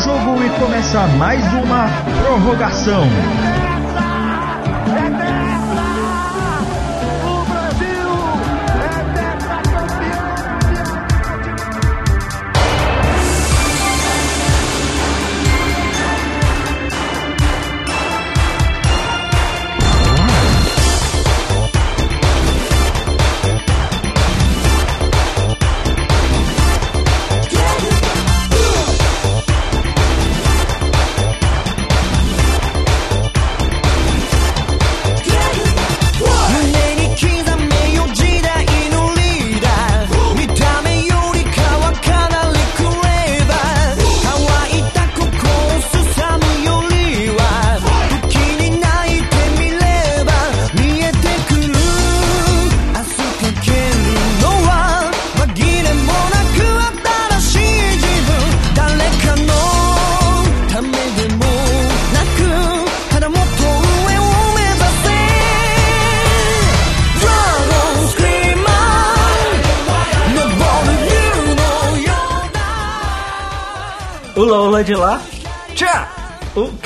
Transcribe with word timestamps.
jogo 0.00 0.42
e 0.42 0.48
começa 0.58 1.06
mais 1.18 1.44
uma 1.52 1.86
prorrogação. 2.22 3.04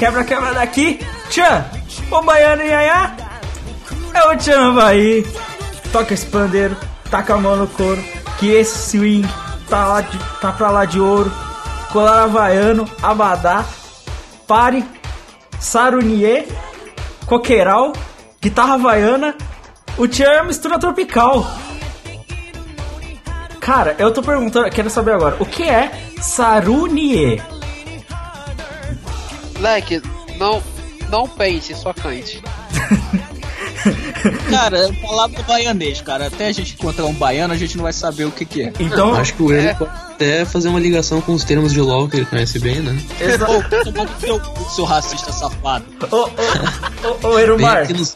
Quebra-quebra 0.05 0.53
daqui. 0.53 1.01
Tchan! 1.31 1.65
O 2.11 2.21
baiano 2.21 2.63
iaiá. 2.63 3.17
É 4.13 4.29
o 4.29 4.37
Tchan 4.37 4.69
Havaí. 4.69 5.27
Toca 5.91 6.13
esse 6.13 6.27
pandeiro. 6.27 6.77
Taca 7.11 7.35
a 7.35 7.39
mão 7.39 7.57
no 7.57 7.67
couro. 7.67 8.05
Que 8.39 8.51
esse 8.51 8.91
swing 8.91 9.27
tá, 9.67 9.87
lá 9.87 10.01
de, 10.03 10.19
tá 10.43 10.53
pra 10.53 10.71
lá 10.71 10.85
de 10.85 11.01
ouro. 11.01 11.33
Colar 11.91 12.25
havaiano. 12.25 12.87
Abadá. 13.03 13.65
Pare. 14.47 14.85
Sarunier. 15.59 16.47
Coqueiral. 17.25 17.95
Guitarra 18.43 18.75
havaiana. 18.75 19.35
O 19.97 20.07
Tchan 20.07 20.25
é 20.25 20.43
mistura 20.43 20.79
tropical. 20.79 21.47
Cara, 23.59 23.97
eu 23.99 24.13
tô 24.13 24.23
perguntando, 24.23 24.69
quero 24.69 24.91
saber 24.91 25.13
agora, 25.13 25.37
o 25.41 25.47
que 25.47 25.63
é 25.63 25.91
Sarunier? 26.21 27.43
Moleque, 29.65 30.03
não, 30.37 30.63
não 31.09 31.27
pense, 31.27 31.75
só 31.75 31.95
cante. 31.95 32.43
cara, 34.51 34.93
palavra 35.01 35.43
baianês, 35.45 36.03
cara. 36.03 36.27
Até 36.27 36.49
a 36.49 36.53
gente 36.53 36.75
encontrar 36.75 37.07
um 37.07 37.15
baiano, 37.15 37.55
a 37.55 37.57
gente 37.57 37.75
não 37.79 37.85
vai 37.85 37.93
saber 37.95 38.27
o 38.27 38.31
que, 38.31 38.45
que 38.45 38.63
é. 38.65 38.73
Então, 38.79 39.15
acho 39.15 39.33
que 39.33 39.43
o 39.43 39.51
ele 39.51 39.69
é. 39.69 39.75
pode 39.75 39.91
até 39.91 40.45
fazer 40.45 40.69
uma 40.69 40.79
ligação 40.79 41.23
com 41.23 41.33
os 41.33 41.45
termos 41.45 41.73
de 41.73 41.81
LOL 41.81 42.07
que 42.11 42.19
ele 42.19 42.27
conhece 42.27 42.59
bem, 42.59 42.81
né? 42.81 42.95
Ô, 44.29 44.69
seu 44.69 44.85
racista 44.85 45.33
safado. 45.33 45.87
Ô, 46.11 46.17
ô, 46.17 46.29
ô, 47.23 47.29
ô, 47.29 47.39
Eru 47.39 47.59
Marques. 47.59 48.15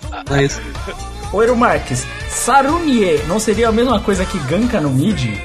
Ô, 1.32 1.42
Eru 1.42 1.56
Marques, 1.56 2.04
Sarunier 2.28 3.26
não 3.26 3.40
seria 3.40 3.70
a 3.70 3.72
mesma 3.72 3.98
coisa 4.00 4.22
que 4.26 4.38
Ganka 4.40 4.82
no 4.82 4.90
mid? 4.90 5.40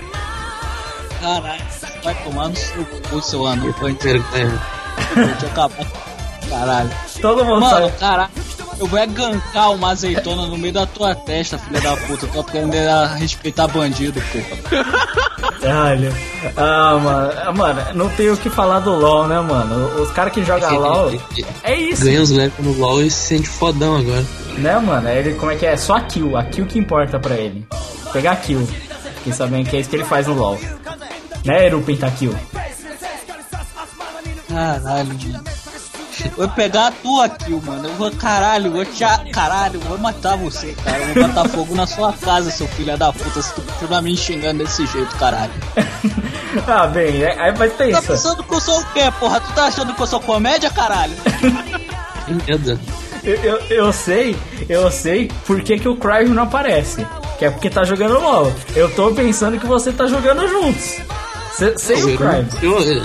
Caralho, 1.22 1.64
vai 2.04 2.24
tomar 2.26 2.50
no 2.50 2.56
seu 2.58 2.86
cu, 3.10 3.22
seu 3.22 3.46
ano. 3.46 3.74
Acabar. 5.46 5.86
Caralho. 6.50 6.90
Todo 7.22 7.46
mundo 7.46 7.62
Mano, 7.62 7.88
sabe. 7.88 7.98
caralho. 8.00 8.30
Eu 8.80 8.88
vou 8.88 9.00
é 9.00 9.06
gankar 9.06 9.72
uma 9.72 9.92
azeitona 9.92 10.48
no 10.48 10.58
meio 10.58 10.74
da 10.74 10.86
tua 10.86 11.14
testa, 11.14 11.58
filha 11.58 11.80
da 11.80 11.96
puta. 11.96 12.26
Eu 12.26 12.32
tô 12.32 12.40
aprendendo 12.40 12.90
a 12.90 13.06
respeitar 13.16 13.68
bandido, 13.68 14.22
porra. 14.32 14.84
Caralho. 15.62 16.14
Ah, 16.58 17.00
mano. 17.02 17.34
Ah, 17.46 17.52
mano, 17.54 17.82
não 17.94 18.10
tem 18.10 18.30
o 18.30 18.38
que 18.38 18.50
falar 18.50 18.80
do 18.80 18.92
LoL, 18.96 19.28
né, 19.28 19.40
mano? 19.40 20.02
Os 20.02 20.12
caras 20.12 20.34
que 20.34 20.44
jogam 20.44 20.76
LoL. 20.78 21.12
É 21.64 21.76
isso. 21.76 22.04
Ganha 22.04 22.22
os 22.22 22.32
levels 22.32 22.60
no 22.60 22.74
LoL 22.74 23.04
e 23.04 23.12
se 23.12 23.28
sente 23.28 23.48
fodão 23.48 23.96
agora. 23.98 24.26
Né, 24.58 24.78
mano? 24.80 25.08
Ele, 25.08 25.36
como 25.36 25.52
é 25.52 25.56
que 25.56 25.66
é? 25.66 25.78
Só 25.78 25.96
a 25.96 26.02
kill. 26.02 26.36
A 26.36 26.44
kill 26.44 26.66
que 26.66 26.80
importa 26.80 27.20
pra 27.20 27.36
ele. 27.36 27.66
Pegar 28.12 28.36
kill. 28.38 28.68
Fiquei 29.18 29.34
sabendo 29.34 29.70
que 29.70 29.78
é 29.78 29.80
isso 29.80 29.90
que 29.90 29.96
ele 29.96 30.04
faz 30.06 30.28
no 30.28 30.34
LoL. 30.34 30.60
Né, 31.46 31.68
Eru 31.68 31.82
Pentakill? 31.82 32.36
Caralho, 34.54 35.08
mano. 35.08 35.44
Vou 36.38 36.48
pegar 36.50 36.88
a 36.88 36.92
tua 36.92 37.28
kill, 37.28 37.60
mano. 37.66 37.88
Eu 37.88 37.96
vou, 37.96 38.12
caralho, 38.12 38.72
vou 38.72 38.86
te. 38.86 39.04
Caralho, 39.32 39.80
vou 39.80 39.98
matar 39.98 40.38
você, 40.38 40.76
cara. 40.84 41.00
Eu 41.00 41.14
vou 41.16 41.28
botar 41.28 41.50
fogo 41.50 41.76
na 41.76 41.88
sua 41.88 42.14
casa, 42.14 42.52
seu 42.52 42.68
filho 42.68 42.96
da 42.96 43.12
puta, 43.12 43.42
se 43.42 43.54
tu 43.54 43.62
continuar 43.62 44.02
me 44.04 44.16
xingando 44.16 44.64
desse 44.64 44.86
jeito, 44.86 45.16
caralho. 45.18 45.52
ah, 46.68 46.86
bem, 46.88 47.26
aí 47.26 47.52
vai 47.54 47.70
ter 47.70 47.90
isso. 47.90 48.02
Tá 48.02 48.08
pensando 48.08 48.44
que 48.44 48.54
eu 48.54 48.60
sou 48.60 48.80
o 48.80 48.86
quê, 48.94 49.12
porra? 49.20 49.40
Tu 49.42 49.54
tá 49.54 49.66
achando 49.66 49.96
que 49.96 50.02
eu 50.02 50.08
sou 50.08 50.20
comédia, 50.20 50.70
caralho? 50.70 51.14
Medo. 52.48 52.80
Eu, 53.24 53.36
eu, 53.36 53.58
eu, 53.70 53.94
sei, 53.94 54.38
eu 54.70 54.92
sei 54.92 55.32
por 55.48 55.62
que, 55.62 55.80
que 55.80 55.88
o 55.88 55.96
Cry 55.96 56.28
não 56.28 56.44
aparece. 56.44 57.08
Que 57.40 57.46
é 57.46 57.50
porque 57.50 57.70
tá 57.70 57.84
jogando 57.84 58.20
LOL. 58.20 58.54
Eu 58.76 58.94
tô 58.94 59.12
pensando 59.14 59.60
que 59.60 59.66
você 59.66 59.92
tá 59.92 60.06
jogando 60.06 60.48
juntos. 60.48 61.00
Sem 61.78 62.04
o 62.04 62.18
Cry. 62.18 62.46
Eu, 62.62 62.80
eu, 62.82 63.04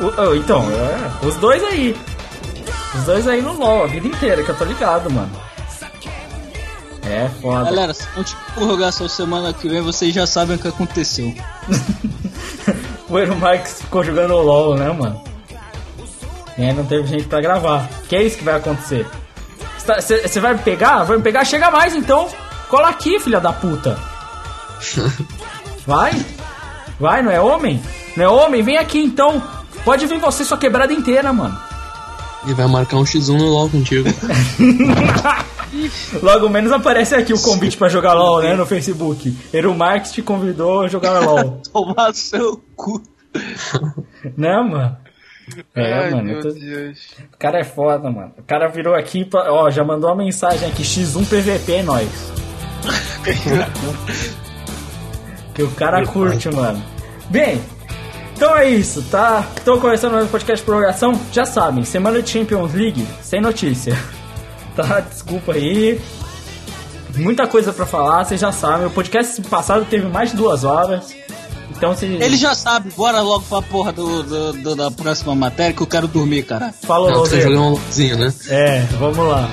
o, 0.00 0.34
então, 0.34 0.64
é, 0.70 1.26
os 1.26 1.36
dois 1.36 1.62
aí. 1.64 1.96
Os 2.94 3.04
dois 3.04 3.26
aí 3.26 3.42
no 3.42 3.52
LoL, 3.52 3.84
a 3.84 3.86
vida 3.86 4.06
inteira, 4.06 4.42
que 4.42 4.48
eu 4.48 4.56
tô 4.56 4.64
ligado, 4.64 5.10
mano. 5.10 5.30
É 7.04 7.28
foda. 7.40 7.64
Galera, 7.64 7.94
se 7.94 8.06
não 8.14 8.22
tiver 8.22 8.40
prorrogação 8.54 9.08
semana 9.08 9.52
que 9.52 9.68
vem, 9.68 9.80
vocês 9.80 10.14
já 10.14 10.26
sabem 10.26 10.56
o 10.56 10.58
que 10.58 10.68
aconteceu. 10.68 11.34
o 13.08 13.18
Eero 13.18 13.34
Marques 13.36 13.80
ficou 13.80 14.04
jogando 14.04 14.34
LOL, 14.34 14.74
né, 14.74 14.92
mano? 14.92 15.22
E 16.58 16.62
aí 16.64 16.72
não 16.72 16.84
teve 16.84 17.06
gente 17.06 17.24
pra 17.24 17.40
gravar. 17.40 17.88
Que 18.08 18.16
é 18.16 18.22
isso 18.22 18.36
que 18.36 18.44
vai 18.44 18.56
acontecer? 18.56 19.06
Você 19.78 20.18
tá, 20.28 20.40
vai 20.40 20.54
me 20.54 20.60
pegar? 20.60 21.04
Vai 21.04 21.16
me 21.16 21.22
pegar? 21.22 21.44
Chega 21.44 21.70
mais 21.70 21.94
então! 21.94 22.28
Cola 22.68 22.88
aqui, 22.88 23.18
filha 23.18 23.40
da 23.40 23.52
puta! 23.52 23.98
Vai! 25.86 26.12
Vai, 27.00 27.22
não 27.22 27.30
é 27.30 27.40
homem? 27.40 27.82
Não 28.14 28.24
é 28.24 28.28
homem? 28.28 28.62
Vem 28.62 28.76
aqui 28.76 28.98
então! 28.98 29.42
Pode 29.88 30.06
vir 30.06 30.18
você 30.18 30.44
sua 30.44 30.58
quebrada 30.58 30.92
inteira, 30.92 31.32
mano. 31.32 31.58
E 32.46 32.52
vai 32.52 32.66
marcar 32.66 32.98
um 32.98 33.04
X1 33.04 33.38
no 33.38 33.46
LoL 33.46 33.70
contigo. 33.70 34.06
Logo 36.22 36.50
menos 36.50 36.70
aparece 36.72 37.14
aqui 37.14 37.32
o 37.32 37.40
convite 37.40 37.78
para 37.78 37.88
jogar 37.88 38.12
LoL, 38.12 38.42
né, 38.42 38.54
no 38.54 38.66
Facebook. 38.66 39.34
Eru 39.50 39.74
Marques 39.74 40.12
te 40.12 40.20
convidou 40.20 40.82
a 40.82 40.88
jogar 40.88 41.20
LoL. 41.20 41.62
Tomar 41.72 42.12
seu 42.12 42.62
cu. 42.76 43.02
Né, 44.36 44.60
mano? 44.60 44.94
É, 45.74 45.92
Ai, 45.94 46.10
mano. 46.10 46.42
Tô... 46.42 46.50
O 46.50 47.38
cara 47.38 47.60
é 47.60 47.64
foda, 47.64 48.10
mano. 48.10 48.34
O 48.36 48.42
cara 48.42 48.68
virou 48.68 48.94
aqui, 48.94 49.24
pra... 49.24 49.50
ó, 49.50 49.70
já 49.70 49.82
mandou 49.82 50.10
uma 50.10 50.16
mensagem 50.16 50.68
aqui, 50.68 50.82
X1 50.82 51.26
PVP, 51.26 51.72
é 51.72 51.82
nós. 51.82 52.10
que 55.54 55.62
o 55.62 55.70
cara 55.70 56.04
curte, 56.04 56.50
mano. 56.50 56.84
Bem, 57.30 57.58
então 58.38 58.56
é 58.56 58.70
isso, 58.70 59.02
tá? 59.10 59.44
Tô 59.64 59.78
começando 59.78 60.12
mais 60.12 60.24
um 60.24 60.28
podcast 60.28 60.60
de 60.60 60.64
prorrogação. 60.64 61.20
Já 61.32 61.44
sabem, 61.44 61.84
semana 61.84 62.22
de 62.22 62.30
Champions 62.30 62.72
League, 62.72 63.04
sem 63.20 63.40
notícia. 63.40 63.98
Tá? 64.76 65.00
Desculpa 65.00 65.54
aí. 65.54 66.00
Muita 67.16 67.48
coisa 67.48 67.72
para 67.72 67.84
falar, 67.84 68.22
vocês 68.22 68.40
já 68.40 68.52
sabem. 68.52 68.86
O 68.86 68.90
podcast 68.92 69.42
passado 69.42 69.84
teve 69.84 70.06
mais 70.06 70.30
de 70.30 70.36
duas 70.36 70.62
horas. 70.62 71.16
Então 71.68 71.96
se. 71.96 72.06
Ele 72.06 72.36
já 72.36 72.54
sabe, 72.54 72.92
bora 72.96 73.20
logo 73.20 73.44
pra 73.48 73.60
porra 73.60 73.92
do, 73.92 74.22
do, 74.22 74.52
do 74.52 74.76
da 74.76 74.88
próxima 74.88 75.34
matéria 75.34 75.72
que 75.72 75.82
eu 75.82 75.86
quero 75.88 76.06
dormir, 76.06 76.44
cara. 76.44 76.72
Falou, 76.82 77.10
Não, 77.10 77.18
você 77.18 77.40
jogar 77.40 77.60
um 77.60 77.74
né? 78.18 78.32
É, 78.48 78.82
vamos 79.00 79.18
lá. 79.18 79.48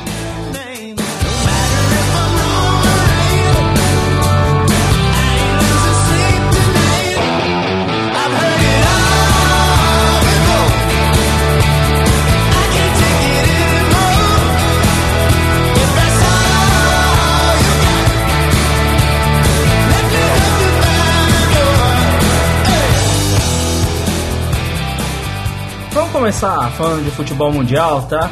Começar 26.26 26.72
falando 26.72 27.04
de 27.04 27.12
futebol 27.12 27.54
mundial, 27.54 28.02
tá? 28.08 28.32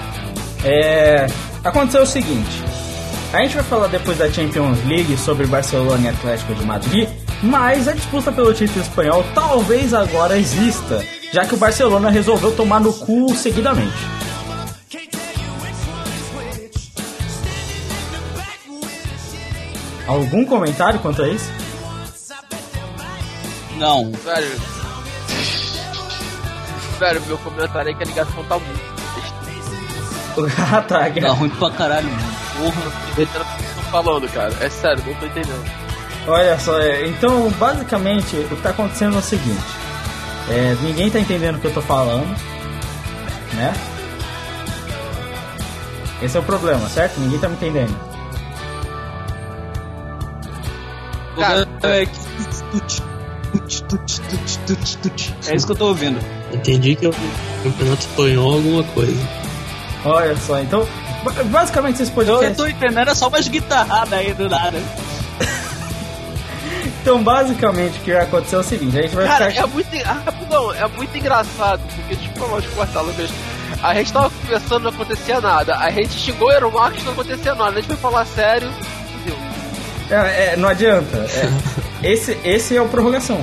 É, 0.65 1.27
aconteceu 1.63 2.01
o 2.01 2.07
seguinte. 2.07 2.63
A 3.31 3.43
gente 3.43 3.53
vai 3.53 3.63
falar 3.63 3.85
depois 3.85 4.17
da 4.17 4.31
Champions 4.31 4.83
League 4.87 5.15
sobre 5.15 5.45
Barcelona 5.45 6.01
e 6.01 6.07
Atlético 6.07 6.55
de 6.55 6.65
Madrid, 6.65 7.07
mas 7.43 7.87
a 7.87 7.91
disputa 7.91 8.31
pelo 8.31 8.51
título 8.51 8.81
espanhol 8.81 9.23
talvez 9.35 9.93
agora 9.93 10.39
exista, 10.39 11.05
já 11.31 11.45
que 11.45 11.53
o 11.53 11.57
Barcelona 11.57 12.09
resolveu 12.09 12.55
tomar 12.55 12.79
no 12.79 12.91
cu 12.91 13.35
seguidamente. 13.35 13.93
Algum 20.07 20.43
comentário 20.45 20.99
quanto 20.99 21.21
a 21.21 21.29
isso? 21.29 21.51
Não. 23.77 24.11
Velho. 24.13 24.72
Velho, 26.99 27.21
meu 27.25 27.37
comentário 27.39 27.91
é 27.91 27.93
que 27.93 28.03
a 28.03 28.05
ligação 28.05 28.43
tá 28.45 28.57
muito. 28.59 28.93
ah, 30.73 30.81
tá. 30.81 31.09
Tá 31.09 31.31
ruim 31.31 31.49
pra 31.49 31.71
caralho, 31.71 32.09
mano. 32.09 32.33
Porra. 32.57 32.91
Entendendo 33.11 33.41
o 33.41 33.45
que 33.45 33.51
vocês 33.51 33.69
estão 33.69 33.83
falando, 33.91 34.29
cara. 34.29 34.53
É 34.59 34.69
sério, 34.69 35.03
não 35.05 35.13
tô 35.15 35.25
entendendo. 35.25 35.83
Olha 36.27 36.57
só, 36.57 36.79
é, 36.79 37.05
então 37.07 37.49
basicamente 37.51 38.37
o 38.37 38.47
que 38.47 38.61
tá 38.61 38.69
acontecendo 38.69 39.15
é 39.15 39.19
o 39.19 39.21
seguinte: 39.21 39.63
é, 40.49 40.75
ninguém 40.81 41.09
tá 41.11 41.19
entendendo 41.19 41.57
o 41.57 41.59
que 41.59 41.67
eu 41.67 41.73
tô 41.73 41.81
falando, 41.81 42.27
né? 43.53 43.73
Esse 46.21 46.37
é 46.37 46.39
o 46.39 46.43
problema, 46.43 46.87
certo? 46.87 47.19
Ninguém 47.19 47.39
tá 47.39 47.49
me 47.49 47.55
entendendo. 47.55 47.93
Cara, 51.37 51.67
é. 51.83 52.03
É 55.47 55.55
isso 55.55 55.65
que 55.65 55.71
eu 55.71 55.75
tô 55.75 55.87
ouvindo. 55.87 56.19
Entendi 56.53 56.95
que 56.95 57.07
o 57.07 57.13
campeonato 57.63 58.01
espanhol 58.01 58.53
alguma 58.53 58.83
coisa. 58.83 59.27
Olha 60.05 60.35
só, 60.37 60.59
então 60.59 60.87
ba- 61.23 61.43
basicamente 61.45 62.01
esse 62.01 62.11
Eu 62.11 62.15
podcast. 62.15 62.55
tô 62.55 62.67
entendendo, 62.67 63.09
é 63.09 63.15
só 63.15 63.27
umas 63.27 63.47
guitarradas 63.47 64.13
aí 64.13 64.33
do 64.33 64.49
nada. 64.49 64.77
Então 67.01 67.21
basicamente 67.21 67.97
o 67.97 68.01
que 68.01 68.13
vai 68.13 68.21
acontecer 68.23 68.55
é 68.55 68.59
o 68.59 68.63
seguinte: 68.63 68.97
a 68.97 69.01
gente 69.01 69.15
vai 69.15 69.25
Cara, 69.27 69.49
ficar. 69.51 69.63
é 69.63 69.65
muito. 69.67 69.87
Ah, 70.05 70.21
rapidão, 70.25 70.73
é 70.73 70.87
muito 70.87 71.17
engraçado, 71.17 71.81
porque, 71.95 72.15
tipo, 72.15 72.39
eu 72.43 72.61
cortar, 72.75 73.01
Lucas. 73.01 73.29
A 73.81 73.93
gente 73.95 74.13
tava 74.13 74.29
conversando, 74.29 74.79
não 74.83 74.89
acontecia 74.89 75.41
nada. 75.41 75.75
A 75.77 75.91
gente 75.91 76.13
xingou 76.13 76.47
o 76.47 76.51
Aaron 76.51 76.71
Marques, 76.71 77.03
não 77.03 77.11
acontecia 77.11 77.55
nada. 77.55 77.71
A 77.71 77.75
gente 77.75 77.87
foi 77.87 77.97
falar 77.97 78.25
sério, 78.25 78.69
fudeu. 79.11 79.37
É, 80.17 80.53
é, 80.53 80.55
não 80.57 80.69
adianta. 80.69 81.17
é. 81.17 81.49
esse, 82.07 82.37
esse 82.45 82.77
é 82.77 82.81
o 82.81 82.87
prorrogação. 82.87 83.41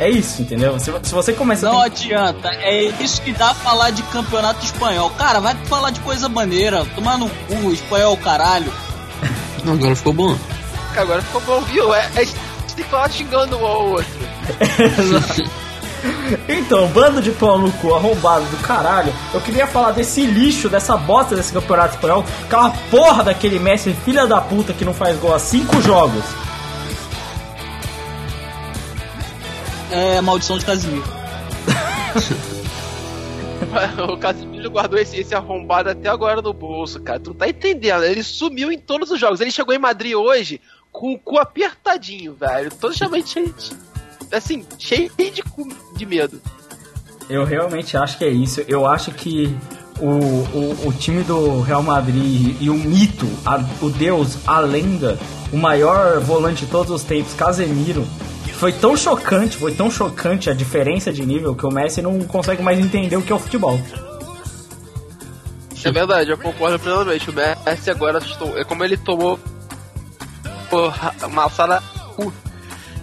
É 0.00 0.08
isso, 0.08 0.40
entendeu? 0.40 0.80
Se, 0.80 0.90
se 1.02 1.12
você 1.14 1.32
começa 1.34 1.66
Não 1.70 1.78
a. 1.78 1.84
adianta, 1.84 2.48
é 2.48 2.84
isso 3.02 3.20
que 3.20 3.32
dá 3.32 3.52
falar 3.52 3.90
de 3.90 4.02
campeonato 4.04 4.64
espanhol. 4.64 5.10
Cara, 5.10 5.40
vai 5.40 5.54
falar 5.66 5.90
de 5.90 6.00
coisa 6.00 6.26
maneira, 6.26 6.86
tomar 6.94 7.18
no 7.18 7.28
cu, 7.28 7.70
espanhol 7.70 8.16
caralho. 8.16 8.72
Não, 9.62 9.74
agora 9.74 9.94
ficou 9.94 10.14
bom. 10.14 10.34
Agora 10.96 11.20
ficou 11.20 11.40
bom, 11.42 11.60
viu? 11.60 11.94
É, 11.94 12.10
é, 12.16 12.20
a 12.20 12.24
gente 12.24 12.34
tem 12.74 12.84
que 12.84 12.90
falar 12.90 13.10
xingando 13.10 13.58
um 13.58 13.66
ao 13.66 13.88
outro. 13.90 14.10
Então, 16.48 16.88
bando 16.88 17.20
de 17.20 17.30
pau 17.30 17.58
no 17.58 17.70
cu, 17.72 17.94
arrombado 17.94 18.46
do 18.46 18.56
caralho. 18.62 19.12
Eu 19.34 19.40
queria 19.42 19.66
falar 19.66 19.90
desse 19.90 20.24
lixo, 20.24 20.66
dessa 20.66 20.96
bosta 20.96 21.36
desse 21.36 21.52
campeonato 21.52 21.96
espanhol. 21.96 22.24
Aquela 22.44 22.70
porra 22.90 23.22
daquele 23.22 23.58
Messi, 23.58 23.94
filha 24.02 24.26
da 24.26 24.40
puta, 24.40 24.72
que 24.72 24.82
não 24.82 24.94
faz 24.94 25.18
gol 25.18 25.34
há 25.34 25.38
cinco 25.38 25.82
jogos. 25.82 26.24
É 29.90 30.20
maldição 30.20 30.58
de 30.58 30.64
Casimiro. 30.64 31.04
o 34.12 34.16
Casimiro 34.16 34.70
guardou 34.70 34.98
esse, 34.98 35.16
esse 35.18 35.34
arrombado 35.34 35.90
até 35.90 36.08
agora 36.08 36.40
no 36.40 36.52
bolso, 36.52 37.00
cara. 37.00 37.18
Tu 37.20 37.30
não 37.30 37.36
tá 37.36 37.48
entendendo? 37.48 38.04
Ele 38.04 38.22
sumiu 38.22 38.70
em 38.72 38.78
todos 38.78 39.10
os 39.10 39.18
jogos. 39.20 39.40
Ele 39.40 39.50
chegou 39.50 39.74
em 39.74 39.78
Madrid 39.78 40.14
hoje 40.14 40.60
com 40.92 41.12
o 41.12 41.18
cu 41.18 41.38
apertadinho, 41.38 42.34
velho. 42.34 42.70
Totalmente 42.74 43.30
cheio 43.30 43.54
de, 43.56 43.72
assim, 44.36 44.64
cheio 44.78 45.10
de, 45.16 45.42
cu, 45.42 45.68
de 45.96 46.06
medo. 46.06 46.40
Eu 47.28 47.44
realmente 47.44 47.96
acho 47.96 48.18
que 48.18 48.24
é 48.24 48.28
isso. 48.30 48.62
Eu 48.66 48.86
acho 48.86 49.12
que 49.12 49.54
o, 50.00 50.06
o, 50.08 50.88
o 50.88 50.92
time 50.92 51.22
do 51.22 51.60
Real 51.60 51.82
Madrid 51.82 52.56
e 52.60 52.68
o 52.70 52.74
mito, 52.74 53.26
a- 53.46 53.62
o 53.80 53.88
deus, 53.90 54.38
a 54.46 54.58
lenda, 54.60 55.16
o 55.52 55.56
maior 55.56 56.18
volante 56.20 56.64
de 56.64 56.70
todos 56.72 56.90
os 56.90 57.04
tempos, 57.04 57.34
Casemiro, 57.34 58.04
foi 58.60 58.74
tão 58.74 58.94
chocante, 58.94 59.56
foi 59.56 59.72
tão 59.72 59.90
chocante 59.90 60.50
a 60.50 60.52
diferença 60.52 61.10
de 61.10 61.24
nível 61.24 61.54
que 61.54 61.64
o 61.64 61.70
Messi 61.70 62.02
não 62.02 62.20
consegue 62.20 62.62
mais 62.62 62.78
entender 62.78 63.16
o 63.16 63.22
que 63.22 63.32
é 63.32 63.34
o 63.34 63.38
futebol. 63.38 63.80
É 65.82 65.90
verdade, 65.90 66.28
eu 66.28 66.36
concordo 66.36 66.78
plenamente. 66.78 67.30
O 67.30 67.32
Messi 67.32 67.90
agora 67.90 68.20
é 68.56 68.64
como 68.64 68.84
ele 68.84 68.98
tomou 68.98 69.40
porra, 70.68 71.14
uma 71.22 71.48
cu. 72.14 72.30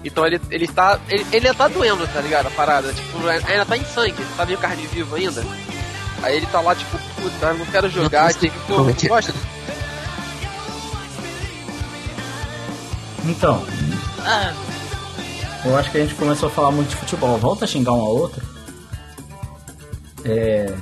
Então 0.06 0.28
ele, 0.28 0.40
ele 0.52 0.68
tá. 0.68 1.00
Ele, 1.10 1.26
ele 1.34 1.52
tá 1.52 1.68
doendo, 1.68 2.06
tá 2.06 2.22
ligado? 2.22 2.46
A 2.46 2.52
parada. 2.52 2.94
Tipo, 2.94 3.28
ainda 3.28 3.66
tá 3.66 3.76
em 3.76 3.84
sangue, 3.84 4.24
tá 4.38 4.46
meio 4.46 4.60
carne 4.60 4.86
viva 4.86 5.18
ainda. 5.18 5.44
Aí 6.22 6.38
ele 6.38 6.46
tá 6.46 6.62
lá, 6.62 6.76
tipo, 6.76 7.00
puta, 7.20 7.54
não 7.56 7.66
quero 7.66 7.90
jogar, 7.90 8.32
tem 8.36 8.52
que 8.52 8.60
pô, 8.60 8.76
Como 8.76 8.90
é 8.92 8.94
que 8.94 9.08
é? 9.08 9.10
gosta. 9.10 9.34
Então, 13.26 13.66
eu 15.66 15.76
acho 15.76 15.92
que 15.92 15.98
a 15.98 16.02
gente 16.02 16.16
começou 16.16 16.50
a 16.50 16.52
falar 16.52 16.72
muito 16.72 16.90
de 16.90 16.96
futebol. 16.96 17.38
Volta 17.38 17.66
a 17.66 17.68
xingar 17.68 17.94
um 17.94 18.02
ao 18.02 18.16
outro. 18.16 18.42
É. 20.24 20.74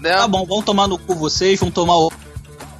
Né? 0.00 0.16
Tá 0.16 0.28
bom, 0.28 0.46
vão 0.46 0.62
tomar 0.62 0.88
no 0.88 0.98
cu 0.98 1.14
vocês, 1.14 1.60
vão 1.60 1.70
tomar 1.70 1.96
o, 1.96 2.10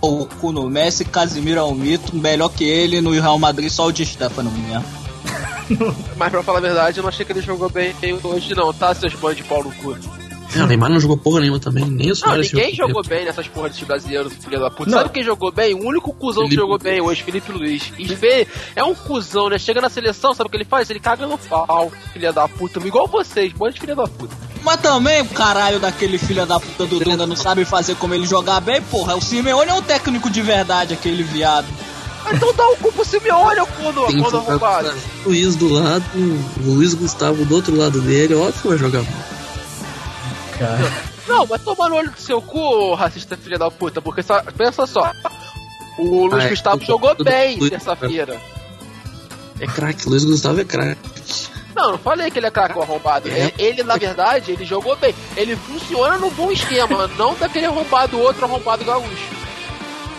o 0.00 0.26
cu 0.26 0.52
no 0.52 0.69
Messi, 0.70 1.05
Casimiro 1.05 1.61
é 1.61 1.64
um 1.64 1.75
mito, 1.75 2.17
melhor 2.17 2.49
que 2.49 2.64
ele 2.64 3.00
no 3.00 3.11
Real 3.11 3.38
Madrid, 3.38 3.70
só 3.70 3.87
o 3.87 3.93
Di 3.93 4.06
Stefano 4.06 4.50
mesmo. 4.50 4.84
Mas 6.17 6.31
pra 6.31 6.43
falar 6.43 6.58
a 6.58 6.62
verdade, 6.62 6.99
eu 6.99 7.02
não 7.02 7.08
achei 7.08 7.25
que 7.25 7.32
ele 7.32 7.43
jogou 7.43 7.69
bem 7.69 7.94
hoje, 8.22 8.55
não, 8.55 8.72
tá? 8.72 8.94
Seus 8.94 9.14
banhos 9.14 9.37
de 9.37 9.44
pau 9.44 9.62
no 9.62 9.70
cu. 9.72 9.96
É, 10.55 10.62
o 10.62 10.67
Neymar 10.67 10.91
não 10.91 10.99
jogou 10.99 11.17
porra 11.17 11.41
nenhuma 11.41 11.61
também, 11.61 11.85
nem 11.85 12.06
o 12.06 12.08
Não, 12.08 12.14
Soares 12.17 12.52
ninguém 12.52 12.75
jogou. 12.75 12.88
jogou 12.88 13.02
bem 13.08 13.25
nessas 13.25 13.47
porras 13.47 13.76
de 13.76 13.85
brasileiros, 13.85 14.32
filho 14.35 14.58
da 14.58 14.70
puta. 14.70 14.91
Não. 14.91 14.99
Sabe 14.99 15.11
quem 15.11 15.23
jogou 15.23 15.52
bem? 15.52 15.75
O 15.75 15.87
único 15.87 16.12
cuzão 16.12 16.43
que 16.43 16.49
Felipe 16.50 16.62
jogou 16.62 16.79
bem 16.79 17.00
hoje, 17.00 17.23
Felipe 17.23 17.52
Luiz. 17.52 17.93
E 17.99 18.05
vê, 18.14 18.49
é 18.75 18.82
um 18.82 18.94
cuzão, 18.94 19.49
né? 19.49 19.58
Chega 19.58 19.81
na 19.81 19.88
seleção, 19.88 20.35
sabe 20.35 20.49
o 20.49 20.50
que 20.50 20.56
ele 20.56 20.64
faz? 20.64 20.91
Ele 20.91 20.99
caga 20.99 21.26
no 21.26 21.38
pau, 21.38 21.93
filha 22.12 22.32
da 22.32 22.49
puta. 22.49 22.81
Igual 22.85 23.06
vocês, 23.06 23.53
bando 23.53 23.74
de 23.74 23.81
filha 23.81 23.94
da 23.94 24.08
puta. 24.08 24.34
Mas 24.63 24.81
também 24.81 25.22
o 25.22 25.27
caralho 25.27 25.79
daquele 25.79 26.19
filho 26.19 26.44
da 26.44 26.58
puta 26.58 26.84
do 26.84 26.98
Dunga 26.98 27.27
não 27.27 27.36
sabe 27.36 27.65
fazer 27.65 27.94
como 27.96 28.13
ele 28.15 28.27
jogar 28.27 28.60
bem, 28.60 28.82
porra. 28.82 29.15
O 29.17 29.20
Simeone 29.22 29.70
é 29.70 29.74
um 29.74 29.82
técnico 29.82 30.29
de 30.29 30.43
verdade, 30.43 30.93
aquele 30.94 31.22
viado. 31.22 31.67
Então 32.32 32.53
dá 32.55 32.69
o 32.69 32.77
cu 32.77 32.93
pro 32.93 33.05
Simeone, 33.05 33.60
ô 33.60 33.67
quando, 33.67 34.06
Tem 34.06 34.17
que 34.17 34.22
quando 34.22 34.36
arrombado. 34.36 34.93
o 35.24 35.29
Luiz 35.29 35.56
do 35.56 35.69
lado, 35.69 36.05
o 36.15 36.70
Luiz 36.74 36.93
Gustavo 36.93 37.44
do 37.46 37.55
outro 37.55 37.74
lado 37.74 38.01
dele, 38.03 38.34
óbvio 38.34 38.60
que 38.60 38.69
vai 38.69 38.77
jogar. 38.79 39.03
Cara. 40.60 40.93
Não, 41.26 41.46
mas 41.46 41.62
toma 41.64 41.88
no 41.88 41.96
olho 41.96 42.10
do 42.10 42.20
seu 42.20 42.40
cu, 42.43 42.94
racista 42.94 43.36
filha 43.36 43.58
da 43.58 43.70
puta, 43.70 44.00
porque 44.02 44.22
só, 44.22 44.43
pensa 44.56 44.86
só. 44.86 45.10
O 45.98 46.26
Luiz 46.26 46.44
Ah, 46.44 46.46
é, 46.46 46.50
Gustavo 46.50 46.79
tudo- 46.79 46.86
jogou 46.86 47.14
tudo- 47.17 47.31
bem 47.31 47.58
terça-feira. 47.58 48.38
É 49.58 49.67
craque, 49.67 50.08
Luiz 50.08 50.24
Gustavo 50.24 50.60
é 50.60 50.64
craque. 50.64 51.00
Não, 51.74 51.93
não 51.93 51.98
falei 51.98 52.31
que 52.31 52.38
ele 52.38 52.46
é 52.46 52.50
craque 52.50 52.76
o 52.79 52.82
arrombado. 52.82 53.29
É. 53.31 53.52
Ele, 53.58 53.82
na 53.82 53.96
verdade, 53.96 54.52
ele 54.52 54.64
jogou 54.67 54.96
bem. 54.96 55.14
Ele 55.36 55.56
funciona 55.56 56.19
no 56.19 56.31
bom 56.31 56.50
esquema, 56.52 57.06
não 57.17 57.34
daquele 57.34 57.67
arrombado 57.67 58.19
outro 58.20 58.44
arrombado 58.44 58.84
gaúcho. 58.84 59.29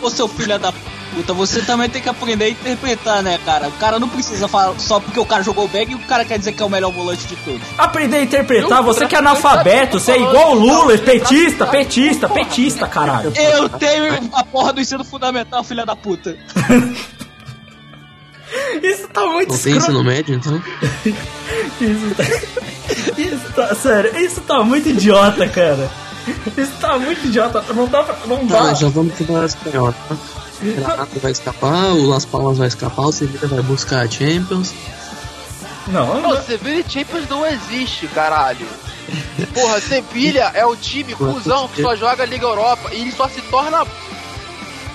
Ô 0.01 0.09
seu 0.09 0.27
filho 0.27 0.57
da 0.57 0.71
puta, 1.13 1.33
você 1.33 1.61
também 1.61 1.89
tem 1.89 2.01
que 2.01 2.09
aprender 2.09 2.45
a 2.45 2.49
interpretar, 2.49 3.21
né, 3.21 3.39
cara? 3.45 3.67
O 3.67 3.71
cara 3.73 3.99
não 3.99 4.07
precisa 4.09 4.47
falar 4.47 4.73
só 4.79 4.99
porque 4.99 5.19
o 5.19 5.25
cara 5.25 5.43
jogou 5.43 5.67
bem 5.67 5.89
e 5.91 5.95
o 5.95 5.99
cara 5.99 6.23
quer 6.25 6.37
dizer 6.39 6.53
que 6.53 6.61
é 6.63 6.65
o 6.65 6.69
melhor 6.69 6.91
volante 6.91 7.25
de 7.27 7.35
todos. 7.37 7.61
Aprender 7.77 8.17
a 8.17 8.23
interpretar, 8.23 8.79
Eu- 8.79 8.83
você 8.83 9.05
que 9.07 9.15
é 9.15 9.19
analfabeto, 9.19 9.99
você 9.99 10.13
é 10.13 10.17
igual 10.21 10.51
o 10.51 10.59
Lula, 10.59 10.97
petista, 10.97 11.65
petista, 11.67 12.27
petista, 12.29 12.87
caralho. 12.87 13.31
Eu 13.37 13.67
tenho 13.69 14.29
a 14.33 14.43
porra 14.43 14.73
do 14.73 14.81
ensino 14.81 15.03
fundamental, 15.03 15.63
filha 15.63 15.85
da 15.85 15.95
puta. 15.95 16.37
Isso 18.83 19.07
tá 19.07 19.25
muito 19.27 19.53
Não 19.53 19.57
tem 19.59 19.77
ensino 19.77 20.03
médio, 20.03 20.35
então? 20.35 20.61
Isso 21.79 22.15
tá... 22.15 22.23
Isso 23.17 23.53
tá, 23.55 23.75
sério, 23.75 24.17
isso 24.19 24.41
tá 24.41 24.63
muito 24.63 24.89
idiota, 24.89 25.47
cara. 25.47 25.89
Isso 26.57 26.71
tá 26.79 26.99
muito 26.99 27.25
idiota, 27.27 27.63
não 27.73 27.87
dá 27.87 28.03
pra, 28.03 28.15
não 28.27 28.45
Tá, 28.47 28.63
dá. 28.63 28.73
já 28.73 28.89
vamos 28.89 29.13
pro 29.13 29.45
espanhol, 29.45 29.93
tá? 30.09 30.15
O 30.61 30.65
Renato 30.75 31.19
vai 31.19 31.31
escapar, 31.31 31.91
o 31.93 32.07
Las 32.07 32.25
Palmas 32.25 32.57
vai 32.57 32.67
escapar, 32.67 33.05
o 33.07 33.11
Sevilla 33.11 33.47
vai 33.47 33.61
buscar 33.63 34.05
a 34.05 34.09
Champions. 34.09 34.73
Não, 35.87 36.21
Não, 36.21 36.21
não. 36.21 36.43
Sevilla 36.43 36.83
Champions 36.87 37.27
não 37.29 37.45
existe, 37.45 38.07
caralho. 38.07 38.67
Porra, 39.53 39.81
Sevilha 39.81 40.51
é 40.53 40.65
o 40.65 40.75
time 40.75 41.15
cuzão 41.15 41.67
que 41.67 41.81
só 41.81 41.95
joga 41.95 42.23
Liga 42.25 42.45
Europa 42.45 42.89
e 42.93 43.01
ele 43.01 43.11
só 43.11 43.27
se 43.27 43.41
torna. 43.43 43.85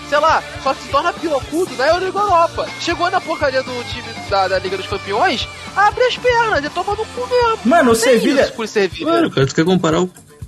Sei 0.08 0.18
lá, 0.18 0.40
só 0.62 0.72
se 0.72 0.86
torna 0.88 1.12
pirocudo 1.12 1.74
na 1.76 1.98
Liga 1.98 2.18
Europa. 2.20 2.68
Chegou 2.80 3.10
na 3.10 3.20
porcaria 3.20 3.62
do 3.64 3.84
time 3.92 4.06
da, 4.30 4.46
da 4.46 4.58
Liga 4.60 4.76
dos 4.76 4.86
Campeões, 4.86 5.48
abre 5.74 6.04
as 6.04 6.16
pernas 6.16 6.64
e 6.64 6.70
toma 6.70 6.92
no 6.94 7.04
cu 7.04 7.26
mesmo. 7.28 7.58
Mano, 7.64 7.90
o 7.90 7.96
Tem 7.96 8.12
Sevilha. 8.12 8.42
isso 8.42 8.52
com 8.52 8.62
o 8.62 8.68
Sevilha. 8.68 9.06
Claro, 9.10 9.30
cara, 9.32 9.46
tu 9.48 9.54
quer 9.54 9.64
comparar 9.64 10.00
o 10.00 10.06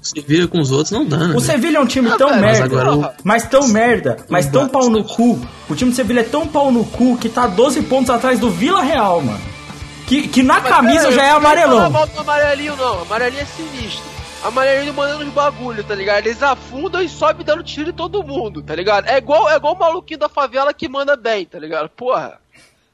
se 0.09 0.21
vira 0.21 0.47
com 0.49 0.61
os 0.61 0.71
outros, 0.71 0.91
não 0.91 1.05
dá, 1.07 1.17
né? 1.29 1.35
O 1.37 1.41
Sevilha 1.41 1.79
é 1.79 1.81
um 1.81 1.87
time 1.87 2.11
tão 2.17 2.29
velho, 2.29 2.41
merda, 2.41 2.61
mas 2.61 2.73
agora 2.73 3.15
mas 3.25 3.47
tão 3.49 3.69
merda, 3.69 4.17
mas 4.29 4.47
tão 4.47 4.69
pau 4.69 4.88
no 4.91 5.05
cu. 5.05 5.41
O 5.69 5.75
time 5.75 5.91
do 5.91 5.95
Sevilha 5.97 6.21
é 6.21 6.25
tão 6.25 6.47
pau 6.47 6.71
no 6.73 6.85
cu 6.85 7.17
que 7.19 7.29
tá 7.29 7.47
12 7.47 7.83
pontos 7.83 8.11
atrás 8.11 8.38
do 8.41 8.50
Vila 8.50 8.83
Real, 8.83 9.21
mano. 9.21 9.41
Que, 10.07 10.27
que 10.27 10.43
na 10.43 10.61
camisa 10.61 11.07
Mas, 11.07 11.15
já 11.15 11.23
é 11.25 11.31
não 11.31 11.37
amarelão. 11.37 11.91
mal 11.91 12.07
do 12.07 12.21
amarelinho, 12.21 12.75
não. 12.77 13.03
Amarelinho 13.03 13.43
é 13.43 13.45
sinistro. 13.45 14.05
Amarelinho 14.43 14.95
mandando 14.95 15.25
os 15.25 15.31
bagulho, 15.33 15.85
tá 15.85 15.95
ligado? 15.95 16.27
Eles 16.27 16.43
afundam 16.43 17.03
e 17.03 17.09
sobem 17.09 17.45
dando 17.45 17.62
tiro 17.62 17.91
em 17.91 17.93
todo 17.93 18.23
mundo, 18.23 18.62
tá 18.62 18.75
ligado? 18.75 19.07
É 19.07 19.19
igual, 19.19 19.50
é 19.50 19.57
igual 19.57 19.75
o 19.75 19.79
maluquinho 19.79 20.21
da 20.21 20.29
favela 20.29 20.73
que 20.73 20.88
manda 20.88 21.15
bem, 21.17 21.45
tá 21.45 21.59
ligado? 21.59 21.91
Porra. 21.91 22.38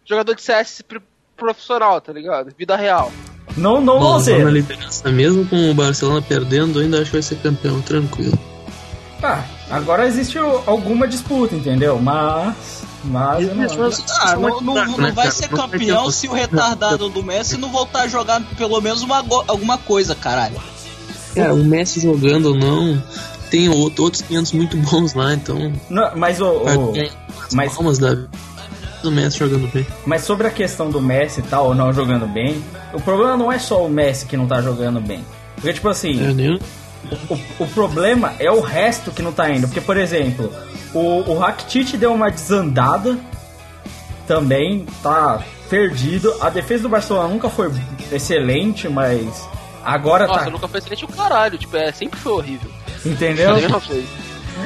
Jogador 0.04 0.34
de 0.34 0.42
CS 0.42 0.82
pr- 0.82 0.98
profissional, 1.36 2.00
tá 2.00 2.12
ligado? 2.12 2.52
Vida 2.58 2.74
real. 2.74 3.12
Não, 3.56 3.80
não 3.80 3.98
Bom, 4.00 4.18
você. 4.18 4.38
na 4.42 4.50
liderança, 4.50 5.10
mesmo 5.10 5.46
com 5.46 5.70
o 5.70 5.74
Barcelona 5.74 6.20
perdendo, 6.22 6.80
ainda 6.80 6.96
acho 6.98 7.06
que 7.06 7.12
vai 7.12 7.22
ser 7.22 7.36
campeão, 7.36 7.80
tranquilo. 7.80 8.36
Tá, 9.20 9.44
agora 9.70 10.06
existe 10.06 10.36
alguma 10.38 11.06
disputa, 11.06 11.54
entendeu? 11.54 11.98
Mas. 12.00 12.82
Mas. 13.04 13.46
não- 13.54 13.90
Ah, 14.20 14.36
não, 14.36 14.60
não- 14.60 14.74
Né, 14.74 14.84
não 14.86 15.12
vai 15.14 15.30
ser 15.30 15.48
Não 15.50 15.56
vai 15.56 15.68
ter 15.68 15.78
campeão 15.78 16.10
se 16.10 16.26
o 16.28 16.32
retardado 16.32 17.08
do 17.08 17.22
Messi 17.22 17.56
não 17.56 17.70
voltar 17.70 18.02
a 18.02 18.08
jogar 18.08 18.40
pelo 18.56 18.80
menos 18.80 19.02
uma, 19.02 19.18
alguma 19.46 19.78
coisa, 19.78 20.14
caralho. 20.14 20.56
Cara, 21.34 21.54
o 21.54 21.64
Messi 21.64 22.00
jogando 22.00 22.46
ou 22.46 22.54
não, 22.56 23.02
tem 23.50 23.68
outro- 23.68 24.04
outros 24.04 24.22
500 24.22 24.52
muito 24.52 24.76
bons 24.78 25.14
lá, 25.14 25.32
então. 25.34 25.72
Não, 25.88 26.10
mas 26.16 26.40
o. 26.40 26.46
o- 26.48 26.92
mas- 27.52 27.72
palmas 27.74 27.98
da 27.98 28.16
do 29.04 29.12
Messi 29.12 29.38
jogando 29.38 29.70
bem. 29.72 29.86
Mas 30.04 30.22
sobre 30.22 30.46
a 30.46 30.50
questão 30.50 30.90
do 30.90 31.00
Messi 31.00 31.40
e 31.40 31.42
tal, 31.44 31.66
ou 31.66 31.74
não 31.74 31.92
jogando 31.92 32.26
bem, 32.26 32.62
o 32.92 33.00
problema 33.00 33.36
não 33.36 33.52
é 33.52 33.58
só 33.58 33.84
o 33.84 33.88
Messi 33.88 34.26
que 34.26 34.36
não 34.36 34.46
tá 34.46 34.60
jogando 34.60 35.00
bem. 35.00 35.24
Porque, 35.54 35.72
tipo 35.72 35.88
assim, 35.88 36.18
É, 36.20 36.58
o, 37.30 37.64
o 37.64 37.66
problema 37.68 38.34
é 38.38 38.50
o 38.50 38.60
resto 38.60 39.10
que 39.10 39.22
não 39.22 39.32
tá 39.32 39.48
indo. 39.50 39.66
Porque, 39.68 39.80
por 39.80 39.96
exemplo, 39.96 40.52
o, 40.92 41.30
o 41.30 41.38
Rakitic 41.38 41.96
deu 41.96 42.12
uma 42.12 42.30
desandada, 42.30 43.18
também 44.26 44.86
tá 45.02 45.42
perdido. 45.68 46.34
A 46.40 46.50
defesa 46.50 46.82
do 46.84 46.88
Barcelona 46.88 47.28
nunca 47.28 47.48
foi 47.48 47.70
excelente, 48.10 48.88
mas 48.88 49.48
agora 49.84 50.26
Nossa, 50.26 50.44
tá. 50.44 50.50
nunca 50.50 50.68
foi 50.68 50.80
excelente 50.80 51.04
o 51.04 51.08
caralho. 51.08 51.58
Tipo, 51.58 51.76
é, 51.76 51.92
sempre 51.92 52.18
foi 52.18 52.32
horrível. 52.32 52.70
Entendeu? 53.04 53.54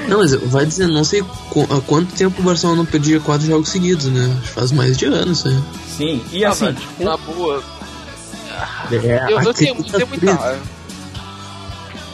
Não, 0.09 0.19
mas 0.19 0.35
vai 0.35 0.67
dizer, 0.67 0.87
não 0.87 1.05
sei 1.05 1.21
há 1.23 1.81
quanto 1.87 2.15
tempo 2.15 2.41
o 2.41 2.45
Barcelona 2.45 2.79
não 2.79 2.87
perdia 2.87 3.21
quatro 3.21 3.47
jogos 3.47 3.69
seguidos, 3.69 4.07
né? 4.07 4.31
Acho 4.39 4.49
que 4.49 4.55
Faz 4.55 4.73
mais 4.73 4.97
de 4.97 5.07
anos 5.07 5.39
isso 5.39 5.49
aí. 5.49 5.63
Sim, 5.97 6.25
e 6.33 6.45
Ah, 6.45 6.51
assim, 6.51 6.73
tipo, 6.73 7.05
na 7.05 7.17
boa. 7.17 7.63
É, 8.91 9.33
Eu, 9.33 9.41
eu 9.41 9.55
tenho, 9.55 9.75
tá 9.85 9.99
tenho 9.99 10.09
muita. 10.09 10.59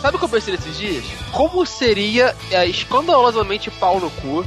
Sabe 0.02 0.16
o 0.16 0.18
que 0.18 0.24
eu 0.24 0.28
pensei 0.28 0.54
nesses 0.54 0.76
dias? 0.76 1.04
Como 1.32 1.64
seria 1.64 2.34
é, 2.50 2.66
escandalosamente 2.68 3.70
pau 3.70 3.98
no 3.98 4.10
cu 4.10 4.44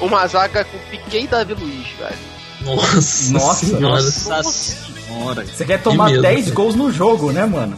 uma 0.00 0.26
zaga 0.26 0.64
com 0.64 0.78
Piquet 0.90 1.24
e 1.24 1.26
Davi 1.26 1.54
Luiz, 1.54 1.88
velho? 1.98 2.30
Nossa, 2.62 3.32
Nossa, 3.32 3.66
senhora. 3.66 4.02
Nossa 4.02 4.52
senhora. 4.52 5.44
você 5.44 5.64
quer 5.64 5.82
tomar 5.82 6.10
medo, 6.10 6.22
10 6.22 6.42
cara. 6.44 6.54
gols 6.54 6.74
no 6.76 6.92
jogo, 6.92 7.32
né, 7.32 7.44
mano? 7.44 7.76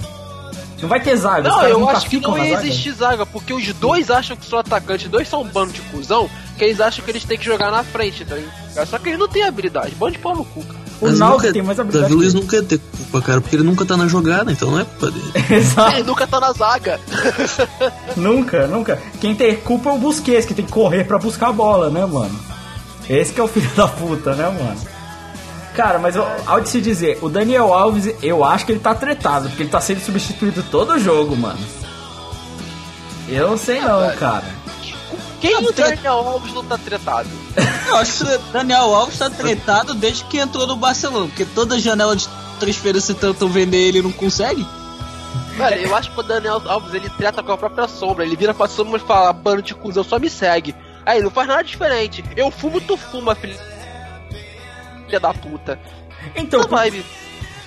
Não 0.82 0.88
vai 0.88 1.00
ter 1.00 1.16
zaga, 1.16 1.42
os 1.42 1.48
Não, 1.48 1.54
caras 1.56 1.70
eu 1.70 1.78
nunca 1.78 1.92
acho 1.92 2.10
que 2.10 2.18
não 2.20 2.36
ia 2.36 2.56
zaga. 2.56 2.66
existir 2.66 2.92
zaga, 2.92 3.24
porque 3.24 3.54
os 3.54 3.72
dois 3.74 4.10
acham 4.10 4.36
que 4.36 4.44
são 4.44 4.58
atacantes, 4.58 5.06
os 5.06 5.12
dois 5.12 5.28
são 5.28 5.42
um 5.42 5.48
bando 5.48 5.72
de 5.72 5.80
cuzão, 5.82 6.28
que 6.58 6.64
eles 6.64 6.80
acham 6.80 7.04
que 7.04 7.10
eles 7.12 7.24
têm 7.24 7.38
que 7.38 7.44
jogar 7.44 7.70
na 7.70 7.84
frente, 7.84 8.24
tá 8.24 8.34
ligado? 8.34 8.86
Só 8.88 8.98
que 8.98 9.08
eles 9.10 9.18
não 9.18 9.28
têm 9.28 9.44
habilidade, 9.44 9.94
bando 9.94 10.12
de 10.12 10.18
pau 10.18 10.34
no 10.34 10.44
cu, 10.44 10.62
cara. 10.64 10.82
O 11.00 11.06
Mas 11.06 11.18
Naldo 11.18 11.36
nunca- 11.38 11.52
tem 11.52 11.62
mais 11.62 11.78
habilidade. 11.80 12.04
Davi 12.04 12.14
Luiz 12.14 12.32
que 12.34 12.40
nunca 12.40 12.56
ia 12.56 12.62
ter 12.62 12.78
culpa, 12.78 13.22
cara, 13.22 13.40
porque 13.40 13.56
ele 13.56 13.64
nunca 13.64 13.84
tá 13.84 13.96
na 13.96 14.06
jogada, 14.06 14.52
então 14.52 14.70
não 14.70 14.80
é 14.80 14.84
culpa 14.84 15.10
dele. 15.10 15.32
ele. 15.34 15.54
Exato. 15.58 15.94
Ele 15.96 16.02
nunca 16.04 16.26
tá 16.26 16.40
na 16.40 16.52
zaga. 16.52 17.00
Nunca, 18.16 18.66
nunca. 18.66 19.00
Quem 19.20 19.34
tem 19.34 19.56
culpa 19.56 19.90
é 19.90 19.92
o 19.94 19.98
Busquets, 19.98 20.44
que 20.46 20.54
tem 20.54 20.64
que 20.64 20.70
correr 20.72 21.04
pra 21.04 21.18
buscar 21.18 21.48
a 21.48 21.52
bola, 21.52 21.90
né, 21.90 22.04
mano? 22.04 22.38
Esse 23.08 23.32
que 23.32 23.40
é 23.40 23.44
o 23.44 23.48
filho 23.48 23.68
da 23.74 23.88
puta, 23.88 24.34
né, 24.34 24.44
mano? 24.44 24.76
Cara, 25.74 25.98
mas 25.98 26.16
eu- 26.16 26.26
ao 26.46 26.60
de 26.60 26.68
se 26.68 26.80
dizer, 26.80 27.18
o 27.22 27.28
Daniel 27.28 27.72
Alves, 27.72 28.14
eu 28.22 28.44
acho 28.44 28.66
que 28.66 28.72
ele 28.72 28.80
tá 28.80 28.94
tretado, 28.94 29.48
porque 29.48 29.62
ele 29.62 29.70
tá 29.70 29.80
sendo 29.80 30.00
substituído 30.00 30.62
todo 30.70 30.98
jogo, 30.98 31.34
mano. 31.36 31.58
Eu 33.28 33.48
não 33.50 33.56
sei 33.56 33.80
não, 33.80 34.14
cara. 34.16 34.44
Quem 35.40 35.54
Ah, 35.54 35.60
o 35.60 35.72
tre- 35.72 35.96
Daniel 35.96 36.14
Alves 36.14 36.52
não 36.54 36.64
tá 36.64 36.78
tretado? 36.78 37.28
Eu 37.88 37.96
acho 37.96 38.24
que 38.24 38.32
o 38.34 38.38
Daniel 38.52 38.94
Alves 38.94 39.18
tá 39.18 39.28
tretado 39.28 39.92
desde 39.94 40.22
que 40.24 40.38
entrou 40.38 40.66
no 40.66 40.76
Barcelona, 40.76 41.26
porque 41.26 41.44
toda 41.44 41.78
janela 41.80 42.14
de 42.14 42.28
transferência 42.60 43.12
tentam 43.14 43.48
vender 43.48 43.76
ele 43.88 43.98
e 43.98 44.02
não 44.02 44.12
consegue. 44.12 44.64
Velho, 45.56 45.82
eu 45.88 45.96
acho 45.96 46.10
que 46.12 46.20
o 46.20 46.22
Daniel 46.22 46.62
Alves 46.66 46.94
ele 46.94 47.10
trata 47.10 47.42
com 47.42 47.52
a 47.52 47.58
própria 47.58 47.88
sombra. 47.88 48.24
Ele 48.24 48.36
vira 48.36 48.54
pra 48.54 48.68
sombra 48.68 48.98
e 49.02 49.04
fala: 49.06 49.32
bando 49.32 49.62
de 49.62 49.74
cuzão, 49.74 50.04
só 50.04 50.18
me 50.18 50.30
segue. 50.30 50.74
Aí 51.04 51.20
não 51.20 51.30
faz 51.30 51.48
nada 51.48 51.64
diferente. 51.64 52.24
Eu 52.36 52.50
fumo, 52.50 52.80
tu 52.80 52.96
fuma, 52.96 53.34
filho. 53.34 53.56
Filha 55.12 55.20
da 55.20 55.34
puta. 55.34 55.78
Então, 56.34 56.60
Essa 56.60 56.68
vibe. 56.70 57.04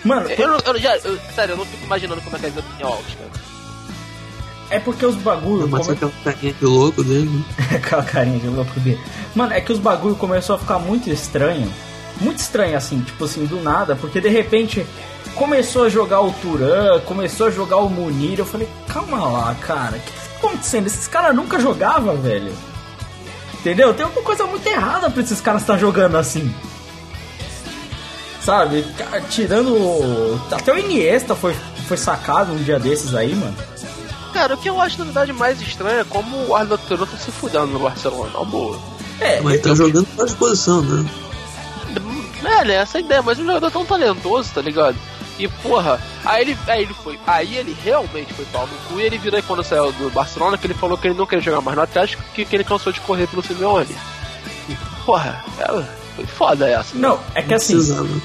mano, 0.03 0.27
Eu, 0.31 0.47
não- 0.47 0.57
eu 0.65 0.73
não- 0.73 0.79
já, 0.79 0.97
eu- 0.97 1.19
sério, 1.35 1.53
eu 1.53 1.57
não 1.57 1.65
fico 1.65 1.85
imaginando 1.85 2.21
como 2.21 2.35
é 2.35 2.39
que 2.39 2.45
é 2.47 2.49
o 2.49 2.51
Daniel 2.53 2.87
Alves, 2.87 3.13
cara. 3.13 3.45
é 4.71 4.79
porque 4.79 5.05
os 5.05 5.15
bagulho. 5.17 5.67
Mas 5.67 5.85
come- 5.85 5.93
aquela 5.95 6.11
carinha 6.23 6.53
de 6.53 6.65
louco 6.65 7.03
dele. 7.03 7.29
né? 7.29 7.65
Aquela 7.77 8.03
carinha 8.03 8.39
de 8.39 8.47
louco 8.47 8.79
dele. 8.79 8.99
Mano, 9.35 9.53
é 9.53 9.61
que 9.61 9.71
os 9.71 9.77
bagulho 9.77 10.15
começou 10.15 10.55
a 10.55 10.59
ficar 10.59 10.79
muito 10.79 11.07
estranho. 11.11 11.71
Muito 12.19 12.39
estranho 12.39 12.75
assim, 12.75 13.01
tipo 13.01 13.25
assim, 13.25 13.45
do 13.45 13.61
nada, 13.61 13.95
porque 13.95 14.19
de 14.19 14.29
repente 14.29 14.83
começou 15.35 15.83
a 15.83 15.89
jogar 15.89 16.21
o 16.21 16.31
Turan, 16.41 16.99
começou 17.01 17.45
a 17.47 17.51
jogar 17.51 17.77
o 17.77 17.89
Munir. 17.89 18.39
Eu 18.39 18.45
falei, 18.45 18.67
calma 18.87 19.27
lá, 19.29 19.53
cara, 19.61 19.97
o 19.97 19.99
que 19.99 20.11
tá 20.11 20.21
acontecendo? 20.37 20.87
Esses 20.87 21.07
caras 21.07 21.35
nunca 21.35 21.59
jogavam, 21.59 22.17
velho. 22.17 22.51
Entendeu? 23.53 23.93
Tem 23.93 24.03
alguma 24.05 24.23
coisa 24.25 24.45
muito 24.47 24.65
errada 24.65 25.09
pra 25.11 25.21
esses 25.21 25.39
caras 25.41 25.61
estar 25.61 25.77
jogando 25.77 26.15
assim. 26.17 26.51
Sabe? 28.45 28.85
Tirando. 29.29 29.73
o- 29.73 30.39
Até 30.51 30.71
o 30.71 30.77
Iniesta 30.77 31.35
foi, 31.35 31.55
foi 31.87 31.97
sacado 31.97 32.51
um 32.53 32.57
dia 32.63 32.79
desses 32.79 33.15
aí, 33.15 33.33
mano. 33.35 33.55
Cara, 34.33 34.53
o 34.53 34.57
que 34.57 34.69
eu 34.69 34.79
acho 34.81 34.97
na 34.99 35.05
verdade 35.05 35.31
mais 35.33 35.59
estranho 35.61 36.01
é 36.01 36.03
como 36.03 36.45
o 36.47 36.55
Arnold 36.55 36.83
Turan 36.87 37.05
tá 37.05 37.17
se 37.17 37.31
fudendo 37.31 37.67
no 37.67 37.79
Barcelona, 37.79 38.29
na 38.37 38.43
boa. 38.43 38.77
É, 39.19 39.39
Mas 39.41 39.61
tá 39.61 39.73
jogando 39.73 40.05
fora 40.07 40.27
de 40.27 40.35
posição, 40.35 40.81
né? 40.81 41.09
É, 42.43 42.65
né, 42.65 42.75
essa 42.75 42.97
a 42.97 43.01
ideia, 43.01 43.21
mas 43.23 43.39
um 43.39 43.45
jogador 43.45 43.71
tão 43.71 43.85
talentoso, 43.85 44.51
tá 44.53 44.61
ligado? 44.61 44.95
E 45.39 45.47
porra, 45.47 45.99
aí 46.23 46.41
ele, 46.43 46.57
aí 46.67 46.83
ele 46.83 46.93
foi, 46.93 47.19
aí 47.25 47.55
ele 47.57 47.75
realmente 47.83 48.33
foi 48.33 48.45
pau 48.45 48.67
no 48.67 48.77
cu 48.89 48.99
e 48.99 49.03
ele 49.03 49.17
virou 49.17 49.37
aí 49.37 49.41
quando 49.43 49.63
saiu 49.63 49.91
do 49.93 50.09
Barcelona 50.11 50.57
que 50.57 50.67
ele 50.67 50.73
falou 50.73 50.97
que 50.97 51.07
ele 51.07 51.17
não 51.17 51.25
queria 51.25 51.43
jogar 51.43 51.61
mais 51.61 51.75
no 51.75 51.83
Atlético, 51.83 52.21
que, 52.33 52.45
que 52.45 52.55
ele 52.55 52.63
cansou 52.63 52.93
de 52.93 53.01
correr 53.01 53.25
pelo 53.27 53.41
Simeone. 53.41 53.95
E, 54.69 54.75
porra, 55.05 55.43
é, 55.59 55.83
foi 56.15 56.25
foda 56.25 56.67
essa. 56.69 56.97
Não, 56.97 57.19
é 57.33 57.41
que 57.41 57.53
assim, 57.53 57.75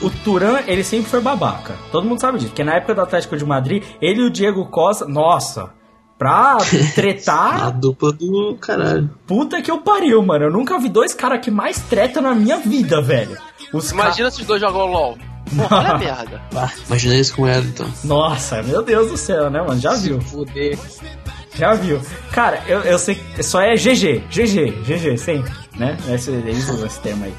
o 0.03 0.11
Turan, 0.25 0.61
ele 0.67 0.83
sempre 0.85 1.11
foi 1.11 1.21
babaca. 1.21 1.75
Todo 1.93 2.07
mundo 2.07 2.21
sabe 2.21 2.39
disso. 2.39 2.51
Porque 2.51 2.65
na 2.65 2.75
época 2.77 2.95
do 2.95 3.01
Atlético 3.03 3.37
de 3.37 3.45
Madrid, 3.45 3.83
ele 4.01 4.21
e 4.23 4.25
o 4.27 4.31
Diego 4.31 4.67
Costa, 4.67 5.07
nossa, 5.07 5.71
pra 6.19 6.57
A 6.61 6.95
tretar, 6.95 7.71
dupla 7.79 8.13
do 8.13 8.57
caralho. 8.61 9.11
puta 9.27 9.61
que 9.63 9.71
eu 9.71 9.79
pariu, 9.79 10.23
mano. 10.23 10.45
Eu 10.47 10.51
nunca 10.53 10.79
vi 10.79 10.89
dois 10.89 11.15
caras 11.15 11.41
que 11.45 11.51
mais 11.51 11.79
tretam 11.81 12.23
na 12.23 12.35
minha 12.35 12.59
vida, 12.59 13.01
velho. 13.03 13.37
Os 13.73 13.91
ca- 13.93 14.05
Imagina 14.05 14.31
se 14.31 14.41
os 14.43 14.47
dois 14.47 14.61
jogam 14.61 14.87
LOL. 14.87 15.19
Porra, 15.57 15.79
olha 15.79 15.91
a 15.93 15.99
merda. 15.99 16.41
Ah, 16.55 16.71
imagina 16.87 17.15
isso 17.17 17.35
com 17.35 17.47
ela, 17.47 17.65
então. 17.65 17.87
Nossa, 18.05 18.63
meu 18.63 18.83
Deus 18.83 19.11
do 19.11 19.17
céu, 19.17 19.51
né, 19.51 19.61
mano? 19.63 19.81
Já 19.81 19.95
viu, 19.95 20.21
Fuder. 20.21 20.79
já 21.55 21.75
viu. 21.75 22.01
Cara, 22.33 22.63
eu, 22.69 22.81
eu 22.81 22.99
sei 22.99 23.15
que 23.17 23.43
só 23.43 23.61
é 23.61 23.75
GG, 23.75 24.25
GG, 24.31 24.71
GG, 24.85 25.17
sempre, 25.19 25.53
né? 25.77 25.97
Esse, 26.09 26.31
eles 26.31 26.69
usam 26.69 26.87
esse 26.87 27.01
termo 27.01 27.25
aí. 27.25 27.35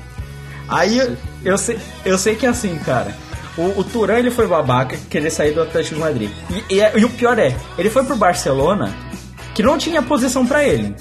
Aí 0.71 0.97
eu, 0.97 1.17
eu, 1.43 1.57
sei, 1.57 1.77
eu 2.05 2.17
sei 2.17 2.35
que 2.35 2.45
é 2.45 2.49
assim, 2.49 2.77
cara. 2.79 3.13
O, 3.57 3.79
o 3.79 3.83
Turan 3.83 4.17
ele 4.19 4.31
foi 4.31 4.47
babaca, 4.47 4.97
querer 5.09 5.29
sair 5.29 5.51
do 5.53 5.61
Atlético 5.61 5.95
de 5.95 6.01
Madrid. 6.01 6.31
E, 6.69 6.75
e, 6.75 6.79
é- 6.81 6.93
e 6.97 7.03
o 7.03 7.09
pior 7.09 7.37
é, 7.37 7.53
ele 7.77 7.89
foi 7.89 8.05
pro 8.05 8.15
Barcelona, 8.15 8.95
que 9.53 9.61
não 9.61 9.77
tinha 9.77 10.01
posição 10.01 10.47
pra 10.47 10.63
ele. 10.63 10.95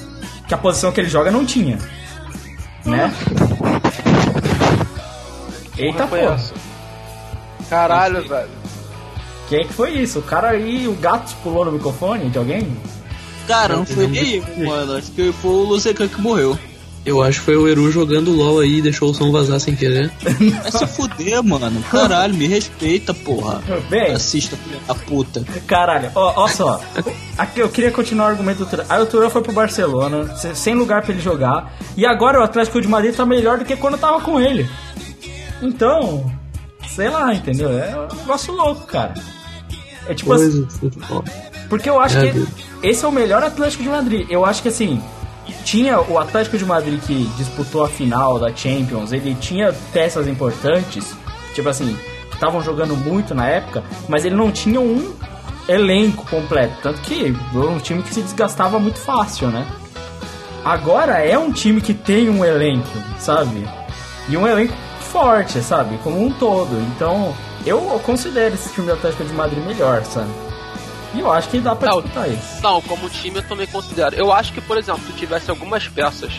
Que 0.49 0.53
a 0.55 0.59
posição 0.59 0.91
que 0.91 1.01
ele 1.01 1.09
joga 1.09 1.31
não 1.31 1.47
tinha. 1.47 1.79
Né? 2.85 3.15
Eita 5.79 6.09
essa? 6.17 6.53
Caralho, 7.69 8.27
velho. 8.29 8.49
Quem 9.49 9.61
é 9.61 9.65
que 9.65 9.73
foi 9.73 9.91
isso? 9.93 10.19
O 10.19 10.23
cara 10.23 10.51
aí, 10.51 10.89
o 10.89 10.95
gato 10.95 11.35
pulou 11.43 11.65
no 11.65 11.73
microfone 11.73 12.29
de 12.31 12.39
alguém? 12.39 12.77
Cara, 13.47 13.77
não 13.77 13.87
foi 13.87 14.07
nem 14.09 14.35
eu, 14.37 14.67
mano. 14.67 14.97
Acho 14.97 15.11
que 15.13 15.33
foi 15.33 15.51
o 15.51 15.63
Luzecan 15.65 16.09
que 16.09 16.21
morreu. 16.21 16.59
Eu 17.05 17.23
acho 17.23 17.39
que 17.39 17.47
foi 17.47 17.57
o 17.57 17.67
Eru 17.67 17.91
jogando 17.91 18.31
LOL 18.31 18.61
aí 18.61 18.77
e 18.79 18.83
deixou 18.83 19.11
o 19.11 19.15
som 19.15 19.33
vazar 19.33 19.59
sem 19.59 19.75
querer. 19.75 20.11
Vai 20.63 20.71
se 20.71 20.87
fuder, 20.87 21.43
mano. 21.43 21.83
Caralho, 21.91 22.35
me 22.35 22.47
respeita, 22.47 23.15
porra. 23.15 23.63
Bem, 23.89 24.13
Assista, 24.13 24.55
filha 24.57 24.79
da 24.87 24.95
puta. 24.95 25.43
Caralho, 25.67 26.11
ó, 26.15 26.45
ó 26.45 26.49
só. 26.49 26.79
Aqui 27.39 27.61
eu 27.61 27.71
queria 27.71 27.91
continuar 27.91 28.27
o 28.27 28.29
argumento 28.29 28.59
do 28.59 28.67
Turan. 28.67 28.85
Aí 28.89 29.01
o 29.03 29.07
Turan 29.07 29.31
foi 29.31 29.41
pro 29.43 29.53
Barcelona, 29.53 30.37
se- 30.37 30.55
sem 30.55 30.75
lugar 30.75 31.01
pra 31.03 31.13
ele 31.13 31.23
jogar. 31.23 31.75
E 31.97 32.05
agora 32.05 32.39
o 32.39 32.43
Atlético 32.43 32.81
de 32.83 32.87
Madrid 32.89 33.15
tá 33.15 33.25
melhor 33.25 33.59
do 33.59 33.65
que 33.65 33.77
quando 33.77 33.97
tava 33.97 34.21
com 34.21 34.39
ele. 34.39 34.69
Então, 35.63 36.31
sei 36.89 37.09
lá, 37.09 37.35
entendeu? 37.35 37.71
É 37.71 37.97
um 38.13 38.17
negócio 38.17 38.53
louco, 38.55 38.87
cara. 38.87 39.15
É 40.07 40.15
tipo 40.15 40.33
assim. 40.33 40.45
Coisa 40.51 40.67
de 40.67 40.73
futebol. 40.75 41.25
Porque 41.69 41.89
eu 41.89 42.01
acho 42.01 42.19
É, 42.19 42.31
que 42.33 42.47
esse 42.83 43.05
é 43.05 43.09
o 43.09 43.13
melhor 43.13 43.43
Atlético 43.43 43.83
de 43.83 43.89
Madrid. 43.89 44.27
Eu 44.31 44.45
acho 44.45 44.63
que 44.63 44.69
assim, 44.69 45.01
tinha 45.65 46.01
o 46.01 46.19
Atlético 46.19 46.59
de 46.59 46.65
Madrid 46.65 47.01
que 47.01 47.25
disputou 47.37 47.85
a 47.85 47.89
final 47.89 48.39
da 48.39 48.55
Champions, 48.55 49.13
ele 49.13 49.35
tinha 49.35 49.73
peças 49.93 50.27
importantes, 50.27 51.15
tipo 51.55 51.69
assim, 51.69 51.97
que 52.29 52.35
estavam 52.35 52.63
jogando 52.63 52.97
muito 52.97 53.35
na 53.35 53.47
época, 53.47 53.83
mas 54.09 54.25
ele 54.25 54.35
não 54.35 54.51
tinha 54.51 54.81
um 54.81 55.15
elenco 55.69 56.27
completo. 56.29 56.75
Tanto 56.83 57.01
que 57.03 57.35
era 57.55 57.61
um 57.61 57.79
time 57.79 58.03
que 58.03 58.13
se 58.13 58.23
desgastava 58.23 58.79
muito 58.79 58.99
fácil, 58.99 59.49
né? 59.49 59.67
Agora 60.65 61.19
é 61.25 61.39
um 61.39 61.53
time 61.53 61.81
que 61.81 61.95
tem 61.95 62.29
um 62.29 62.45
elenco, 62.45 62.99
sabe? 63.19 63.67
E 64.29 64.37
um 64.37 64.47
elenco 64.47 64.75
forte, 65.01 65.61
sabe? 65.61 65.99
Como 65.99 66.23
um 66.23 66.31
todo. 66.33 66.77
Então, 66.95 67.35
eu 67.65 67.81
considero 68.05 68.55
esse 68.55 68.73
time 68.73 68.87
do 68.87 68.93
Atlético 68.93 69.25
de 69.25 69.33
Madrid 69.33 69.65
melhor, 69.65 70.05
sabe? 70.05 70.31
E 71.15 71.21
eu 71.21 71.31
acho 71.33 71.49
que 71.49 71.59
dá 71.61 71.75
pra 71.75 71.91
Não. 71.91 72.01
disputar 72.01 72.31
isso. 72.31 72.63
Não, 72.63 72.81
como 72.83 73.09
time 73.11 73.39
eu 73.39 73.43
também 73.49 73.67
considero. 73.67 74.15
Eu 74.17 74.33
acho 74.33 74.53
que, 74.53 74.61
por 74.61 74.79
exemplo, 74.79 75.03
se 75.07 75.13
tivesse 75.15 75.51
algumas 75.51 75.87
peças. 75.89 76.33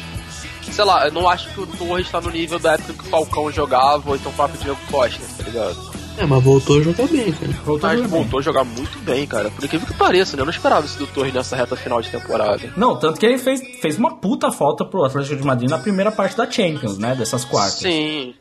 Sei 0.71 0.85
lá, 0.85 1.05
eu 1.05 1.11
não 1.11 1.27
acho 1.27 1.49
que 1.49 1.59
o 1.59 1.67
Torres 1.67 2.09
tá 2.09 2.21
no 2.21 2.29
nível 2.29 2.57
da 2.57 2.73
época 2.73 2.93
que 2.93 3.01
o 3.01 3.09
Falcão 3.09 3.51
jogava, 3.51 4.01
ou 4.09 4.15
então 4.15 4.31
o 4.31 4.35
próprio 4.35 4.57
Diego 4.61 4.79
Costa, 4.89 5.19
tá 5.37 5.43
ligado? 5.43 5.91
É, 6.17 6.25
mas 6.25 6.43
voltou 6.43 6.79
a 6.79 6.81
jogar 6.83 7.07
bem, 7.07 7.31
cara. 7.31 7.51
Voltou 7.65 7.89
a 7.89 7.93
Mas 7.93 7.99
jogar 8.01 8.09
bem. 8.11 8.21
voltou 8.21 8.39
a 8.39 8.41
jogar 8.43 8.63
muito 8.63 8.99
bem, 8.99 9.25
cara. 9.27 9.49
Por 9.49 9.63
incrível 9.65 9.87
que 9.87 9.93
pareça, 9.93 10.35
né? 10.37 10.41
Eu 10.41 10.45
não 10.45 10.51
esperava 10.53 10.85
isso 10.85 10.97
do 10.97 11.07
Torres 11.07 11.33
nessa 11.33 11.55
reta 11.55 11.75
final 11.75 12.01
de 12.01 12.09
temporada. 12.09 12.71
Não, 12.77 12.95
tanto 12.97 13.19
que 13.19 13.25
ele 13.25 13.37
fez, 13.37 13.61
fez 13.81 13.97
uma 13.97 14.15
puta 14.17 14.51
falta 14.51 14.85
pro 14.85 15.03
Atlético 15.03 15.35
de 15.37 15.43
Madrid 15.43 15.69
na 15.69 15.79
primeira 15.79 16.11
parte 16.11 16.35
da 16.37 16.49
Champions, 16.49 16.97
né? 16.97 17.15
Dessas 17.15 17.43
quartas. 17.45 17.79
Sim. 17.79 18.33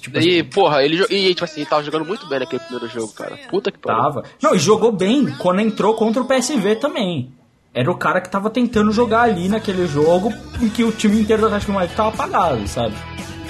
Tipo, 0.00 0.18
E, 0.18 0.42
porra, 0.42 0.84
ele, 0.84 1.02
e, 1.08 1.30
tipo 1.30 1.44
assim, 1.44 1.60
ele 1.62 1.70
tava 1.70 1.82
jogando 1.82 2.04
muito 2.04 2.26
bem 2.28 2.38
naquele 2.38 2.60
primeiro 2.62 2.86
jogo, 2.88 3.12
cara. 3.12 3.38
Puta 3.48 3.72
que 3.72 3.78
pariu. 3.78 4.02
tava. 4.02 4.24
Não, 4.42 4.54
e 4.54 4.58
jogou 4.58 4.92
bem 4.92 5.26
quando 5.38 5.60
entrou 5.60 5.94
contra 5.94 6.20
o 6.22 6.26
PSV 6.26 6.76
também. 6.76 7.32
Era 7.72 7.90
o 7.90 7.96
cara 7.96 8.20
que 8.20 8.28
tava 8.30 8.50
tentando 8.50 8.92
jogar 8.92 9.22
ali 9.22 9.48
naquele 9.48 9.86
jogo 9.88 10.32
em 10.60 10.68
que 10.68 10.84
o 10.84 10.92
time 10.92 11.18
inteiro 11.20 11.40
do 11.42 11.46
Atlético 11.46 11.72
de 11.72 11.78
Madrid 11.78 11.96
tava 11.96 12.10
apagado, 12.10 12.68
sabe? 12.68 12.94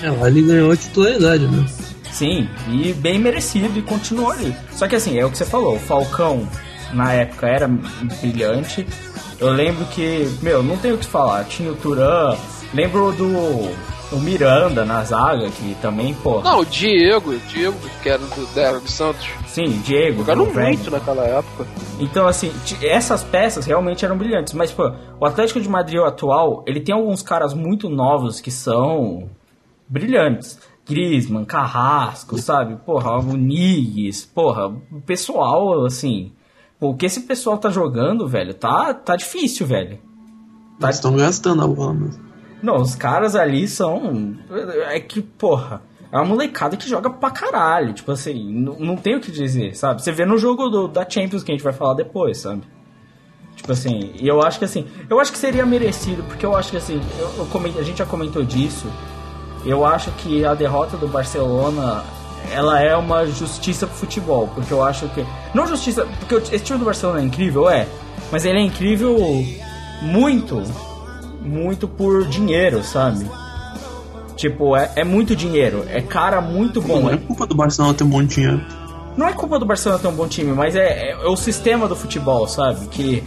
É, 0.03 0.11
lá 0.11 0.29
ele 0.29 0.43
ganhou 0.43 0.71
a 0.71 0.77
titularidade, 0.77 1.47
né? 1.47 1.67
Sim, 2.11 2.49
e 2.71 2.93
bem 2.95 3.19
merecido 3.19 3.77
e 3.79 3.83
continuou 3.83 4.31
ali. 4.31 4.57
Só 4.71 4.87
que 4.87 4.95
assim, 4.95 5.19
é 5.19 5.27
o 5.27 5.31
que 5.31 5.37
você 5.37 5.45
falou, 5.45 5.75
o 5.75 5.81
Falcão 5.81 6.49
na 6.93 7.13
época 7.13 7.49
era 7.49 7.69
brilhante. 8.21 8.87
Eu 9.41 9.51
lembro 9.51 9.85
que, 9.87 10.27
meu, 10.41 10.63
não 10.63 10.77
tenho 10.79 10.95
o 10.95 10.99
que 10.99 11.07
falar, 11.07 11.45
tinha 11.45 11.71
o 11.73 11.75
Turan, 11.75 12.37
lembro 12.73 13.13
do 13.13 13.69
o 14.15 14.21
Miranda 14.21 14.85
na 14.85 15.03
zaga, 15.05 15.51
que 15.51 15.75
também, 15.83 16.15
pô. 16.15 16.41
Não, 16.41 16.61
o 16.61 16.65
Diego, 16.65 17.33
o 17.33 17.39
Diego, 17.39 17.77
que 18.03 18.09
era 18.09 18.19
do, 18.19 18.49
era 18.59 18.81
do 18.81 18.89
Santos. 18.89 19.27
Sim, 19.47 19.81
Diego. 19.85 20.19
Jogaram 20.19 20.47
muito 20.47 20.91
naquela 20.91 21.25
época. 21.25 21.67
Então, 21.99 22.27
assim, 22.27 22.53
essas 22.83 23.23
peças 23.23 23.67
realmente 23.67 24.05
eram 24.05 24.17
brilhantes. 24.17 24.53
Mas, 24.53 24.73
pô, 24.73 24.93
o 25.21 25.27
Atlético 25.27 25.61
de 25.61 25.69
Madrid 25.69 26.01
atual, 26.01 26.65
ele 26.67 26.81
tem 26.81 26.95
alguns 26.95 27.23
caras 27.23 27.55
muito 27.55 27.89
novos 27.89 28.41
que 28.41 28.51
são 28.51 29.29
brilhantes. 29.89 30.59
Griezmann, 30.87 31.45
Carrasco, 31.45 32.39
sabe? 32.39 32.77
Porra, 32.85 33.19
o 33.19 33.37
Nigues, 33.37 34.25
porra, 34.25 34.69
o 34.69 35.01
pessoal, 35.05 35.85
assim... 35.85 36.33
Pô, 36.79 36.91
o 36.91 36.97
que 36.97 37.07
esse 37.07 37.21
pessoal 37.21 37.57
tá 37.57 37.71
jogando, 37.71 38.29
velho, 38.29 38.53
tá, 38.53 38.93
tá 38.93 39.17
difícil, 39.17 39.67
velho. 39.67 39.99
Tá 40.79 40.89
Eles 40.89 40.97
estão 40.97 41.17
gastando 41.17 41.63
a 41.63 41.69
bola, 41.69 41.95
mas... 41.95 42.24
Não, 42.65 42.77
os 42.77 42.95
caras 42.95 43.37
ali 43.37 43.69
são. 43.69 44.35
É 44.91 44.99
que, 44.99 45.21
porra, 45.21 45.83
é 46.11 46.17
uma 46.17 46.25
molecada 46.25 46.77
que 46.77 46.89
joga 46.89 47.11
pra 47.11 47.31
caralho. 47.31 47.93
Tipo 47.93 48.13
assim, 48.13 48.53
não, 48.53 48.97
tem 48.97 49.17
o 49.17 49.21
que 49.21 49.31
dizer, 49.31 49.77
sabe? 49.77 50.03
Você 50.03 50.11
vê 50.13 50.25
no 50.25 50.39
jogo 50.39 50.69
do- 50.71 50.89
da 50.89 51.09
Champions 51.09 51.43
que 51.43 51.53
a 51.53 51.55
gente 51.55 51.63
vai 51.65 51.73
falar 51.75 51.93
depois, 51.95 52.39
sabe? 52.39 52.63
Tipo 53.55 53.73
assim, 53.73 54.13
e 54.21 54.27
eu 54.27 54.41
acho 54.43 54.59
que 54.59 54.65
assim, 54.65 54.87
eu 55.11 55.21
acho 55.21 55.31
que 55.31 55.39
seria 55.39 55.65
merecido, 55.67 56.23
porque 56.25 56.45
eu 56.47 56.57
acho 56.57 56.71
que 56.71 56.77
assim, 56.77 57.01
eu, 57.19 57.47
eu 57.55 57.79
a 57.79 57.83
gente 57.83 57.99
já 57.99 58.07
comentou 58.07 58.43
disso. 58.43 58.87
Eu 59.65 59.85
acho 59.85 60.11
que 60.13 60.45
a 60.45 60.55
derrota 60.55 60.97
do 60.97 61.07
Barcelona 61.07 62.03
ela 62.53 62.81
é 62.81 62.95
uma 62.97 63.27
justiça 63.27 63.87
pro 63.87 63.97
futebol, 63.97 64.49
porque 64.55 64.73
eu 64.73 64.83
acho 64.83 65.09
que 65.11 65.25
não 65.55 65.67
justiça, 65.67 66.07
porque 66.19 66.35
esse 66.55 66.65
time 66.65 66.79
do 66.79 66.85
Barcelona 66.85 67.21
é 67.21 67.25
incrível, 67.25 67.69
é, 67.71 67.87
mas 68.33 68.45
ele 68.45 68.59
é 68.59 68.63
incrível 68.63 69.17
muito 70.03 70.63
muito 71.45 71.87
por 71.87 72.27
dinheiro, 72.27 72.83
sabe? 72.83 73.25
Tipo, 74.37 74.77
é, 74.77 74.91
é 74.97 75.05
muito 75.05 75.37
dinheiro, 75.37 75.85
é 75.89 76.01
cara 76.01 76.41
muito 76.41 76.81
bom. 76.83 77.01
Não 77.03 77.11
é 77.11 77.17
culpa 77.17 77.47
do 77.47 77.55
Barcelona 77.55 77.95
ter 77.95 78.05
um 78.05 78.09
de 78.23 78.35
dinheiro. 78.35 78.61
não 79.17 79.29
é 79.29 79.33
culpa 79.33 79.59
do 79.61 79.65
Barcelona 79.65 80.01
ter 80.03 80.09
um 80.09 80.13
bom 80.15 80.27
time, 80.27 80.53
mas 80.53 80.75
é, 80.75 81.11
é- 81.11 81.11
é 81.13 81.29
o 81.29 81.37
sistema 81.37 81.87
do 81.87 81.95
futebol, 81.95 82.49
sabe? 82.49 82.87
Que, 82.89 83.23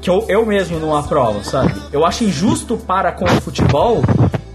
que 0.00 0.10
eu, 0.10 0.24
eu 0.28 0.44
mesmo 0.44 0.80
não 0.80 0.96
aprovo, 0.96 1.44
sabe? 1.44 1.74
Eu 1.92 2.04
acho 2.04 2.24
injusto 2.24 2.76
para 2.76 3.12
com 3.12 3.24
o 3.24 3.40
futebol 3.40 4.02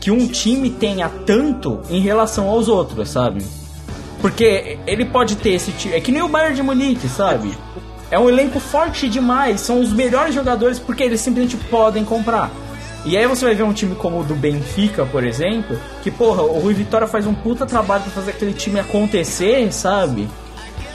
que 0.01 0.11
um 0.11 0.27
time 0.27 0.69
tenha 0.69 1.07
tanto 1.25 1.79
em 1.89 2.01
relação 2.01 2.49
aos 2.49 2.67
outros, 2.67 3.09
sabe? 3.09 3.41
Porque 4.19 4.77
ele 4.85 5.05
pode 5.05 5.37
ter 5.37 5.51
esse 5.51 5.71
time. 5.71 5.95
É 5.95 6.01
que 6.01 6.11
nem 6.11 6.21
o 6.21 6.27
Bayern 6.27 6.55
de 6.55 6.61
Munique, 6.63 7.07
sabe? 7.07 7.57
É 8.11 8.19
um 8.19 8.27
elenco 8.29 8.59
forte 8.59 9.07
demais, 9.09 9.61
são 9.61 9.79
os 9.79 9.91
melhores 9.93 10.35
jogadores 10.35 10.79
porque 10.79 11.03
eles 11.03 11.21
simplesmente 11.21 11.55
podem 11.69 12.03
comprar. 12.05 12.51
E 13.05 13.17
aí 13.17 13.27
você 13.27 13.43
vai 13.45 13.53
ver 13.53 13.63
um 13.63 13.73
time 13.73 13.95
como 13.95 14.21
o 14.21 14.23
do 14.23 14.33
Benfica, 14.33 15.05
por 15.05 15.23
exemplo, 15.25 15.77
que, 16.01 16.09
porra, 16.09 16.41
o 16.41 16.59
Rui 16.59 16.73
Vitória 16.73 17.05
faz 17.05 17.27
um 17.27 17.33
puta 17.33 17.65
trabalho 17.65 18.03
pra 18.03 18.11
fazer 18.11 18.31
aquele 18.31 18.53
time 18.53 18.79
acontecer, 18.79 19.71
sabe? 19.73 20.29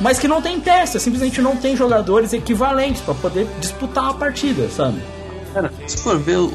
Mas 0.00 0.18
que 0.18 0.26
não 0.26 0.40
tem 0.40 0.58
peça, 0.60 0.98
simplesmente 0.98 1.42
não 1.42 1.56
tem 1.56 1.76
jogadores 1.76 2.32
equivalentes 2.32 3.02
pra 3.02 3.14
poder 3.14 3.46
disputar 3.60 4.10
a 4.10 4.14
partida, 4.14 4.68
sabe? 4.70 4.98
Cara, 5.52 5.72
se 5.86 5.96
for 5.98 6.18
ver, 6.18 6.36
o, 6.36 6.52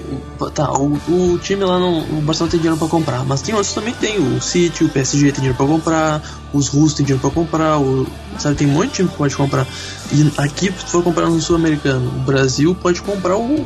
tá, 0.53 0.71
o, 0.71 0.93
o 1.09 1.37
time 1.39 1.63
lá 1.63 1.79
não. 1.79 1.99
O 1.99 2.21
Barcelona 2.21 2.51
tem 2.51 2.59
dinheiro 2.59 2.77
pra 2.77 2.87
comprar, 2.87 3.25
mas 3.25 3.41
tem 3.41 3.53
outros 3.53 3.73
também 3.73 3.93
tem. 3.93 4.17
O 4.19 4.39
City, 4.39 4.83
o 4.83 4.89
PSG 4.89 5.31
tem 5.31 5.35
dinheiro 5.35 5.57
pra 5.57 5.65
comprar, 5.65 6.21
os 6.53 6.67
russos 6.67 6.93
tem 6.93 7.05
dinheiro 7.05 7.21
pra 7.21 7.31
comprar, 7.31 7.79
o, 7.79 8.07
sabe, 8.39 8.55
tem 8.55 8.67
um 8.67 8.71
monte 8.71 8.89
de 8.89 8.93
time 8.93 9.09
que 9.09 9.17
pode 9.17 9.35
comprar. 9.35 9.67
E 10.11 10.31
aqui, 10.37 10.67
se 10.67 10.85
for 10.85 11.03
comprar 11.03 11.27
no 11.27 11.39
Sul-Americano, 11.41 12.07
o 12.07 12.19
Brasil 12.19 12.75
pode 12.75 13.01
comprar 13.01 13.35
o, 13.35 13.65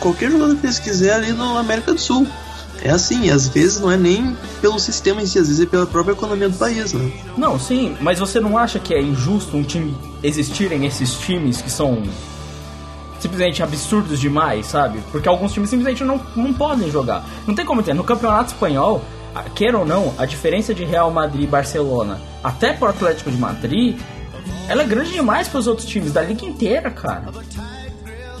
qualquer 0.00 0.30
jogador 0.30 0.56
que 0.56 0.66
eles 0.66 0.78
quiser 0.78 1.14
ali 1.14 1.32
na 1.32 1.58
América 1.58 1.92
do 1.92 2.00
Sul. 2.00 2.26
É 2.80 2.90
assim, 2.90 3.28
às 3.28 3.48
vezes 3.48 3.80
não 3.80 3.90
é 3.90 3.96
nem 3.96 4.36
pelo 4.60 4.78
sistema 4.78 5.20
em 5.20 5.26
si, 5.26 5.38
às 5.38 5.48
vezes 5.48 5.64
é 5.64 5.66
pela 5.66 5.84
própria 5.84 6.12
economia 6.12 6.48
do 6.48 6.56
país, 6.56 6.92
né? 6.92 7.10
Não, 7.36 7.58
sim, 7.58 7.96
mas 8.00 8.20
você 8.20 8.38
não 8.38 8.56
acha 8.56 8.78
que 8.78 8.94
é 8.94 9.02
injusto 9.02 9.56
um 9.56 9.64
time 9.64 9.96
existirem 10.22 10.86
esses 10.86 11.14
times 11.14 11.60
que 11.60 11.70
são 11.70 12.04
simplesmente 13.18 13.64
absurdos 13.64 14.20
demais, 14.20 14.66
sabe? 14.66 15.00
Porque 15.10 15.28
alguns 15.28 15.52
times 15.52 15.70
simplesmente 15.70 16.04
não, 16.04 16.20
não 16.36 16.54
podem 16.54 16.88
jogar. 16.88 17.24
Não 17.48 17.54
tem 17.54 17.64
como 17.64 17.82
ter. 17.82 17.94
No 17.94 18.04
campeonato 18.04 18.52
espanhol, 18.52 19.02
queira 19.56 19.76
ou 19.76 19.84
não, 19.84 20.14
a 20.16 20.24
diferença 20.24 20.72
de 20.72 20.84
Real 20.84 21.10
Madrid 21.10 21.44
e 21.44 21.46
Barcelona 21.48 22.20
até 22.42 22.72
pro 22.72 22.88
Atlético 22.88 23.30
de 23.30 23.36
Madrid, 23.36 23.98
ela 24.68 24.82
é 24.82 24.86
grande 24.86 25.10
demais 25.10 25.48
para 25.48 25.58
os 25.58 25.66
outros 25.66 25.86
times 25.86 26.12
da 26.12 26.22
liga 26.22 26.44
inteira, 26.46 26.90
cara. 26.90 27.26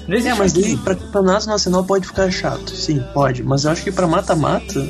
Não 0.08 0.16
existe 0.16 0.32
É, 0.32 0.34
mas 0.34 0.52
aqui. 0.56 0.76
pra 0.78 0.94
campeonato 0.94 1.46
nacional 1.46 1.84
pode 1.84 2.06
ficar 2.06 2.30
chato, 2.30 2.70
sim, 2.74 3.02
pode. 3.12 3.42
Mas 3.42 3.64
eu 3.64 3.70
acho 3.70 3.82
que 3.84 3.92
pra 3.92 4.06
mata-mata. 4.06 4.88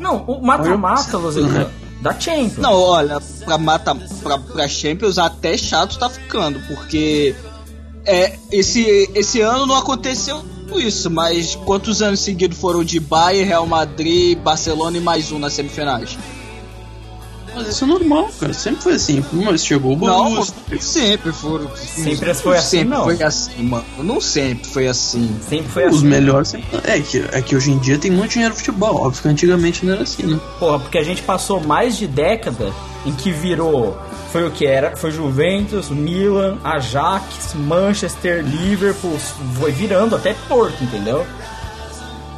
Não, 0.00 0.24
o 0.26 0.40
mata-mata, 0.44 1.16
Luziano, 1.18 1.48
Uhum. 1.58 1.66
da 2.00 2.18
Champions. 2.18 2.56
Não, 2.56 2.72
olha, 2.72 3.20
pra, 3.44 3.58
mata, 3.58 3.94
pra, 4.22 4.38
pra 4.38 4.66
Champions 4.66 5.18
até 5.18 5.56
chato 5.56 5.98
tá 5.98 6.08
ficando, 6.08 6.58
porque 6.66 7.34
é, 8.06 8.36
esse, 8.50 9.10
esse 9.14 9.40
ano 9.42 9.66
não 9.66 9.76
aconteceu 9.76 10.42
isso, 10.76 11.10
mas 11.10 11.54
quantos 11.54 12.00
anos 12.00 12.20
seguidos 12.20 12.58
foram 12.58 12.82
de 12.84 12.98
Bayern, 13.00 13.48
Real 13.48 13.66
Madrid, 13.66 14.38
Barcelona 14.38 14.96
e 14.96 15.00
mais 15.00 15.30
um 15.32 15.38
nas 15.38 15.52
semifinais? 15.52 16.16
Mas 17.58 17.68
isso 17.68 17.82
é 17.82 17.86
normal, 17.88 18.30
cara. 18.38 18.54
Sempre 18.54 18.82
foi 18.82 18.92
assim. 18.94 19.24
Mas 19.32 19.64
chegou 19.64 19.94
o 19.94 19.98
Não, 19.98 20.44
sempre 20.78 21.32
foram. 21.32 21.68
Sempre 21.76 22.34
foi 22.34 22.56
assim, 22.56 22.68
sempre 22.78 22.88
não. 22.88 23.04
foi 23.04 23.22
assim, 23.22 23.62
mano. 23.64 23.84
Não 23.98 24.20
sempre 24.20 24.68
foi 24.68 24.86
assim. 24.86 25.36
Sempre 25.48 25.68
foi 25.68 25.88
Os 25.88 25.96
assim. 25.96 26.06
melhores 26.06 26.48
sempre. 26.48 26.68
É 26.84 27.00
que, 27.00 27.24
é 27.32 27.42
que 27.42 27.56
hoje 27.56 27.72
em 27.72 27.78
dia 27.78 27.98
tem 27.98 28.12
muito 28.12 28.30
dinheiro 28.30 28.54
no 28.54 28.58
futebol. 28.58 29.02
Óbvio 29.02 29.22
que 29.22 29.28
antigamente 29.28 29.84
não 29.84 29.94
era 29.94 30.04
assim, 30.04 30.22
né? 30.22 30.38
Porra, 30.60 30.78
porque 30.78 30.98
a 30.98 31.02
gente 31.02 31.20
passou 31.22 31.60
mais 31.60 31.96
de 31.96 32.06
década 32.06 32.72
em 33.04 33.12
que 33.12 33.32
virou. 33.32 33.98
Foi 34.30 34.46
o 34.46 34.50
que 34.52 34.64
era? 34.64 34.94
Foi 34.94 35.10
Juventus, 35.10 35.88
Milan, 35.88 36.58
Ajax, 36.62 37.54
Manchester, 37.54 38.44
Liverpool, 38.44 39.18
foi 39.58 39.72
virando 39.72 40.14
até 40.14 40.34
Porto, 40.48 40.84
entendeu? 40.84 41.26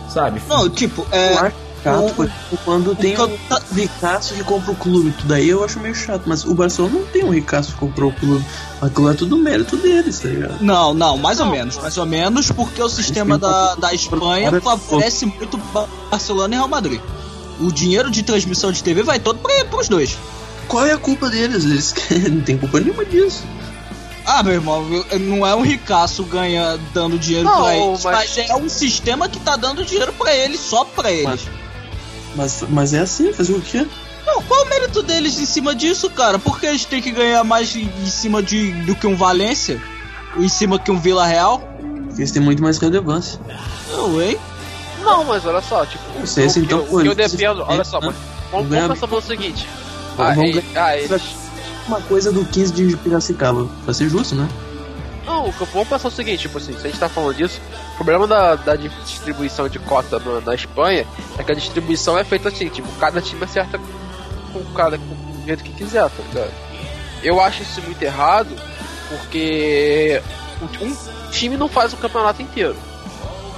Sabe? 0.08 0.40
Não, 0.48 0.68
tipo, 0.70 1.06
é. 1.12 1.52
Chato 1.82 2.30
o- 2.52 2.56
quando 2.64 2.94
tem 2.94 3.14
que 3.14 3.20
eu 3.20 3.26
um 3.26 3.36
ta- 3.48 3.60
ricaço 3.74 4.34
que 4.34 4.44
compra 4.44 4.72
o 4.72 4.76
clube. 4.76 5.12
Tudo 5.18 5.34
aí 5.34 5.48
eu 5.48 5.64
acho 5.64 5.78
meio 5.80 5.94
chato. 5.94 6.22
Mas 6.26 6.44
o 6.44 6.54
Barcelona 6.54 6.98
não 7.00 7.06
tem 7.06 7.24
um 7.24 7.30
ricaço 7.30 7.72
que 7.72 7.78
comprou 7.78 8.10
o 8.10 8.14
clube. 8.14 8.44
Aquilo 8.80 9.10
é 9.10 9.14
tudo 9.14 9.36
mérito 9.36 9.76
deles, 9.76 10.18
tá 10.20 10.28
ligado? 10.28 10.62
Não, 10.62 10.94
não, 10.94 11.16
mais 11.18 11.38
ou 11.40 11.46
menos. 11.46 11.76
Mais 11.76 11.96
ou 11.98 12.06
menos 12.06 12.50
porque 12.50 12.82
o 12.82 12.88
sistema 12.88 13.36
da, 13.38 13.74
da 13.74 13.92
Espanha 13.94 14.60
favorece 14.60 15.26
muito 15.26 15.56
Ba- 15.58 15.88
Barcelona 16.10 16.54
e 16.54 16.56
Real 16.58 16.68
Madrid. 16.68 17.00
O 17.60 17.70
dinheiro 17.70 18.10
de 18.10 18.22
transmissão 18.22 18.72
de 18.72 18.82
TV 18.82 19.02
vai 19.02 19.18
todo 19.20 19.38
para 19.38 19.80
os 19.80 19.88
dois. 19.88 20.16
Qual 20.66 20.86
é 20.86 20.92
a 20.92 20.98
culpa 20.98 21.28
deles? 21.28 21.64
Eles 21.64 21.94
não 22.30 22.40
tem 22.40 22.56
culpa 22.56 22.80
nenhuma 22.80 23.04
disso. 23.04 23.42
Ah, 24.24 24.42
meu 24.42 24.52
irmão, 24.54 24.86
não 25.20 25.44
é 25.46 25.54
um 25.54 25.62
ricaço 25.62 26.22
ganha 26.22 26.78
dando 26.94 27.18
dinheiro 27.18 27.46
Não, 27.48 27.62
pra 27.62 27.74
eles, 27.76 28.04
mas- 28.04 28.36
mas... 28.36 28.48
é 28.50 28.54
um 28.54 28.68
sistema 28.68 29.28
que 29.28 29.40
tá 29.40 29.56
dando 29.56 29.84
dinheiro 29.84 30.12
pra 30.12 30.32
eles, 30.34 30.60
só 30.60 30.84
pra 30.84 31.10
eles. 31.10 31.24
Mas, 31.24 31.40
mas 32.68 32.92
é 32.94 33.00
assim, 33.00 33.32
fazer 33.32 33.52
o 33.52 33.60
quê? 33.60 33.86
Não, 34.26 34.42
qual 34.42 34.64
o 34.64 34.68
mérito 34.68 35.02
deles 35.02 35.38
em 35.38 35.46
cima 35.46 35.74
disso, 35.74 36.08
cara? 36.10 36.38
Por 36.38 36.60
que 36.60 36.66
eles 36.66 36.84
têm 36.84 37.00
que 37.02 37.10
ganhar 37.10 37.42
mais 37.42 37.74
em 37.74 37.88
cima 38.06 38.42
de, 38.42 38.72
do 38.84 38.94
que 38.94 39.06
um 39.06 39.16
Valência? 39.16 39.80
Ou 40.36 40.44
em 40.44 40.48
cima 40.48 40.78
que 40.78 40.90
um 40.90 40.98
Vila 41.00 41.26
Real? 41.26 41.58
Porque 42.06 42.20
eles 42.20 42.30
têm 42.30 42.42
muito 42.42 42.62
mais 42.62 42.78
relevância. 42.78 43.40
Eu, 43.90 44.22
hein? 44.22 44.38
Não, 45.02 45.24
mas 45.24 45.44
olha 45.46 45.62
só, 45.62 45.84
tipo, 45.86 46.04
Não 46.18 46.26
sei 46.26 46.48
se 46.48 46.60
o, 46.60 46.64
então 46.64 46.78
que, 46.80 46.84
eu- 46.84 46.90
foi 46.90 47.08
o 47.08 47.14
que 47.14 47.20
eu 47.20 47.24
isso. 47.26 47.36
dependo, 47.36 47.64
olha 47.66 47.82
só, 47.84 48.00
Né? 48.00 48.08
mas 48.08 48.16
vamos, 48.52 48.68
vamos 48.68 48.88
pensar 48.88 49.08
pelo 49.08 49.22
seguinte. 49.22 49.66
Vamos 50.16 50.32
Ah, 50.32 50.34
ganhar- 50.34 50.56
e- 50.58 50.64
ah, 50.76 50.96
eles, 50.98 51.22
Uma 51.88 52.00
coisa 52.02 52.30
do 52.30 52.44
15 52.44 52.72
de 52.72 52.96
Piracicaba, 52.98 53.66
pra 53.84 53.92
ser 53.94 54.08
justo, 54.08 54.34
né? 54.36 54.46
Não, 55.26 55.50
vamos 55.72 55.88
pensar 55.88 56.08
o 56.08 56.10
seguinte, 56.10 56.42
tipo 56.42 56.58
assim, 56.58 56.72
se 56.74 56.86
a 56.86 56.90
gente 56.90 57.00
tá 57.00 57.08
falando 57.08 57.34
disso, 57.36 57.60
problema 58.04 58.26
da, 58.26 58.54
da 58.56 58.76
di- 58.76 58.90
distribuição 59.06 59.68
de 59.68 59.78
cota 59.78 60.18
na, 60.18 60.40
na 60.40 60.54
Espanha 60.54 61.06
é 61.38 61.42
que 61.44 61.52
a 61.52 61.54
distribuição 61.54 62.16
é 62.18 62.24
feita 62.24 62.48
assim, 62.48 62.68
tipo, 62.68 62.88
cada 62.98 63.20
time 63.20 63.44
acerta 63.44 63.78
com 64.52 64.64
cada 64.74 64.96
com 64.98 65.04
o 65.04 65.46
jeito 65.46 65.62
que 65.62 65.72
quiser, 65.72 66.08
tá 66.08 66.22
ligado? 66.28 66.50
Eu 67.22 67.40
acho 67.40 67.62
isso 67.62 67.82
muito 67.82 68.02
errado, 68.02 68.48
porque 69.08 70.22
um 70.80 71.30
time 71.30 71.56
não 71.56 71.68
faz 71.68 71.92
o 71.92 71.96
campeonato 71.96 72.40
inteiro. 72.40 72.76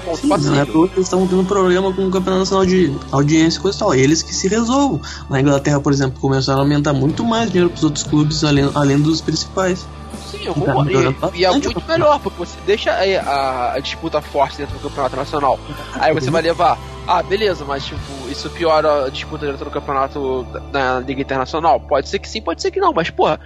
Ponto 0.05 0.19
Sim, 0.21 0.27
não 0.49 0.61
é 0.61 0.65
porque 0.65 0.97
eles 0.97 1.07
estavam 1.07 1.29
tendo 1.29 1.45
problema 1.45 1.93
com 1.93 2.05
o 2.09 2.11
Campeonato 2.11 2.41
Nacional 2.41 2.67
de 2.67 2.93
Audiência 3.13 3.59
e 3.59 3.63
coisa 3.63 3.77
e 3.77 3.79
tal. 3.79 3.95
Eles 3.95 4.21
que 4.21 4.35
se 4.35 4.49
resolvam. 4.49 5.01
Na 5.31 5.41
Inglaterra, 5.41 5.79
por 5.79 5.93
exemplo, 5.93 6.21
começaram 6.21 6.59
a 6.59 6.63
aumentar 6.65 6.93
muito 6.93 7.25
mais 7.25 7.49
dinheiro 7.53 7.71
pros 7.71 7.85
outros 7.85 8.03
clubes, 8.03 8.43
além, 8.43 8.69
além 8.75 8.99
dos 9.01 9.21
principais. 9.21 9.87
Sim, 10.33 10.47
eu 10.47 10.55
concordo. 10.55 10.91
E, 10.91 11.41
e 11.41 11.45
é 11.45 11.51
muito 11.51 11.87
melhor, 11.87 12.19
porque 12.19 12.39
você 12.39 12.59
deixa 12.65 12.91
a, 12.91 13.75
a 13.75 13.79
disputa 13.79 14.23
forte 14.23 14.57
dentro 14.57 14.79
do 14.79 14.89
campeonato 14.89 15.15
nacional. 15.15 15.61
Aí 16.01 16.15
você 16.15 16.31
vai 16.31 16.41
levar, 16.41 16.79
ah, 17.07 17.23
beleza, 17.23 17.67
mas 17.67 17.85
tipo, 17.85 18.01
isso 18.31 18.49
piora 18.49 19.05
a 19.05 19.11
disputa 19.11 19.45
dentro 19.45 19.67
do 19.67 19.71
campeonato 19.71 20.45
da, 20.45 20.61
da 20.61 21.01
Liga 21.01 21.21
Internacional? 21.21 21.79
Pode 21.79 22.09
ser 22.09 22.19
que 22.19 22.29
sim, 22.29 22.41
pode 22.41 22.63
ser 22.63 22.71
que 22.71 22.81
não, 22.81 22.95
mas 22.95 23.11
porra, 23.11 23.39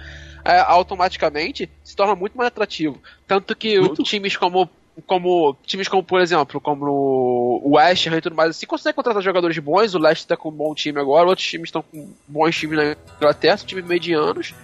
é, 0.45 0.59
automaticamente 0.59 1.69
se 1.83 1.93
torna 1.93 2.15
muito 2.15 2.37
mais 2.37 2.47
atrativo. 2.47 3.01
Tanto 3.27 3.53
que 3.53 3.79
Muito. 3.79 4.03
times 4.03 4.37
como. 4.37 4.69
Como 5.05 5.55
times 5.63 5.87
como, 5.87 6.01
por 6.01 6.19
exemplo, 6.19 6.59
como 6.59 7.61
o 7.63 7.75
West 7.75 8.07
Ham 8.07 8.17
e 8.17 8.21
tudo 8.21 8.35
mais, 8.35 8.49
assim, 8.49 8.65
consegue 8.65 8.95
contratar 8.95 9.21
jogadores 9.21 9.55
bons, 9.59 9.93
o 9.93 9.99
Leicester 9.99 10.35
tá 10.35 10.41
com 10.41 10.49
um 10.49 10.51
bom 10.51 10.73
time 10.73 10.99
agora, 10.99 11.27
outros 11.27 11.45
times 11.45 11.67
estão 11.67 11.83
com 11.83 12.09
bons 12.27 12.57
times 12.57 12.79
na 12.79 12.95
Inglaterra, 13.15 13.57
times 13.57 13.85
medianos. 13.85 14.55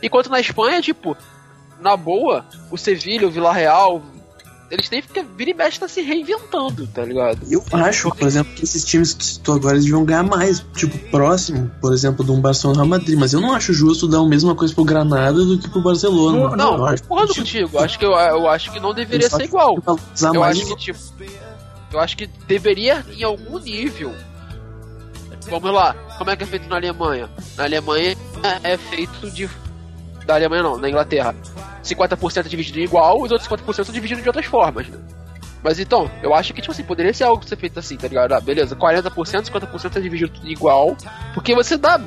Enquanto 0.00 0.30
na 0.30 0.38
Espanha, 0.38 0.80
tipo, 0.80 1.16
na 1.80 1.96
boa, 1.96 2.44
o 2.70 2.76
Sevilha, 2.76 3.26
o 3.26 3.30
Villarreal, 3.30 4.02
eles 4.70 4.88
têm 4.88 5.02
que 5.02 5.22
vir 5.22 5.48
e 5.48 5.54
mexe 5.54 5.78
tá 5.78 5.86
se 5.86 6.00
reinventando, 6.00 6.86
tá 6.88 7.04
ligado? 7.04 7.46
Eu 7.48 7.62
acho, 7.72 8.08
por 8.10 8.26
exemplo, 8.26 8.52
que 8.54 8.64
esses 8.64 8.84
times 8.84 9.12
que 9.12 9.18
tu 9.18 9.24
citou 9.24 9.54
agora 9.56 9.74
eles 9.74 9.84
deviam 9.84 10.04
ganhar 10.04 10.22
mais. 10.22 10.64
Tipo, 10.74 10.98
próximo, 11.10 11.70
por 11.80 11.92
exemplo, 11.92 12.24
de 12.24 12.32
um 12.32 12.40
Barcelona 12.40 12.80
Real 12.80 12.88
Madrid. 12.88 13.18
Mas 13.18 13.32
eu 13.32 13.40
não 13.40 13.54
acho 13.54 13.72
justo 13.72 14.08
dar 14.08 14.18
a 14.18 14.28
mesma 14.28 14.54
coisa 14.54 14.74
pro 14.74 14.84
Granada 14.84 15.44
do 15.44 15.58
que 15.58 15.68
pro 15.68 15.80
Barcelona. 15.82 16.56
Não, 16.56 16.76
Não, 16.78 16.86
acho. 16.86 17.02
concordo 17.04 17.34
contigo. 17.34 17.70
Eu 17.72 17.80
acho 17.80 17.98
que, 17.98 18.04
eu, 18.04 18.12
eu 18.12 18.48
acho 18.48 18.72
que 18.72 18.80
não 18.80 18.94
deveria 18.94 19.28
ser 19.28 19.44
igual. 19.44 19.76
Eu 20.34 20.42
acho 20.42 20.66
que, 20.66 20.76
tipo, 20.76 20.98
eu 21.92 22.00
acho 22.00 22.16
que 22.16 22.26
deveria, 22.46 23.04
em 23.16 23.22
algum 23.22 23.58
nível. 23.58 24.12
Vamos 25.48 25.72
lá, 25.72 25.94
como 26.16 26.30
é 26.30 26.36
que 26.36 26.42
é 26.42 26.46
feito 26.46 26.68
na 26.68 26.76
Alemanha? 26.76 27.28
Na 27.56 27.64
Alemanha 27.64 28.16
é 28.42 28.72
é 28.72 28.76
feito 28.78 29.30
de. 29.30 29.48
Da 30.26 30.34
Alemanha 30.34 30.62
não, 30.62 30.78
na 30.78 30.88
Inglaterra. 30.88 31.34
50% 31.82 32.46
é 32.46 32.48
dividido 32.48 32.78
igual, 32.80 33.20
os 33.20 33.30
outros 33.30 33.48
50% 33.48 33.84
são 33.84 33.94
divididos 33.94 34.22
de 34.22 34.28
outras 34.28 34.46
formas, 34.46 34.88
né? 34.88 34.98
Mas 35.62 35.78
então, 35.78 36.10
eu 36.22 36.34
acho 36.34 36.52
que, 36.52 36.60
tipo 36.60 36.72
assim, 36.72 36.82
poderia 36.82 37.12
ser 37.12 37.24
algo 37.24 37.46
ser 37.46 37.56
feito 37.56 37.78
assim, 37.78 37.96
tá 37.96 38.06
ligado? 38.08 38.32
Ah, 38.32 38.40
beleza, 38.40 38.74
40%, 38.76 39.44
50% 39.50 39.96
é 39.96 40.00
dividido 40.00 40.32
igual, 40.44 40.96
porque 41.34 41.54
você 41.54 41.76
dá 41.76 42.00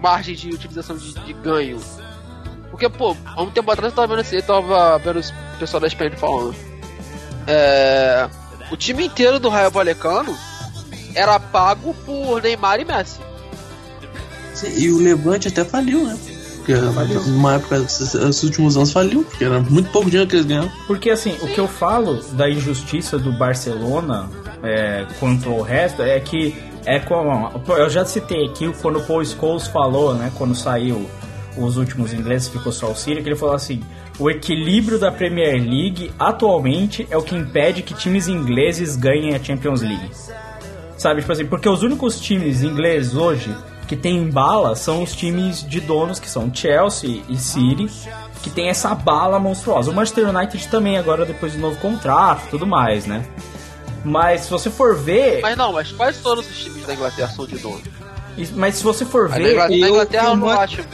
margem 0.00 0.34
de 0.34 0.50
utilização 0.50 0.96
de, 0.96 1.12
de 1.14 1.32
ganho. 1.32 1.78
Porque, 2.70 2.88
pô, 2.88 3.16
há 3.26 3.42
um 3.42 3.50
tempo 3.50 3.70
atrás 3.70 3.92
eu 3.92 3.96
tava 3.96 4.08
vendo, 4.16 4.24
esse- 4.24 4.36
eu 4.36 4.42
tava 4.42 4.98
vendo 4.98 5.20
o 5.20 5.58
pessoal 5.58 5.80
da 5.80 5.86
Espanha 5.88 6.10
falando. 6.16 6.54
É, 7.46 8.28
o 8.70 8.76
time 8.76 9.06
inteiro 9.06 9.38
do 9.38 9.48
Raio 9.48 9.70
Valecano 9.70 10.36
era 11.14 11.38
pago 11.38 11.94
por 12.06 12.40
Neymar 12.42 12.80
e 12.80 12.84
Messi. 12.84 13.20
E 14.76 14.90
o 14.90 14.98
Levante 14.98 15.48
até 15.48 15.64
faliu, 15.64 16.04
né? 16.06 16.16
Porque 16.64 16.74
numa 17.28 17.54
época, 17.54 17.76
esses 17.76 18.42
últimos 18.44 18.76
anos 18.76 18.92
faliu, 18.92 19.24
porque 19.24 19.44
era 19.44 19.60
muito 19.60 19.90
pouco 19.90 20.08
dinheiro 20.08 20.30
que 20.30 20.36
eles 20.36 20.46
ganhavam. 20.46 20.70
Porque 20.86 21.10
assim, 21.10 21.36
o 21.42 21.48
que 21.48 21.58
eu 21.58 21.66
falo 21.66 22.22
da 22.32 22.48
injustiça 22.48 23.18
do 23.18 23.32
Barcelona 23.32 24.30
é, 24.62 25.04
quanto 25.18 25.50
ao 25.50 25.60
resto 25.60 26.02
é 26.02 26.20
que 26.20 26.54
é 26.84 27.00
como. 27.00 27.50
Eu 27.68 27.90
já 27.90 28.04
citei 28.04 28.46
aqui 28.46 28.72
quando 28.80 28.98
o 28.98 29.02
Paul 29.02 29.24
Scholes 29.24 29.66
falou, 29.66 30.14
né? 30.14 30.30
Quando 30.36 30.54
saiu 30.54 31.08
os 31.56 31.76
últimos 31.76 32.12
ingleses, 32.12 32.48
ficou 32.48 32.72
só 32.72 32.90
o 32.90 32.96
City, 32.96 33.22
que 33.22 33.28
ele 33.28 33.36
falou 33.36 33.54
assim: 33.54 33.80
o 34.18 34.30
equilíbrio 34.30 34.98
da 34.98 35.10
Premier 35.10 35.54
League 35.54 36.12
atualmente 36.18 37.06
é 37.10 37.16
o 37.16 37.22
que 37.22 37.34
impede 37.34 37.82
que 37.82 37.94
times 37.94 38.28
ingleses 38.28 38.96
ganhem 38.96 39.34
a 39.34 39.42
Champions 39.42 39.82
League. 39.82 40.10
Sabe, 40.96 41.20
tipo 41.20 41.32
assim, 41.32 41.46
porque 41.46 41.68
os 41.68 41.82
únicos 41.82 42.20
times 42.20 42.62
ingleses 42.62 43.14
hoje 43.14 43.52
que 43.86 43.96
tem 43.96 44.28
bala 44.30 44.74
são 44.76 45.02
os 45.02 45.14
times 45.14 45.66
de 45.68 45.80
donos 45.80 46.18
que 46.18 46.28
são 46.30 46.52
Chelsea 46.54 47.22
e 47.28 47.36
City, 47.36 47.88
que 48.42 48.50
tem 48.50 48.68
essa 48.68 48.94
bala 48.94 49.38
monstruosa. 49.38 49.90
O 49.90 49.94
Manchester 49.94 50.28
United 50.28 50.68
também 50.68 50.96
agora 50.98 51.24
depois 51.26 51.52
do 51.52 51.58
novo 51.58 51.76
contrato, 51.78 52.44
e 52.46 52.50
tudo 52.50 52.66
mais, 52.66 53.06
né? 53.06 53.24
Mas 54.04 54.42
se 54.42 54.50
você 54.50 54.68
for 54.70 54.96
ver, 54.96 55.40
Mas 55.42 55.56
não, 55.56 55.72
mas 55.72 55.92
quase 55.92 56.20
todos 56.20 56.48
os 56.48 56.56
times 56.58 56.84
da 56.86 56.94
Inglaterra 56.94 57.28
são 57.28 57.46
de 57.46 57.58
dono. 57.58 57.80
mas 58.56 58.76
se 58.76 58.82
você 58.82 59.04
for 59.04 59.28
Na 59.28 59.36
ver, 59.36 59.52
Inglaterra, 59.52 59.68
na 59.80 59.86
eu- 59.86 59.92
Inglaterra 59.92 60.24
eu 60.26 60.30
eu 60.30 60.36
não 60.36 60.48
acho. 60.48 60.84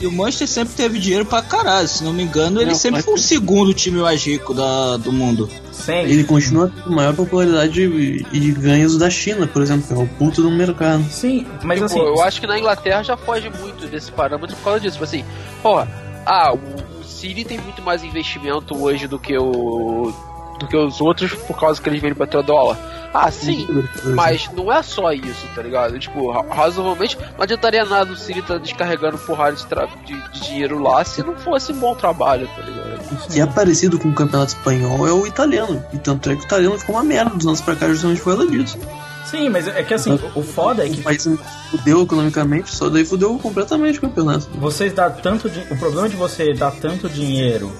E 0.00 0.06
o 0.06 0.12
Manchester 0.12 0.48
sempre 0.48 0.74
teve 0.74 0.98
dinheiro 0.98 1.26
pra 1.26 1.42
caralho. 1.42 1.86
Se 1.86 2.02
não 2.02 2.12
me 2.12 2.22
engano, 2.22 2.60
ele 2.60 2.70
Não, 2.70 2.74
sempre 2.74 3.02
foi 3.02 3.14
o 3.14 3.18
segundo 3.18 3.74
time 3.74 3.98
mais 4.00 4.24
rico 4.24 4.54
da, 4.54 4.96
do 4.96 5.12
mundo. 5.12 5.48
sempre, 5.70 6.10
Ele 6.12 6.24
continua 6.24 6.72
tendo 6.74 6.90
maior 6.96 7.14
popularidade 7.14 7.82
e, 7.82 8.26
e 8.32 8.50
ganhos 8.52 8.96
da 8.96 9.10
China, 9.10 9.46
por 9.46 9.60
exemplo, 9.60 9.86
que 9.86 9.92
é 9.92 9.96
o 9.96 10.06
puto 10.06 10.40
do 10.40 10.50
mercado. 10.50 11.04
sim, 11.10 11.46
mas 11.62 11.78
Tipo, 11.78 11.84
assim, 11.86 12.00
eu 12.00 12.22
acho 12.22 12.40
que 12.40 12.46
na 12.46 12.58
Inglaterra 12.58 13.02
já 13.02 13.16
foge 13.16 13.50
muito 13.60 13.86
desse 13.86 14.10
parâmetro 14.10 14.56
por 14.56 14.64
causa 14.64 14.80
disso. 14.80 14.94
Tipo 14.94 15.04
assim, 15.04 15.24
porra, 15.62 15.86
ah, 16.24 16.54
o, 16.54 17.00
o 17.00 17.04
City 17.04 17.44
tem 17.44 17.58
muito 17.58 17.82
mais 17.82 18.02
investimento 18.02 18.74
hoje 18.82 19.06
do 19.06 19.18
que 19.18 19.36
o. 19.36 20.12
do 20.60 20.68
que 20.68 20.76
os 20.76 21.00
outros 21.00 21.32
por 21.34 21.58
causa 21.58 21.80
que 21.82 21.88
eles 21.88 22.00
vendem 22.00 22.14
petrodólar. 22.16 22.78
Ah, 23.12 23.28
sim, 23.32 23.66
mas 24.14 24.48
não 24.54 24.70
é 24.72 24.80
só 24.84 25.10
isso, 25.12 25.44
tá 25.52 25.62
ligado? 25.62 25.98
Tipo, 25.98 26.30
ra- 26.30 26.44
razoavelmente 26.48 27.18
não 27.36 27.42
adiantaria 27.42 27.84
nada 27.84 28.12
o 28.12 28.16
City 28.16 28.38
estar 28.38 28.58
descarregando 28.58 29.18
porrada 29.18 29.56
de, 29.56 29.66
de, 30.06 30.30
de 30.30 30.40
dinheiro 30.46 30.78
lá 30.80 31.04
se 31.04 31.20
não 31.24 31.34
fosse 31.36 31.72
bom 31.72 31.92
trabalho, 31.96 32.46
tá 32.54 32.62
ligado? 32.62 33.00
O 33.12 33.28
que 33.32 33.40
é 33.40 33.46
parecido 33.46 33.98
com 33.98 34.10
o 34.10 34.14
campeonato 34.14 34.52
espanhol 34.54 35.08
é 35.08 35.12
o 35.12 35.26
italiano. 35.26 35.84
E 35.92 35.98
tanto 35.98 36.30
é 36.30 36.36
que 36.36 36.42
o 36.42 36.44
italiano 36.44 36.78
ficou 36.78 36.94
uma 36.94 37.02
merda 37.02 37.30
dos 37.34 37.44
anos 37.46 37.60
pra 37.60 37.74
cá 37.74 37.88
justamente 37.88 38.20
por 38.22 38.36
causa 38.36 38.48
disso. 38.48 38.78
sim, 39.26 39.48
mas 39.48 39.66
é 39.66 39.82
que 39.82 39.92
assim, 39.94 40.16
o 40.36 40.42
foda 40.42 40.86
é 40.86 40.88
O 40.88 40.92
que 40.92 41.02
país 41.02 41.28
fudeu 41.72 42.02
economicamente, 42.04 42.72
só 42.72 42.88
daí 42.88 43.04
fudeu 43.04 43.36
completamente 43.40 43.98
o 43.98 44.02
campeonato. 44.02 44.46
vocês 44.54 44.92
dá 44.92 45.10
tanto 45.10 45.50
di- 45.50 45.66
o 45.68 45.76
problema 45.76 46.08
de 46.08 46.14
você 46.14 46.52
dar 46.54 46.70
tanto 46.70 47.08
dinheiro 47.08 47.72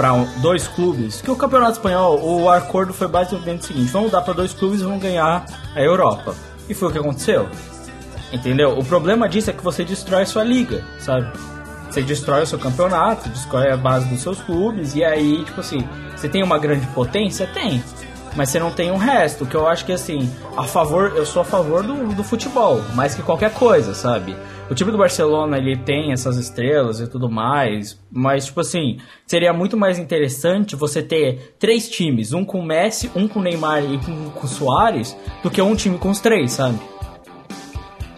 para 0.00 0.16
dois 0.40 0.66
clubes 0.66 1.20
que 1.20 1.30
o 1.30 1.36
campeonato 1.36 1.72
espanhol 1.72 2.18
o 2.22 2.48
acordo 2.48 2.90
foi 2.90 3.06
basicamente 3.06 3.60
o 3.60 3.66
seguinte 3.66 3.92
vamos 3.92 4.10
dar 4.10 4.22
para 4.22 4.32
dois 4.32 4.54
clubes 4.54 4.80
e 4.80 4.84
vão 4.84 4.98
ganhar 4.98 5.44
a 5.74 5.82
Europa. 5.82 6.34
E 6.70 6.72
foi 6.72 6.88
o 6.88 6.90
que 6.90 6.98
aconteceu. 6.98 7.46
Entendeu? 8.32 8.78
O 8.78 8.84
problema 8.84 9.28
disso 9.28 9.50
é 9.50 9.52
que 9.52 9.62
você 9.62 9.84
destrói 9.84 10.24
sua 10.24 10.42
liga 10.42 10.82
sabe? 10.98 11.30
Você 11.90 12.00
destrói 12.00 12.44
o 12.44 12.46
seu 12.46 12.58
campeonato 12.58 13.28
destrói 13.28 13.70
a 13.70 13.76
base 13.76 14.08
dos 14.08 14.22
seus 14.22 14.40
clubes 14.40 14.94
e 14.94 15.04
aí 15.04 15.44
tipo 15.44 15.60
assim 15.60 15.86
você 16.16 16.30
tem 16.30 16.42
uma 16.42 16.58
grande 16.58 16.86
potência? 16.86 17.46
Tem. 17.48 17.84
Mas 18.34 18.48
você 18.48 18.58
não 18.58 18.70
tem 18.70 18.90
o 18.90 18.96
resto, 18.96 19.44
que 19.44 19.54
eu 19.54 19.66
acho 19.66 19.84
que 19.84 19.92
assim, 19.92 20.32
a 20.56 20.62
favor, 20.62 21.12
eu 21.14 21.26
sou 21.26 21.42
a 21.42 21.44
favor 21.44 21.82
do, 21.82 22.14
do 22.14 22.24
futebol, 22.24 22.80
mais 22.94 23.14
que 23.14 23.22
qualquer 23.22 23.52
coisa, 23.52 23.92
sabe? 23.92 24.36
O 24.70 24.74
time 24.74 24.92
do 24.92 24.98
Barcelona, 24.98 25.58
ele 25.58 25.76
tem 25.76 26.12
essas 26.12 26.36
estrelas 26.36 27.00
e 27.00 27.06
tudo 27.08 27.28
mais, 27.28 27.98
mas 28.08 28.46
tipo 28.46 28.60
assim, 28.60 28.98
seria 29.26 29.52
muito 29.52 29.76
mais 29.76 29.98
interessante 29.98 30.76
você 30.76 31.02
ter 31.02 31.56
três 31.58 31.88
times, 31.88 32.32
um 32.32 32.44
com 32.44 32.62
Messi, 32.62 33.10
um 33.16 33.26
com 33.26 33.40
Neymar 33.40 33.82
e 33.82 33.96
um 34.08 34.30
com 34.30 34.46
Soares, 34.46 35.16
do 35.42 35.50
que 35.50 35.60
um 35.60 35.74
time 35.74 35.98
com 35.98 36.08
os 36.08 36.20
três, 36.20 36.52
sabe? 36.52 36.78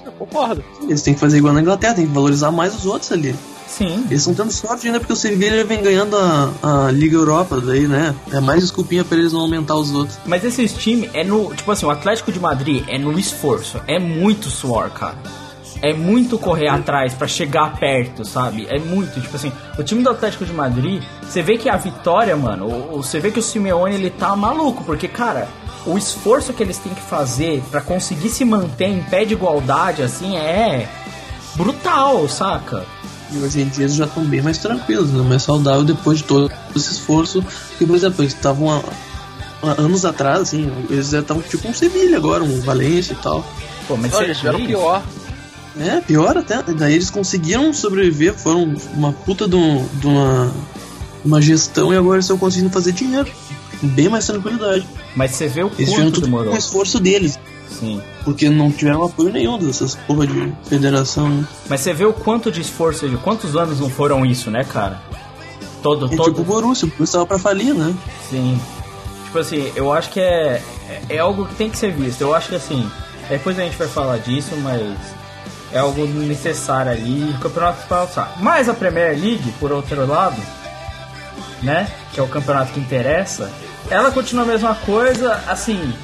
Eu 0.04 0.12
concordo. 0.12 0.62
Eles 0.82 1.00
têm 1.00 1.14
que 1.14 1.20
fazer 1.20 1.38
igual 1.38 1.54
na 1.54 1.62
Inglaterra, 1.62 1.94
tem 1.94 2.06
que 2.06 2.12
valorizar 2.12 2.50
mais 2.50 2.74
os 2.74 2.84
outros 2.84 3.10
ali. 3.12 3.34
Sim. 3.66 4.04
Eles 4.10 4.20
estão 4.20 4.34
tendo 4.34 4.52
sorte 4.52 4.86
ainda 4.86 5.00
porque 5.00 5.14
o 5.14 5.16
Sevilla 5.16 5.64
vem 5.64 5.82
ganhando 5.82 6.14
a, 6.18 6.52
a 6.62 6.90
Liga 6.90 7.16
Europa, 7.16 7.58
daí, 7.62 7.88
né? 7.88 8.14
É 8.30 8.40
mais 8.40 8.60
desculpinha 8.60 9.02
pra 9.02 9.16
eles 9.16 9.32
não 9.32 9.40
aumentar 9.40 9.76
os 9.76 9.90
outros. 9.90 10.18
Mas 10.26 10.44
esses 10.44 10.74
times 10.74 11.08
é 11.14 11.24
no. 11.24 11.54
Tipo 11.54 11.72
assim, 11.72 11.86
o 11.86 11.90
Atlético 11.90 12.30
de 12.30 12.38
Madrid 12.38 12.84
é 12.88 12.98
no 12.98 13.18
esforço. 13.18 13.80
É 13.86 13.98
muito 13.98 14.50
suor, 14.50 14.90
cara. 14.90 15.16
É 15.82 15.92
muito 15.92 16.38
correr 16.38 16.68
atrás 16.68 17.12
pra 17.12 17.26
chegar 17.26 17.76
perto, 17.78 18.24
sabe? 18.24 18.66
É 18.70 18.78
muito, 18.78 19.20
tipo 19.20 19.34
assim, 19.34 19.52
o 19.76 19.82
time 19.82 20.02
do 20.02 20.10
Atlético 20.10 20.44
de 20.44 20.52
Madrid, 20.52 21.02
você 21.20 21.42
vê 21.42 21.58
que 21.58 21.68
a 21.68 21.76
vitória, 21.76 22.36
mano, 22.36 22.68
você 22.92 23.18
vê 23.18 23.32
que 23.32 23.40
o 23.40 23.42
Simeone 23.42 23.96
ele 23.96 24.08
tá 24.08 24.34
maluco, 24.36 24.84
porque, 24.84 25.08
cara, 25.08 25.48
o 25.84 25.98
esforço 25.98 26.52
que 26.52 26.62
eles 26.62 26.78
têm 26.78 26.94
que 26.94 27.02
fazer 27.02 27.60
pra 27.68 27.80
conseguir 27.80 28.28
se 28.28 28.44
manter 28.44 28.86
em 28.86 29.02
pé 29.02 29.24
de 29.24 29.34
igualdade, 29.34 30.02
assim, 30.02 30.36
é 30.36 30.88
brutal, 31.56 32.28
saca? 32.28 32.86
E 33.32 33.38
hoje 33.38 33.62
em 33.62 33.68
dia 33.68 33.84
eles 33.84 33.96
já 33.96 34.04
estão 34.04 34.24
bem 34.24 34.40
mais 34.40 34.58
tranquilos, 34.58 35.10
né? 35.10 35.22
mais 35.22 35.42
saudável 35.42 35.82
depois 35.82 36.18
de 36.18 36.24
todo 36.24 36.52
esse 36.76 36.92
esforço. 36.92 37.42
Porque, 37.70 37.86
por 37.86 37.96
exemplo, 37.96 38.22
eles 38.22 38.34
estavam 38.34 38.70
há, 38.70 38.82
há 39.62 39.80
anos 39.80 40.04
atrás, 40.04 40.42
assim, 40.42 40.70
eles 40.90 41.08
já 41.08 41.20
estavam 41.20 41.42
tipo 41.42 41.66
um 41.66 41.74
Sevilha 41.74 42.18
agora, 42.18 42.44
um 42.44 42.60
Valência 42.60 43.14
e 43.14 43.16
tal. 43.16 43.44
Pô, 43.88 43.96
mas 43.96 44.12
Olha, 44.12 44.20
você 44.20 44.24
eles 44.24 44.38
tiveram 44.38 44.64
pior. 44.64 45.02
É, 45.78 46.00
pior 46.00 46.36
até. 46.36 46.62
Daí 46.62 46.94
eles 46.94 47.10
conseguiram 47.10 47.72
sobreviver, 47.72 48.34
foram 48.34 48.74
uma 48.94 49.12
puta 49.12 49.48
de, 49.48 49.56
um- 49.56 49.86
de 49.94 50.06
uma, 50.06 50.52
uma 51.24 51.40
gestão 51.40 51.92
e 51.92 51.96
agora 51.96 52.20
estão 52.20 52.36
conseguindo 52.36 52.70
fazer 52.70 52.92
dinheiro. 52.92 53.30
Com 53.80 53.88
Bem 53.88 54.08
mais 54.08 54.26
tranquilidade. 54.26 54.86
Mas 55.16 55.32
você 55.32 55.48
vê 55.48 55.62
o 55.64 55.70
Eles 55.78 55.92
quanto 55.94 56.12
tudo 56.12 56.24
demorou. 56.26 56.50
com 56.50 56.54
o 56.54 56.58
esforço 56.58 57.00
deles. 57.00 57.38
Sim. 57.68 58.00
Porque 58.24 58.48
não 58.50 58.70
tiveram 58.70 59.02
apoio 59.04 59.32
nenhum 59.32 59.58
dessas 59.58 59.94
porra 59.94 60.26
de 60.26 60.52
federação. 60.68 61.28
né? 61.28 61.44
Mas 61.68 61.80
você 61.80 61.92
vê 61.94 62.04
o 62.04 62.12
quanto 62.12 62.52
de 62.52 62.60
esforço, 62.60 63.08
de 63.08 63.16
quantos 63.16 63.56
anos 63.56 63.80
não 63.80 63.88
foram 63.90 64.24
isso, 64.26 64.50
né, 64.50 64.62
cara? 64.62 65.00
Todo, 65.82 66.06
É 66.06 66.16
todo. 66.16 66.28
tipo 66.30 66.42
o 66.42 66.44
Borussia, 66.44 66.86
o 66.86 66.90
Borussia 66.90 67.12
tava 67.14 67.26
pra 67.26 67.38
falir, 67.38 67.74
né? 67.74 67.92
Sim. 68.30 68.60
Tipo 69.24 69.38
assim, 69.38 69.72
eu 69.74 69.90
acho 69.92 70.10
que 70.10 70.20
é, 70.20 70.62
é 71.08 71.18
algo 71.18 71.46
que 71.46 71.54
tem 71.56 71.70
que 71.70 71.76
ser 71.78 71.90
visto. 71.90 72.20
Eu 72.20 72.34
acho 72.34 72.50
que 72.50 72.54
assim, 72.54 72.88
depois 73.28 73.58
a 73.58 73.62
gente 73.62 73.76
vai 73.76 73.88
falar 73.88 74.18
disso, 74.18 74.50
mas 74.62 74.96
é 75.72 75.78
algo 75.78 76.06
necessário 76.06 76.92
ali. 76.92 77.34
O 77.36 77.38
campeonato 77.40 77.86
para 77.86 78.06
passar. 78.06 78.36
Mas 78.40 78.68
a 78.68 78.74
Premier 78.74 79.10
League, 79.18 79.52
por 79.58 79.72
outro 79.72 80.06
lado, 80.06 80.40
né? 81.62 81.88
Que 82.12 82.20
é 82.20 82.22
o 82.22 82.28
campeonato 82.28 82.72
que 82.72 82.80
interessa, 82.80 83.50
ela 83.90 84.10
continua 84.10 84.44
a 84.44 84.46
mesma 84.46 84.74
coisa. 84.74 85.42
Assim, 85.48 85.94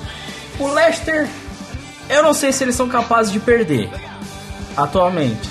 o 0.59 0.69
Leicester, 0.69 1.29
eu 2.09 2.23
não 2.23 2.33
sei 2.33 2.53
se 2.53 2.65
eles 2.65 2.75
são 2.75 2.89
capazes 2.89 3.33
de 3.33 3.41
perder 3.41 3.91
atualmente. 4.77 5.49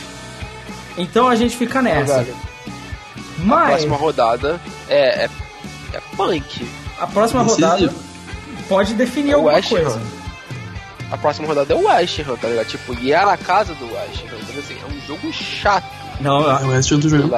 Então 0.98 1.28
a 1.28 1.36
gente 1.36 1.56
fica 1.56 1.82
nessa. 1.82 2.26
Mas 3.40 3.68
Próxima 3.68 3.98
rodada 3.98 4.60
é, 4.90 5.26
é, 5.26 5.30
é 5.94 6.02
punk. 6.16 6.68
a 7.00 7.06
próxima 7.06 7.44
rodada 7.44 7.94
pode 8.68 8.96
definir 8.96 9.32
É 9.32 9.34
alguma 9.36 9.54
West 9.54 9.70
coisa. 9.70 10.02
A 11.12 11.18
próxima 11.18 11.48
rodada 11.48 11.74
é 11.74 11.76
o 11.78 11.86
West 11.88 12.20
Ham, 12.20 12.36
tá 12.36 12.48
ligado? 12.50 12.68
Tipo, 12.68 12.94
e 13.00 13.14
é 13.14 13.26
na 13.26 13.38
casa 13.38 13.74
do 13.76 13.86
West 13.86 14.24
Ham. 14.24 14.38
Então, 14.42 14.60
assim, 14.60 14.76
é 14.82 14.86
um 14.94 15.08
jogo 15.08 15.32
chato 15.34 15.86
Não, 16.20 16.38
Ah, 16.50 16.62
O 16.64 16.68
West 16.70 16.92
Ham 16.92 17.00
do 17.00 17.10
jogo. 17.10 17.30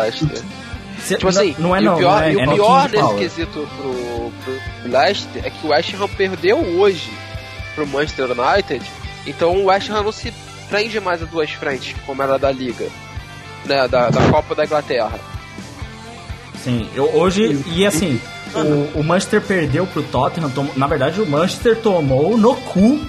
Cê- 1.05 1.15
Tipo 1.15 1.29
assim, 1.29 1.55
não, 1.59 1.69
não 1.69 1.75
é 1.75 1.79
e 1.81 1.83
não, 1.85 1.93
o 1.93 1.97
pior, 1.97 2.19
não 2.19 2.23
é, 2.27 2.31
e 2.31 2.35
o 2.35 2.39
é 2.41 2.53
pior 2.55 2.89
Power. 2.91 3.17
quesito 3.19 3.69
pro, 3.77 4.31
pro 4.43 4.91
Leicester 4.91 5.45
é 5.45 5.49
que 5.49 5.65
o 5.65 5.69
West 5.69 5.93
Ham 5.93 6.07
perdeu 6.09 6.57
hoje 6.57 7.09
pro 7.75 7.87
Manchester 7.87 8.25
United, 8.31 8.83
então 9.25 9.55
o 9.55 9.65
West 9.65 9.89
Ham 9.89 10.03
não 10.03 10.11
se 10.11 10.33
prende 10.69 10.99
mais 10.99 11.21
a 11.21 11.25
duas 11.25 11.49
frentes, 11.51 11.95
como 12.05 12.21
era 12.21 12.37
da 12.37 12.51
Liga, 12.51 12.87
né, 13.65 13.87
da, 13.87 14.09
da 14.09 14.21
Copa 14.29 14.53
da 14.55 14.65
Inglaterra. 14.65 15.17
Sim, 16.63 16.89
eu, 16.93 17.05
hoje, 17.15 17.63
e 17.67 17.85
assim, 17.85 18.19
o, 18.53 18.99
o 18.99 19.03
Manchester 19.03 19.41
perdeu 19.41 19.87
pro 19.87 20.03
Tottenham, 20.03 20.49
tom- 20.49 20.67
na 20.75 20.87
verdade 20.87 21.21
o 21.21 21.25
Manchester 21.25 21.77
tomou 21.77 22.37
no 22.37 22.55
cu 22.55 22.99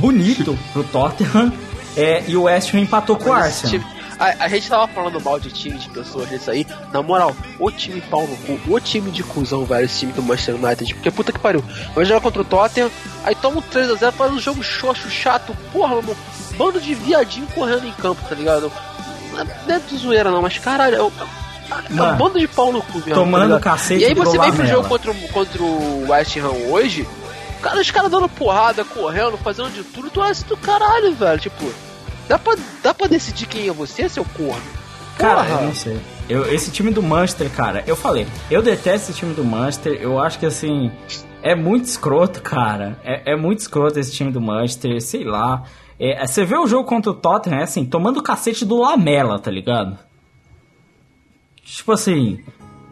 bonito 0.00 0.58
pro 0.72 0.84
Tottenham 0.84 1.52
é, 1.96 2.22
e 2.26 2.36
o 2.36 2.42
West 2.42 2.72
Ham 2.74 2.80
empatou 2.80 3.16
com 3.16 3.30
o 3.30 3.32
Arsenal. 3.32 3.80
a, 4.18 4.44
a 4.44 4.48
gente 4.48 4.68
tava 4.68 4.86
falando 4.88 5.20
mal 5.20 5.40
de 5.40 5.50
time, 5.50 5.76
de 5.78 5.88
pessoas 5.90 6.30
nisso 6.30 6.50
aí. 6.50 6.66
Na 6.92 7.02
moral, 7.02 7.34
o 7.58 7.70
time 7.70 8.00
pau 8.00 8.26
no 8.26 8.36
cu, 8.36 8.74
o 8.74 8.80
time 8.80 9.10
de 9.10 9.22
cuzão, 9.22 9.64
velho, 9.64 9.84
esse 9.84 10.00
time 10.00 10.12
do 10.12 10.22
Manchester 10.22 10.54
United. 10.56 10.94
Porque 10.94 11.10
puta 11.10 11.32
que 11.32 11.38
pariu. 11.38 11.62
Vai 11.94 12.04
jogar 12.04 12.20
contra 12.20 12.42
o 12.42 12.44
Tottenham, 12.44 12.90
aí 13.24 13.34
toma 13.34 13.58
um 13.58 13.62
3x0, 13.62 14.12
faz 14.12 14.32
um 14.32 14.38
jogo 14.40 14.62
xoxo, 14.62 15.10
chato. 15.10 15.56
Porra, 15.72 15.96
irmão, 15.96 16.16
bando 16.56 16.80
de 16.80 16.94
viadinho 16.94 17.46
correndo 17.54 17.86
em 17.86 17.92
campo, 17.92 18.20
tá 18.28 18.34
ligado? 18.34 18.70
Não 19.32 19.40
é- 19.40 19.76
é 19.76 19.80
de 19.80 19.96
zoeira 19.96 20.30
não, 20.30 20.42
mas 20.42 20.58
caralho, 20.58 20.96
é, 20.96 21.02
um- 21.02 21.12
é 21.20 21.92
um 21.92 21.96
Mano, 21.96 22.16
bando 22.16 22.38
de 22.40 22.48
pau 22.48 22.72
no 22.72 22.80
cu 22.82 22.98
mesmo. 22.98 23.14
tomando 23.14 23.54
tá 23.54 23.60
cacete 23.60 24.02
E 24.02 24.06
aí 24.06 24.14
você 24.14 24.38
vem 24.38 24.52
pro 24.52 24.66
jogo 24.66 24.88
contra, 24.88 25.10
o- 25.10 25.28
contra 25.28 25.62
o 25.62 26.06
West 26.08 26.36
Ham 26.38 26.50
hoje, 26.70 27.06
cara, 27.60 27.80
os 27.80 27.90
caras 27.90 28.10
dando 28.10 28.28
porrada, 28.28 28.84
correndo, 28.84 29.36
fazendo 29.36 29.70
de 29.70 29.82
tudo, 29.84 30.10
tu 30.10 30.20
acha 30.20 30.44
do 30.44 30.56
caralho, 30.56 31.14
velho. 31.14 31.38
Tipo, 31.38 31.72
dá 32.28 32.38
pra, 32.38 32.54
dá 32.82 32.94
pra 32.94 33.06
decidir 33.06 33.46
quem 33.46 33.68
é 33.68 33.72
você, 33.72 34.08
seu 34.08 34.24
corno? 34.24 34.62
Cara, 35.16 35.44
Porra. 35.44 35.60
eu 35.60 35.66
não 35.66 35.74
sei. 35.74 36.00
Eu, 36.28 36.52
esse 36.52 36.70
time 36.70 36.90
do 36.90 37.02
Manchester, 37.02 37.50
cara, 37.50 37.82
eu 37.86 37.96
falei, 37.96 38.26
eu 38.50 38.62
detesto 38.62 39.10
esse 39.10 39.18
time 39.18 39.34
do 39.34 39.44
Manchester, 39.44 39.98
eu 40.00 40.20
acho 40.20 40.38
que 40.38 40.46
assim, 40.46 40.92
é 41.42 41.54
muito 41.54 41.86
escroto, 41.86 42.42
cara. 42.42 42.98
É, 43.02 43.32
é 43.32 43.36
muito 43.36 43.60
escroto 43.60 43.98
esse 43.98 44.12
time 44.12 44.30
do 44.30 44.40
Manchester, 44.40 45.00
sei 45.00 45.24
lá. 45.24 45.64
É, 45.98 46.24
você 46.26 46.44
vê 46.44 46.56
o 46.56 46.66
jogo 46.66 46.84
contra 46.84 47.10
o 47.10 47.14
Tottenham, 47.14 47.60
é 47.60 47.62
assim, 47.64 47.84
tomando 47.84 48.18
o 48.18 48.22
cacete 48.22 48.64
do 48.64 48.78
Lamela, 48.78 49.38
tá 49.38 49.50
ligado? 49.50 49.98
Tipo 51.64 51.92
assim, 51.92 52.42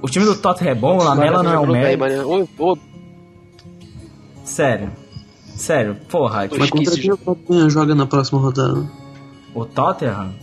o 0.02 0.08
time 0.08 0.24
do 0.24 0.34
Tottenham 0.34 0.72
é 0.72 0.74
bom, 0.74 0.98
o 0.98 1.02
Lamela 1.04 1.42
não 1.42 1.52
é 1.52 1.58
um 1.58 1.66
Lembrou 1.66 2.78
Sério. 4.46 4.90
Sério, 5.54 5.96
porra, 6.08 6.46
Eu 6.46 6.58
Mas 6.58 6.70
contra 6.70 6.94
quem 6.94 7.12
o 7.12 7.16
Tottenham 7.16 7.70
joga 7.70 7.94
na 7.94 8.06
próxima 8.06 8.40
rodada? 8.40 8.86
o 9.54 9.64
Tottenham, 9.64 10.34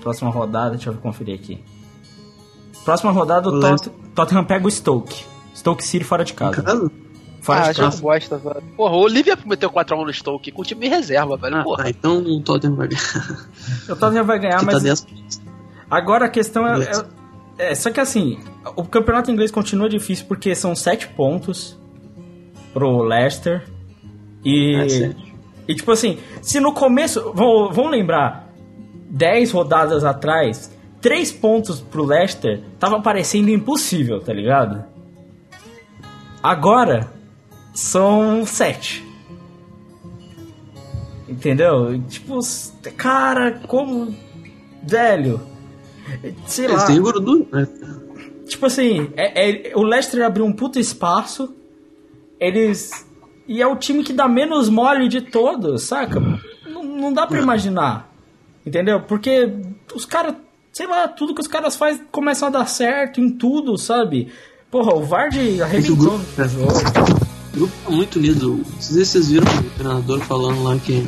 próxima 0.00 0.30
rodada, 0.30 0.70
deixa 0.70 0.88
eu 0.88 0.94
conferir 0.94 1.38
aqui. 1.38 1.62
Próxima 2.84 3.12
rodada, 3.12 3.48
o 3.48 3.60
Tot 3.60 3.90
Tottenham 4.14 4.44
pega 4.44 4.66
o 4.66 4.70
Stoke. 4.70 5.24
Stoke 5.54 5.84
City 5.84 6.04
fora 6.04 6.24
de 6.24 6.32
casa. 6.32 6.62
Casa? 6.62 6.90
Fora 7.40 7.66
ah, 7.66 7.72
de 7.72 7.80
casa. 7.80 8.00
bosta, 8.00 8.38
velho. 8.38 8.62
Porra, 8.74 8.94
o 8.94 9.00
Olivia 9.00 9.38
meteu 9.44 9.70
4x1 9.70 10.06
no 10.06 10.12
Stoke 10.12 10.50
com 10.50 10.62
o 10.62 10.64
time 10.64 10.88
reserva, 10.88 11.36
velho. 11.36 11.56
Ah, 11.56 11.62
Porra. 11.62 11.84
tá, 11.84 11.90
então 11.90 12.18
o 12.18 12.40
Tottenham 12.40 12.76
vai 12.76 12.88
ganhar. 12.88 13.48
O 13.88 13.96
Tottenham 13.96 14.24
vai 14.24 14.38
ganhar, 14.38 14.58
que 14.60 14.66
tá 14.66 14.72
mas 14.72 14.82
10 14.82 15.00
pontos. 15.02 15.42
agora 15.90 16.24
a 16.24 16.28
questão 16.28 16.66
é, 16.66 16.82
é, 17.58 17.70
é, 17.70 17.74
Só 17.74 17.90
que 17.90 18.00
assim, 18.00 18.38
o 18.76 18.84
campeonato 18.84 19.30
inglês 19.30 19.50
continua 19.50 19.90
difícil 19.90 20.24
porque 20.26 20.54
são 20.54 20.74
7 20.74 21.08
pontos 21.08 21.78
pro 22.74 23.02
Leicester. 23.02 23.64
E. 24.44 24.74
É, 24.74 25.14
e 25.66 25.74
tipo 25.74 25.92
assim, 25.92 26.18
se 26.42 26.60
no 26.60 26.74
começo. 26.74 27.32
Vamos, 27.32 27.74
vamos 27.74 27.90
lembrar, 27.92 28.52
10 29.08 29.52
rodadas 29.52 30.04
atrás, 30.04 30.70
3 31.00 31.32
pontos 31.32 31.80
pro 31.80 32.04
Leicester 32.04 32.60
tava 32.78 33.00
parecendo 33.00 33.48
impossível, 33.48 34.20
tá 34.20 34.32
ligado? 34.32 34.84
Agora 36.42 37.10
são 37.72 38.44
7. 38.44 39.02
Entendeu? 41.26 41.98
Tipo, 42.08 42.38
cara, 42.96 43.52
como. 43.66 44.14
Velho. 44.82 45.40
Sei 46.46 46.68
lá. 46.68 46.86
gordura, 46.98 47.46
né? 47.50 47.68
Tipo 48.46 48.66
assim, 48.66 49.08
é, 49.16 49.70
é- 49.70 49.76
o 49.76 49.82
Leicester 49.82 50.22
abriu 50.24 50.44
um 50.44 50.52
puta 50.52 50.78
espaço. 50.78 51.54
Eles. 52.40 53.06
E 53.46 53.60
é 53.60 53.66
o 53.66 53.76
time 53.76 54.02
que 54.02 54.12
dá 54.12 54.26
menos 54.26 54.68
mole 54.68 55.08
de 55.08 55.20
todos, 55.20 55.82
saca? 55.84 56.20
Não, 56.66 56.82
não 56.82 57.12
dá 57.12 57.26
pra 57.26 57.40
imaginar. 57.40 58.10
Entendeu? 58.64 59.00
Porque 59.00 59.52
os 59.94 60.04
caras. 60.04 60.34
Sei 60.72 60.86
lá, 60.88 61.06
tudo 61.06 61.34
que 61.34 61.40
os 61.40 61.46
caras 61.46 61.76
fazem 61.76 62.02
começam 62.10 62.48
a 62.48 62.50
dar 62.50 62.66
certo 62.66 63.20
em 63.20 63.30
tudo, 63.30 63.78
sabe? 63.78 64.32
Porra, 64.70 64.92
o 64.94 65.04
Vard 65.04 65.36
É 65.36 65.38
que 65.38 65.60
o 65.60 65.64
arrebentou 65.64 65.96
grupo, 65.96 66.48
jogo. 66.48 66.72
o 66.72 67.56
grupo 67.56 67.72
tá 67.84 67.90
muito 67.90 68.16
unido. 68.18 68.56
Não 68.56 68.80
sei 68.80 69.04
se 69.04 69.12
vocês 69.12 69.28
viram 69.28 69.46
o 69.46 69.62
treinador 69.78 70.18
falando 70.20 70.64
lá 70.64 70.76
que 70.78 71.06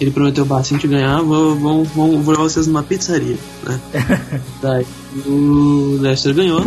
ele 0.00 0.10
prometeu 0.10 0.46
bastante 0.46 0.88
ganhar, 0.88 1.20
vou, 1.20 1.54
vou, 1.54 1.84
vou, 1.84 2.18
vou 2.18 2.32
levar 2.32 2.44
vocês 2.44 2.66
numa 2.66 2.82
pizzaria, 2.82 3.36
né? 3.64 3.80
Daí 4.62 4.86
o 5.26 5.98
Leicester 6.00 6.34
ganhou, 6.34 6.62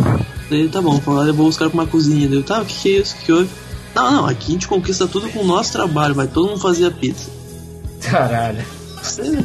daí 0.48 0.68
tá 0.68 0.80
bom, 0.80 1.00
falou, 1.00 1.22
levou 1.22 1.48
os 1.48 1.56
caras 1.58 1.72
pra 1.72 1.82
uma 1.82 1.88
cozinha, 1.90 2.28
daí 2.28 2.38
eu, 2.38 2.42
tá, 2.44 2.62
o 2.62 2.64
que, 2.64 2.74
que 2.80 2.94
é 2.96 3.00
isso? 3.00 3.14
O 3.14 3.18
que, 3.18 3.24
que 3.26 3.32
houve? 3.32 3.50
Não, 3.96 4.12
não, 4.12 4.26
aqui 4.26 4.48
a 4.48 4.52
gente 4.52 4.68
conquista 4.68 5.08
tudo 5.08 5.26
com 5.30 5.38
o 5.40 5.44
nosso 5.46 5.72
trabalho, 5.72 6.14
vai 6.14 6.26
todo 6.28 6.48
mundo 6.50 6.60
fazer 6.60 6.84
a 6.84 6.90
pizza. 6.90 7.30
Caralho. 8.02 8.62
Sério, 9.02 9.42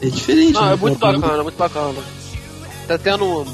É 0.00 0.06
diferente. 0.06 0.54
Não, 0.54 0.66
né? 0.66 0.72
é 0.72 0.76
muito 0.76 0.98
bacana, 0.98 1.42
muito 1.44 1.56
bacana. 1.56 2.00
Tá 2.88 2.98
tendo 2.98 3.24
uns, 3.24 3.48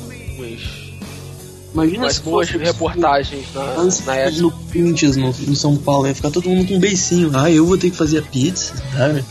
Imagina 1.74 2.04
umas 2.04 2.14
se 2.14 2.22
boas 2.22 2.48
fosse 2.48 2.64
reportagens 2.64 3.44
na, 3.54 3.62
Antes 3.78 4.06
na 4.06 4.26
ESPN. 4.26 4.40
no 4.40 4.50
Corinthians, 4.50 5.16
no, 5.16 5.26
no 5.32 5.54
São 5.54 5.76
Paulo, 5.76 6.06
ia 6.06 6.14
ficar 6.14 6.30
todo 6.30 6.48
mundo 6.48 6.66
com 6.66 6.76
um 6.76 6.80
beicinho. 6.80 7.30
Ah, 7.34 7.50
eu 7.50 7.66
vou 7.66 7.76
ter 7.76 7.90
que 7.90 7.96
fazer 7.96 8.20
a 8.20 8.22
pizza, 8.22 8.72
sabe? 8.96 9.22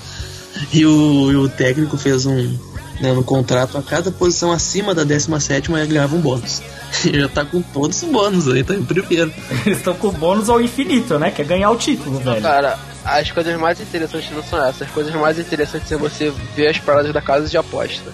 E 0.72 0.86
o, 0.86 1.32
e 1.32 1.36
o 1.36 1.50
técnico 1.50 1.98
fez 1.98 2.28
um. 2.28 2.56
Né, 3.00 3.14
no 3.14 3.24
contrato, 3.24 3.78
a 3.78 3.84
cada 3.84 4.12
posição 4.12 4.52
acima 4.52 4.96
da 4.96 5.04
17 5.04 5.72
ele 5.72 5.86
ganhava 5.86 6.16
um 6.16 6.20
bônus. 6.20 6.62
Ele 7.06 7.20
já 7.22 7.30
tá 7.30 7.46
com 7.46 7.62
todos 7.62 8.02
os 8.02 8.10
bônus 8.10 8.48
aí, 8.48 8.64
tá 8.64 8.74
em 8.74 8.84
primeiro. 8.84 9.32
Eles 9.66 9.78
estão 9.78 9.94
com 9.94 10.10
bônus 10.12 10.50
ao 10.50 10.60
infinito, 10.60 11.20
né? 11.20 11.30
Quer 11.30 11.46
ganhar 11.46 11.70
o 11.70 11.76
título, 11.76 12.20
velho. 12.20 12.42
Cara, 12.42 12.78
as 13.06 13.30
coisas 13.32 13.58
mais 13.60 13.80
interessantes 13.80 14.32
não 14.32 14.44
são 14.44 14.60
essas. 14.66 14.84
As 14.84 14.90
coisas 14.90 15.14
mais 15.14 15.38
interessantes 15.38 15.92
é 15.92 15.96
você 15.98 16.34
ver 16.56 16.70
as 16.70 16.80
paradas 16.80 17.14
da 17.14 17.22
casa 17.22 17.48
de 17.48 17.58
aposta. 17.58 18.12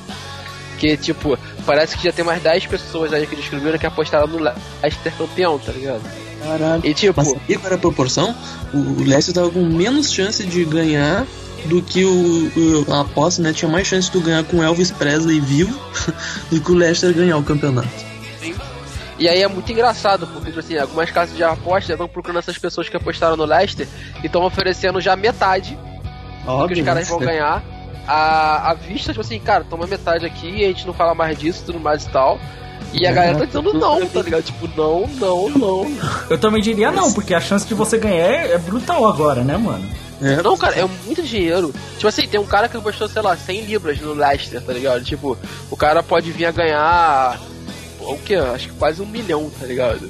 Que, 0.77 0.97
tipo, 0.97 1.37
parece 1.65 1.97
que 1.97 2.03
já 2.03 2.11
tem 2.11 2.25
mais 2.25 2.43
10 2.43 2.65
pessoas 2.65 3.13
aí 3.13 3.25
que 3.25 3.37
descobriram 3.37 3.77
que 3.77 3.85
apostaram 3.85 4.27
no 4.27 4.37
Leicester 4.37 5.13
campeão, 5.17 5.57
tá 5.57 5.71
ligado? 5.71 6.01
Caralho. 6.43 6.85
E 6.85 6.93
tipo, 6.93 7.13
Mas 7.15 7.33
e 7.47 7.53
era 7.53 7.75
a 7.75 7.77
proporção? 7.77 8.35
O 8.73 8.77
o 8.77 9.03
Leicester 9.03 9.33
tava 9.33 9.49
com 9.49 9.63
menos 9.63 10.11
chance 10.11 10.43
de 10.43 10.65
ganhar 10.65 11.25
do 11.65 11.81
que 11.81 12.03
o, 12.05 12.85
o- 12.87 12.93
a 12.93 13.01
aposta, 13.01 13.41
né? 13.41 13.53
Tinha 13.53 13.69
mais 13.71 13.87
chance 13.87 14.07
de 14.07 14.11
tu 14.13 14.21
ganhar 14.21 14.43
com 14.43 14.61
Elvis 14.63 14.91
Presley 14.91 15.39
vivo 15.39 15.77
do 16.51 16.59
que 16.61 16.71
o 16.71 16.75
Leicester 16.75 17.13
ganhar 17.13 17.37
o 17.37 17.43
campeonato. 17.43 17.87
E 19.19 19.27
aí 19.29 19.41
é 19.41 19.47
muito 19.47 19.71
engraçado, 19.71 20.25
porque 20.27 20.47
tipo 20.47 20.59
assim, 20.59 20.77
algumas 20.77 21.09
casas 21.11 21.35
de 21.35 21.43
aposta 21.43 21.93
estão 21.93 22.07
procurando 22.07 22.39
essas 22.39 22.57
pessoas 22.57 22.89
que 22.89 22.97
apostaram 22.97 23.37
no 23.37 23.45
Leicester 23.45 23.87
e 24.21 24.25
estão 24.25 24.43
oferecendo 24.43 24.99
já 24.99 25.15
metade 25.15 25.77
do 26.63 26.67
que 26.67 26.73
os 26.73 26.79
caras 26.85 27.07
vão 27.07 27.19
ganhar. 27.27 27.63
A, 28.05 28.71
a 28.71 28.73
vista, 28.73 29.13
tipo 29.13 29.21
assim, 29.21 29.39
cara, 29.39 29.63
toma 29.69 29.87
metade 29.87 30.25
aqui, 30.25 30.65
a 30.65 30.67
gente 30.67 30.85
não 30.85 30.93
fala 30.93 31.15
mais 31.15 31.37
disso, 31.37 31.63
tudo 31.65 31.79
mais 31.79 32.03
e 32.03 32.09
tal. 32.09 32.37
E 32.91 33.07
a 33.07 33.11
galera 33.13 33.37
tá 33.39 33.45
dizendo 33.45 33.73
não, 33.73 34.05
tá 34.07 34.21
ligado? 34.21 34.43
Tipo, 34.43 34.67
não, 34.75 35.07
não, 35.07 35.49
não. 35.49 35.97
Eu 36.29 36.37
também 36.37 36.61
diria 36.61 36.91
não, 36.91 37.13
porque 37.13 37.33
a 37.33 37.39
chance 37.39 37.65
de 37.65 37.73
você 37.73 37.97
ganhar 37.97 38.25
é, 38.27 38.51
é 38.53 38.57
brutal 38.57 39.07
agora, 39.07 39.41
né, 39.41 39.55
mano? 39.57 39.87
É, 40.23 40.41
Não, 40.41 40.55
cara, 40.57 40.75
é 40.75 40.85
muito 41.05 41.21
dinheiro. 41.21 41.73
Tipo 41.95 42.07
assim, 42.07 42.25
tem 42.27 42.39
um 42.39 42.45
cara 42.45 42.69
que 42.69 42.77
apostou, 42.77 43.09
sei 43.09 43.21
lá, 43.21 43.35
100 43.35 43.61
libras 43.61 43.99
no 43.99 44.13
Leicester, 44.13 44.61
tá 44.61 44.71
ligado? 44.71 45.03
Tipo, 45.03 45.37
o 45.69 45.75
cara 45.75 46.01
pode 46.01 46.31
vir 46.31 46.45
a 46.45 46.51
ganhar. 46.51 47.39
O 47.99 48.17
que? 48.17 48.33
Acho 48.35 48.69
que 48.69 48.73
quase 48.75 49.01
um 49.01 49.05
milhão, 49.05 49.51
tá 49.59 49.65
ligado? 49.65 50.09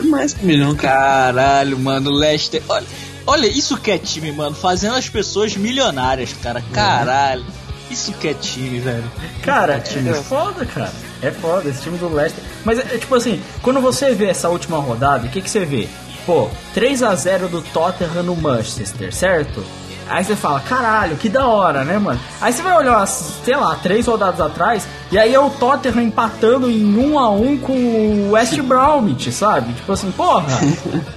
que 0.00 0.06
mais 0.08 0.32
que 0.32 0.42
um 0.44 0.46
milhão, 0.46 0.74
cara. 0.74 1.32
Caralho, 1.32 1.78
mano, 1.78 2.10
o 2.10 2.14
Leicester. 2.14 2.62
Olha, 2.68 2.86
olha, 3.26 3.46
isso 3.46 3.76
que 3.76 3.90
é 3.92 3.98
time, 3.98 4.32
mano. 4.32 4.54
Fazendo 4.54 4.96
as 4.96 5.08
pessoas 5.08 5.56
milionárias, 5.56 6.32
cara. 6.42 6.62
Caralho. 6.72 7.44
Isso 7.90 8.12
que 8.14 8.28
é 8.28 8.34
time, 8.34 8.80
velho. 8.80 9.04
Cara, 9.42 9.74
é 9.74 10.14
foda, 10.14 10.64
cara. 10.64 10.92
É 11.20 11.30
foda, 11.30 11.68
esse 11.68 11.82
time 11.82 11.98
do 11.98 12.08
Leicester. 12.08 12.42
Mas 12.64 12.78
é, 12.78 12.94
é 12.94 12.98
tipo 12.98 13.14
assim, 13.14 13.40
quando 13.60 13.80
você 13.80 14.14
vê 14.14 14.26
essa 14.26 14.48
última 14.48 14.78
rodada, 14.78 15.26
o 15.26 15.30
que, 15.30 15.42
que 15.42 15.50
você 15.50 15.64
vê? 15.64 15.88
Pô, 16.26 16.48
3 16.74 17.02
a 17.02 17.14
0 17.14 17.48
do 17.48 17.62
Tottenham 17.62 18.22
no 18.22 18.36
Manchester, 18.36 19.12
certo? 19.14 19.64
Aí 20.08 20.24
você 20.24 20.36
fala, 20.36 20.60
caralho, 20.60 21.16
que 21.16 21.28
da 21.28 21.46
hora, 21.46 21.84
né, 21.84 21.96
mano? 21.98 22.20
Aí 22.40 22.52
você 22.52 22.60
vai 22.62 22.76
olhar, 22.76 23.06
sei 23.06 23.56
lá, 23.56 23.74
três 23.76 24.06
rodadas 24.06 24.40
atrás, 24.40 24.86
e 25.10 25.18
aí 25.18 25.32
é 25.34 25.40
o 25.40 25.48
Tottenham 25.48 26.02
empatando 26.02 26.70
em 26.70 26.84
1 26.96 27.18
a 27.18 27.30
1 27.30 27.58
com 27.58 27.72
o 27.72 28.30
West 28.32 28.58
Bromwich, 28.62 29.32
sabe? 29.32 29.72
Tipo 29.72 29.92
assim, 29.92 30.10
porra, 30.12 30.44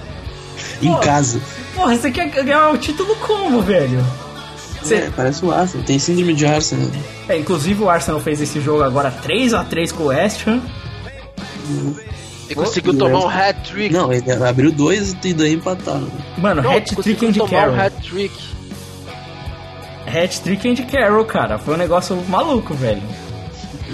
Em 0.80 0.94
casa. 1.00 1.40
porra, 1.74 1.96
você 1.96 2.10
quer 2.10 2.28
ganhar 2.30 2.70
o 2.70 2.78
título 2.78 3.14
como, 3.16 3.60
velho? 3.62 4.04
Cê- 4.82 4.94
É, 4.96 5.10
parece 5.14 5.44
o 5.44 5.52
Arsenal. 5.52 5.84
Tem 5.86 5.98
síndrome 5.98 6.32
de 6.34 6.46
Arsenal. 6.46 6.88
É, 7.28 7.36
inclusive 7.38 7.82
o 7.82 7.90
Arsenal 7.90 8.20
fez 8.20 8.40
esse 8.40 8.60
jogo 8.60 8.82
agora 8.82 9.10
3 9.10 9.52
a 9.54 9.64
3 9.64 9.90
com 9.92 10.04
o 10.04 10.06
West 10.06 10.46
Ham. 10.46 10.60
E 12.48 12.54
conseguiu 12.54 12.96
tomar 12.96 13.18
um 13.20 13.28
hat-trick. 13.28 13.92
Não, 13.92 14.12
ele 14.12 14.30
abriu 14.32 14.70
dois 14.72 15.16
e 15.24 15.34
daí 15.34 15.54
empataram. 15.54 16.08
Mano, 16.38 16.68
hat-trick 16.68 17.26
Andy 17.26 17.38
tomar 17.38 17.50
Carroll. 17.50 17.74
um 17.74 17.80
hat-trick. 17.80 18.34
Hat-trick 20.06 20.68
Andy 20.68 20.82
Carroll, 20.84 21.24
cara. 21.24 21.58
Foi 21.58 21.74
um 21.74 21.78
negócio 21.78 22.16
maluco, 22.28 22.74
velho. 22.74 23.02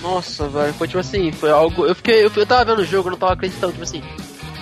Nossa, 0.02 0.48
velho, 0.48 0.74
foi 0.74 0.86
tipo 0.88 0.98
assim, 1.00 1.32
foi 1.32 1.50
algo. 1.50 1.86
Eu 1.86 1.94
fiquei. 1.94 2.24
Eu, 2.24 2.30
eu 2.34 2.46
tava 2.46 2.64
vendo 2.64 2.80
o 2.82 2.84
jogo, 2.84 3.08
eu 3.08 3.12
não 3.12 3.18
tava 3.18 3.32
acreditando, 3.32 3.72
tipo 3.72 3.84
assim, 3.84 4.02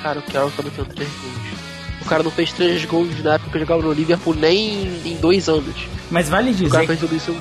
cara, 0.02 0.18
o 0.18 0.22
Carroll 0.22 0.50
tá 0.56 0.62
metendo 0.62 0.94
3 0.94 1.08
gols. 1.08 1.50
O 2.02 2.04
cara 2.04 2.22
não 2.22 2.30
fez 2.30 2.52
3 2.52 2.84
gols 2.84 3.22
na 3.22 3.34
época 3.34 3.50
que 3.50 3.56
eu 3.56 3.60
jogava 3.60 3.82
no 3.82 3.92
Liverpool 3.92 4.34
nem 4.34 5.00
em 5.04 5.16
2 5.16 5.48
anos. 5.48 5.74
Mas 6.10 6.28
vale 6.28 6.50
O 6.50 6.68
cara 6.68 6.86
dizer 6.86 6.86
fez 6.86 7.00
tudo 7.00 7.16
isso. 7.16 7.36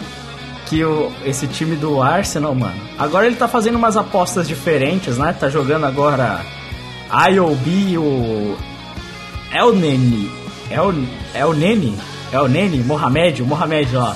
Que 0.70 0.86
o, 0.86 1.12
esse 1.26 1.48
time 1.48 1.76
do 1.76 2.02
Arsenal, 2.02 2.54
mano, 2.54 2.80
agora 2.98 3.26
ele 3.26 3.36
tá 3.36 3.48
fazendo 3.48 3.76
umas 3.76 3.98
apostas 3.98 4.48
diferentes, 4.48 5.18
né? 5.18 5.36
Tá 5.38 5.50
jogando 5.50 5.86
agora 5.86 6.46
IOB, 7.12 7.98
o 7.98 8.58
El 9.52 9.74
Nene. 9.74 10.32
El, 10.70 10.94
El 11.34 11.54
Nene? 11.56 11.98
El 12.32 12.48
Nene? 12.48 12.84
Mohamed? 12.84 13.42
O 13.42 13.46
Mohamed, 13.48 13.98
ó. 13.98 14.14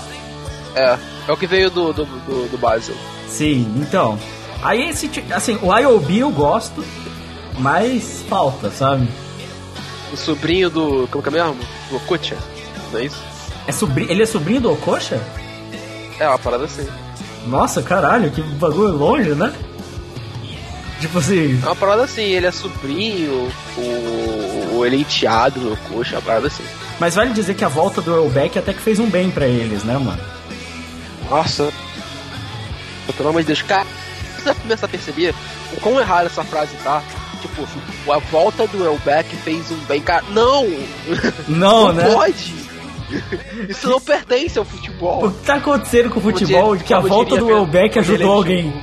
É, 0.75 0.97
é 1.27 1.31
o 1.31 1.35
que 1.35 1.47
veio 1.47 1.71
do, 1.71 1.91
do, 1.91 2.05
do, 2.05 2.49
do 2.51 2.57
Basel. 2.59 2.95
Sim, 3.27 3.67
então. 3.77 4.19
Aí 4.61 4.89
esse 4.89 5.09
assim, 5.33 5.57
o 5.61 5.75
IOB 5.75 6.19
eu 6.19 6.29
gosto, 6.29 6.85
mas 7.57 8.23
falta, 8.29 8.69
sabe? 8.69 9.07
O 10.11 10.15
sobrinho 10.17 10.69
do. 10.69 11.07
Como 11.09 11.23
que 11.23 11.29
é 11.29 11.31
mesmo? 11.31 11.57
Do 11.89 11.99
Kutcher, 12.01 12.37
não 12.91 12.99
é 12.99 13.05
isso? 13.05 13.17
É 13.65 13.71
sobri 13.71 14.05
ele 14.09 14.21
é 14.21 14.25
sobrinho 14.25 14.61
do 14.61 14.71
Okocha? 14.71 15.19
É 16.19 16.27
uma 16.27 16.39
parada 16.39 16.65
assim. 16.65 16.87
Nossa, 17.47 17.81
caralho, 17.81 18.31
que 18.31 18.41
bagulho 18.41 18.95
longe, 18.95 19.31
né? 19.31 19.53
Tipo 21.01 21.19
assim, 21.19 21.59
É 21.61 21.65
uma 21.65 21.75
parada 21.75 22.03
assim, 22.03 22.21
ele 22.21 22.45
é 22.47 22.51
sobrinho, 22.51 23.51
o, 23.77 24.75
o 24.77 24.85
ele 24.85 24.95
é 24.95 24.99
enteado 24.99 25.77
coxa, 25.89 26.15
uma 26.15 26.21
parada 26.21 26.47
assim. 26.47 26.63
mas 26.99 27.15
vale 27.15 27.33
dizer 27.33 27.55
que 27.55 27.65
a 27.65 27.67
volta 27.67 28.01
do 28.01 28.15
Elbeck 28.15 28.57
até 28.57 28.71
que 28.73 28.79
fez 28.79 28.99
um 28.99 29.09
bem 29.09 29.29
pra 29.29 29.45
eles, 29.45 29.83
né, 29.83 29.97
mano? 29.97 30.21
Nossa. 31.29 31.71
Pelo 33.17 33.29
amor 33.29 33.41
de 33.41 33.47
Deus, 33.47 33.61
cara, 33.61 33.85
você 34.37 34.45
vai 34.45 34.55
começar 34.55 34.85
a 34.85 34.89
perceber 34.89 35.35
o 35.75 35.81
quão 35.81 35.99
errada 35.99 36.27
essa 36.27 36.43
frase 36.43 36.71
tá. 36.83 37.03
Tipo, 37.41 37.67
a 38.13 38.17
volta 38.19 38.65
do 38.67 38.85
Elbeck 38.85 39.35
fez 39.37 39.69
um 39.71 39.77
bem, 39.79 40.01
cara. 40.01 40.23
Não! 40.29 40.65
Não, 41.49 41.87
não 41.87 41.93
né? 41.93 42.13
pode! 42.13 42.62
Isso 43.69 43.89
não 43.89 43.99
pertence 43.99 44.57
ao 44.57 44.65
futebol. 44.65 45.25
O 45.25 45.31
que 45.31 45.45
tá 45.45 45.55
acontecendo 45.55 46.09
com 46.09 46.19
o 46.19 46.21
futebol 46.21 46.61
Como 46.63 46.77
de 46.77 46.83
que 46.83 46.93
a 46.93 46.99
volta 46.99 47.35
do 47.35 47.45
como 47.45 47.57
Elbeck 47.57 47.99
diria 47.99 48.15
ajudou 48.15 48.33
alguém? 48.33 48.73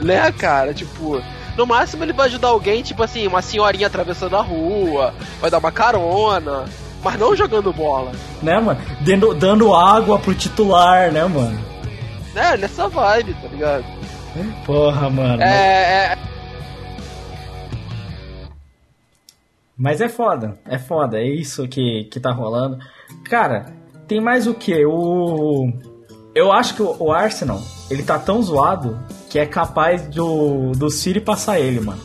Né, 0.00 0.32
cara? 0.32 0.72
Tipo, 0.72 1.22
no 1.56 1.66
máximo 1.66 2.04
ele 2.04 2.12
vai 2.12 2.26
ajudar 2.26 2.48
alguém, 2.48 2.82
tipo 2.82 3.02
assim, 3.02 3.26
uma 3.26 3.42
senhorinha 3.42 3.86
atravessando 3.86 4.36
a 4.36 4.42
rua, 4.42 5.14
vai 5.40 5.50
dar 5.50 5.58
uma 5.58 5.72
carona, 5.72 6.64
mas 7.02 7.18
não 7.18 7.36
jogando 7.36 7.72
bola. 7.72 8.12
Né, 8.42 8.58
mano? 8.60 8.80
Dando, 9.00 9.34
dando 9.34 9.74
água 9.74 10.18
pro 10.18 10.34
titular, 10.34 11.12
né, 11.12 11.24
mano? 11.24 11.58
Né, 12.34 12.56
nessa 12.56 12.88
vibe, 12.88 13.34
tá 13.34 13.48
ligado? 13.48 13.84
Porra, 14.66 15.08
mano. 15.08 15.42
É, 15.42 15.46
é, 15.46 16.18
Mas 19.76 20.00
é 20.00 20.08
foda, 20.08 20.58
é 20.66 20.78
foda, 20.78 21.18
é 21.18 21.26
isso 21.26 21.66
que, 21.66 22.04
que 22.04 22.20
tá 22.20 22.32
rolando. 22.32 22.78
Cara, 23.24 23.72
tem 24.06 24.20
mais 24.20 24.46
o 24.46 24.54
que? 24.54 24.84
O. 24.84 25.72
Eu 26.34 26.52
acho 26.52 26.74
que 26.74 26.82
o, 26.82 27.12
Arsenal, 27.12 27.60
ele 27.90 28.02
tá 28.02 28.18
tão 28.18 28.42
zoado 28.42 28.98
que 29.28 29.38
é 29.38 29.46
capaz 29.46 30.02
do, 30.08 30.72
do 30.72 30.90
City 30.90 31.20
passar 31.20 31.60
ele, 31.60 31.80
mano. 31.80 32.00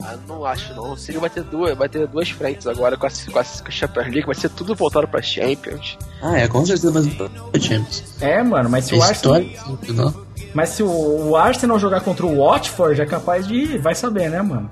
Ah, 0.00 0.16
não 0.26 0.44
acho 0.44 0.74
não. 0.74 0.92
O 0.92 0.96
City 0.96 1.18
vai 1.18 1.28
ter 1.28 1.42
duas, 1.42 1.76
vai 1.76 1.88
ter 1.88 2.06
duas 2.06 2.30
frentes 2.30 2.66
agora 2.66 2.96
com 2.96 3.06
a, 3.06 3.10
com 3.10 3.38
a, 3.38 3.44
com 3.44 3.68
a 3.68 3.70
Champions 3.70 4.06
League, 4.06 4.26
vai 4.26 4.34
ser 4.34 4.48
tudo 4.50 4.74
voltado 4.74 5.06
pra 5.06 5.20
Champions. 5.20 5.98
Ah, 6.22 6.38
é, 6.38 6.48
com 6.48 6.64
certeza 6.64 6.90
vai 6.90 7.02
ser 7.02 7.60
Champions. 7.60 8.04
É, 8.20 8.42
mano, 8.42 8.70
mas 8.70 8.86
se 8.86 8.94
É 8.94 8.98
o 8.98 9.02
Arsenal. 9.02 9.42
não? 9.88 10.28
Mas 10.54 10.70
se 10.70 10.82
o, 10.82 11.28
o 11.30 11.36
Arsenal 11.36 11.78
jogar 11.78 12.00
contra 12.00 12.24
o 12.24 12.38
Watford, 12.38 13.00
é 13.00 13.06
capaz 13.06 13.46
de 13.46 13.54
ir, 13.54 13.78
vai 13.78 13.94
saber, 13.94 14.30
né, 14.30 14.40
mano? 14.40 14.70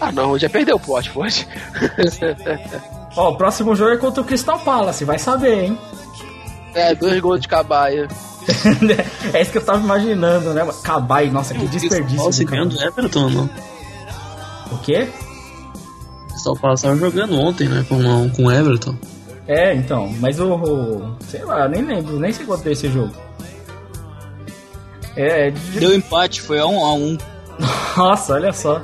Ah 0.00 0.12
não, 0.12 0.38
já 0.38 0.48
perdeu 0.48 0.76
o 0.76 0.92
Watford. 0.92 1.46
Ó, 3.16 3.30
o 3.30 3.36
próximo 3.36 3.74
jogo 3.74 3.92
é 3.92 3.96
contra 3.96 4.22
o 4.22 4.24
Crystal 4.24 4.58
Palace, 4.60 5.04
vai 5.04 5.18
saber, 5.18 5.64
hein? 5.64 5.78
é, 6.74 6.94
dois 6.94 7.18
gols 7.20 7.40
de 7.40 7.48
cabaia. 7.48 8.06
é 9.34 9.42
isso 9.42 9.50
que 9.52 9.58
eu 9.58 9.64
tava 9.64 9.80
imaginando, 9.82 10.54
né? 10.54 10.62
mano? 10.62 10.78
Cabai, 10.82 11.28
nossa, 11.30 11.52
que 11.54 11.66
desperdício. 11.66 12.46
Cara. 12.46 12.64
ganhando 12.64 12.80
Everton 12.82 13.24
ou 13.24 13.30
não? 13.30 13.50
O 14.72 14.78
quê? 14.78 15.08
Crystal 16.30 16.56
Palace 16.56 16.82
tava 16.84 16.96
jogando 16.96 17.38
ontem, 17.40 17.68
né? 17.68 17.84
Com, 17.88 18.30
com 18.30 18.44
o 18.44 18.52
Everton. 18.52 18.94
É, 19.46 19.74
então, 19.74 20.12
mas 20.20 20.38
o, 20.38 20.54
o- 20.54 21.16
Sei 21.28 21.42
lá, 21.44 21.66
nem 21.68 21.82
lembro, 21.82 22.18
nem 22.20 22.32
sei 22.32 22.46
quanto 22.46 22.62
deu 22.64 22.72
esse 22.72 22.88
jogo. 22.90 23.12
É, 25.16 25.50
de- 25.50 25.80
Deu 25.80 25.92
empate, 25.94 26.40
foi 26.40 26.58
a 26.60 26.66
um 26.66 26.84
a 26.84 26.92
um. 26.94 27.18
nossa, 27.96 28.34
olha 28.34 28.52
só. 28.52 28.80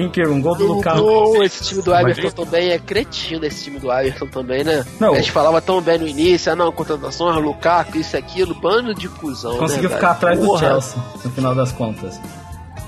Quem 0.00 0.08
que 0.08 0.26
um 0.26 0.40
gol 0.40 0.56
do 0.56 0.66
Lukaku? 0.66 1.42
Esse 1.42 1.62
time 1.64 1.82
do 1.82 1.94
Everton 1.94 2.44
também 2.44 2.70
é 2.70 2.78
cretino, 2.78 3.44
esse 3.44 3.64
time 3.64 3.78
do 3.78 3.92
Everton 3.92 4.26
também, 4.28 4.64
né? 4.64 4.82
Não. 4.98 5.12
A 5.12 5.16
gente 5.16 5.30
falava 5.30 5.60
tão 5.60 5.82
bem 5.82 5.98
no 5.98 6.08
início, 6.08 6.50
ah 6.50 6.56
não, 6.56 6.72
contratações, 6.72 7.36
Lukaku, 7.36 7.98
isso 7.98 8.16
e 8.16 8.18
aquilo, 8.18 8.54
bando 8.54 8.94
de 8.94 9.08
cuzão, 9.08 9.58
Conseguiu 9.58 9.90
né, 9.90 9.96
ficar 9.96 10.14
velho? 10.14 10.16
atrás 10.16 10.40
do 10.40 10.46
Porra. 10.46 10.58
Chelsea, 10.58 11.02
no 11.22 11.30
final 11.30 11.54
das 11.54 11.72
contas. 11.72 12.18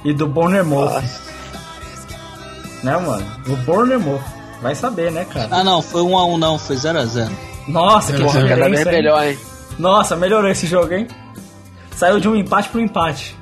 E 0.05 0.15
do 0.15 0.27
Bournemouth, 0.27 1.03
né, 2.83 2.97
mano? 2.97 3.27
O 3.47 3.57
Bournemouth. 3.57 4.23
Vai 4.63 4.75
saber, 4.75 5.13
né, 5.13 5.27
cara? 5.27 5.49
Ah 5.51 5.63
não, 5.63 5.83
foi 5.83 6.01
um 6.03 6.17
a 6.17 6.25
um 6.25 6.39
não, 6.39 6.59
foi 6.59 6.77
0 6.77 6.99
a 6.99 7.05
0 7.05 7.31
Nossa, 7.69 8.13
que 8.13 8.23
Porra, 8.23 8.49
cada 8.49 8.69
vez 8.69 8.85
melhor, 8.85 9.27
hein? 9.27 9.39
Nossa, 9.79 10.17
melhorou 10.17 10.49
esse 10.51 10.67
jogo, 10.67 10.95
hein? 10.95 11.09
Saiu 11.95 12.19
de 12.21 12.29
um 12.29 12.35
empate 12.37 12.69
pro 12.71 12.81
empate. 12.81 13.37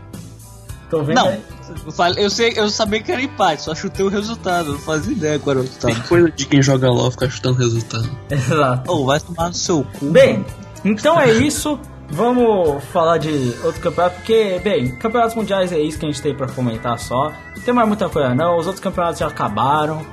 Tô 0.88 1.02
vendo 1.04 1.16
Não, 1.16 1.28
aí. 1.28 1.40
Eu, 1.86 1.92
falei, 1.92 2.24
eu, 2.24 2.30
sei, 2.30 2.52
eu 2.56 2.68
sabia 2.68 3.02
que 3.02 3.10
era 3.12 3.22
empate, 3.22 3.62
só 3.62 3.74
chutei 3.74 4.04
o 4.04 4.08
resultado, 4.08 4.72
não 4.72 4.78
fazia 4.78 5.12
ideia 5.12 5.38
qual 5.38 5.56
era 5.56 5.64
o 5.64 5.68
Tem 5.68 5.90
resultado. 5.90 6.08
coisa 6.08 6.30
de 6.30 6.46
quem 6.46 6.62
joga 6.62 6.90
LOL 6.90 7.10
ficar 7.10 7.30
chutando 7.30 7.58
resultado. 7.58 8.10
Exato. 8.30 8.92
Ô, 8.92 9.06
vai 9.06 9.20
tomar 9.20 9.48
no 9.48 9.54
seu 9.54 9.84
cu. 9.98 10.06
Bem, 10.06 10.44
então 10.84 11.20
é 11.20 11.32
isso. 11.32 11.78
Vamos 12.12 12.82
falar 12.86 13.18
de 13.18 13.54
outro 13.62 13.80
campeonato, 13.80 14.16
porque, 14.16 14.60
bem, 14.64 14.96
campeonatos 14.96 15.36
mundiais 15.36 15.70
é 15.70 15.78
isso 15.78 15.96
que 15.96 16.04
a 16.06 16.10
gente 16.10 16.20
tem 16.20 16.34
pra 16.34 16.48
comentar 16.48 16.98
só. 16.98 17.30
Não 17.54 17.62
tem 17.62 17.72
mais 17.72 17.86
muita 17.86 18.08
coisa 18.08 18.34
não, 18.34 18.58
os 18.58 18.66
outros 18.66 18.82
campeonatos 18.82 19.20
já 19.20 19.28
acabaram, 19.28 20.04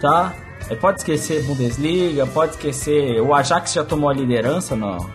tá? 0.00 0.32
É, 0.70 0.76
pode 0.76 1.00
esquecer 1.00 1.42
Bundesliga, 1.42 2.24
pode 2.26 2.52
esquecer. 2.52 3.20
O 3.20 3.34
Ajax 3.34 3.72
já 3.72 3.84
tomou 3.84 4.08
a 4.08 4.14
liderança 4.14 4.76
no, 4.76 4.96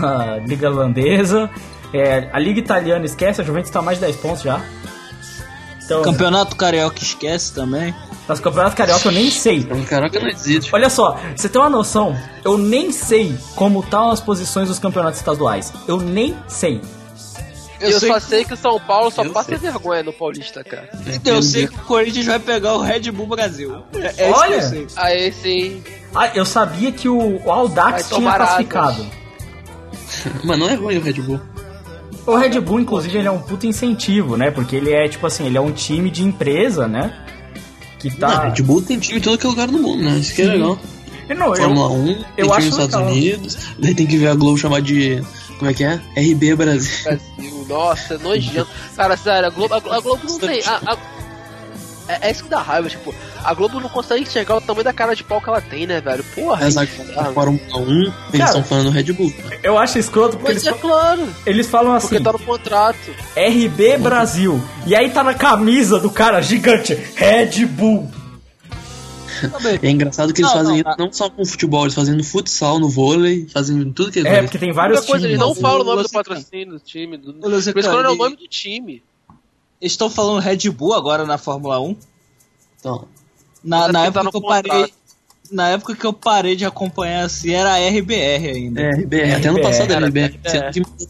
na 0.00 0.36
Liga 0.38 0.70
Holandesa. 0.70 1.50
É, 1.92 2.28
a 2.32 2.38
Liga 2.38 2.60
Italiana 2.60 3.04
esquece, 3.06 3.40
a 3.40 3.44
Juventus 3.44 3.70
tá 3.70 3.80
mais 3.80 3.98
de 3.98 4.04
10 4.04 4.16
pontos 4.16 4.42
já. 4.42 4.60
Então, 5.84 6.02
Campeonato 6.02 6.54
Carioca 6.54 7.02
esquece 7.02 7.54
também. 7.54 7.94
nos 8.28 8.40
campeonatos 8.40 8.74
carioca 8.76 9.08
eu 9.08 9.12
nem 9.12 9.30
sei. 9.30 9.56
Então, 9.60 9.82
caraca, 9.84 10.20
não 10.20 10.28
existe. 10.28 10.68
Olha 10.74 10.90
só, 10.90 11.18
você 11.34 11.48
tem 11.48 11.58
uma 11.58 11.70
noção, 11.70 12.14
eu 12.44 12.58
nem 12.58 12.92
sei 12.92 13.34
como 13.56 13.80
estão 13.80 14.10
as 14.10 14.20
posições 14.20 14.68
dos 14.68 14.78
campeonatos 14.78 15.18
estaduais. 15.18 15.72
Eu 15.86 15.98
nem 15.98 16.36
sei. 16.46 16.82
Eu, 17.80 17.98
sei 17.98 18.08
só 18.08 18.14
que- 18.16 18.20
sei 18.26 18.44
que 18.44 18.52
o 18.52 18.56
São 18.56 18.78
Paulo 18.80 19.10
só 19.10 19.22
Eu 19.24 19.32
passa 19.32 19.50
sei. 19.50 19.56
vergonha 19.58 20.02
no 20.02 20.12
Paulista, 20.12 20.62
cara. 20.62 20.90
Eu 21.24 21.40
sei 21.42 21.68
que 21.68 21.76
o 21.76 21.84
Corinthians 21.84 22.26
vai 22.26 22.38
pegar 22.40 22.74
o 22.74 22.82
Red 22.82 23.10
Bull 23.12 23.28
Brasil. 23.28 23.82
É, 23.94 24.24
é 24.24 24.30
isso 24.30 24.40
Olha! 24.40 24.54
eu 24.56 24.62
sei. 24.62 24.86
Aí 24.96 25.32
sim. 25.32 25.82
Ah, 26.14 26.28
eu 26.34 26.44
sabia 26.44 26.92
que 26.92 27.08
o, 27.08 27.40
o 27.42 27.50
Aldax 27.50 28.08
tinha 28.10 28.34
classificado. 28.34 29.06
Mas 30.44 30.58
não 30.58 30.68
é 30.68 30.74
ruim 30.74 30.98
o 30.98 31.02
Red 31.02 31.14
Bull. 31.14 31.40
O 32.30 32.36
Red 32.36 32.60
Bull, 32.60 32.80
inclusive, 32.80 33.16
ele 33.18 33.26
é 33.26 33.30
um 33.30 33.40
puto 33.40 33.66
incentivo, 33.66 34.36
né? 34.36 34.50
Porque 34.50 34.76
ele 34.76 34.92
é, 34.92 35.08
tipo 35.08 35.26
assim, 35.26 35.46
ele 35.46 35.56
é 35.56 35.60
um 35.60 35.72
time 35.72 36.10
de 36.10 36.22
empresa, 36.22 36.86
né? 36.86 37.12
Que 37.98 38.10
Não, 38.10 38.16
tá. 38.18 38.48
Red 38.48 38.62
Bull 38.62 38.82
tem 38.82 38.98
time 38.98 39.18
em 39.18 39.22
todo 39.22 39.38
que 39.38 39.46
é 39.46 39.48
lugar 39.48 39.66
do 39.68 39.78
mundo, 39.78 40.02
né? 40.02 40.18
Isso 40.18 40.34
que 40.34 40.42
é 40.42 40.46
legal. 40.46 40.78
Eu 41.28 41.36
não, 41.36 41.46
eu, 41.48 41.56
Fórmula 41.56 41.88
1, 41.88 42.04
tem 42.06 42.16
eu 42.36 42.46
time 42.46 42.50
acho 42.56 42.66
nos 42.66 42.78
Estados 42.78 42.94
legal. 42.94 43.12
Unidos. 43.12 43.58
Daí 43.78 43.94
tem 43.94 44.06
que 44.06 44.16
ver 44.18 44.28
a 44.28 44.34
Globo 44.34 44.56
chamar 44.58 44.80
de. 44.82 45.22
Como 45.58 45.70
é 45.70 45.74
que 45.74 45.84
é? 45.84 46.00
RB 46.16 46.54
Brasil. 46.54 47.04
Brasil, 47.04 47.66
nossa, 47.68 48.14
é 48.14 48.18
nojento. 48.18 48.68
Cara, 48.94 49.16
sério, 49.16 49.48
a 49.48 49.50
Globo, 49.50 49.74
a 49.74 49.80
Glo- 49.80 49.92
a 49.92 50.00
Globo 50.00 50.22
não 50.28 50.38
tem. 50.38 50.62
a- 50.64 50.80
a- 50.92 50.96
é, 52.08 52.28
é 52.28 52.30
isso 52.30 52.44
que 52.44 52.50
dá 52.50 52.60
raiva, 52.60 52.88
tipo, 52.88 53.14
a 53.44 53.54
Globo 53.54 53.78
não 53.78 53.88
consegue 53.88 54.22
enxergar 54.22 54.56
o 54.56 54.60
tamanho 54.60 54.84
da 54.84 54.92
cara 54.92 55.14
de 55.14 55.22
pau 55.22 55.40
que 55.40 55.48
ela 55.48 55.60
tem, 55.60 55.86
né, 55.86 56.00
velho? 56.00 56.24
Porra, 56.34 56.62
Mas 56.62 56.76
é 56.76 56.82
a. 57.18 57.32
Fórmula 57.32 57.78
1, 57.78 58.12
eles 58.32 58.46
estão 58.46 58.64
falando 58.64 58.90
Red 58.90 59.12
Bull. 59.12 59.32
eu 59.62 59.78
acho 59.78 59.98
escroto 59.98 60.36
porque 60.36 60.54
Mas 60.54 60.66
eles, 60.66 60.78
é 60.78 60.80
claro, 60.80 61.28
eles 61.46 61.66
falam 61.66 61.92
assim: 61.92 62.08
porque 62.08 62.24
tá 62.24 62.32
no 62.32 62.38
contrato. 62.38 63.14
RB 63.36 63.98
Brasil. 63.98 64.60
E 64.86 64.94
aí 64.94 65.10
tá 65.10 65.22
na 65.22 65.34
camisa 65.34 66.00
do 66.00 66.10
cara 66.10 66.40
gigante: 66.40 66.94
Red 67.14 67.66
Bull. 67.66 68.10
E 69.82 69.86
é 69.86 69.90
engraçado 69.90 70.32
que 70.32 70.40
eles 70.40 70.50
Não, 70.50 70.58
fazem 70.58 70.82
não, 70.82 70.90
isso 70.90 70.98
não 70.98 71.12
só 71.12 71.30
com 71.30 71.44
futebol, 71.44 71.84
eles 71.84 71.94
fazem 71.94 72.16
no 72.16 72.24
futsal, 72.24 72.80
no 72.80 72.88
vôlei, 72.88 73.46
fazem 73.52 73.78
em 73.78 73.92
tudo 73.92 74.10
que 74.10 74.26
É, 74.26 74.42
porque 74.42 74.58
tem 74.58 74.72
vários 74.72 74.98
Outra 74.98 75.12
coisa, 75.12 75.26
times. 75.28 75.40
eles 75.40 75.46
não 75.46 75.52
o 75.52 75.54
falam 75.54 75.82
o 75.82 75.84
nome 75.84 76.02
do 76.02 76.08
patrocínio 76.08 76.74
do 76.74 76.80
time. 76.80 77.16
Do... 77.16 77.34
Que 77.34 77.82
não 77.82 78.00
é 78.00 78.10
o 78.10 78.16
nome 78.16 78.36
do 78.36 78.48
time. 78.48 79.02
Eles 79.80 79.92
estão 79.92 80.10
falando 80.10 80.40
Red 80.40 80.68
Bull 80.70 80.94
agora 80.94 81.24
na 81.24 81.38
Fórmula 81.38 81.80
1. 81.80 81.96
Então, 82.80 83.04
Na, 83.62 83.88
na 83.88 84.04
porque 84.04 84.18
época 84.18 84.24
tá 84.24 84.30
que 84.30 84.36
eu 84.36 84.42
parei. 84.42 84.94
Na 85.50 85.68
época 85.68 85.96
que 85.96 86.04
eu 86.06 86.12
parei 86.12 86.54
de 86.56 86.64
acompanhar 86.66 87.24
assim, 87.24 87.52
era 87.52 87.72
a 87.74 87.78
RBR 87.88 88.50
ainda. 88.54 88.80
é, 88.82 88.90
RBR. 88.90 89.32
Até 89.34 89.50
no 89.50 89.56
RBR, 89.56 89.62
passado 89.62 89.90
era 89.92 90.06
RBR. 90.06 90.38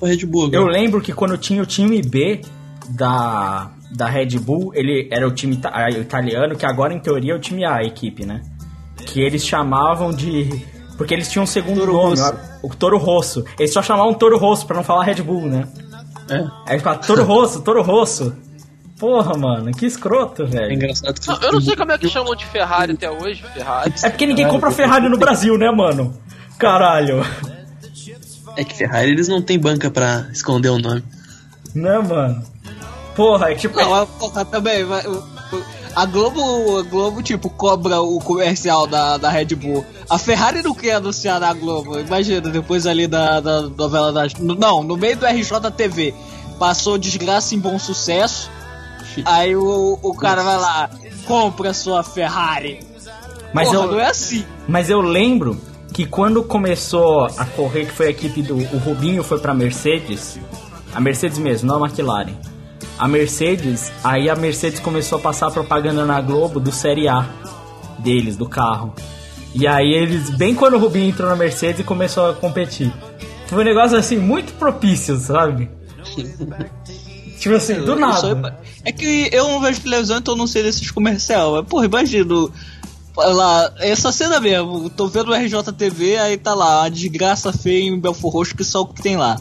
Red 0.02 0.26
Bull 0.26 0.46
agora. 0.46 0.56
Eu 0.62 0.66
lembro 0.66 1.00
que 1.00 1.12
quando 1.12 1.36
tinha 1.36 1.60
o 1.62 1.66
time 1.66 2.00
B 2.02 2.40
da, 2.90 3.70
da 3.90 4.06
Red 4.06 4.38
Bull, 4.38 4.72
ele 4.74 5.08
era 5.10 5.26
o 5.26 5.32
time 5.32 5.54
ita- 5.56 5.70
ah, 5.72 5.90
italiano, 5.90 6.56
que 6.56 6.64
agora 6.64 6.92
em 6.94 7.00
teoria 7.00 7.32
é 7.32 7.36
o 7.36 7.40
time 7.40 7.64
A, 7.64 7.76
a 7.76 7.84
equipe, 7.84 8.24
né? 8.24 8.42
Que 9.06 9.20
eles 9.22 9.44
chamavam 9.44 10.12
de. 10.12 10.48
Porque 10.96 11.14
eles 11.14 11.28
tinham 11.30 11.44
um 11.44 11.46
segundo 11.46 11.80
Toro 11.80 11.92
nome, 11.92 12.16
Rosso. 12.20 12.34
o 12.62 12.68
Toro 12.74 12.98
Rosso. 12.98 13.44
Eles 13.58 13.72
só 13.72 13.82
chamavam 13.82 14.14
Toro 14.14 14.36
Rosso 14.38 14.66
pra 14.66 14.76
não 14.76 14.84
falar 14.84 15.04
Red 15.04 15.22
Bull, 15.22 15.42
né? 15.46 15.66
É. 16.28 16.44
Aí 16.66 16.78
fala 16.80 16.98
Toro 16.98 17.24
Rosso, 17.24 17.60
Toro 17.62 17.82
Rosso. 17.82 18.36
Porra, 18.98 19.36
mano, 19.38 19.70
que 19.72 19.86
escroto, 19.86 20.42
É 20.42 20.46
velho. 20.46 20.72
engraçado 20.72 21.20
que. 21.20 21.28
Não, 21.28 21.40
eu 21.40 21.52
não 21.52 21.60
sei 21.60 21.76
como 21.76 21.92
é 21.92 21.98
que 21.98 22.08
chamam 22.08 22.34
de 22.34 22.44
Ferrari 22.46 22.92
até 22.92 23.08
hoje, 23.10 23.44
Ferrari. 23.54 23.94
É 24.02 24.10
porque 24.10 24.26
ninguém 24.26 24.48
compra 24.48 24.70
Ferrari 24.72 25.08
no 25.08 25.16
Brasil, 25.16 25.56
né, 25.56 25.70
mano? 25.70 26.12
Caralho. 26.58 27.24
É 28.56 28.64
que 28.64 28.74
Ferrari 28.74 29.10
eles 29.10 29.28
não 29.28 29.40
tem 29.40 29.58
banca 29.58 29.88
pra 29.90 30.26
esconder 30.32 30.70
o 30.70 30.78
nome. 30.78 31.04
Né, 31.74 31.96
mano? 31.98 32.42
Porra, 33.14 33.52
é 33.52 33.54
tipo. 33.54 33.76
Não, 33.78 34.06
porra, 34.06 34.44
também. 34.44 34.84
A 35.94 36.04
Globo, 36.04 36.78
a 36.78 36.82
Globo, 36.82 37.22
tipo, 37.22 37.48
cobra 37.50 38.00
o 38.00 38.18
comercial 38.20 38.86
da, 38.86 39.16
da 39.16 39.30
Red 39.30 39.54
Bull. 39.54 39.84
A 40.10 40.18
Ferrari 40.18 40.62
não 40.62 40.74
quer 40.74 40.94
anunciar 40.96 41.38
na 41.40 41.52
Globo. 41.52 41.98
Imagina, 42.00 42.40
depois 42.40 42.86
ali 42.86 43.06
da, 43.06 43.38
da 43.40 43.62
novela 43.62 44.12
da. 44.12 44.26
Não, 44.40 44.82
no 44.82 44.96
meio 44.96 45.16
do 45.16 45.24
RJTV. 45.26 46.14
Passou 46.58 46.98
Desgraça 46.98 47.54
em 47.54 47.60
Bom 47.60 47.78
Sucesso. 47.78 48.50
Aí 49.24 49.54
o, 49.56 49.98
o 50.02 50.14
cara 50.14 50.42
vai 50.42 50.58
lá, 50.58 50.90
compra 51.26 51.72
sua 51.72 52.02
Ferrari. 52.02 52.80
Mas 53.52 53.68
Porra, 53.68 53.84
eu, 53.84 53.92
não 53.92 54.00
é 54.00 54.08
assim. 54.08 54.44
Mas 54.66 54.90
eu 54.90 55.00
lembro 55.00 55.60
que 55.92 56.06
quando 56.06 56.42
começou 56.42 57.24
a 57.24 57.44
correr, 57.44 57.86
que 57.86 57.92
foi 57.92 58.08
a 58.08 58.10
equipe 58.10 58.42
do 58.42 58.56
o 58.56 58.78
Rubinho 58.78 59.22
foi 59.22 59.38
pra 59.38 59.54
Mercedes, 59.54 60.38
a 60.94 61.00
Mercedes 61.00 61.38
mesmo, 61.38 61.68
não 61.68 61.82
a 61.82 61.88
McLaren. 61.88 62.34
A 62.98 63.06
Mercedes, 63.06 63.92
aí 64.02 64.28
a 64.28 64.34
Mercedes 64.34 64.80
começou 64.80 65.18
a 65.18 65.20
passar 65.20 65.50
propaganda 65.50 66.04
na 66.04 66.20
Globo 66.20 66.58
do 66.58 66.72
Série 66.72 67.08
A 67.08 67.26
deles, 67.98 68.36
do 68.36 68.48
carro. 68.48 68.92
E 69.54 69.66
aí 69.66 69.92
eles, 69.92 70.30
bem 70.30 70.54
quando 70.54 70.74
o 70.74 70.78
Rubinho 70.78 71.08
entrou 71.08 71.28
na 71.28 71.36
Mercedes 71.36 71.80
e 71.80 71.84
começou 71.84 72.30
a 72.30 72.34
competir. 72.34 72.92
Foi 73.46 73.62
um 73.62 73.64
negócio 73.64 73.96
assim, 73.96 74.18
muito 74.18 74.52
propício, 74.54 75.16
sabe? 75.16 75.70
Tipo 77.38 77.54
assim, 77.54 77.74
do 77.74 77.92
Eu 77.92 78.12
sou- 78.14 78.34
nada. 78.34 78.58
É 78.84 78.92
que 78.92 79.28
eu 79.32 79.48
não 79.48 79.60
vejo 79.60 79.80
televisão, 79.80 80.18
então 80.18 80.34
eu 80.34 80.38
não 80.38 80.46
sei 80.46 80.62
desses 80.62 80.90
comercial. 80.90 81.52
Mas, 81.52 81.66
porra, 81.66 81.84
imagino. 81.86 82.50
Lá, 83.16 83.72
essa 83.78 84.12
cena 84.12 84.38
mesmo, 84.38 84.88
tô 84.90 85.08
vendo 85.08 85.30
o 85.30 85.34
RJTV, 85.34 86.18
aí 86.18 86.36
tá 86.36 86.54
lá, 86.54 86.84
a 86.84 86.88
desgraça 86.88 87.52
feia 87.52 87.88
em 87.88 87.98
Belfor 87.98 88.32
Roxo, 88.32 88.54
que 88.54 88.62
só 88.62 88.82
o 88.82 88.86
que 88.86 89.02
tem 89.02 89.16
lá. 89.16 89.36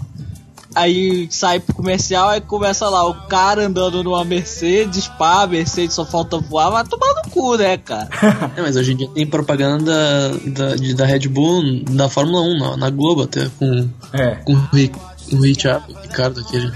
Aí 0.74 1.28
sai 1.30 1.60
pro 1.60 1.76
comercial, 1.76 2.30
aí 2.30 2.42
começa 2.42 2.90
lá, 2.90 3.06
o 3.08 3.14
cara 3.28 3.66
andando 3.68 4.04
numa 4.04 4.24
Mercedes, 4.26 5.08
pá, 5.08 5.44
a 5.44 5.48
Mercedes 5.48 5.94
só 5.96 6.04
falta 6.06 6.38
voar, 6.40 6.72
vai 6.72 6.84
tomar 6.86 7.14
no 7.24 7.30
cu, 7.32 7.56
né, 7.56 7.78
cara? 7.78 8.10
É, 8.58 8.62
mas 8.64 8.76
hoje 8.76 8.94
em 8.94 8.98
dia 8.98 9.10
tem 9.10 9.28
propaganda 9.28 10.30
da, 10.46 10.70
da, 10.70 10.76
de- 10.76 10.96
da 10.96 11.06
Red 11.06 11.28
Bull 11.28 11.62
na 11.92 12.10
Fórmula 12.10 12.42
1, 12.42 12.58
na, 12.60 12.78
na 12.78 12.90
Globo 12.90 13.24
até, 13.24 13.48
com, 13.60 13.88
É. 14.12 14.36
com 14.38 14.54
o 14.54 14.60
Ri- 14.74 14.92
o 15.32 15.38
Richard, 15.42 15.86
o 15.94 16.00
Ricardo 16.00 16.40
aquele. 16.42 16.72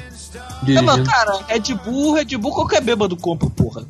É, 0.68 0.82
mas, 0.82 0.96
Dirigindo. 0.96 1.04
cara, 1.10 1.40
Red 1.48 1.74
Bull, 1.86 2.14
Red 2.14 2.38
Bull 2.38 2.54
qualquer 2.54 2.82
bêbado 2.82 3.16
compra, 3.18 3.50
porra. 3.50 3.84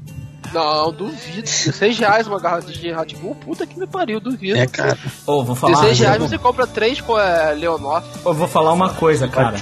Não, 0.53 0.91
duvido. 0.91 1.41
16 1.43 1.97
reais 1.99 2.28
uma 2.28 2.39
garrafa 2.39 2.72
de 2.72 2.91
Red 2.91 3.15
Bull, 3.22 3.36
puta 3.36 3.65
que 3.65 3.80
me 3.80 3.88
pariu, 3.88 4.19
duvido. 4.19 4.57
É, 4.57 4.67
cara. 4.67 4.97
Ô, 5.26 5.43
vou 5.43 5.55
falar. 5.55 5.76
16 5.76 5.99
reais 5.99 6.22
eu, 6.22 6.28
você 6.28 6.38
compra 6.38 6.67
3 6.67 6.99
com 7.01 7.17
é, 7.17 7.53
Leonoff. 7.53 8.05
eu 8.26 8.34
vou 8.34 8.47
falar 8.47 8.74
uma 8.74 8.89
coisa, 8.93 9.28
cara. 9.28 9.55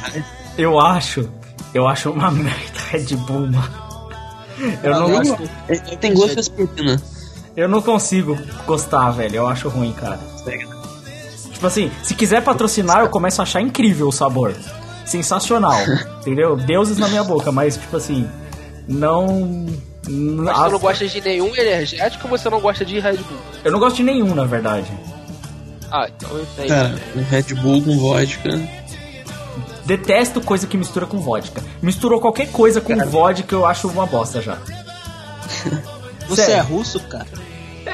Eu 0.58 0.80
acho. 0.80 1.30
Eu 1.74 1.88
acho 1.88 2.10
uma 2.12 2.30
merda 2.32 2.80
Red 2.90 3.16
Bull, 3.18 3.42
mano. 3.52 3.90
Eu 4.84 4.92
não, 5.00 5.10
Eu 5.10 5.18
gosto- 5.24 5.50
É, 5.68 5.76
tem 5.96 6.14
gosto 6.14 6.34
de 6.34 6.40
aspirina. 6.40 7.02
eu 7.56 7.70
não 7.70 7.82
consigo 7.82 8.38
gostar, 8.66 9.12
velho. 9.12 9.36
Eu 9.38 9.48
acho 9.48 9.70
ruim, 9.70 9.94
cara. 9.94 10.20
Tipo 11.54 11.68
assim, 11.68 11.92
se 12.04 12.14
quiser 12.16 12.42
patrocinar, 12.44 13.02
eu 13.02 13.10
começo 13.10 13.42
a 13.42 13.44
achar 13.44 13.62
incrível 13.62 14.08
o 14.08 14.12
sabor. 14.12 14.56
Sensacional. 15.10 15.80
entendeu? 16.22 16.56
Deuses 16.56 16.98
na 16.98 17.08
minha 17.08 17.24
boca, 17.24 17.52
mas 17.52 17.76
tipo 17.78 17.98
assim, 17.98 18.30
não. 18.88 19.66
Mas 20.08 20.58
Ah, 20.58 20.64
você 20.64 20.72
não 20.72 20.80
gosta 20.80 21.08
de 21.08 21.22
nenhum 21.22 21.56
energético 21.56 22.28
ou 22.28 22.38
você 22.38 22.50
não 22.50 22.60
gosta 22.60 22.86
de 22.86 23.00
Red 23.00 23.18
Bull? 23.18 23.38
Eu 23.64 23.72
não 23.72 23.80
gosto 23.80 23.98
de 23.98 24.04
nenhum, 24.04 24.34
na 24.34 24.46
verdade. 24.46 24.92
Ah, 25.92 26.08
então 26.08 26.30
eu 26.38 26.46
sei. 26.56 26.68
Cara, 26.68 26.96
um 27.16 27.24
Red 27.24 27.54
Bull 27.56 27.82
com 27.84 27.98
vodka. 27.98 28.50
Detesto 29.86 30.40
coisa 30.42 30.68
que 30.68 30.78
mistura 30.78 31.08
com 31.08 31.20
vodka. 31.20 31.64
Misturou 31.82 32.22
qualquer 32.22 32.52
coisa 32.52 32.80
com 32.80 32.96
vodka, 33.06 33.56
eu 33.56 33.66
acho 33.66 33.88
uma 33.88 34.06
bosta 34.06 34.42
já. 34.42 34.58
Você 36.30 36.46
Sério. 36.46 36.56
é 36.58 36.62
russo, 36.62 37.00
cara? 37.02 37.26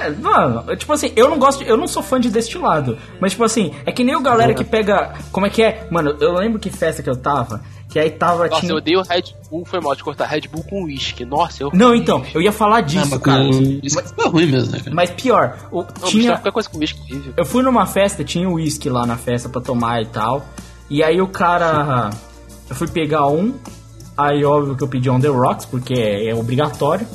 É, 0.06 0.10
mano, 0.10 0.76
tipo 0.76 0.92
assim, 0.94 1.12
eu 1.16 1.30
não 1.30 1.38
gosto, 1.40 1.64
eu 1.64 1.78
não 1.78 1.88
sou 1.88 2.04
fã 2.04 2.20
de 2.20 2.30
destilado, 2.30 2.98
mas 3.20 3.32
tipo 3.32 3.44
assim, 3.44 3.72
é 3.86 3.92
que 3.92 4.04
nem 4.04 4.16
o 4.16 4.22
galera 4.22 4.54
que 4.54 4.64
pega, 4.64 5.14
como 5.32 5.46
é 5.46 5.50
que 5.50 5.64
é? 5.64 5.88
Mano, 5.90 6.16
eu 6.20 6.34
lembro 6.34 6.60
que 6.60 6.70
festa 6.70 7.02
que 7.02 7.10
eu 7.10 7.16
tava, 7.16 7.62
que 7.90 7.98
aí 8.00 8.10
tava 8.10 8.48
Nossa, 8.48 8.60
tinha... 8.62 8.72
eu 8.72 8.78
odeio 8.78 9.02
Red 9.02 9.24
Bull, 9.50 9.66
foi 9.66 9.80
mal 9.80 9.96
de 9.96 10.04
cortar 10.04 10.26
Red 10.26 10.42
Bull 10.52 10.64
com 10.70 10.84
uísque. 10.84 11.24
Nossa, 11.26 11.64
eu. 11.64 11.72
Não, 11.74 11.96
então, 11.96 12.24
eu 12.34 12.42
ia 12.42 12.52
falar 12.52 12.82
disso, 12.82 13.08
mas 13.10 13.22
cara. 13.22 13.44
com- 13.44 13.80
Isso 13.84 14.02
que 14.02 14.10
fica 14.10 14.30
ruim 14.30 14.46
mesmo, 14.48 14.72
né, 14.72 14.80
cara? 14.80 14.96
Mas 14.96 15.10
pior, 15.12 15.58
o, 15.72 15.82
Não, 15.82 15.86
tinha 16.06 16.10
tinha... 16.10 16.32
qualquer 16.34 16.52
coisa 16.52 16.70
com 16.70 16.78
uísque 16.78 17.00
horrível. 17.02 17.34
eu 17.38 17.46
fui 17.46 17.64
numa 17.64 17.86
festa, 17.86 18.24
tinha 18.24 18.50
uísque 18.50 18.90
lá 18.90 19.06
na 19.06 19.16
festa 19.18 19.50
pra 19.50 19.62
tomar 19.62 20.02
e 20.02 20.06
tal. 20.08 20.46
E 20.90 21.04
aí 21.04 21.20
o 21.22 21.28
cara. 21.28 22.10
Eu 22.70 22.76
fui 22.76 22.88
pegar 22.88 23.28
um. 23.28 23.54
Aí, 24.18 24.46
óbvio 24.46 24.76
que 24.76 24.84
eu 24.84 24.88
pedi 24.88 25.10
on 25.10 25.20
the 25.20 25.28
rocks, 25.28 25.66
porque 25.66 25.94
é, 25.94 26.30
é 26.30 26.36
obrigatório. 26.36 27.06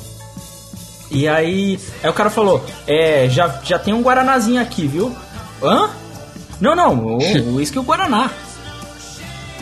E 1.11 1.27
aí, 1.27 1.77
aí 2.01 2.09
o 2.09 2.13
cara 2.13 2.29
falou: 2.29 2.65
É, 2.87 3.27
já, 3.29 3.59
já 3.63 3.77
tem 3.77 3.93
um 3.93 4.01
Guaranazinho 4.01 4.61
aqui, 4.61 4.87
viu? 4.87 5.15
Hã? 5.61 5.89
Não, 6.59 6.75
não, 6.75 6.95
o 6.95 7.55
uísque 7.55 7.77
e 7.77 7.79
o 7.79 7.83
Guaraná. 7.83 8.31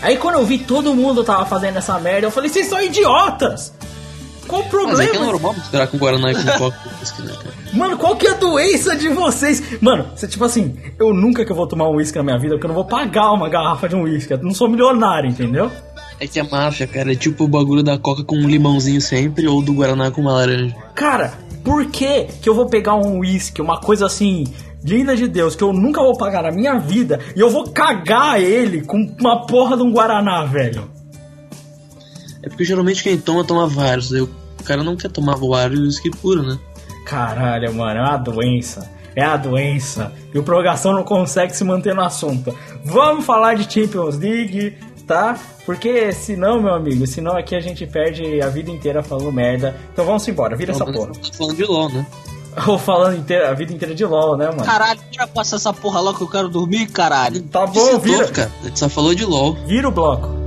Aí 0.02 0.16
quando 0.18 0.36
eu 0.36 0.46
vi 0.46 0.60
todo 0.60 0.94
mundo 0.94 1.24
tava 1.24 1.46
fazendo 1.46 1.78
essa 1.78 2.00
merda, 2.00 2.28
eu 2.28 2.32
falei: 2.32 2.50
Vocês 2.50 2.68
são 2.68 2.82
idiotas! 2.82 3.74
Qual 4.50 4.64
o 4.64 4.88
Mas 4.88 5.00
é 5.00 5.04
que 5.04 5.10
é 5.10 5.14
problema? 5.14 5.26
normal 5.32 5.54
misturar 5.54 5.88
com 5.88 5.98
Guaraná 5.98 6.32
e 6.32 6.36
com 6.36 6.42
Coca 6.58 6.80
né, 7.20 7.34
cara? 7.34 7.54
Mano, 7.72 7.98
qual 7.98 8.16
que 8.16 8.26
é 8.26 8.32
a 8.32 8.34
doença 8.34 8.96
de 8.96 9.08
vocês? 9.10 9.80
Mano, 9.80 10.08
você 10.16 10.28
tipo 10.28 10.44
assim, 10.44 10.76
eu 10.98 11.14
nunca 11.14 11.46
que 11.46 11.52
eu 11.52 11.56
vou 11.56 11.68
tomar 11.68 11.88
um 11.88 11.96
uísque 11.96 12.18
na 12.18 12.24
minha 12.24 12.40
vida, 12.40 12.56
porque 12.56 12.66
eu 12.66 12.70
não 12.70 12.76
vou 12.76 12.86
pagar 12.86 13.32
uma 13.32 13.48
garrafa 13.48 13.88
de 13.88 13.96
um 13.96 14.02
uísque. 14.02 14.34
Eu 14.34 14.42
não 14.42 14.54
sou 14.54 14.68
milionário, 14.68 15.30
entendeu? 15.30 15.72
É 16.20 16.28
que 16.28 16.40
é 16.40 16.44
máfia, 16.44 16.86
cara. 16.86 17.14
É 17.14 17.16
tipo 17.16 17.46
o 17.46 17.48
bagulho 17.48 17.82
da 17.82 17.98
Coca 17.98 18.24
com 18.24 18.36
um 18.36 18.48
limãozinho 18.48 19.00
sempre 19.00 19.48
ou 19.48 19.62
do 19.62 19.74
Guaraná 19.74 20.12
com 20.12 20.22
uma 20.22 20.34
laranja. 20.34 20.76
Cara, 20.94 21.34
por 21.64 21.86
que 21.86 22.26
que 22.42 22.50
eu 22.50 22.54
vou 22.54 22.68
pegar 22.68 22.96
um 22.96 23.20
uísque, 23.20 23.62
uma 23.62 23.80
coisa 23.80 24.06
assim, 24.06 24.44
linda 24.84 25.16
de 25.16 25.28
Deus, 25.28 25.56
que 25.56 25.64
eu 25.64 25.72
nunca 25.72 26.02
vou 26.02 26.18
pagar 26.18 26.44
na 26.44 26.52
minha 26.52 26.78
vida, 26.78 27.20
e 27.36 27.40
eu 27.40 27.50
vou 27.50 27.70
cagar 27.70 28.42
ele 28.42 28.82
com 28.82 28.98
uma 29.20 29.46
porra 29.46 29.78
de 29.78 29.84
um 29.84 29.92
Guaraná, 29.92 30.44
velho? 30.46 30.90
É 32.44 32.50
porque 32.50 32.66
geralmente 32.66 33.04
quem 33.04 33.18
toma, 33.18 33.44
toma 33.44 33.68
vários. 33.68 34.14
Aí 34.14 34.22
o 34.22 34.30
cara 34.64 34.84
não 34.84 34.96
quer 34.96 35.10
tomar 35.10 35.36
vários 35.36 35.80
whisky 35.80 36.10
puro, 36.10 36.44
né? 36.44 36.58
Caralho, 37.06 37.74
mano, 37.74 38.00
é 38.00 38.04
uma 38.04 38.18
doença. 38.18 38.90
É 39.16 39.24
a 39.24 39.36
doença. 39.36 40.14
E 40.34 40.38
o 40.38 40.44
Prorrogação 40.44 40.94
não 40.94 41.04
consegue 41.04 41.56
se 41.56 41.64
manter 41.64 41.94
no 41.94 42.02
assunto. 42.02 42.56
Vamos 42.86 43.26
falar 43.26 43.56
de 43.56 43.72
Champions 43.72 44.18
League, 44.18 44.78
tá? 45.10 45.40
Porque 45.66 46.12
senão, 46.14 46.62
meu 46.62 46.76
amigo, 46.76 47.08
senão 47.08 47.36
aqui 47.36 47.56
a 47.56 47.60
gente 47.60 47.86
perde 47.88 48.40
a 48.44 48.48
vida 48.48 48.70
inteira 48.70 49.02
falando 49.02 49.32
merda. 49.32 49.76
Então 49.92 50.06
vamos 50.06 50.26
embora, 50.28 50.56
vira 50.56 50.72
essa 50.72 50.86
Não, 50.86 50.94
porra. 50.94 51.12
Tá 51.14 51.34
falando 51.36 51.56
de 51.56 51.66
LOL, 51.66 51.90
né? 51.90 52.06
Ou 52.68 52.78
falando 52.78 53.18
inteira, 53.18 53.50
a 53.50 53.54
vida 53.56 53.74
inteira 53.74 53.96
de 53.96 54.06
LOL, 54.06 54.38
né, 54.38 54.46
mano? 54.48 54.64
Caralho, 54.64 55.00
já 55.12 55.26
passa 55.26 55.56
essa 55.56 55.74
porra 55.74 56.00
logo 56.00 56.20
que 56.20 56.24
eu 56.24 56.30
quero 56.30 56.48
dormir, 56.48 56.88
caralho. 56.88 57.42
Tá 57.42 57.66
bom, 57.66 57.90
é 57.90 57.98
vira, 57.98 58.28
cara. 58.28 58.52
A 58.62 58.68
gente 58.68 58.78
só 58.78 58.88
falou 58.88 59.16
de 59.16 59.26
LOL. 59.26 59.56
vira 59.66 59.88
o 59.88 59.92
bloco. 59.92 60.39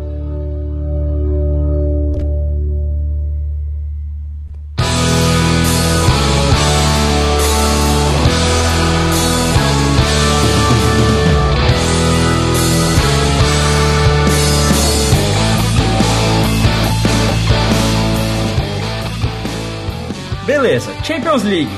Beleza, 20.73 20.91
Champions 21.05 21.43
League. 21.43 21.71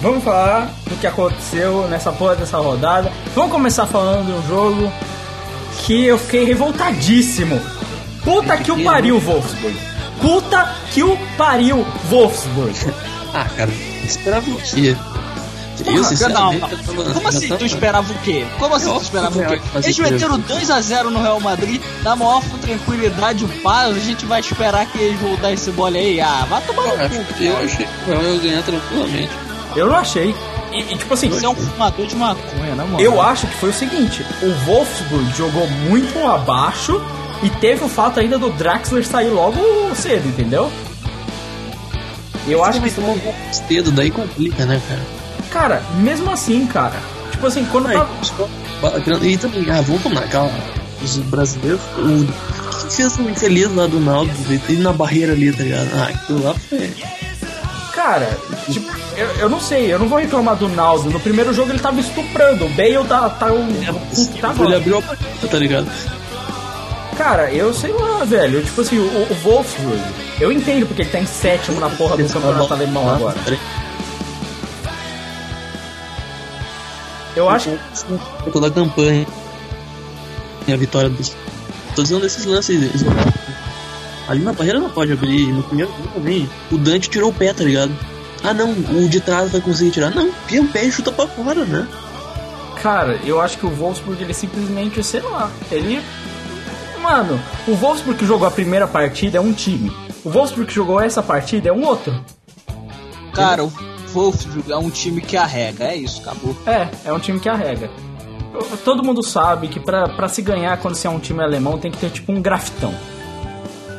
Vamos 0.00 0.22
falar 0.22 0.70
do 0.88 0.94
que 0.94 1.08
aconteceu 1.08 1.88
nessa 1.88 2.12
porra 2.12 2.36
dessa 2.36 2.56
rodada. 2.58 3.10
Vamos 3.34 3.50
começar 3.50 3.84
falando 3.84 4.26
de 4.26 4.32
um 4.32 4.46
jogo 4.46 4.92
que 5.84 6.04
eu 6.04 6.16
fiquei 6.16 6.44
revoltadíssimo. 6.44 7.60
Puta 8.22 8.56
que 8.58 8.70
o 8.70 8.84
pariu, 8.84 9.18
Wolfsburg. 9.18 9.76
Puta 10.20 10.72
que 10.92 11.02
o 11.02 11.18
pariu, 11.36 11.84
Wolfsburg. 12.08 12.74
Ah, 13.34 13.44
cara, 13.44 13.70
esperava 14.06 14.50
o 14.50 14.56
quê? 14.56 14.96
Porra, 15.84 15.96
eu, 15.96 16.04
sinceramente, 16.04 16.40
não, 16.40 16.52
eu 16.54 16.60
tava- 16.60 16.76
Como 17.14 17.20
eu 17.22 17.28
assim 17.28 17.48
tu 17.56 17.64
esperava 17.66 18.12
o 18.12 18.18
quê? 18.18 18.46
Como 18.58 18.74
assim 18.74 18.90
tu 18.92 19.02
esperava 19.02 19.38
o 19.38 19.42
o 19.42 19.46
quê? 19.46 19.60
Eles 19.76 19.98
meteram 19.98 20.38
2x0 20.40 21.04
no 21.10 21.22
Real 21.22 21.40
Madrid, 21.40 21.80
na 22.02 22.16
maior 22.16 22.42
tranquilidade, 22.60 23.44
paz, 23.62 23.96
a 23.96 24.00
gente 24.00 24.24
vai 24.26 24.40
esperar 24.40 24.86
que 24.86 24.98
eles 24.98 25.20
vão 25.20 25.36
dar 25.36 25.52
esse 25.52 25.70
bola 25.70 25.96
aí. 25.96 26.20
Ah, 26.20 26.46
vai 26.48 26.60
tomar 26.62 26.82
Eu 26.86 26.96
no 26.98 27.04
acho 27.04 27.16
cu. 27.18 27.34
que 27.34 27.46
eu 27.46 27.56
achei 27.58 27.86
que 27.86 28.10
o 28.10 28.12
Real 28.14 28.22
ia 28.34 28.38
ganhar 28.40 28.62
tranquilamente. 28.62 29.30
Eu 29.76 29.86
não 29.88 29.96
achei. 29.96 30.34
E, 30.72 30.80
e, 30.80 30.96
tipo 30.98 31.14
assim, 31.14 31.30
Você 31.30 31.46
é 31.46 31.48
um 31.48 31.54
fumador 31.54 32.06
de 32.06 32.14
maconha, 32.16 32.74
né, 32.74 32.84
mano? 32.84 33.00
eu 33.00 33.20
acho 33.22 33.46
que 33.46 33.54
foi 33.56 33.70
o 33.70 33.72
seguinte: 33.72 34.24
o 34.42 34.50
Wolfsburg 34.66 35.30
jogou 35.36 35.66
muito 35.88 36.18
abaixo 36.26 37.00
e 37.42 37.48
teve 37.48 37.84
o 37.84 37.88
fato 37.88 38.20
ainda 38.20 38.36
do 38.38 38.50
Draxler 38.50 39.06
sair 39.06 39.28
logo 39.30 39.58
cedo, 39.94 40.28
entendeu? 40.28 40.70
Eu 42.46 42.64
acho 42.64 42.80
que. 42.80 42.90
tomou 42.90 43.14
um 43.14 43.52
cedo, 43.52 43.90
daí 43.90 44.10
complica, 44.10 44.64
né, 44.66 44.80
cara? 44.88 45.00
Cara, 45.50 45.82
mesmo 45.96 46.30
assim, 46.30 46.66
cara. 46.66 46.96
Tipo 47.30 47.46
assim, 47.46 47.64
quando 47.66 47.88
Aí, 47.88 47.94
tava. 47.94 49.24
E 49.24 49.36
também, 49.36 49.70
ah, 49.70 49.80
vamos 49.80 50.02
combinar, 50.02 50.28
calma. 50.28 50.52
Os 51.02 51.16
brasileiros, 51.18 51.80
o 51.96 52.88
que 52.88 52.96
fez 52.96 53.16
o 53.18 53.30
infeliz 53.30 53.72
lá 53.74 53.86
do 53.86 54.00
Naldo, 54.00 54.32
ele 54.68 54.82
na 54.82 54.92
barreira 54.92 55.32
ali, 55.32 55.52
tá 55.52 55.62
ligado? 55.62 55.88
Ah, 55.94 56.08
aquilo 56.08 56.42
lá 56.42 56.54
foi. 56.54 56.92
Cara, 57.94 58.36
tipo, 58.70 58.90
eu, 59.16 59.26
eu 59.40 59.48
não 59.48 59.60
sei, 59.60 59.92
eu 59.92 59.98
não 59.98 60.08
vou 60.08 60.18
reclamar 60.18 60.56
do 60.56 60.68
Naldo. 60.68 61.10
No 61.10 61.20
primeiro 61.20 61.52
jogo 61.52 61.70
ele 61.70 61.78
tava 61.78 62.00
estuprando. 62.00 62.66
O 62.66 62.68
Bale 62.70 63.04
tá. 63.08 63.28
tá, 63.30 63.52
um, 63.52 63.68
tá 64.40 64.54
Ele 64.64 64.74
abriu 64.74 64.98
a 64.98 65.00
barreira, 65.00 65.48
tá 65.50 65.58
ligado? 65.58 65.88
Cara, 67.16 67.52
eu 67.52 67.74
sei 67.74 67.92
lá, 67.92 68.24
velho. 68.24 68.64
Tipo 68.64 68.80
assim, 68.80 68.98
o, 68.98 69.02
o 69.02 69.34
Wolfsburg. 69.42 70.00
Eu 70.40 70.52
entendo 70.52 70.86
porque 70.86 71.02
ele 71.02 71.10
tá 71.10 71.18
em 71.18 71.26
sétimo 71.26 71.80
na 71.80 71.90
porra 71.90 72.16
do 72.16 72.28
campeonato 72.32 72.72
alemão 72.72 73.10
agora. 73.12 73.36
Eu 77.38 77.48
acho 77.48 77.78
Por 78.42 78.52
toda 78.52 78.66
a 78.66 78.70
campanha. 78.70 79.24
E 80.66 80.72
a 80.72 80.76
vitória 80.76 81.08
dos. 81.08 81.36
Tô 81.94 82.02
dizendo 82.02 82.22
desses 82.22 82.44
lances 82.44 82.94
isolados. 82.94 83.32
Ali 84.28 84.42
na 84.42 84.52
barreira 84.52 84.80
não 84.80 84.90
pode 84.90 85.12
abrir. 85.12 85.46
No 85.52 85.62
primeiro 85.62 85.92
gol 85.92 86.08
também. 86.14 86.50
O 86.72 86.76
Dante 86.76 87.08
tirou 87.08 87.30
o 87.30 87.32
pé, 87.32 87.52
tá 87.52 87.62
ligado? 87.62 87.96
Ah 88.42 88.52
não, 88.52 88.72
o 88.72 89.08
de 89.08 89.20
trás 89.20 89.52
vai 89.52 89.60
conseguir 89.60 89.92
tirar. 89.92 90.10
Não, 90.10 90.32
pia 90.48 90.60
o 90.60 90.66
pé 90.66 90.84
e 90.84 90.92
chuta 90.92 91.12
pra 91.12 91.28
fora, 91.28 91.64
né? 91.64 91.86
Cara, 92.82 93.20
eu 93.24 93.40
acho 93.40 93.56
que 93.56 93.66
o 93.66 93.70
Wolfsburg, 93.70 94.20
ele 94.20 94.34
simplesmente, 94.34 95.02
sei 95.04 95.20
lá, 95.20 95.48
ele. 95.70 96.02
Mano, 97.00 97.40
o 97.68 97.74
Wolfsburg 97.74 98.18
que 98.18 98.26
jogou 98.26 98.48
a 98.48 98.50
primeira 98.50 98.88
partida 98.88 99.38
é 99.38 99.40
um 99.40 99.52
time. 99.52 99.92
O 100.24 100.30
Wolfsburg 100.30 100.66
que 100.66 100.74
jogou 100.74 101.00
essa 101.00 101.22
partida 101.22 101.68
é 101.68 101.72
um 101.72 101.84
outro. 101.84 102.12
Cara, 103.32 103.64
o 103.64 103.72
Wolfsburg 104.12 104.70
é 104.72 104.76
um 104.76 104.90
time 104.90 105.20
que 105.20 105.36
arrega, 105.36 105.84
é 105.84 105.96
isso, 105.96 106.20
acabou. 106.20 106.56
É, 106.66 106.88
é 107.04 107.12
um 107.12 107.18
time 107.18 107.38
que 107.40 107.48
arrega. 107.48 107.90
Todo 108.84 109.04
mundo 109.04 109.22
sabe 109.22 109.68
que 109.68 109.78
pra, 109.78 110.08
pra 110.08 110.28
se 110.28 110.42
ganhar 110.42 110.78
quando 110.78 110.94
você 110.94 111.06
é 111.06 111.10
um 111.10 111.18
time 111.18 111.42
alemão 111.42 111.78
tem 111.78 111.90
que 111.90 111.98
ter 111.98 112.10
tipo 112.10 112.32
um 112.32 112.40
grafitão. 112.40 112.94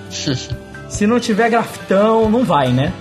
Se 0.90 1.06
não 1.06 1.20
tiver 1.20 1.50
grafitão, 1.52 2.30
não 2.30 2.44
vai, 2.44 2.70
né? 2.74 2.92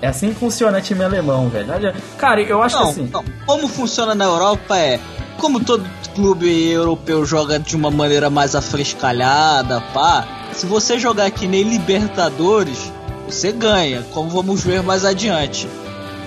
É 0.00 0.08
assim 0.08 0.30
que 0.32 0.36
funciona 0.40 0.80
time 0.80 1.04
alemão, 1.04 1.50
velho. 1.50 1.68
Cara, 2.16 2.40
eu 2.40 2.62
acho 2.62 2.76
Não, 2.76 2.84
que 2.84 2.90
assim. 2.90 3.10
não. 3.12 3.22
Como 3.44 3.68
funciona 3.68 4.14
na 4.14 4.24
Europa 4.24 4.76
é. 4.78 4.98
Como 5.36 5.62
todo 5.62 5.84
clube 6.14 6.70
europeu 6.70 7.24
joga 7.26 7.58
de 7.58 7.76
uma 7.76 7.90
maneira 7.90 8.30
mais 8.30 8.54
afrescalhada, 8.54 9.80
pá. 9.92 10.26
Se 10.54 10.64
você 10.64 10.98
jogar 10.98 11.30
que 11.30 11.46
nem 11.46 11.62
Libertadores, 11.62 12.90
você 13.30 13.52
ganha, 13.52 14.02
como 14.12 14.30
vamos 14.30 14.62
ver 14.62 14.82
mais 14.82 15.04
adiante. 15.04 15.68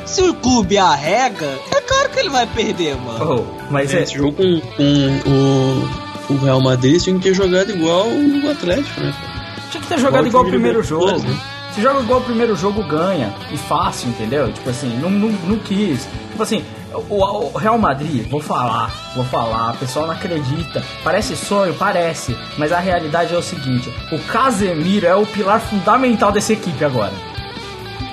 Se 0.05 0.21
o 0.21 0.33
clube 0.33 0.77
arrega, 0.77 1.57
é 1.71 1.81
claro 1.81 2.09
que 2.09 2.19
ele 2.19 2.29
vai 2.29 2.45
perder, 2.45 2.95
mano. 2.97 3.45
Oh, 3.47 3.71
mas 3.71 3.93
é, 3.93 4.03
Esse 4.03 4.17
jogo 4.17 4.33
com, 4.33 4.59
com 4.59 5.29
o, 5.29 6.33
o 6.33 6.37
Real 6.37 6.61
Madrid 6.61 7.01
tinha 7.01 7.15
que 7.15 7.23
ter 7.23 7.33
jogado 7.33 7.71
igual 7.71 8.07
o 8.07 8.51
Atlético, 8.51 8.99
né? 8.99 9.13
tinha 9.71 9.81
que 9.81 9.89
ter 9.89 9.99
jogado 9.99 10.27
igual 10.27 10.43
o 10.43 10.45
time 10.45 10.57
de 10.57 10.63
primeiro 10.63 10.83
jogo. 10.83 11.19
Né? 11.19 11.39
Se 11.73 11.81
joga 11.81 12.01
igual 12.01 12.19
o 12.19 12.23
primeiro 12.23 12.55
jogo, 12.55 12.83
ganha. 12.83 13.33
E 13.51 13.57
fácil, 13.57 14.09
entendeu? 14.09 14.51
Tipo 14.53 14.69
assim, 14.69 14.95
não, 14.99 15.09
não, 15.09 15.29
não 15.29 15.57
quis. 15.57 16.07
Tipo 16.29 16.43
assim, 16.43 16.63
o, 16.93 17.53
o 17.53 17.57
Real 17.57 17.77
Madrid, 17.77 18.27
vou 18.29 18.39
falar, 18.39 19.13
vou 19.15 19.25
falar, 19.25 19.73
o 19.73 19.77
pessoal 19.77 20.07
não 20.07 20.13
acredita. 20.13 20.83
Parece 21.03 21.35
sonho, 21.35 21.73
parece. 21.73 22.35
Mas 22.57 22.71
a 22.71 22.79
realidade 22.79 23.33
é 23.33 23.37
o 23.37 23.43
seguinte: 23.43 23.93
o 24.11 24.19
Casemiro 24.19 25.05
é 25.05 25.15
o 25.15 25.25
pilar 25.25 25.59
fundamental 25.59 26.31
dessa 26.31 26.53
equipe 26.53 26.83
agora. 26.83 27.13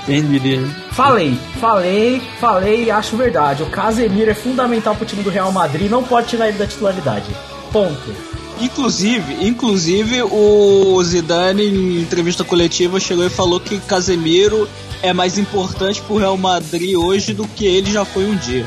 Quem 0.06 0.26
diria? 0.26 0.66
Falei, 0.92 1.38
falei, 1.60 2.20
falei 2.40 2.84
e 2.84 2.90
acho 2.90 3.16
verdade. 3.16 3.62
O 3.62 3.70
Casemiro 3.70 4.30
é 4.30 4.34
fundamental 4.34 4.94
pro 4.94 5.06
time 5.06 5.22
do 5.22 5.30
Real 5.30 5.52
Madrid, 5.52 5.90
não 5.90 6.02
pode 6.02 6.28
tirar 6.28 6.48
ele 6.48 6.58
da 6.58 6.66
titularidade. 6.66 7.30
Ponto. 7.72 8.30
Inclusive, 8.60 9.46
inclusive 9.46 10.22
o 10.22 11.02
Zidane 11.02 11.64
em 11.64 12.02
entrevista 12.02 12.44
coletiva 12.44 13.00
chegou 13.00 13.24
e 13.24 13.30
falou 13.30 13.58
que 13.58 13.78
Casemiro 13.78 14.68
é 15.02 15.12
mais 15.12 15.38
importante 15.38 16.00
pro 16.02 16.16
Real 16.18 16.36
Madrid 16.36 16.94
hoje 16.96 17.32
do 17.34 17.46
que 17.46 17.66
ele 17.66 17.90
já 17.92 18.04
foi 18.04 18.24
um 18.26 18.36
dia. 18.36 18.64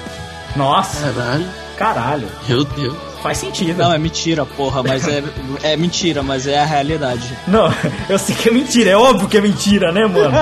Nossa, 0.56 1.12
Caralho, 1.12 1.46
caralho. 1.78 2.28
meu 2.48 2.64
Deus. 2.64 2.96
Faz 3.22 3.38
sentido. 3.38 3.78
Não, 3.78 3.94
é 3.94 3.98
mentira, 3.98 4.46
porra, 4.46 4.84
mas 4.84 5.08
é, 5.08 5.24
é 5.64 5.78
mentira, 5.78 6.22
mas 6.22 6.46
é 6.46 6.60
a 6.60 6.66
realidade. 6.66 7.24
Não, 7.48 7.74
eu 8.10 8.20
sei 8.20 8.36
que 8.36 8.50
é 8.50 8.52
mentira, 8.52 8.90
é 8.90 8.98
óbvio 8.98 9.30
que 9.30 9.38
é 9.38 9.42
mentira, 9.42 9.92
né, 9.94 10.06
mano? 10.06 10.36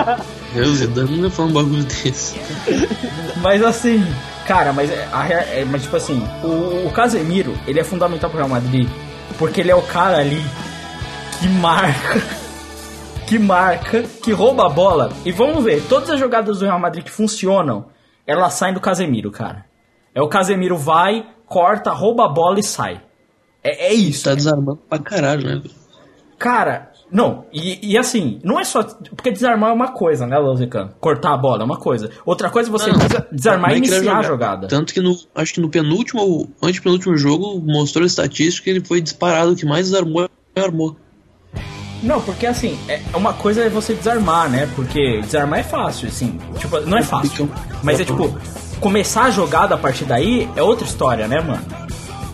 Meu 0.53 0.73
Zidane 0.75 1.15
não 1.17 1.25
ia 1.25 1.29
falar 1.29 1.49
um 1.49 1.53
bagulho 1.53 1.83
desse. 1.83 2.35
mas 3.37 3.63
assim, 3.63 4.03
cara, 4.47 4.73
mas, 4.73 4.89
é- 4.89 5.07
a, 5.13 5.27
é, 5.29 5.63
mas 5.69 5.83
tipo 5.83 5.95
assim, 5.95 6.27
o, 6.43 6.87
o 6.87 6.91
Casemiro, 6.91 7.53
ele 7.67 7.79
é 7.79 7.83
fundamental 7.83 8.29
pro 8.29 8.37
Real 8.39 8.49
Madrid, 8.49 8.89
porque 9.37 9.61
ele 9.61 9.71
é 9.71 9.75
o 9.75 9.81
cara 9.83 10.17
ali 10.17 10.43
que 11.39 11.47
marca, 11.47 12.21
que 13.31 13.39
marca, 13.39 14.03
que 14.21 14.33
rouba 14.33 14.65
a 14.65 14.69
bola. 14.69 15.09
E 15.23 15.31
vamos 15.31 15.63
ver, 15.63 15.81
todas 15.87 16.09
as 16.09 16.19
jogadas 16.19 16.59
do 16.59 16.65
Real 16.65 16.77
Madrid 16.77 17.01
que 17.05 17.09
funcionam, 17.09 17.85
elas 18.27 18.55
saem 18.55 18.73
do 18.73 18.81
Casemiro, 18.81 19.31
cara. 19.31 19.63
É 20.13 20.21
o 20.21 20.27
Casemiro 20.27 20.75
vai, 20.77 21.25
corta, 21.45 21.91
rouba 21.91 22.25
a 22.25 22.27
bola 22.27 22.59
e 22.59 22.63
sai. 22.63 23.01
É, 23.63 23.87
é 23.87 23.93
isso. 23.93 24.25
Tá 24.25 24.35
desarmando 24.35 24.81
pra 24.89 24.99
caralho, 24.99 25.43
né? 25.47 25.61
Cara, 26.37 26.91
não, 27.09 27.45
e, 27.53 27.93
e 27.93 27.97
assim, 27.97 28.41
não 28.43 28.59
é 28.59 28.65
só. 28.65 28.83
Porque 28.83 29.31
desarmar 29.31 29.69
é 29.69 29.73
uma 29.73 29.93
coisa, 29.93 30.27
né, 30.27 30.37
Lauzican? 30.37 30.89
Cortar 30.99 31.31
a 31.33 31.37
bola 31.37 31.61
é 31.61 31.65
uma 31.65 31.77
coisa. 31.77 32.09
Outra 32.25 32.49
coisa 32.49 32.67
é 32.67 32.71
você 32.73 32.91
Não, 32.91 32.97
desa- 32.99 33.27
desarmar 33.31 33.71
e 33.71 33.75
é 33.75 33.77
iniciar 33.77 34.17
a 34.17 34.23
jogada. 34.23 34.67
Tanto 34.67 34.93
que 34.93 34.99
no. 34.99 35.15
Acho 35.33 35.53
que 35.53 35.61
no 35.61 35.69
penúltimo 35.69 36.21
ou 36.21 36.49
antepenúltimo 36.61 37.15
jogo 37.15 37.61
mostrou 37.65 38.03
a 38.03 38.07
estatística 38.07 38.65
que 38.65 38.69
ele 38.71 38.83
foi 38.85 38.99
disparado, 38.99 39.53
o 39.53 39.55
que 39.55 39.65
mais 39.65 39.85
desarmou 39.89 40.27
armou. 40.53 40.97
Não, 42.01 42.19
porque 42.19 42.47
assim, 42.47 42.79
é 42.87 42.99
uma 43.13 43.33
coisa 43.33 43.63
é 43.63 43.69
você 43.69 43.93
desarmar, 43.93 44.49
né? 44.49 44.67
Porque 44.75 45.21
desarmar 45.21 45.59
é 45.59 45.63
fácil, 45.63 46.07
assim. 46.07 46.39
Tipo, 46.57 46.79
não 46.81 46.97
é 46.97 47.03
fácil. 47.03 47.49
Mas 47.83 47.99
é 47.99 48.05
tipo, 48.05 48.35
começar 48.79 49.25
a 49.25 49.31
jogada 49.31 49.75
a 49.75 49.77
partir 49.77 50.05
daí 50.05 50.49
é 50.55 50.63
outra 50.63 50.85
história, 50.85 51.27
né, 51.27 51.39
mano? 51.39 51.61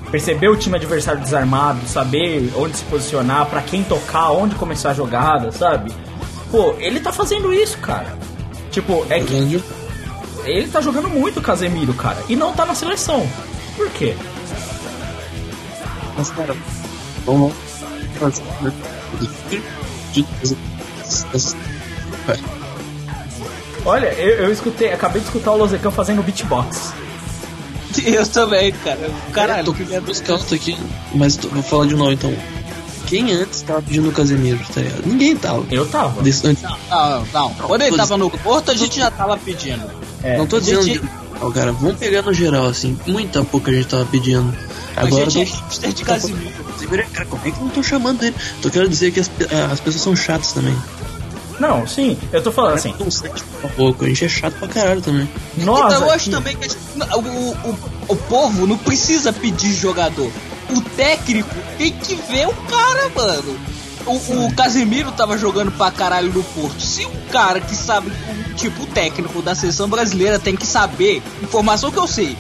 Perceber 0.10 0.48
o 0.48 0.56
time 0.56 0.78
adversário 0.78 1.20
desarmado, 1.22 1.86
saber 1.86 2.50
onde 2.56 2.78
se 2.78 2.84
posicionar, 2.86 3.46
pra 3.48 3.62
quem 3.62 3.84
tocar, 3.84 4.32
onde 4.32 4.56
começar 4.56 4.92
a 4.92 4.94
jogada, 4.94 5.52
sabe? 5.52 5.92
Pô, 6.50 6.74
ele 6.80 7.02
tá 7.02 7.12
fazendo 7.12 7.54
isso, 7.54 7.78
cara. 7.80 8.18
Tipo, 8.72 9.06
é 9.10 9.20
que 9.20 9.62
ele 10.46 10.68
tá 10.68 10.80
jogando 10.80 11.10
muito 11.10 11.40
o 11.40 11.44
Casemiro, 11.44 11.94
cara. 11.94 12.18
E 12.30 12.36
não 12.38 12.54
tá 12.54 12.66
na 12.66 12.74
seleção. 12.74 13.28
Por 13.76 13.90
quê? 13.90 14.16
Mas, 16.18 16.30
cara, 16.30 16.56
vamos. 17.26 17.54
Olha, 23.86 24.08
eu, 24.14 24.46
eu 24.46 24.52
escutei, 24.54 24.92
acabei 24.92 25.22
de 25.22 25.28
escutar 25.28 25.52
o 25.52 25.58
Lozecan 25.58 25.92
fazendo 25.92 26.22
beatbox. 26.24 26.94
Eu 28.06 28.28
também, 28.28 28.72
cara. 28.74 29.10
Caralho, 29.32 29.66
tô 29.66 29.74
que 29.74 29.84
com 29.86 30.12
os 30.12 30.20
calços 30.22 30.54
aqui, 30.54 30.78
mas 31.16 31.36
tô- 31.38 31.48
vou 31.48 31.64
falar 31.64 31.88
de 31.88 31.96
novo 31.96 32.12
então. 32.12 32.32
Quem 33.08 33.32
antes 33.32 33.62
tava 33.62 33.82
pedindo 33.82 34.10
o 34.10 34.12
Casemiro, 34.12 34.60
tá 34.74 34.82
ligado? 34.82 35.04
Ninguém 35.06 35.36
tava. 35.36 35.66
Eu 35.72 35.88
tava. 35.88 36.22
Desse- 36.22 36.46
antes- 36.46 36.62
Não, 36.62 36.78
não, 36.90 37.26
não. 37.34 37.50
Quando 37.54 37.82
ele 37.82 37.92
tô 37.92 37.98
tava 37.98 38.18
no 38.18 38.30
Porto, 38.30 38.70
a 38.70 38.76
gente 38.76 38.98
já 39.00 39.10
tava 39.10 39.38
pedindo. 39.38 39.90
É. 40.22 40.38
não 40.38 40.46
tô 40.46 40.60
dizendo. 40.60 40.84
gente- 40.84 41.00
de- 41.00 41.54
cara, 41.54 41.72
vamos 41.72 41.96
pegar 41.98 42.22
no 42.24 42.34
geral, 42.34 42.66
assim. 42.68 43.00
Muita 43.08 43.44
pouca 43.46 43.72
gente 43.72 43.88
tava 43.88 44.06
pedindo. 44.06 44.54
Agora 44.96 45.26
a 45.26 45.30
gente 45.30 45.54
é 45.54 45.56
tô- 45.56 45.64
hipster 45.64 45.94
Casemiro, 46.88 47.10
cara, 47.12 47.26
como 47.26 47.42
é 47.46 47.52
que 47.52 47.58
eu 47.58 47.64
não 47.64 47.70
tô 47.70 47.84
chamando 47.84 48.24
ele? 48.24 48.36
Tô 48.62 48.70
querendo 48.70 48.90
dizer 48.90 49.12
que 49.12 49.20
as, 49.20 49.30
ah, 49.52 49.72
as 49.72 49.80
pessoas 49.80 50.04
são 50.04 50.16
chatas 50.16 50.54
também. 50.54 50.76
Não, 51.60 51.88
sim, 51.88 52.18
eu 52.32 52.42
tô 52.42 52.52
falando 52.52 52.76
assim. 52.76 52.94
Não 53.00 53.10
sei, 53.10 53.30
tipo, 53.32 53.68
um 53.68 53.70
pouco. 53.72 54.06
A 54.06 54.08
gente 54.08 54.26
é 54.26 54.30
chato 54.30 54.54
pra 54.60 54.68
caralho 54.68 55.02
também. 55.02 55.28
Nós 55.58 55.94
então 55.94 56.08
eu 56.08 56.12
acho 56.12 56.30
também 56.30 56.56
que 56.56 56.68
o, 56.70 57.20
o, 57.20 57.52
o, 57.70 57.78
o 58.10 58.16
povo 58.16 58.68
não 58.68 58.78
precisa 58.78 59.34
pedir 59.34 59.74
jogador. 59.74 60.32
O 60.70 60.82
técnico 60.82 61.56
tem 61.78 61.92
que 61.92 62.16
ver 62.16 62.48
o 62.48 62.54
cara, 62.54 63.10
mano. 63.16 63.60
O, 64.06 64.46
o 64.46 64.56
Casemiro 64.56 65.12
tava 65.12 65.38
jogando 65.38 65.72
pra 65.72 65.92
caralho 65.92 66.32
no 66.32 66.44
Porto. 66.44 66.80
Se 66.80 67.06
um 67.06 67.16
cara 67.32 67.60
que 67.60 67.76
sabe, 67.76 68.12
tipo, 68.56 68.84
o 68.84 68.86
técnico 68.86 69.42
da 69.42 69.56
seleção 69.56 69.90
brasileira 69.90 70.40
tem 70.40 70.56
que 70.56 70.66
saber, 70.66 71.22
informação 71.42 71.92
que 71.92 71.98
eu 71.98 72.08
sei. 72.08 72.38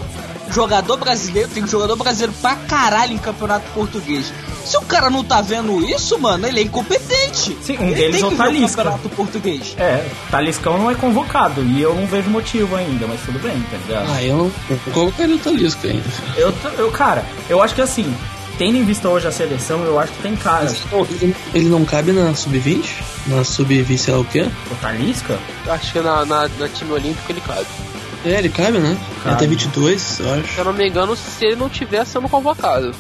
Jogador 0.52 0.98
brasileiro 0.98 1.50
tem 1.50 1.68
jogador 1.68 1.96
brasileiro 1.96 2.34
pra 2.42 2.56
caralho 2.56 3.14
em 3.14 3.18
campeonato 3.18 3.66
português. 3.74 4.32
Se 4.66 4.78
o 4.78 4.82
cara 4.82 5.10
não 5.10 5.24
tá 5.24 5.40
vendo 5.42 5.82
isso, 5.86 6.20
mano, 6.20 6.46
ele 6.48 6.60
é 6.60 6.64
incompetente. 6.64 7.58
Sim, 7.62 7.78
um 7.80 7.86
ele 7.86 7.96
deles 7.96 8.16
tem 8.18 8.24
é 8.24 8.28
o 8.34 8.36
Talisca. 8.36 8.78
campeonato 8.84 9.10
português. 9.10 9.76
É, 9.78 10.06
Taliscão 10.30 10.78
não 10.78 10.92
é 10.92 10.96
convocado 10.96 11.64
e 11.64 11.82
eu 11.82 11.96
não 11.96 12.06
vejo 12.06 12.30
motivo 12.30 12.76
ainda, 12.76 13.08
mas 13.08 13.20
tudo 13.22 13.40
bem, 13.40 13.54
tá 13.72 13.78
ligado? 13.88 14.10
Ah, 14.14 14.24
eu 14.24 14.38
não. 14.38 14.52
Eu 14.70 14.94
colocaria 14.94 15.36
o 15.36 15.40
Talisca 15.40 15.88
ainda. 15.88 16.04
Eu, 16.36 16.52
tô- 16.52 16.70
eu, 16.70 16.92
cara, 16.92 17.24
eu 17.50 17.62
acho 17.62 17.74
que 17.76 17.82
assim, 17.82 18.14
tendo 18.58 18.76
em 18.78 18.84
vista 18.84 19.08
hoje 19.08 19.28
a 19.28 19.32
seleção, 19.32 19.84
eu 19.86 19.98
acho 20.00 20.12
que 20.14 20.22
tem 20.22 20.36
cara. 20.36 20.70
Ele, 21.22 21.36
ele 21.54 21.70
não 21.70 21.86
cabe 21.86 22.12
na 22.12 22.34
sub-20? 22.36 22.90
Na 23.28 23.44
sub-20, 23.46 23.98
sei 23.98 24.14
lá 24.14 24.20
o 24.20 24.26
quê? 24.26 24.48
O 24.70 24.76
Talisca? 24.76 25.40
Acho 25.70 25.94
que 25.94 26.00
na, 26.02 26.26
na, 26.26 26.50
na 26.60 26.68
time 26.68 26.92
olímpico 26.92 27.32
ele 27.32 27.42
cabe. 27.42 27.66
É, 28.26 28.40
ele 28.40 28.50
cabe, 28.50 28.78
né? 28.80 28.98
Cabe. 29.24 29.36
Até 29.36 29.48
22, 29.48 30.20
eu 30.20 30.34
acho. 30.34 30.54
Se 30.54 30.58
eu 30.60 30.66
não 30.66 30.74
me 30.74 30.88
engano, 30.88 31.16
se 31.16 31.46
ele 31.46 31.56
não 31.56 31.70
tiver 31.70 32.06
sendo 32.06 32.28
convocado. 32.28 32.94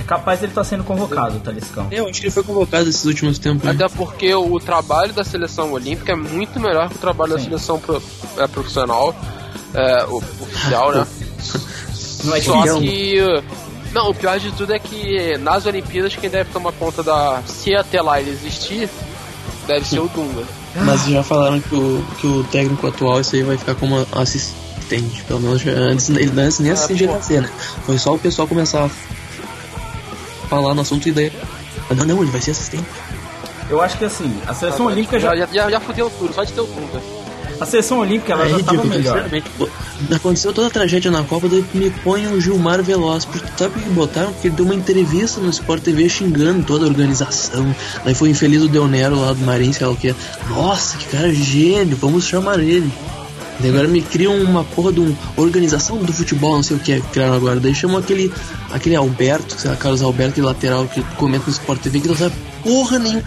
É 0.00 0.02
capaz 0.04 0.40
dele 0.40 0.52
estar 0.52 0.64
sendo 0.64 0.82
convocado, 0.84 1.38
Taliscão. 1.40 1.86
Eu 1.90 2.08
acho 2.08 2.20
que 2.20 2.26
ele 2.26 2.32
foi 2.34 2.42
convocado 2.42 2.88
esses 2.88 3.04
últimos 3.04 3.38
tempos. 3.38 3.64
né? 3.64 3.70
Até 3.72 3.88
porque 3.88 4.34
o 4.34 4.58
trabalho 4.58 5.12
da 5.12 5.24
seleção 5.24 5.72
olímpica 5.72 6.12
é 6.12 6.16
muito 6.16 6.58
melhor 6.60 6.88
que 6.88 6.96
o 6.96 6.98
trabalho 6.98 7.32
da 7.32 7.38
Sim. 7.38 7.44
seleção 7.46 7.78
pro- 7.78 8.02
é, 8.38 8.46
profissional, 8.46 9.14
é, 9.74 10.04
o- 10.04 10.16
oficial, 10.40 10.92
né? 10.92 11.06
Não 12.24 12.34
é 12.36 12.40
Só 12.40 12.62
que. 12.80 13.16
Não, 13.92 14.10
o 14.10 14.14
pior 14.14 14.38
de 14.38 14.50
tudo 14.52 14.72
é 14.74 14.78
que 14.78 15.38
nas 15.38 15.64
Olimpíadas 15.64 16.14
quem 16.16 16.28
deve 16.28 16.50
tomar 16.50 16.72
conta 16.72 17.02
da. 17.02 17.40
Se 17.46 17.74
até 17.74 18.02
lá 18.02 18.20
ele 18.20 18.30
existir, 18.30 18.88
deve 19.66 19.86
ser 19.86 20.00
o 20.00 20.08
Dunga. 20.08 20.42
Mas 20.84 21.04
já 21.06 21.22
falaram 21.22 21.60
que 21.60 21.74
o, 21.74 22.04
que 22.18 22.26
o 22.26 22.44
técnico 22.44 22.86
atual, 22.86 23.20
isso 23.20 23.34
aí 23.36 23.42
vai 23.42 23.56
ficar 23.56 23.74
como 23.74 24.06
assistente. 24.12 25.22
Pelo 25.24 25.40
menos 25.40 25.60
já- 25.62 25.72
antes, 25.72 26.08
ele 26.10 26.40
antes 26.40 26.58
nem 26.60 26.72
assistente 26.72 27.06
pô. 27.06 27.14
ia 27.14 27.22
ser, 27.22 27.42
né? 27.42 27.50
Foi 27.84 27.98
só 27.98 28.14
o 28.14 28.18
pessoal 28.18 28.46
começar 28.46 28.84
a 28.84 28.88
falar 30.48 30.74
no 30.74 30.80
assunto 30.82 31.08
e 31.08 31.12
daí. 31.12 31.32
Ah, 31.90 31.94
Não, 31.94 32.04
não, 32.04 32.22
ele 32.22 32.30
vai 32.30 32.40
ser 32.40 32.50
assistente. 32.52 32.84
Eu 33.68 33.80
acho 33.82 33.98
que 33.98 34.04
assim, 34.04 34.32
a 34.46 34.54
seleção 34.54 34.86
olímpica 34.86 35.18
já. 35.18 35.34
já, 35.36 35.46
já, 35.52 35.70
já 35.70 35.80
fudeu 35.80 36.08
tudo, 36.10 36.32
só 36.34 36.44
de 36.44 36.52
ter 36.52 36.60
o 36.60 36.66
Dunga. 36.66 37.02
A 37.60 37.66
seleção 37.66 37.98
olímpica 37.98 38.32
ela 38.32 38.46
é 38.46 38.48
já 38.50 38.58
tava 38.58 38.70
ridículo, 38.72 38.94
melhor. 38.94 39.14
sinceramente. 39.14 39.50
pô. 39.56 39.68
Aconteceu 40.14 40.52
toda 40.52 40.66
a 40.66 40.70
tragédia 40.70 41.10
na 41.10 41.22
Copa, 41.22 41.48
daí 41.48 41.64
me 41.72 41.90
põe 41.90 42.26
o 42.26 42.40
Gilmar 42.40 42.82
Veloz. 42.82 43.24
Porque 43.24 43.46
sabe 43.56 43.78
o 43.78 43.82
que 43.82 43.88
botaram? 43.90 44.32
Que 44.34 44.48
ele 44.48 44.56
deu 44.56 44.64
uma 44.64 44.74
entrevista 44.74 45.40
no 45.40 45.50
Sport 45.50 45.82
TV 45.82 46.08
xingando 46.08 46.64
toda 46.64 46.84
a 46.84 46.88
organização. 46.88 47.74
Daí 48.04 48.14
foi 48.14 48.30
infeliz 48.30 48.62
o 48.62 48.68
Del 48.68 48.86
Nero 48.86 49.20
lá 49.20 49.32
do 49.32 49.40
Marinho, 49.44 49.72
sei 49.72 49.86
lá 49.86 49.92
o 49.92 49.96
que. 49.96 50.14
Nossa, 50.50 50.96
que 50.96 51.06
cara 51.06 51.32
gênio, 51.32 51.96
vamos 51.96 52.26
chamar 52.26 52.60
ele. 52.60 52.90
Daí 53.58 53.70
agora 53.70 53.88
me 53.88 54.02
criam 54.02 54.34
uma 54.34 54.62
porra 54.64 54.92
de 54.92 55.00
uma 55.00 55.16
organização 55.36 55.96
do 55.98 56.12
futebol, 56.12 56.56
não 56.56 56.62
sei 56.62 56.76
o 56.76 56.80
que 56.80 56.92
é 56.92 57.00
que 57.00 57.08
criaram 57.08 57.34
agora. 57.34 57.58
Daí 57.58 57.74
chamam 57.74 57.96
aquele, 57.96 58.30
aquele 58.70 58.94
Alberto, 58.94 59.58
sei 59.58 59.70
lá, 59.70 59.76
Carlos 59.76 60.02
Alberto, 60.02 60.32
aquele 60.32 60.46
lateral 60.46 60.86
que 60.86 61.02
comenta 61.16 61.44
no 61.46 61.52
Sport 61.52 61.80
TV, 61.80 62.00
que 62.00 62.08
não 62.08 62.16
sabe 62.16 62.34
porra 62.62 62.98
nenhuma. 62.98 63.22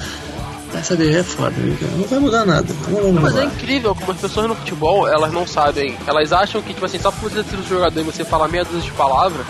Vai 0.71 0.83
saber, 0.83 1.15
é 1.15 1.23
foda, 1.23 1.51
né? 1.57 1.75
Não 1.97 2.07
vai 2.07 2.19
mudar 2.19 2.45
nada. 2.45 2.67
Não 2.87 3.13
vai 3.13 3.23
Mas 3.23 3.37
é 3.37 3.43
incrível 3.45 3.95
como 3.95 4.11
as 4.11 4.19
pessoas 4.19 4.47
no 4.47 4.55
futebol, 4.55 5.07
elas 5.07 5.31
não 5.33 5.47
sabem. 5.47 5.95
Elas 6.05 6.31
acham 6.31 6.61
que, 6.61 6.73
tipo 6.73 6.85
assim, 6.85 6.99
só 6.99 7.11
por 7.11 7.29
você 7.31 7.43
ser 7.43 7.55
um 7.57 7.63
jogador 7.67 7.99
e 7.99 8.03
você 8.03 8.23
falar 8.23 8.47
meia 8.47 8.63
dúzia 8.63 8.81
de 8.81 8.91
palavras, 8.91 9.45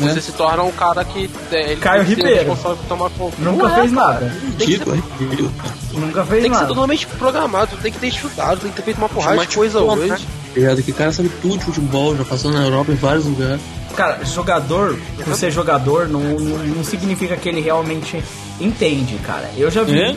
É. 0.00 0.08
você 0.08 0.20
se 0.20 0.32
torna 0.32 0.64
um 0.64 0.72
cara 0.72 1.04
que. 1.04 1.30
É, 1.52 1.72
ele 1.72 1.80
Caio 1.80 2.02
Ribeiro. 2.02 2.34
responsável 2.38 2.76
por 2.76 2.86
tomar 2.88 3.10
conta. 3.10 3.36
Nunca 3.38 3.62
Não 3.68 3.70
é, 3.76 3.80
fez 3.80 3.92
cara. 3.92 4.12
nada. 4.14 4.32
Que 4.58 4.64
ser, 4.64 4.70
Ridículo, 4.72 4.96
é 4.96 5.22
ridículo. 5.24 5.52
Nunca 5.92 6.24
fez 6.24 6.42
tem 6.42 6.50
que 6.50 6.56
ser 6.56 6.62
nada. 6.62 6.66
totalmente 6.74 7.06
programado, 7.06 7.76
tem 7.80 7.92
que 7.92 7.98
ter 8.00 8.08
estudado, 8.08 8.60
tem 8.60 8.70
que 8.70 8.76
ter 8.76 8.82
feito 8.82 8.98
uma 8.98 9.08
porrada 9.08 9.46
de 9.46 9.54
coisa 9.56 9.78
tipo, 9.78 9.92
hoje. 9.92 10.08
né? 10.08 10.18
Ligado? 10.56 10.82
Que 10.82 10.90
o 10.90 10.94
cara 10.94 11.12
sabe 11.12 11.30
tudo 11.40 11.58
de 11.58 11.64
futebol, 11.66 12.16
já 12.16 12.24
passou 12.24 12.50
na 12.50 12.64
Europa 12.64 12.90
em 12.90 12.96
vários 12.96 13.24
lugares. 13.26 13.60
Cara, 13.94 14.24
jogador, 14.24 14.98
por 15.24 15.34
ser 15.36 15.52
jogador, 15.52 16.08
não, 16.08 16.20
não, 16.20 16.58
não 16.66 16.82
significa 16.84 17.36
que 17.36 17.48
ele 17.48 17.60
realmente 17.60 18.20
entende, 18.60 19.14
cara. 19.24 19.48
Eu 19.56 19.70
já 19.70 19.84
vi. 19.84 20.00
É? 20.00 20.16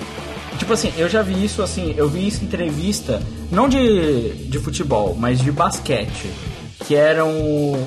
Tipo 0.58 0.74
assim, 0.74 0.92
eu 0.98 1.08
já 1.08 1.22
vi 1.22 1.44
isso 1.44 1.62
assim, 1.62 1.94
eu 1.98 2.10
vi 2.10 2.28
isso 2.28 2.44
em 2.44 2.48
entrevista, 2.48 3.22
não 3.52 3.70
de, 3.70 4.34
de 4.50 4.60
futebol, 4.60 5.16
mas 5.18 5.40
de 5.40 5.52
basquete. 5.52 6.30
Que 6.86 6.96
eram 6.96 7.32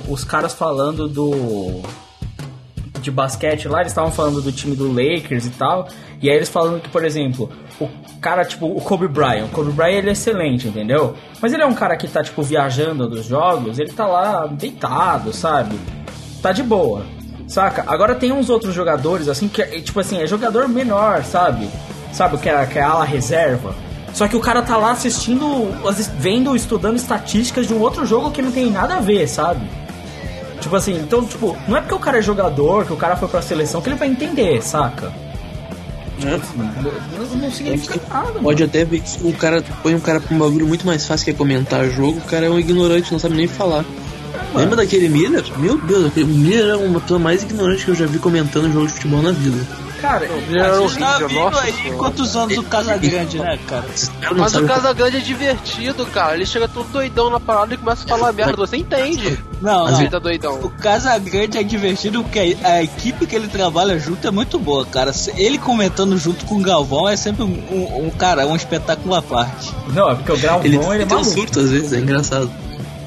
os 0.09 0.25
caras 0.25 0.53
falando 0.53 1.09
do. 1.09 1.83
De 3.01 3.11
basquete 3.11 3.67
lá, 3.67 3.81
eles 3.81 3.93
estavam 3.93 4.11
falando 4.11 4.43
do 4.43 4.53
time 4.53 4.77
do 4.77 4.89
Lakers 4.89 5.47
e 5.47 5.51
tal. 5.51 5.89
E 6.21 6.29
aí 6.29 6.37
eles 6.37 6.51
falando 6.51 6.83
que, 6.83 6.89
por 6.91 7.03
exemplo, 7.03 7.51
o 7.81 7.89
cara, 8.21 8.45
tipo, 8.45 8.67
o 8.67 8.81
Kobe 8.81 9.09
Bryant. 9.09 9.47
O 9.47 9.49
Kobe 9.49 9.73
Bryant 9.73 9.99
ele 9.99 10.11
é 10.11 10.13
excelente, 10.13 10.69
entendeu? 10.69 11.17
Mas 11.41 11.53
ele 11.53 11.63
é 11.63 11.67
um 11.67 11.75
cara 11.75 11.97
que 11.97 12.07
tá, 12.07 12.23
tipo, 12.23 12.43
viajando 12.43 13.09
dos 13.09 13.25
jogos, 13.25 13.79
ele 13.79 13.93
tá 13.93 14.07
lá 14.07 14.47
deitado, 14.47 15.33
sabe? 15.33 15.79
Tá 16.43 16.53
de 16.53 16.63
boa. 16.63 17.07
Saca? 17.49 17.85
Agora 17.87 18.15
tem 18.15 18.31
uns 18.31 18.51
outros 18.51 18.75
jogadores, 18.75 19.29
assim, 19.29 19.49
que 19.49 19.65
tipo 19.81 19.99
assim, 19.99 20.21
é 20.21 20.27
jogador 20.27 20.69
menor, 20.69 21.25
sabe? 21.25 21.69
Sabe 22.13 22.37
o 22.37 22.39
que 22.39 22.49
é, 22.49 22.67
que 22.67 22.79
é 22.79 22.83
a 22.83 22.91
ala 22.91 23.05
reserva? 23.05 23.75
Só 24.13 24.27
que 24.27 24.37
o 24.37 24.41
cara 24.41 24.61
tá 24.63 24.77
lá 24.77 24.91
assistindo, 24.91 25.69
as- 25.89 26.11
vendo, 26.19 26.55
estudando 26.57 26.97
estatísticas 26.97 27.67
de 27.69 27.73
um 27.75 27.79
outro 27.81 28.05
jogo 28.05 28.31
que 28.31 28.43
não 28.43 28.51
tem 28.51 28.71
nada 28.71 28.97
a 28.97 29.01
ver, 29.01 29.29
sabe? 29.29 29.61
Tipo 30.61 30.77
assim, 30.77 30.95
então, 31.01 31.25
tipo, 31.25 31.57
não 31.69 31.77
é 31.77 31.81
porque 31.81 31.95
o 31.95 31.99
cara 31.99 32.19
é 32.19 32.23
jogador, 32.23 32.85
que 32.85 32.93
o 32.93 32.97
cara 32.97 33.17
foi 33.17 33.29
pra 33.29 33.41
seleção, 33.41 33.81
que 33.81 33.89
ele 33.89 33.97
vai 33.97 34.09
entender, 34.09 34.61
saca? 34.63 35.13
Não, 36.23 37.39
não 37.41 37.51
significa 37.51 37.99
nada, 38.11 38.27
mano. 38.27 38.43
Pode 38.43 38.63
até 38.63 38.85
ver 38.85 39.01
que 39.01 39.27
o 39.27 39.33
cara 39.33 39.63
põe 39.83 39.95
um 39.95 40.01
cara 40.01 40.21
pra 40.21 40.35
um 40.35 40.39
bagulho 40.39 40.67
muito 40.67 40.85
mais 40.87 41.07
fácil 41.07 41.25
que 41.25 41.31
é 41.31 41.35
comentar 41.35 41.89
jogo, 41.89 42.19
o 42.19 42.23
cara 42.29 42.45
é 42.47 42.51
um 42.51 42.59
ignorante, 42.59 43.11
não 43.13 43.19
sabe 43.19 43.37
nem 43.37 43.47
falar. 43.47 43.85
Lembra 44.55 44.77
daquele 44.77 45.09
Miller? 45.09 45.45
Meu 45.57 45.79
Deus, 45.79 46.07
aquele 46.07 46.27
Miller 46.27 46.69
é 46.71 46.77
uma 46.77 47.01
pessoa 47.01 47.19
mais 47.19 47.43
ignorante 47.43 47.85
que 47.85 47.91
eu 47.91 47.95
já 47.95 48.07
vi 48.07 48.19
comentando 48.19 48.71
jogo 48.73 48.87
de 48.87 48.93
futebol 48.93 49.23
na 49.23 49.33
vida. 49.33 49.67
Cara, 50.01 50.25
Era 50.25 50.79
Você 50.81 50.99
tá 50.99 51.09
horrível, 51.11 51.29
vindo 51.29 51.41
nossa 51.41 51.61
aí 51.61 51.73
senhora. 51.73 51.99
quantos 51.99 52.37
anos 52.37 52.55
do 52.57 52.63
Casagrande, 52.63 53.39
né, 53.39 53.59
cara? 53.67 53.85
Mas 54.37 54.55
o 54.55 54.65
Casagrande 54.67 55.17
é 55.19 55.21
divertido, 55.21 56.07
cara. 56.07 56.35
Ele 56.37 56.47
chega 56.47 56.67
todo 56.69 56.89
doidão 56.91 57.29
na 57.31 57.39
parada 57.41 57.75
e 57.75 57.77
começa 57.77 58.05
a 58.05 58.09
falar 58.09 58.33
merda. 58.35 58.57
Você 58.57 58.77
entende? 58.79 59.39
Não, 59.61 59.85
Mas 59.85 59.93
não. 59.93 60.01
ele 60.01 60.11
tá 60.11 60.19
doidão. 60.19 60.55
O 60.63 60.71
Casagrande 60.71 61.59
é 61.59 61.63
divertido 61.63 62.23
porque 62.23 62.57
a, 62.65 62.83
equipe 62.83 63.27
que 63.27 63.37
ele 63.37 63.49
trabalha 63.49 63.99
junto 63.99 64.27
é 64.27 64.31
muito 64.31 64.59
boa, 64.59 64.87
cara. 64.87 65.13
Se- 65.13 65.33
Ele 65.37 65.59
comentando 65.59 66.17
junto 66.17 66.45
com 66.47 66.57
o 66.57 66.63
Galvão 66.63 67.09
é 67.09 67.17
sempre 67.17 67.43
um, 67.43 67.49
um- 67.71 68.07
um, 68.07 68.11
cara, 68.11 68.47
um 68.47 68.57
espetáculo 68.57 69.15
à 69.15 69.21
parte. 69.23 69.71
não, 69.93 70.11
é 70.11 70.15
porque 70.15 70.33
o 70.33 70.39
Galvão 70.39 70.65
Ele, 70.65 70.77
ele, 70.77 71.03
é 71.03 71.07
tem 71.07 71.17
um 71.17 71.25
surto 71.25 71.61
às 71.61 71.71
vezes, 71.71 71.93
é 71.93 71.99
engraçado. 71.99 72.51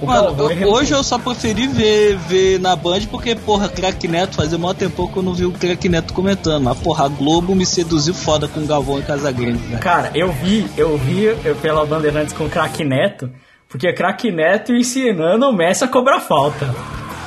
O 0.03 0.05
Mano, 0.07 0.23
Galvão, 0.35 0.51
eu- 0.51 0.69
hoje 0.69 0.91
eu 0.93 1.03
só 1.03 1.17
preferi 1.17 1.67
ver, 1.67 2.17
ver 2.17 2.59
na 2.59 2.75
Band 2.75 3.01
porque, 3.09 3.35
porra, 3.35 3.69
Crack 3.69 4.07
Neto, 4.07 4.35
fazia 4.35 4.57
mó 4.57 4.73
tempo 4.73 5.07
que 5.11 5.17
eu 5.17 5.23
não 5.23 5.33
vi 5.33 5.45
o 5.45 5.51
Crack 5.51 5.87
Neto 5.89 6.13
comentando. 6.13 6.63
Mas, 6.63 6.77
porra, 6.79 7.05
a 7.05 7.07
Globo 7.07 7.55
me 7.55 7.65
seduziu 7.65 8.13
foda 8.13 8.47
com 8.47 8.59
o 8.59 8.65
Galvão 8.65 8.99
e 8.99 9.03
Casagrande, 9.03 9.63
né? 9.67 9.77
Cara, 9.79 10.11
eu 10.13 10.31
vi, 10.31 10.65
eu 10.77 10.97
vi 10.97 11.23
eu, 11.43 11.55
pela 11.61 11.85
Bandeirantes 11.85 12.33
com 12.33 12.45
o 12.45 12.49
Crack 12.49 12.83
Neto, 12.83 13.29
porque 13.69 13.91
Crack 13.93 14.31
Neto 14.31 14.73
ensinando 14.73 15.47
o 15.47 15.53
Messi 15.53 15.83
a 15.83 15.87
cobrar 15.87 16.19
falta. 16.19 16.73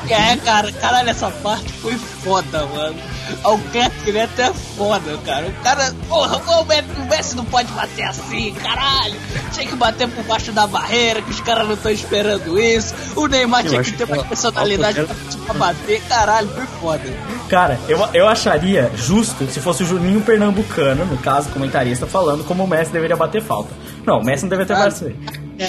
É, 0.08 0.36
cara, 0.36 0.70
caralho, 0.72 1.08
essa 1.10 1.30
parte 1.30 1.72
foi 1.74 1.96
foda, 1.96 2.64
mano. 2.66 2.96
O 3.44 3.58
Crack 3.70 4.12
Neto 4.12 4.40
é 4.40 4.52
foda, 4.52 5.18
cara. 5.24 5.48
O 5.48 5.52
cara, 5.62 5.94
porra, 6.08 6.36
o 6.60 6.64
Messi, 7.08 7.34
não 7.36 7.44
pode 7.44 7.70
bater 7.72 8.04
assim, 8.04 8.52
caralho. 8.54 9.14
Tinha 9.52 9.66
que 9.66 9.74
bater 9.74 10.08
por 10.08 10.22
baixo 10.24 10.52
da 10.52 10.66
barreira, 10.66 11.20
que 11.22 11.30
os 11.30 11.40
caras 11.40 11.66
não 11.66 11.74
estão 11.74 11.90
esperando 11.90 12.58
isso. 12.60 12.94
O 13.16 13.26
Neymar 13.26 13.64
Eu 13.64 13.70
tinha 13.70 13.82
que 13.82 13.92
ter 13.92 14.04
que 14.04 14.10
mais 14.10 14.22
a- 14.22 14.26
personalidade 14.26 15.04
pra, 15.44 15.54
bater, 15.54 16.00
caralho, 16.08 16.48
foi 16.48 16.66
foda. 16.80 17.02
Cara, 17.48 17.78
eu, 17.88 17.98
eu 18.14 18.28
acharia 18.28 18.90
justo 18.96 19.46
se 19.50 19.60
fosse 19.60 19.82
o 19.82 19.86
Juninho 19.86 20.20
Pernambucano, 20.20 21.04
no 21.04 21.18
caso, 21.18 21.48
comentarista, 21.50 22.06
falando 22.06 22.44
como 22.44 22.62
o 22.64 22.68
Messi 22.68 22.92
deveria 22.92 23.16
bater 23.16 23.42
falta. 23.42 23.70
Não, 24.04 24.20
o 24.20 24.24
Messi 24.24 24.44
não 24.44 24.50
deveria 24.50 24.74
ter 24.76 24.82
batido. 24.82 25.16
É. 25.58 25.66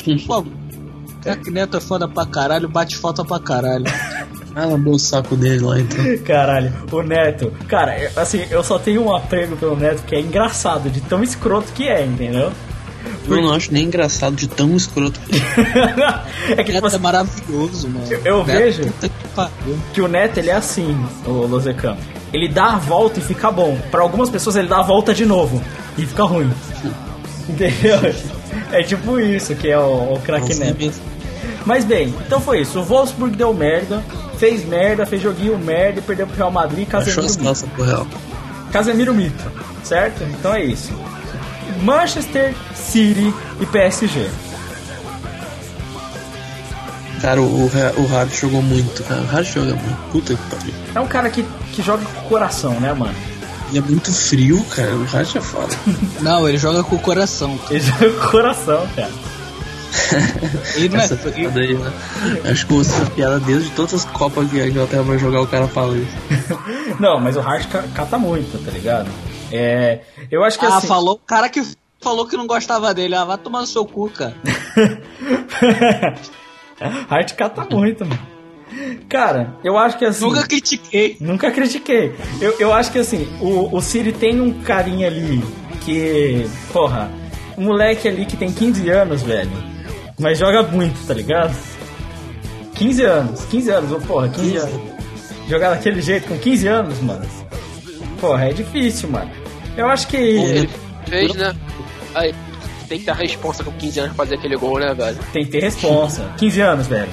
Crack 1.22 1.50
Neto 1.52 1.78
é 1.78 1.80
foda 1.82 2.08
pra 2.08 2.26
caralho, 2.26 2.70
bate 2.70 2.96
falta 2.98 3.26
pra 3.26 3.40
caralho. 3.40 3.86
Ah, 4.60 4.66
lambeu 4.66 4.94
o 4.94 5.00
saco 5.00 5.36
dele 5.36 5.60
lá 5.60 5.80
então. 5.80 6.04
Caralho, 6.26 6.74
o 6.92 7.04
Neto. 7.04 7.54
Cara, 7.68 8.12
assim, 8.16 8.44
eu 8.50 8.64
só 8.64 8.80
tenho 8.80 9.04
um 9.04 9.16
apego 9.16 9.56
pelo 9.56 9.76
Neto 9.76 10.02
que 10.02 10.16
é 10.16 10.20
engraçado, 10.20 10.90
de 10.90 11.00
tão 11.00 11.22
escroto 11.22 11.72
que 11.74 11.88
é, 11.88 12.04
entendeu? 12.04 12.52
Eu 13.30 13.42
não 13.42 13.54
acho 13.54 13.72
nem 13.72 13.84
engraçado 13.84 14.36
de 14.36 14.48
tão 14.48 14.76
escroto. 14.76 15.20
é 16.50 16.64
que, 16.64 16.72
tipo 16.72 16.74
Neto 16.74 16.86
é 16.86 16.88
assim, 16.88 16.98
maravilhoso, 16.98 17.88
mano. 17.88 18.08
Eu- 18.26 18.44
vejo. 18.44 18.82
que 19.00 19.12
que 19.94 20.02
o 20.02 20.08
Neto 20.08 20.40
ele 20.40 20.50
é 20.50 20.56
assim, 20.56 21.06
o 21.24 21.46
Lozecan. 21.46 21.96
Ele 22.34 22.48
dá 22.48 22.72
a 22.74 22.78
volta 22.78 23.20
e 23.20 23.22
fica 23.22 23.52
bom. 23.52 23.78
Pra 23.92 24.02
algumas 24.02 24.28
pessoas 24.28 24.56
ele 24.56 24.68
dá 24.68 24.80
a 24.80 24.84
volta 24.84 25.14
de 25.14 25.24
novo 25.24 25.62
e 26.00 26.04
fica 26.04 26.24
ruim. 26.24 26.52
Entendeu? 27.48 28.00
É 28.72 28.82
tipo 28.82 29.20
isso 29.20 29.54
que 29.54 29.70
é 29.70 29.78
o, 29.78 30.14
o 30.16 30.20
craque 30.22 30.54
é 30.54 30.56
Neto. 30.56 30.94
Mas 31.68 31.84
bem, 31.84 32.16
então 32.26 32.40
foi 32.40 32.62
isso. 32.62 32.80
O 32.80 32.84
Wolfsburg 32.84 33.36
deu 33.36 33.54
merda, 33.54 34.02
fez 34.38 34.66
merda, 34.66 35.06
fez 35.06 35.22
joguinho 35.22 35.60
merda 35.60 36.00
e 36.00 36.02
perdeu 36.02 36.26
pro 36.26 36.38
Real 36.38 36.50
Madrid. 36.50 36.88
Casemiro 36.88 37.26
as 37.26 37.36
mito. 37.36 37.44
calças 37.44 37.70
pro 37.72 37.84
real. 37.84 38.08
Casemiro 38.72 39.14
mito, 39.14 39.52
certo? 39.84 40.24
Então 40.24 40.54
é 40.54 40.64
isso. 40.64 40.94
Manchester 41.84 42.56
City 42.74 43.34
e 43.60 43.66
PSG. 43.66 44.30
Cara, 47.22 47.42
o, 47.42 47.66
o, 47.66 48.16
Hart 48.16 48.34
jogou 48.34 48.62
muito, 48.62 49.04
cara. 49.04 49.22
O 49.24 49.36
Hart 49.36 49.48
joga 49.48 49.74
muito. 49.74 49.98
Puta 50.10 50.36
que 50.36 50.50
pariu. 50.50 50.74
É 50.96 51.00
um 51.02 51.08
cara 51.08 51.30
que, 51.30 51.44
que 51.74 51.82
joga 51.82 52.06
com 52.06 52.22
o 52.22 52.30
coração, 52.30 52.80
né, 52.80 52.94
mano? 52.94 53.16
E 53.74 53.78
é 53.78 53.82
muito 53.82 54.14
frio, 54.14 54.64
cara. 54.74 54.96
O 54.96 55.04
Hart 55.14 55.36
é 55.36 55.42
foda. 55.42 55.76
Não, 56.22 56.48
ele 56.48 56.58
joga 56.58 56.82
com 56.82 56.96
o 56.96 57.00
coração. 57.00 57.60
Ele 57.70 57.82
joga 57.82 58.10
com 58.10 58.26
o 58.26 58.32
coração, 58.32 58.88
cara. 58.96 59.12
Ele 60.76 60.90
não 60.90 61.00
é 61.00 61.04
Essa 61.04 61.16
piada 61.16 61.60
aí, 61.60 61.74
né? 61.76 61.92
Acho 62.52 62.66
que 62.68 62.74
eu 62.74 62.78
ouço 62.78 62.92
essa 62.92 63.10
piada 63.12 63.40
desde 63.40 63.70
todas 63.72 63.94
as 63.94 64.06
Copas 64.06 64.50
que 64.50 64.60
a 64.62 64.68
Inglaterra 64.68 65.04
vai 65.04 65.18
jogar, 65.18 65.42
o 65.42 65.48
cara 65.48 65.68
fala 65.68 65.98
isso. 65.98 66.18
Não, 67.00 67.20
mas 67.20 67.36
o 67.36 67.40
Hart 67.42 67.68
ca- 67.70 67.84
cata 67.94 68.18
muito, 68.18 68.58
tá 68.64 68.72
ligado? 68.72 69.10
É. 69.52 70.00
Eu 70.32 70.44
acho 70.44 70.58
que 70.60 70.66
Ah, 70.66 70.78
assim. 70.78 70.88
falou 70.88 71.16
o 71.16 71.20
cara 71.20 71.50
que 71.50 71.62
falou 72.02 72.28
que 72.28 72.38
não 72.38 72.48
gostava 72.48 72.94
dele. 72.94 73.16
Ah, 73.16 73.26
vai 73.26 73.38
tomar 73.38 73.62
no 73.62 73.68
seu 73.68 73.86
cu, 73.86 74.10
cara. 74.10 74.36
Hart 77.10 77.34
cata 77.36 77.66
muito, 77.76 78.06
mano. 78.06 78.20
Cara, 79.10 79.56
eu 79.64 79.78
acho 79.78 79.98
que 79.98 80.06
assim. 80.06 80.26
Nunca 80.26 80.46
critiquei. 80.46 81.18
Nunca 81.20 81.52
critiquei. 81.52 82.14
Eu, 82.42 82.56
eu 82.60 82.74
acho 82.74 82.92
que 82.92 83.00
assim, 83.00 83.28
o, 83.42 83.76
o 83.76 83.82
Siri 83.82 84.12
tem 84.12 84.40
um 84.42 84.62
carinha 84.62 85.08
ali 85.08 85.44
que. 85.82 86.48
Porra, 86.72 87.10
um 87.58 87.64
moleque 87.66 88.08
ali 88.08 88.26
que 88.26 88.38
tem 88.38 88.52
15 88.52 88.90
anos, 88.90 89.22
velho. 89.24 89.52
Mas 90.20 90.40
joga 90.40 90.64
muito, 90.64 91.06
tá 91.06 91.14
ligado? 91.14 91.56
15 92.76 93.04
anos, 93.04 93.46
15 93.46 93.70
anos, 93.70 93.92
ô, 93.92 94.00
porra, 94.00 94.30
15 94.30 94.58
anos. 94.58 94.82
Jogar 95.48 95.70
daquele 95.70 96.02
jeito 96.02 96.28
com 96.28 96.38
15 96.38 96.68
anos, 96.68 97.00
mano. 97.02 97.26
Porra, 98.20 98.50
é 98.50 98.54
difícil, 98.54 99.10
mano. 99.10 99.32
Eu 99.76 99.88
acho 99.88 100.08
que. 100.08 100.18
Ele 100.18 100.70
fez, 101.08 101.36
né? 101.36 101.56
Aí, 102.16 102.34
tem 102.88 103.00
que 103.00 103.06
ter 103.06 103.12
a 103.12 103.16
responsa 103.16 103.64
com 103.64 103.72
15 103.72 104.00
anos 104.00 104.16
pra 104.16 104.26
fazer 104.26 104.36
aquele 104.36 104.58
gol, 104.58 104.80
né, 104.80 104.94
velho? 104.94 105.18
Tem 105.32 105.46
que 105.46 105.52
ter 105.52 105.62
responsa. 105.62 106.34
15 106.38 106.62
anos, 106.62 106.88
velho. 106.88 107.12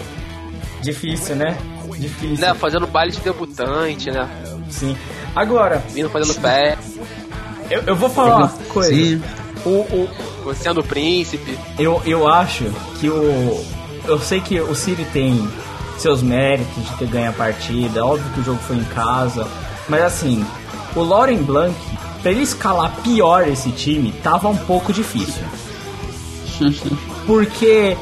Difícil, 0.80 1.36
né? 1.36 1.56
Difícil. 1.98 2.38
Né, 2.38 2.54
fazendo 2.54 2.86
baile 2.86 3.12
de 3.12 3.20
debutante, 3.20 4.10
né? 4.10 4.28
Sim. 4.68 4.96
Agora, 5.34 5.82
Vindo 5.92 6.10
fazendo 6.10 6.40
pé, 6.40 6.76
eu, 7.70 7.82
eu 7.86 7.96
vou 7.96 8.10
falar 8.10 8.36
uma 8.36 8.48
coisa. 8.48 8.90
Sim. 8.90 9.22
O, 9.64 9.70
o, 9.70 10.08
sendo 10.52 10.82
príncipe. 10.82 11.58
eu, 11.78 12.02
eu 12.04 12.28
acho 12.28 12.64
que 13.00 13.08
o. 13.08 13.64
Eu 14.06 14.18
sei 14.18 14.40
que 14.40 14.60
o 14.60 14.74
City 14.74 15.04
tem 15.12 15.48
seus 15.96 16.22
méritos 16.22 16.84
de 16.84 16.96
ter 16.96 17.08
ganho 17.08 17.30
a 17.30 17.32
partida. 17.32 18.04
Óbvio 18.04 18.30
que 18.34 18.40
o 18.40 18.44
jogo 18.44 18.58
foi 18.58 18.76
em 18.76 18.84
casa. 18.84 19.48
Mas 19.88 20.02
assim, 20.02 20.44
o 20.94 21.02
Lauren 21.02 21.42
Blanc, 21.42 21.74
pra 22.20 22.30
ele 22.30 22.42
escalar 22.42 22.94
pior 23.02 23.48
esse 23.48 23.70
time, 23.70 24.12
tava 24.22 24.48
um 24.48 24.56
pouco 24.56 24.92
difícil. 24.92 25.42
Porque 27.26 27.96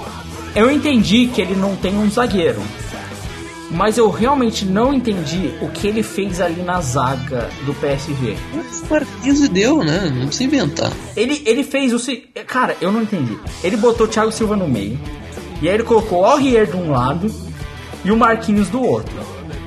eu 0.54 0.70
entendi 0.70 1.28
que 1.28 1.40
ele 1.40 1.54
não 1.54 1.76
tem 1.76 1.96
um 1.96 2.10
zagueiro. 2.10 2.62
Mas 3.74 3.96
eu 3.96 4.10
realmente 4.10 4.64
não 4.66 4.92
entendi 4.92 5.54
o 5.62 5.68
que 5.68 5.86
ele 5.88 6.02
fez 6.02 6.40
ali 6.40 6.60
na 6.62 6.80
zaga 6.82 7.48
do 7.64 7.72
PSG. 7.74 8.36
Mas 8.54 8.82
Marquinhos 8.88 9.48
deu, 9.48 9.82
né? 9.82 10.12
Não 10.14 10.26
precisa 10.26 10.44
inventar. 10.44 10.92
Ele, 11.16 11.42
ele 11.46 11.64
fez 11.64 11.92
o. 11.94 11.98
se- 11.98 12.24
Cara, 12.46 12.76
eu 12.82 12.92
não 12.92 13.02
entendi. 13.02 13.36
Ele 13.64 13.76
botou 13.78 14.06
o 14.06 14.08
Thiago 14.10 14.30
Silva 14.30 14.56
no 14.56 14.68
meio. 14.68 14.98
E 15.62 15.68
aí 15.68 15.74
ele 15.74 15.84
colocou 15.84 16.20
o 16.20 16.24
Aurier 16.26 16.66
de 16.66 16.76
um 16.76 16.90
lado 16.90 17.32
e 18.04 18.10
o 18.12 18.16
Marquinhos 18.16 18.68
do 18.68 18.82
outro. 18.82 19.14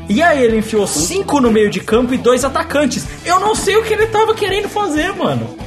E 0.08 0.22
aí 0.22 0.43
ele 0.43 0.58
enfiou 0.60 0.86
cinco 0.86 1.41
no 1.41 1.49
meio 1.51 1.72
de 1.72 1.80
campo 1.80 2.14
e 2.14 2.18
dois 2.18 2.45
atacantes. 2.45 3.06
Eu 3.26 3.39
não 3.39 3.56
sei 3.56 3.76
o 3.76 3.84
que 3.84 3.91
ele 3.93 4.06
tava 4.06 4.36
querendo 4.36 4.70
fazer, 4.70 5.12
mano. 5.16 5.58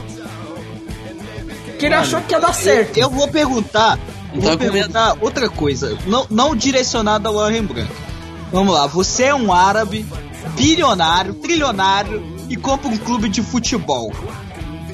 Que 1.79 1.87
ele 1.87 1.95
achou 1.95 2.21
que 2.21 2.35
ia 2.35 2.41
dar 2.41 2.53
certo. 2.53 2.97
Eu 2.99 3.11
vou 3.11 3.27
perguntar. 3.29 3.99
Eu 4.35 4.41
vou 4.41 4.57
perguntar 4.59 5.17
outra 5.21 5.49
coisa. 5.49 5.97
Não, 6.07 6.27
não 6.31 6.55
direcionada 6.55 7.29
ao 7.29 7.35
Warren 7.37 7.63
Branco. 7.63 8.08
Vamos 8.53 8.73
lá, 8.75 8.87
você 8.87 9.25
é 9.25 9.35
um 9.35 9.53
árabe, 9.53 10.07
bilionário, 10.57 11.35
trilionário 11.35 12.23
e 12.49 12.57
compra 12.57 12.89
um 12.89 12.97
clube 12.97 13.29
de 13.29 13.43
futebol. 13.43 14.13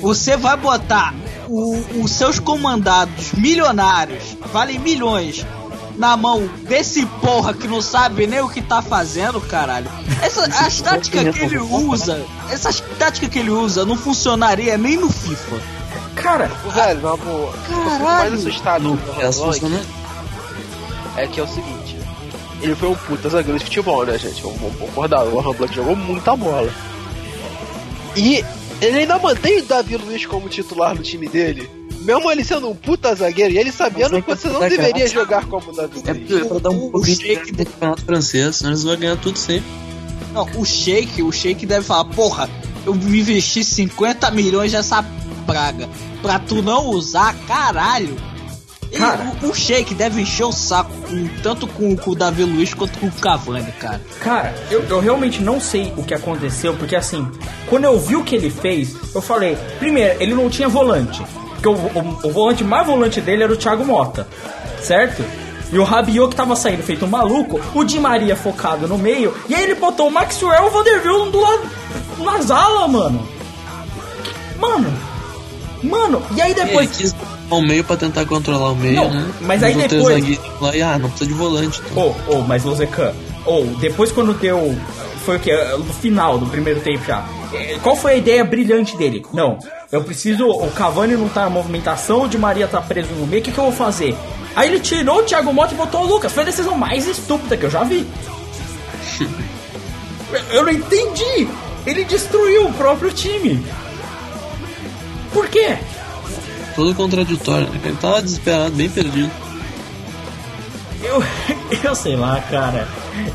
Você 0.00 0.36
vai 0.36 0.56
botar 0.56 1.14
o- 1.48 2.02
os 2.02 2.10
seus 2.10 2.38
comandados 2.38 3.32
milionários, 3.32 4.36
valem 4.52 4.78
milhões, 4.78 5.46
na 5.96 6.16
mão 6.16 6.48
desse 6.68 7.06
porra 7.06 7.54
que 7.54 7.68
não 7.68 7.80
sabe 7.80 8.26
nem 8.26 8.40
o 8.40 8.48
que 8.48 8.60
tá 8.60 8.82
fazendo, 8.82 9.40
caralho. 9.40 9.88
Essa, 10.20 10.44
as 10.66 10.80
táticas 10.80 11.32
que 11.34 11.44
ele 11.44 11.58
usa, 11.58 12.24
essas 12.50 12.80
táticas 12.98 13.28
que 13.30 13.38
ele 13.38 13.50
usa 13.50 13.84
não 13.84 13.96
funcionaria 13.96 14.76
nem 14.76 14.96
no 14.96 15.08
FIFA. 15.08 15.56
Cara, 16.16 16.50
Velho, 16.72 17.00
na 17.00 17.16
boa. 17.16 17.52
Eu 17.52 17.62
fico 17.62 17.80
mais 17.84 17.98
Caralho. 18.00 18.34
assustado 18.34 18.82
Não, 18.82 18.96
com 18.96 19.20
o 19.20 19.54
é 19.54 19.68
né? 19.68 19.84
é 21.16 21.26
que 21.28 21.38
é 21.38 21.42
o 21.42 21.46
seguinte. 21.48 21.83
Ele 22.64 22.74
foi 22.74 22.88
um 22.88 22.94
puta 22.94 23.28
zagueiro 23.28 23.58
de 23.58 23.64
futebol, 23.64 24.04
né, 24.06 24.18
gente? 24.18 24.42
Vamos 24.42 24.58
vamos 24.60 24.76
concordar. 24.78 25.24
O 25.24 25.36
Warren 25.36 25.54
Blanc 25.54 25.74
jogou 25.74 25.94
muita 25.96 26.34
bola. 26.36 26.70
E 28.16 28.44
ele 28.80 28.98
ainda 28.98 29.18
mantém 29.18 29.60
o 29.60 29.64
Davi 29.64 29.96
Luiz 29.96 30.24
como 30.26 30.48
titular 30.48 30.94
no 30.94 31.02
time 31.02 31.28
dele. 31.28 31.68
Mesmo 32.00 32.30
ele 32.30 32.44
sendo 32.44 32.68
um 32.68 32.74
puta 32.74 33.14
zagueiro 33.14 33.54
e 33.54 33.58
ele 33.58 33.72
sabendo 33.72 34.20
que 34.22 34.28
você 34.34 34.48
não 34.48 34.60
deveria 34.60 35.06
jogar 35.08 35.46
como 35.46 35.72
Davi 35.72 36.02
É 36.06 36.12
Luiz. 36.12 36.30
é 36.30 36.44
pra 36.44 36.58
dar 36.58 36.70
um 36.70 37.04
Sheik- 37.04 37.52
do 37.52 37.64
campeonato 37.64 38.02
francês, 38.04 38.56
senão 38.56 38.70
eles 38.72 38.82
vão 38.84 38.96
ganhar 38.96 39.16
tudo 39.16 39.38
sempre. 39.38 39.64
Não, 40.32 40.46
o 40.56 40.64
Sheik, 40.64 41.22
o 41.22 41.32
Sheik 41.32 41.64
deve 41.64 41.84
falar, 41.86 42.04
porra, 42.06 42.48
eu 42.84 42.94
investi 42.94 43.64
50 43.64 44.30
milhões 44.32 44.72
nessa 44.72 45.02
praga 45.46 45.88
pra 46.20 46.38
tu 46.38 46.60
não 46.62 46.86
usar, 46.88 47.34
caralho. 47.46 48.16
Cara. 48.98 49.32
o, 49.42 49.46
o 49.48 49.54
Sheik 49.54 49.94
deve 49.94 50.20
encher 50.22 50.44
o 50.44 50.52
saco 50.52 50.90
com- 51.08 51.28
tanto 51.42 51.66
com, 51.66 51.96
com 51.96 52.10
o 52.10 52.14
Davi 52.14 52.44
Luiz 52.44 52.72
quanto 52.74 52.98
com 52.98 53.06
o 53.06 53.12
Cavani, 53.12 53.70
cara. 53.72 54.00
Cara, 54.20 54.54
eu, 54.70 54.82
eu 54.88 55.00
realmente 55.00 55.42
não 55.42 55.60
sei 55.60 55.92
o 55.96 56.02
que 56.02 56.14
aconteceu, 56.14 56.74
porque 56.74 56.94
assim, 56.96 57.28
quando 57.68 57.84
eu 57.84 57.98
vi 57.98 58.16
o 58.16 58.24
que 58.24 58.34
ele 58.36 58.50
fez, 58.50 58.94
eu 59.14 59.20
falei, 59.22 59.56
primeiro, 59.78 60.20
ele 60.22 60.34
não 60.34 60.48
tinha 60.48 60.68
volante. 60.68 61.22
Porque 61.54 61.68
o, 61.68 61.72
o- 61.72 62.18
o 62.24 62.30
volante 62.30 62.62
mais 62.64 62.86
volante 62.86 63.20
dele 63.20 63.42
era 63.44 63.52
o 63.52 63.56
Thiago 63.56 63.84
Mota, 63.84 64.26
certo? 64.82 65.24
E 65.72 65.78
o 65.78 65.82
Rabiot 65.82 66.28
que 66.30 66.36
tava 66.36 66.54
saindo 66.54 66.82
feito 66.82 67.04
um 67.04 67.08
maluco, 67.08 67.60
o 67.74 67.82
Di 67.82 67.98
Maria 67.98 68.36
focado 68.36 68.86
no 68.86 68.96
meio, 68.98 69.34
e 69.48 69.54
aí 69.54 69.64
ele 69.64 69.74
botou 69.74 70.06
o 70.08 70.10
Maxwell 70.10 70.64
e 70.64 70.66
o 70.68 70.70
Vanderbilt 70.70 71.32
do 71.32 71.40
lado, 71.40 71.62
nas 72.18 72.50
alas, 72.50 72.90
mano. 72.90 73.28
Mano, 74.58 74.92
mano, 75.82 76.22
e 76.36 76.40
aí 76.40 76.54
depois... 76.54 77.14
ao 77.50 77.60
meio 77.62 77.84
pra 77.84 77.96
tentar 77.96 78.24
controlar 78.26 78.70
o 78.72 78.76
meio, 78.76 78.96
Não, 78.96 79.10
né? 79.10 79.30
mas 79.42 79.62
aí 79.62 79.74
depois- 79.74 80.38
Lá, 80.60 80.74
e, 80.76 80.82
ah, 80.82 80.98
não 80.98 81.08
precisa 81.10 81.28
de 81.30 81.36
volante. 81.36 81.80
Então. 81.90 82.14
Ô, 82.28 82.34
ô, 82.36 82.40
mas 82.42 82.64
Lozecan, 82.64 83.12
ou 83.44 83.64
depois 83.76 84.10
quando 84.12 84.32
deu. 84.34 84.76
Foi 85.24 85.36
o 85.36 85.40
que? 85.40 85.50
No 85.54 85.92
final 85.94 86.36
do 86.38 86.44
primeiro 86.46 86.80
tempo 86.80 87.02
já. 87.06 87.24
eh, 87.54 87.78
Qual 87.82 87.96
foi 87.96 88.12
a 88.12 88.16
ideia 88.16 88.44
brilhante 88.44 88.94
dele? 88.96 89.24
Não, 89.32 89.58
eu 89.90 90.02
preciso. 90.04 90.46
O 90.46 90.70
Cavani 90.72 91.14
não 91.14 91.28
tá 91.30 91.46
em 91.48 91.50
movimentação, 91.50 92.24
o 92.24 92.28
Di 92.28 92.36
Maria 92.36 92.66
tá 92.68 92.80
preso 92.82 93.08
no 93.14 93.26
meio, 93.26 93.40
o 93.40 93.44
que, 93.44 93.50
que 93.50 93.56
eu 93.58 93.64
vou 93.64 93.72
fazer? 93.72 94.14
Aí 94.54 94.68
ele 94.68 94.80
tirou 94.80 95.20
o 95.20 95.22
Thiago 95.22 95.50
Mota 95.52 95.72
e 95.72 95.76
botou 95.76 96.02
o 96.02 96.06
Lucas. 96.06 96.30
Foi 96.32 96.42
a 96.42 96.46
decisão 96.46 96.76
mais 96.76 97.06
estúpida 97.08 97.56
que 97.56 97.64
eu 97.64 97.70
já 97.70 97.82
vi. 97.84 98.06
Eu 100.50 100.64
não 100.64 100.72
entendi. 100.72 101.46
Ele 101.86 102.04
destruiu 102.04 102.66
o 102.66 102.72
próprio 102.72 103.12
time. 103.12 103.64
Por 105.32 105.48
quê? 105.48 105.76
Todo 106.74 106.94
contraditório, 106.94 107.68
né? 107.68 107.80
Ele 107.84 107.96
tava 107.96 108.20
desesperado, 108.22 108.70
bem 108.72 108.88
perdido. 108.88 109.30
Eu, 111.02 111.22
eu 111.84 111.94
sei 111.94 112.16
lá, 112.16 112.40
cara. 112.50 112.88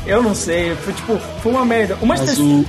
Eu 0.06 0.22
não 0.22 0.34
sei. 0.34 0.74
Foi 0.76 0.92
tipo, 0.92 1.18
foi 1.42 1.52
uma 1.52 1.64
merda. 1.64 1.96
O 2.00 2.06
Mas 2.06 2.20
Manchester 2.20 2.44
o 2.44 2.64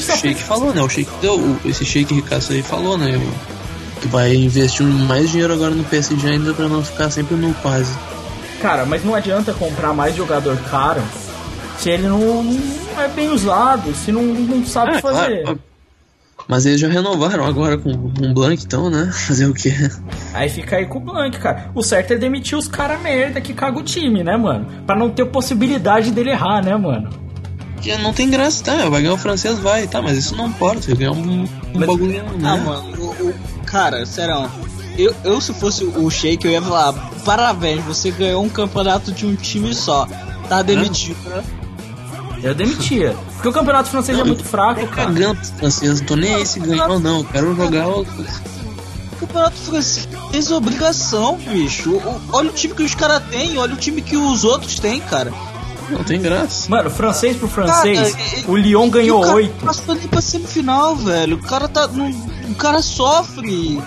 só 0.00 0.12
Sheik 0.16 0.20
fez- 0.34 0.40
falou, 0.40 0.72
né? 0.74 0.82
O 0.82 0.88
Sheik 0.88 1.10
deu. 1.20 1.34
o- 1.38 1.60
Esse 1.64 1.84
Sheik 1.84 2.14
Ricasso 2.14 2.52
aí 2.52 2.62
falou, 2.62 2.96
né? 2.96 3.16
o- 3.16 4.00
Que 4.00 4.06
vai 4.06 4.32
investir 4.34 4.86
mais 4.86 5.28
dinheiro 5.30 5.52
agora 5.52 5.74
no 5.74 5.82
PSG 5.84 6.28
ainda 6.28 6.54
pra 6.54 6.68
não 6.68 6.84
ficar 6.84 7.10
sempre 7.10 7.34
no 7.36 7.52
quase. 7.54 7.92
Cara, 8.62 8.84
mas 8.86 9.04
não 9.04 9.14
adianta 9.14 9.52
comprar 9.52 9.92
mais 9.92 10.14
jogador 10.14 10.56
caro 10.70 11.02
se 11.78 11.90
ele 11.90 12.08
não, 12.08 12.42
não 12.44 13.02
é 13.02 13.08
bem 13.08 13.28
usado, 13.28 13.92
se 13.94 14.10
não, 14.12 14.22
não 14.22 14.64
sabe 14.64 14.96
Ah, 14.96 15.00
fazer. 15.00 15.42
claro. 15.42 15.58
Mas 16.48 16.64
eles 16.64 16.80
já 16.80 16.88
renovaram 16.88 17.44
agora 17.44 17.76
com 17.76 17.90
um 17.90 18.32
Blank, 18.32 18.64
então, 18.64 18.88
né? 18.88 19.10
Fazer 19.28 19.46
o 19.46 19.52
quê? 19.54 19.72
Aí 20.32 20.48
fica 20.48 20.76
aí 20.76 20.86
com 20.86 20.96
o 20.98 21.00
Blank, 21.00 21.38
cara. 21.38 21.70
O 21.74 21.82
certo 21.82 22.14
é 22.14 22.16
demitir 22.16 22.56
os 22.56 22.66
caras 22.66 23.00
merda 23.02 23.38
que 23.40 23.52
caga 23.52 23.78
o 23.78 23.82
time, 23.82 24.24
né, 24.24 24.36
mano? 24.36 24.66
Pra 24.86 24.96
não 24.96 25.10
ter 25.10 25.26
possibilidade 25.26 26.10
dele 26.10 26.30
errar, 26.30 26.64
né, 26.64 26.74
mano? 26.74 27.10
Que 27.82 27.96
não 27.98 28.12
tem 28.12 28.30
graça, 28.30 28.64
tá? 28.64 28.88
Vai 28.88 29.02
ganhar 29.02 29.14
o 29.14 29.18
francês, 29.18 29.58
vai, 29.58 29.86
tá? 29.86 30.00
Mas 30.00 30.16
isso 30.16 30.34
não 30.34 30.46
importa, 30.48 30.94
ganhar 30.94 31.12
um, 31.12 31.42
um 31.42 31.48
Mas- 31.74 31.86
bagulho, 31.86 32.12
né? 32.12 32.24
Ah, 32.42 32.56
mano, 32.56 32.96
o, 32.98 33.28
o- 33.28 33.34
cara, 33.66 34.04
serão. 34.06 34.50
Eu, 34.96 35.14
eu, 35.22 35.40
se 35.40 35.52
fosse 35.54 35.84
o 35.84 36.10
Sheik, 36.10 36.44
eu 36.44 36.50
ia 36.52 36.62
falar: 36.62 36.92
parabéns, 37.24 37.84
você 37.84 38.10
ganhou 38.10 38.42
um 38.42 38.48
campeonato 38.48 39.12
de 39.12 39.26
um 39.26 39.34
time 39.36 39.72
só. 39.74 40.08
Tá 40.48 40.60
demitido, 40.62 41.18
né? 41.28 41.44
Eu 42.42 42.54
demitia. 42.54 43.16
Porque 43.34 43.48
o 43.48 43.52
campeonato 43.52 43.88
francês 43.90 44.18
é 44.18 44.24
muito 44.24 44.44
fraco, 44.44 44.80
Tô 44.80 44.86
cara. 44.88 45.06
cagando 45.12 45.44
franceses, 45.58 46.00
não 46.00 46.06
tô 46.06 46.16
nem 46.16 46.34
aí 46.34 46.46
se 46.46 46.60
ganhar 46.60 46.88
ou 46.90 46.98
não. 47.00 47.24
Quero 47.24 47.54
jogar 47.54 47.88
o. 47.88 48.06
Campeonato 49.20 49.56
francês 49.56 50.50
é 50.50 50.54
obrigação, 50.54 51.36
bicho. 51.36 52.00
Olha 52.32 52.50
o 52.50 52.52
time 52.52 52.74
que 52.74 52.82
os 52.84 52.94
caras 52.94 53.22
têm, 53.30 53.58
olha 53.58 53.74
o 53.74 53.76
time 53.76 54.00
que 54.00 54.16
os 54.16 54.44
outros 54.44 54.78
têm, 54.78 55.00
cara. 55.00 55.32
Não 55.90 56.04
tem 56.04 56.20
graça. 56.20 56.68
Mano, 56.70 56.90
francês 56.90 57.36
pro 57.36 57.48
francês, 57.48 58.12
Cara, 58.14 58.24
e- 58.40 58.44
o 58.46 58.56
Lyon 58.56 58.90
ganhou 58.90 59.18
o 59.20 59.22
cara 59.22 59.34
oito. 59.36 59.64
Passou 59.64 59.94
ali 59.94 60.06
pra 60.06 60.20
semifinal, 60.20 60.94
velho. 60.96 61.36
O 61.36 61.42
cara 61.42 61.66
tá. 61.66 61.88
não- 61.88 62.10
O 62.48 62.54
cara 62.54 62.80
sofre. 62.82 63.82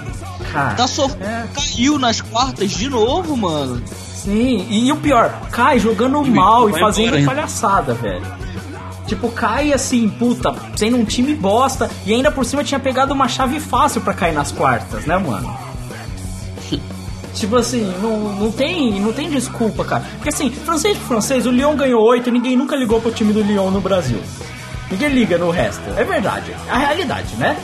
Cara, 0.51 0.73
Tá 0.75 0.87
sof... 0.87 1.15
é. 1.21 1.45
Caiu 1.53 1.97
nas 1.99 2.19
quartas 2.19 2.71
de 2.71 2.89
novo, 2.89 3.37
mano. 3.37 3.81
Sim, 4.23 4.67
e 4.69 4.91
o 4.91 4.97
pior, 4.97 5.31
cai 5.51 5.79
jogando 5.79 6.23
mal 6.23 6.69
e 6.69 6.79
fazendo 6.79 7.17
embora, 7.17 7.35
palhaçada, 7.37 7.95
velho. 7.95 8.25
Tipo, 9.07 9.29
cai 9.29 9.73
assim, 9.73 10.07
puta, 10.07 10.53
sendo 10.75 10.97
um 10.97 11.03
time 11.03 11.33
bosta, 11.33 11.89
e 12.05 12.13
ainda 12.13 12.31
por 12.31 12.45
cima 12.45 12.63
tinha 12.63 12.79
pegado 12.79 13.13
uma 13.13 13.27
chave 13.27 13.59
fácil 13.59 13.99
pra 14.01 14.13
cair 14.13 14.33
nas 14.33 14.51
quartas, 14.51 15.07
né, 15.07 15.17
mano? 15.17 15.57
tipo 17.33 17.55
assim, 17.55 17.91
não, 17.99 18.35
não, 18.35 18.51
tem, 18.51 19.01
não 19.01 19.11
tem 19.11 19.27
desculpa, 19.27 19.83
cara. 19.83 20.03
Porque 20.17 20.29
assim, 20.29 20.51
francês 20.51 20.95
pro 20.97 21.07
francês, 21.07 21.47
o 21.47 21.51
Lyon 21.51 21.75
ganhou 21.75 22.03
8 22.03 22.29
e 22.29 22.31
ninguém 22.31 22.55
nunca 22.55 22.75
ligou 22.75 23.01
pro 23.01 23.11
time 23.11 23.33
do 23.33 23.41
Lyon 23.41 23.71
no 23.71 23.81
Brasil. 23.81 24.21
Ninguém 24.91 25.09
liga 25.09 25.37
no 25.37 25.49
resto. 25.49 25.81
É 25.97 26.03
verdade. 26.03 26.55
É 26.67 26.71
a 26.71 26.77
realidade, 26.77 27.35
né? 27.37 27.57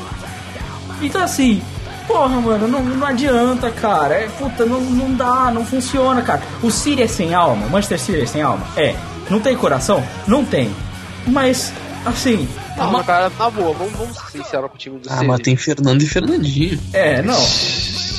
Então 1.01 1.21
assim, 1.21 1.61
porra, 2.07 2.39
mano, 2.41 2.67
não, 2.67 2.81
não 2.83 3.05
adianta, 3.07 3.69
cara. 3.71 4.15
É, 4.15 4.27
puta, 4.29 4.65
não, 4.65 4.79
não 4.81 5.13
dá, 5.15 5.51
não 5.51 5.65
funciona, 5.65 6.21
cara. 6.21 6.41
O 6.63 6.71
City 6.71 7.03
é 7.03 7.07
sem 7.07 7.33
alma, 7.33 7.65
o 7.65 7.69
Manchester 7.69 7.99
City 7.99 8.21
é 8.21 8.25
sem 8.25 8.41
alma? 8.41 8.65
É. 8.75 8.95
Não 9.29 9.39
tem 9.39 9.55
coração? 9.57 10.03
Não 10.25 10.43
tem. 10.45 10.73
Mas, 11.25 11.73
assim. 12.05 12.47
Não, 12.77 12.89
uma- 12.89 13.03
cara, 13.03 13.29
na 13.37 13.49
boa, 13.49 13.73
vamos, 13.73 13.93
vamos 13.93 14.15
ser 14.17 14.43
sinceros 14.43 14.69
com 14.69 14.75
o 14.75 14.79
time 14.79 14.99
do 14.99 15.09
Ah, 15.09 15.15
City. 15.15 15.25
mas 15.27 15.39
tem 15.41 15.55
Fernando 15.57 16.01
e 16.01 16.05
Fernandinho. 16.07 16.79
É, 16.93 17.21
não. 17.21 17.37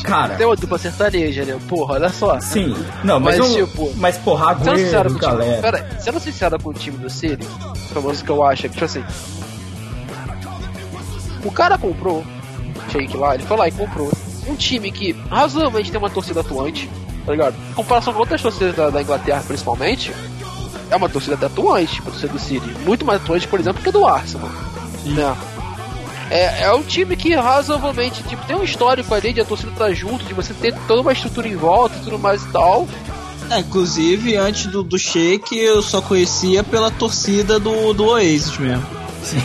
Cara, 0.03 0.37
Tem 0.37 0.47
uma 0.47 0.57
dupla 0.57 0.79
sertaneja, 0.79 1.45
né? 1.45 1.59
Porra, 1.69 1.95
olha 1.95 2.09
só. 2.09 2.39
sim. 2.41 2.75
Não, 3.05 3.19
mas, 3.21 3.39
Mas, 3.39 3.51
eu- 3.57 3.67
tipo, 3.67 3.93
mas 3.97 4.17
porra, 4.19 4.57
Sendo 4.59 4.77
sincero 4.79 5.09
Agüero, 5.09 5.11
com 5.11 5.17
o 5.17 5.19
time. 5.21 5.31
galera. 5.33 5.63
Pera, 5.63 6.01
sendo 6.01 6.21
sincero 6.21 6.63
com 6.63 6.71
o 6.71 6.73
time 6.75 6.97
do 6.99 7.11
City, 7.11 7.47
pelo 7.93 8.03
menos 8.05 8.23
que 8.23 8.31
eu 8.31 8.43
acho 8.43 8.63
que, 8.63 8.69
tipo 8.71 8.85
assim. 8.85 9.05
O 11.45 11.51
cara 11.53 11.77
comprou, 11.79 12.25
Shake 12.89 13.17
lá, 13.17 13.35
ele 13.35 13.45
foi 13.45 13.57
lá 13.57 13.69
e 13.69 13.73
comprou 13.73 14.11
um 14.49 14.55
time 14.55 14.91
que 14.91 15.13
razoavelmente 15.31 15.91
tem 15.91 15.99
uma 15.99 16.11
torcida 16.11 16.41
atuante, 16.41 16.89
tá 17.25 17.33
ligado? 17.33 17.55
Em 17.71 17.75
comparação 17.75 18.13
com 18.13 18.21
outras 18.21 18.41
torcidas 18.41 18.75
da, 18.75 18.91
da 18.91 19.03
Inglaterra, 19.03 19.43
principalmente, 19.47 20.13
é 20.91 20.97
uma 20.97 21.09
torcida 21.09 21.35
até 21.35 21.47
atuante, 21.47 21.95
tipo, 21.95 22.09
a 22.09 22.13
torcida 22.13 22.33
do 22.33 22.39
City. 22.39 22.69
Muito 22.85 23.05
mais 23.05 23.21
atuante, 23.21 23.47
por 23.47 23.61
exemplo, 23.61 23.83
que 23.83 23.89
a 23.89 23.93
do 23.93 24.07
Arsenal. 24.07 24.49
Né? 25.05 25.37
É, 26.31 26.65
é 26.65 26.73
um 26.75 26.83
time 26.83 27.17
que 27.17 27.35
razoavelmente 27.35 28.23
tipo, 28.23 28.45
tem 28.47 28.57
um 28.57 28.63
histórico 28.63 29.15
ali 29.15 29.33
de 29.33 29.41
a 29.41 29.45
torcida 29.45 29.73
estar 29.73 29.93
junto, 29.93 30.25
de 30.25 30.35
você 30.35 30.53
ter 30.53 30.75
toda 30.87 31.01
uma 31.01 31.13
estrutura 31.13 31.49
em 31.49 31.57
volta 31.57 31.97
e 31.97 32.05
tudo 32.05 32.19
mais 32.19 32.43
e 32.43 32.49
tal. 32.49 32.87
É, 33.51 33.61
inclusive, 33.61 34.37
antes 34.37 34.67
do, 34.67 34.83
do 34.83 34.99
Shake, 34.99 35.57
eu 35.57 35.81
só 35.81 36.03
conhecia 36.03 36.63
pela 36.63 36.91
torcida 36.91 37.59
do, 37.59 37.95
do 37.95 38.05
Oasis 38.05 38.59
mesmo. 38.59 38.87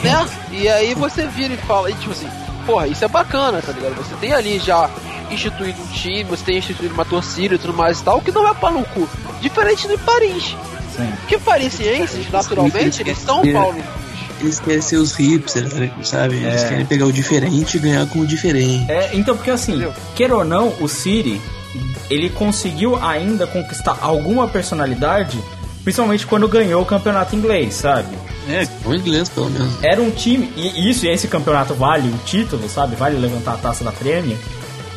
né? 0.03 0.27
E 0.51 0.67
aí 0.67 0.93
você 0.93 1.25
vira 1.25 1.53
e 1.53 1.57
fala, 1.57 1.89
e 1.89 1.93
tipo 1.93 2.11
assim, 2.11 2.27
porra, 2.65 2.87
isso 2.87 3.03
é 3.03 3.07
bacana, 3.07 3.61
tá 3.61 3.71
ligado? 3.71 3.95
Você 3.95 4.15
tem 4.15 4.33
ali 4.33 4.59
já 4.59 4.89
instituído 5.31 5.81
um 5.81 5.87
time, 5.87 6.23
você 6.25 6.43
tem 6.43 6.57
instituído 6.57 6.93
uma 6.93 7.05
torcida 7.05 7.55
e 7.55 7.57
tudo 7.57 7.73
mais 7.73 7.99
e 7.99 8.03
tal, 8.03 8.21
que 8.21 8.31
não 8.31 8.47
é 8.47 8.53
pau 8.53 8.71
no 8.71 8.83
cu. 8.85 9.07
Diferente 9.41 9.87
do 9.87 9.97
Paris. 9.99 10.55
Sim. 10.95 11.11
Porque 11.21 11.39
parisienses, 11.39 12.29
naturalmente, 12.31 13.01
eles 13.01 13.17
são 13.17 13.41
pau 13.51 13.73
no 13.73 13.81
cu. 13.81 14.03
Eles 14.41 14.59
querem 14.59 14.81
ser 14.81 14.97
os 14.97 15.15
hipsters, 15.15 15.71
sabe? 16.03 16.35
Eles 16.35 16.63
É. 16.63 16.67
querem 16.69 16.85
pegar 16.85 17.05
o 17.05 17.11
diferente 17.13 17.77
e 17.77 17.79
ganhar 17.79 18.05
com 18.07 18.19
o 18.19 18.27
diferente. 18.27 18.91
É, 18.91 19.11
então, 19.13 19.35
porque 19.37 19.49
assim, 19.51 19.73
Entendeu? 19.73 19.93
queira 20.15 20.35
ou 20.35 20.43
não, 20.43 20.73
o 20.81 20.87
City, 20.89 21.39
ele 22.09 22.29
conseguiu 22.29 23.01
ainda 23.01 23.47
conquistar 23.47 23.97
alguma 24.01 24.47
personalidade, 24.47 25.41
principalmente 25.83 26.25
quando 26.25 26.47
ganhou 26.47 26.81
o 26.81 26.85
campeonato 26.85 27.35
inglês, 27.35 27.73
sabe? 27.75 28.15
É, 28.49 28.65
com 28.83 28.93
inglês 28.93 29.29
pelo 29.29 29.49
menos. 29.49 29.71
Era 29.83 30.01
um 30.01 30.11
time, 30.11 30.51
e 30.55 30.89
isso, 30.89 31.05
e 31.05 31.09
esse 31.09 31.27
campeonato 31.27 31.73
vale 31.73 32.09
o 32.09 32.17
título, 32.25 32.67
sabe? 32.67 32.95
Vale 32.95 33.17
levantar 33.17 33.53
a 33.53 33.57
taça 33.57 33.83
da 33.83 33.91
Premier. 33.91 34.37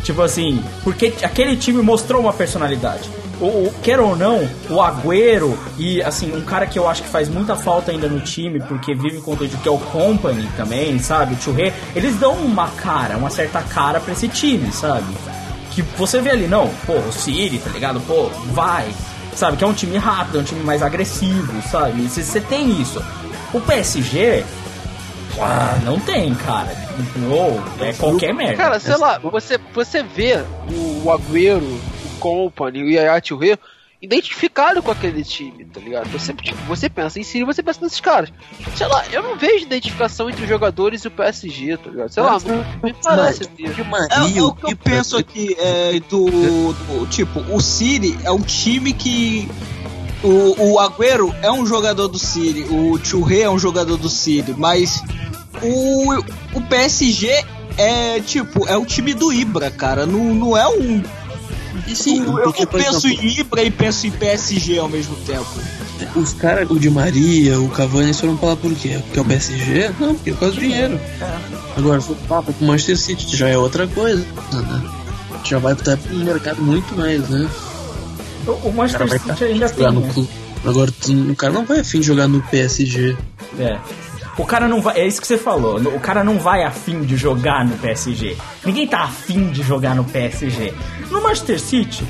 Tipo 0.03 0.23
assim, 0.23 0.63
porque 0.85 1.13
aquele 1.23 1.57
time 1.57 1.83
mostrou 1.83 2.21
uma 2.21 2.33
personalidade. 2.33 3.09
O, 3.41 3.45
o- 3.47 3.75
quer 3.83 4.01
ou 4.01 4.17
não, 4.17 4.49
o 4.71 4.81
Agüero 4.81 5.59
e 5.79 6.01
assim, 6.03 6.35
um 6.35 6.41
cara 6.41 6.67
que 6.67 6.79
eu 6.79 6.89
acho 6.89 7.03
que 7.03 7.09
faz 7.09 7.29
muita 7.29 7.55
falta 7.55 7.91
ainda 7.91 8.09
no 8.09 8.21
time, 8.21 8.61
porque 8.61 8.95
vive 8.95 9.19
com 9.21 9.33
o 9.33 9.37
que 9.37 9.69
é 9.69 9.71
o 9.71 9.79
Company 9.79 10.49
também, 10.57 10.99
sabe? 11.01 11.35
O 11.35 11.41
Churré, 11.43 11.73
eles 11.95 12.17
dão 12.17 12.33
uma 12.35 12.69
cara, 12.69 13.17
uma 13.17 13.29
certa 13.31 13.61
cara 13.63 14.01
pra 14.01 14.13
esse 14.13 14.27
time, 14.29 14.73
sabe? 14.73 15.13
Que 15.73 15.83
você 15.99 16.21
vê 16.21 16.31
ali, 16.31 16.47
não, 16.47 16.69
pô, 16.87 16.95
o 16.95 17.13
City, 17.13 17.59
tá 17.59 17.71
ligado? 17.71 18.01
Pô, 18.07 18.31
vai. 18.53 18.87
Sabe, 19.37 19.59
que 19.59 19.65
é 19.65 19.67
um 19.67 19.75
time 19.75 19.99
rápido, 19.99 20.39
é 20.39 20.41
um 20.41 20.45
time 20.45 20.65
mais 20.65 20.83
agressivo, 20.83 21.61
sabe? 21.69 22.09
Você 22.09 22.41
tem 22.41 22.81
isso. 22.81 23.05
O 23.53 23.61
PSG, 23.61 24.43
ah, 25.39 25.79
não 25.85 26.01
tem, 26.01 26.35
cara. 26.35 26.75
Ou 27.31 27.63
é 27.85 27.93
qualquer 27.93 28.33
merda. 28.33 28.57
Cara, 28.57 28.81
sei 28.81 28.97
lá, 28.97 29.19
você, 29.19 29.59
você 29.75 30.03
vê 30.03 30.43
o, 30.71 31.05
o 31.05 31.13
Agüero, 31.13 31.63
o 31.63 32.19
Company, 32.19 32.83
o 32.83 32.89
Yaya 32.89 33.21
Touré, 33.21 33.59
identificado 34.01 34.83
com 34.83 34.91
aquele 34.91 35.25
time, 35.25 35.65
tá 35.65 35.81
ligado? 35.81 36.09
Você, 36.11 36.33
tipo, 36.35 36.59
você 36.67 36.89
pensa 36.89 37.19
em 37.19 37.23
City, 37.23 37.45
você 37.45 37.63
pensa 37.63 37.81
nesses 37.83 38.01
caras. 38.01 38.31
Sei 38.77 38.87
lá, 38.87 39.05
eu 39.11 39.23
não 39.23 39.37
vejo 39.37 39.65
identificação 39.65 40.29
entre 40.29 40.43
os 40.43 40.49
jogadores 40.49 41.03
e 41.05 41.09
o 41.09 41.11
PSG, 41.11 41.77
tá 41.79 41.91
ligado? 41.91 42.13
Sei 42.13 42.23
lá, 42.23 42.39
me 42.83 42.95
parece. 43.03 43.41
De 43.57 43.83
É, 44.13 44.39
é 44.39 44.43
o 44.43 44.53
que 44.55 44.67
eu 44.67 44.77
penso 44.77 45.17
aqui, 45.17 45.57
é, 45.59 45.99
do, 46.09 46.27
do- 46.27 47.07
Tipo, 47.09 47.41
o 47.55 47.61
City 47.61 48.19
é 48.25 48.31
um 48.31 48.41
time 48.43 48.93
que. 48.93 49.49
O, 50.23 50.73
o 50.73 50.79
Agüero 50.81 51.33
é 51.43 51.53
um 51.53 51.67
jogador 51.67 52.09
do 52.09 52.19
City, 52.19 52.65
o 52.71 52.99
Churré 53.05 53.43
é 53.43 53.51
um 53.51 53.59
jogador 53.59 53.97
do 53.99 54.09
City, 54.09 54.55
mas 54.57 55.03
o, 55.63 56.15
o 56.55 56.61
PSG 56.69 57.45
é 57.79 58.21
tipo, 58.21 58.67
é 58.67 58.77
o 58.77 58.85
time 58.85 59.13
do 59.15 59.33
Ibra, 59.33 59.71
cara. 59.71 60.07
Não, 60.07 60.35
não 60.35 60.57
é 60.57 60.67
um. 60.69 61.03
E 61.87 61.95
sim, 61.95 62.19
eu 62.25 62.33
porque, 62.33 62.63
eu 62.65 62.67
por 62.67 62.81
penso 62.81 63.07
exemplo, 63.07 63.25
em 63.25 63.41
Ibra 63.41 63.63
e 63.63 63.71
penso 63.71 64.07
em 64.07 64.11
PSG 64.11 64.79
ao 64.79 64.89
mesmo 64.89 65.15
tempo. 65.27 65.47
os 66.17 66.33
caras, 66.35 66.69
o 66.71 66.79
Di 66.79 66.91
Maria, 66.91 67.61
o 67.61 67.69
Cavani, 67.69 68.07
eles 68.07 68.21
foram 68.21 68.37
falar 68.37 68.57
por 68.57 68.75
quê? 68.75 68.99
Porque 69.05 69.19
é 69.19 69.23
o 69.23 69.25
PSG? 69.25 69.91
Não, 70.01 70.15
porque 70.15 70.31
é 70.31 70.33
por 70.33 70.41
causa 70.41 70.55
do 70.57 70.61
dinheiro. 70.61 71.01
Agora, 71.77 72.01
se 72.01 72.09
for 72.09 72.17
papo 72.29 72.53
com 72.53 72.65
o 72.65 72.69
Manchester 72.69 72.99
City, 72.99 73.37
já 73.37 73.49
é 73.49 73.57
outra 73.57 73.87
coisa, 73.87 74.25
né? 74.53 74.83
Já 75.45 75.59
vai 75.59 75.75
estar 75.75 75.97
pro 75.97 76.17
mercado 76.17 76.61
muito 76.61 76.97
mais, 76.97 77.29
né? 77.29 77.49
O, 78.47 78.51
o 78.51 78.69
O 78.69 78.73
Manchester 78.73 79.21
City 79.21 79.45
ainda 79.45 79.69
jogar 79.69 79.91
tem. 79.91 79.95
no 79.95 80.01
né? 80.01 80.11
clube. 80.13 80.29
Agora, 80.65 80.93
o 81.31 81.37
cara 81.37 81.53
não 81.53 81.65
vai 81.65 81.81
afim 81.81 82.01
de 82.01 82.07
jogar 82.07 82.27
no 82.27 82.43
PSG. 82.43 83.17
É. 83.61 83.79
O 84.39 84.45
cara 84.45 84.69
não 84.69 84.83
vai. 84.83 84.99
É 85.01 85.07
isso 85.07 85.21
que 85.21 85.27
você 85.27 85.39
falou. 85.39 85.79
O 85.81 86.01
cara 86.01 86.23
não 86.23 86.39
vai 86.39 86.63
afim 86.63 87.03
de 87.03 87.17
jogar 87.17 87.65
no 87.65 87.77
PSG. 87.79 88.37
Ninguém 88.65 88.87
tá 88.87 89.01
afim 89.05 89.49
de 89.51 89.63
jogar 89.63 89.95
no 89.95 90.05
PSG. 90.05 90.75
No 91.11 91.23
Manchester 91.23 91.59
City, 91.59 92.05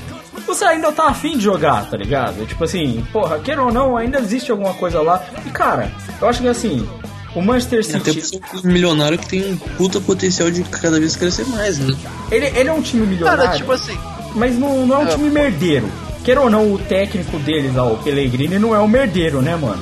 você 0.46 0.64
ainda 0.64 0.90
tá 0.90 1.08
afim 1.08 1.36
de 1.38 1.44
jogar, 1.44 1.88
tá 1.88 1.96
ligado? 1.96 2.44
Tipo 2.46 2.64
assim, 2.64 3.04
porra, 3.12 3.38
queira 3.38 3.62
ou 3.62 3.72
não, 3.72 3.96
ainda 3.96 4.18
existe 4.18 4.50
alguma 4.50 4.74
coisa 4.74 5.00
lá. 5.00 5.24
E 5.44 5.50
cara, 5.50 5.90
eu 6.20 6.28
acho 6.28 6.40
que 6.42 6.48
assim, 6.48 6.88
o 7.34 7.40
Manchester 7.40 7.80
Até 8.00 8.12
City. 8.12 8.22
ser 8.26 8.40
um 8.64 8.72
milionário 8.72 9.18
que 9.18 9.28
tem 9.28 9.52
um 9.52 9.56
puta 9.56 10.00
potencial 10.00 10.50
de 10.50 10.64
cada 10.64 10.98
vez 10.98 11.14
crescer 11.14 11.46
mais, 11.46 11.78
né? 11.78 11.94
Ele, 12.32 12.46
ele 12.46 12.68
é 12.68 12.72
um 12.72 12.82
time 12.82 13.06
milionário. 13.06 13.44
Cara, 13.44 13.56
tipo 13.56 13.70
assim, 13.70 13.96
Mas 14.34 14.58
não, 14.58 14.84
não 14.86 14.96
é 14.96 15.04
um 15.04 15.08
É. 15.08 15.10
time 15.12 15.30
merdeiro. 15.30 15.88
Queira 16.24 16.40
ou 16.40 16.50
não, 16.50 16.72
o 16.72 16.78
técnico 16.78 17.38
deles, 17.38 17.76
ó, 17.76 17.92
o 17.92 17.98
Pellegrini, 17.98 18.58
não 18.58 18.74
é 18.74 18.80
um 18.80 18.88
merdeiro, 18.88 19.40
né, 19.40 19.54
mano? 19.54 19.80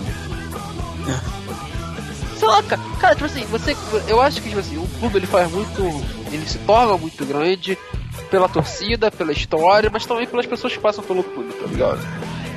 Sei 2.44 2.46
lá, 2.46 2.62
cara, 2.62 2.82
cara, 3.00 3.14
tipo 3.14 3.26
assim, 3.26 3.44
você. 3.46 3.76
Eu 4.06 4.20
acho 4.20 4.40
que, 4.42 4.48
tipo 4.48 4.60
assim, 4.60 4.76
o 4.76 4.86
clube 4.98 5.18
ele 5.18 5.26
faz 5.26 5.50
muito. 5.50 5.82
Ele 6.30 6.46
se 6.46 6.58
torna 6.58 6.96
muito 6.96 7.24
grande 7.24 7.78
pela 8.30 8.48
torcida, 8.48 9.10
pela 9.10 9.32
história, 9.32 9.90
mas 9.90 10.04
também 10.04 10.26
pelas 10.26 10.46
pessoas 10.46 10.72
que 10.72 10.78
passam 10.78 11.02
pelo 11.02 11.22
clube, 11.22 11.52
tá 11.54 11.66
ligado? 11.66 12.00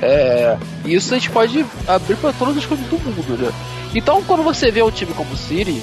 É, 0.00 0.56
isso 0.84 1.14
a 1.14 1.18
gente 1.18 1.30
pode 1.30 1.64
abrir 1.86 2.16
pra 2.16 2.32
todas 2.32 2.56
as 2.56 2.66
coisas 2.66 2.86
do 2.86 2.98
mundo, 2.98 3.42
né? 3.42 3.52
Então, 3.94 4.22
quando 4.22 4.42
você 4.42 4.70
vê 4.70 4.82
um 4.82 4.90
time 4.90 5.12
como 5.14 5.32
o 5.32 5.36
City, 5.36 5.82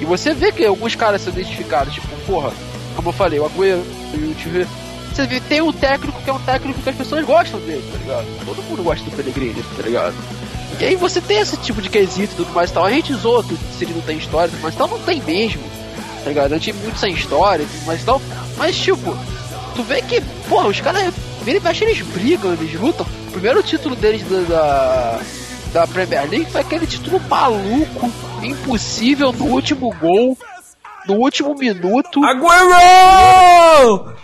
e 0.00 0.04
você 0.04 0.32
vê 0.32 0.52
que 0.52 0.64
alguns 0.64 0.94
caras 0.94 1.20
são 1.22 1.32
identificados, 1.32 1.92
tipo, 1.92 2.08
porra, 2.26 2.52
como 2.94 3.08
eu 3.08 3.12
falei, 3.12 3.38
o 3.38 3.46
Agüero 3.46 3.84
e 4.14 4.16
o 4.16 4.34
Tive. 4.34 4.66
Você 5.12 5.26
vê, 5.26 5.40
tem 5.40 5.60
um 5.60 5.72
técnico 5.72 6.22
que 6.22 6.30
é 6.30 6.32
um 6.32 6.38
técnico 6.40 6.80
que 6.80 6.88
as 6.88 6.96
pessoas 6.96 7.24
gostam 7.24 7.58
dele, 7.60 7.84
tá 7.90 7.98
ligado? 7.98 8.44
Todo 8.44 8.62
mundo 8.62 8.82
gosta 8.82 9.04
do 9.04 9.10
Pellegrini, 9.10 9.62
tá 9.76 9.82
ligado? 9.82 10.14
E 10.80 10.84
aí 10.84 10.96
você 10.96 11.20
tem 11.20 11.38
esse 11.38 11.58
tipo 11.58 11.82
de 11.82 11.90
quesito 11.90 12.32
e 12.32 12.36
tudo 12.36 12.52
mais 12.52 12.70
e 12.70 12.72
tal. 12.72 12.86
A 12.86 12.90
gente 12.90 13.12
zoa 13.12 13.44
que 13.44 13.54
se 13.76 13.84
ele 13.84 13.92
não 13.92 14.00
tem 14.00 14.16
história 14.16 14.48
tudo 14.48 14.62
mais 14.62 14.74
e 14.74 14.78
tal, 14.78 14.88
não 14.88 14.98
tem 15.00 15.20
mesmo. 15.20 15.62
Tá 16.24 16.28
ligado? 16.30 16.54
É 16.54 16.56
um 16.56 16.60
time 16.60 16.78
muito 16.80 16.98
sem 16.98 17.12
história 17.12 17.62
e 17.62 17.66
tudo 17.66 17.86
mais 17.86 18.00
e 18.00 18.04
tal. 18.04 18.22
Mas 18.56 18.78
tipo, 18.78 19.14
tu 19.76 19.82
vê 19.82 20.00
que, 20.00 20.22
porra, 20.48 20.68
os 20.68 20.80
caras 20.80 21.12
vira 21.42 21.58
e 21.58 21.60
mexe, 21.60 21.84
eles 21.84 22.00
brigam, 22.00 22.54
eles 22.54 22.80
lutam. 22.80 23.06
O 23.28 23.32
primeiro 23.32 23.62
título 23.62 23.94
deles 23.94 24.22
da, 24.22 24.40
da, 24.40 25.20
da 25.72 25.86
Premier 25.86 26.28
League 26.30 26.50
foi 26.50 26.62
aquele 26.62 26.86
título 26.86 27.20
maluco, 27.28 28.10
impossível 28.42 29.32
no 29.32 29.48
último 29.48 29.94
gol, 30.00 30.36
no 31.06 31.14
último 31.16 31.54
minuto. 31.54 32.24
Agüero! 32.24 34.14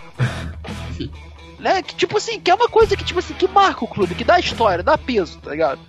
né? 1.59 1.83
Que 1.83 1.95
tipo 1.95 2.17
assim, 2.17 2.39
que 2.39 2.49
é 2.49 2.55
uma 2.55 2.67
coisa 2.69 2.95
que 2.95 3.03
tipo 3.03 3.19
assim, 3.19 3.33
que 3.33 3.47
marca 3.47 3.85
o 3.85 3.87
clube, 3.87 4.15
que 4.15 4.23
dá 4.23 4.39
história, 4.39 4.83
dá 4.83 4.97
peso, 4.97 5.37
tá 5.39 5.51
ligado? 5.51 5.79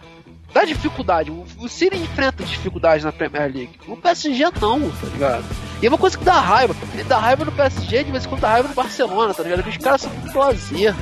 Dá 0.52 0.64
dificuldade. 0.64 1.30
O, 1.30 1.44
o 1.60 1.68
City 1.68 1.96
enfrenta 1.96 2.42
dificuldades 2.42 3.04
na 3.04 3.12
Premier 3.12 3.44
League. 3.52 3.70
O 3.86 3.96
PSG 3.96 4.44
não, 4.60 4.80
tá 4.90 5.06
ligado? 5.12 5.44
E 5.82 5.86
é 5.86 5.88
uma 5.88 5.98
coisa 5.98 6.16
que 6.18 6.24
dá 6.24 6.40
raiva. 6.40 6.74
Ele 6.94 7.04
dá 7.04 7.18
raiva 7.18 7.44
no 7.44 7.52
PSG, 7.52 8.04
de 8.04 8.10
vez 8.10 8.24
em 8.24 8.28
quando 8.28 8.40
dá 8.40 8.48
raiva 8.52 8.68
no 8.68 8.74
Barcelona, 8.74 9.34
tá 9.34 9.42
ligado? 9.42 9.62
Porque 9.62 9.78
os 9.78 9.84
caras 9.84 10.00
são 10.00 10.10
muito 10.12 10.36
lazer, 10.38 10.94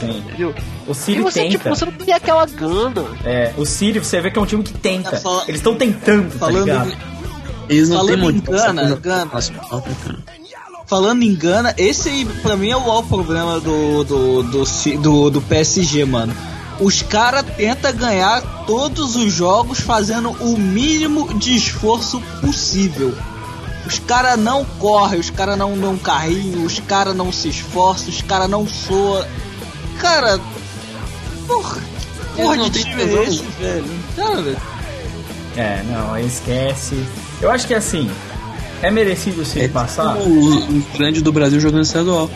Sim. 0.00 0.18
entendeu? 0.26 0.54
O 0.86 0.92
E 0.92 0.94
City 0.94 1.20
você, 1.20 1.40
tenta. 1.42 1.50
tipo, 1.58 1.68
você 1.68 1.84
não 1.84 1.92
tem 1.92 2.14
aquela 2.14 2.46
gana. 2.46 3.04
É, 3.24 3.52
o 3.56 3.64
City, 3.66 3.98
você 3.98 4.20
vê 4.20 4.30
que 4.30 4.38
é 4.38 4.42
um 4.42 4.46
time 4.46 4.62
que 4.64 4.72
tenta. 4.72 5.16
É, 5.16 5.20
fala- 5.20 5.42
Eles 5.46 5.60
estão 5.60 5.76
tentando, 5.76 6.32
tá 6.32 6.38
Falando, 6.38 6.64
ligado? 6.64 6.96
Eles 7.68 7.88
não 7.90 8.06
têm 8.06 8.14
em 8.14 8.18
motivação 8.18 8.74
Gana, 8.74 8.96
Gana. 8.96 9.30
falando 10.86 11.22
em 11.22 11.34
Gana, 11.34 11.74
esse 11.76 12.08
aí 12.08 12.24
pra 12.42 12.56
mim 12.56 12.70
é 12.70 12.76
o 12.76 12.80
maior 12.80 13.02
problema 13.02 13.60
do, 13.60 14.02
do, 14.04 14.42
do, 14.42 14.64
do, 15.02 15.30
do 15.30 15.42
PSG, 15.42 16.04
mano. 16.06 16.34
Os 16.80 17.02
caras 17.02 17.44
tentam 17.56 17.92
ganhar 17.92 18.40
todos 18.66 19.16
os 19.16 19.32
jogos 19.32 19.80
fazendo 19.80 20.30
o 20.30 20.56
mínimo 20.56 21.34
de 21.38 21.56
esforço 21.56 22.20
possível. 22.40 23.14
Os 23.86 23.98
caras 24.00 24.38
não 24.38 24.64
correm, 24.64 25.18
os 25.18 25.30
caras 25.30 25.56
não 25.58 25.76
dão 25.78 25.96
carrinho, 25.96 26.64
os 26.64 26.78
caras 26.80 27.16
não 27.16 27.32
se 27.32 27.48
esforçam, 27.48 28.08
os 28.10 28.22
caras 28.22 28.48
não 28.48 28.66
soam. 28.68 29.26
Cara, 29.98 30.38
porra, 31.46 31.80
que 31.80 32.42
porra 32.42 32.56
de 32.58 32.70
time 32.84 33.02
é 33.02 33.22
esse, 33.24 33.42
velho? 33.58 33.84
Cara, 34.14 34.56
É, 35.56 35.82
não, 35.84 36.12
aí 36.14 36.26
esquece. 36.26 37.02
Eu 37.40 37.50
acho 37.50 37.66
que 37.66 37.74
assim, 37.74 38.08
é 38.82 38.90
merecido 38.90 39.44
sim 39.44 39.60
É 39.60 39.68
passar. 39.68 40.16
tipo 40.16 40.28
o, 40.28 40.78
o 40.78 40.82
grande 40.96 41.20
do 41.22 41.32
Brasil 41.32 41.58
jogando 41.58 41.82
estadual. 41.82 42.30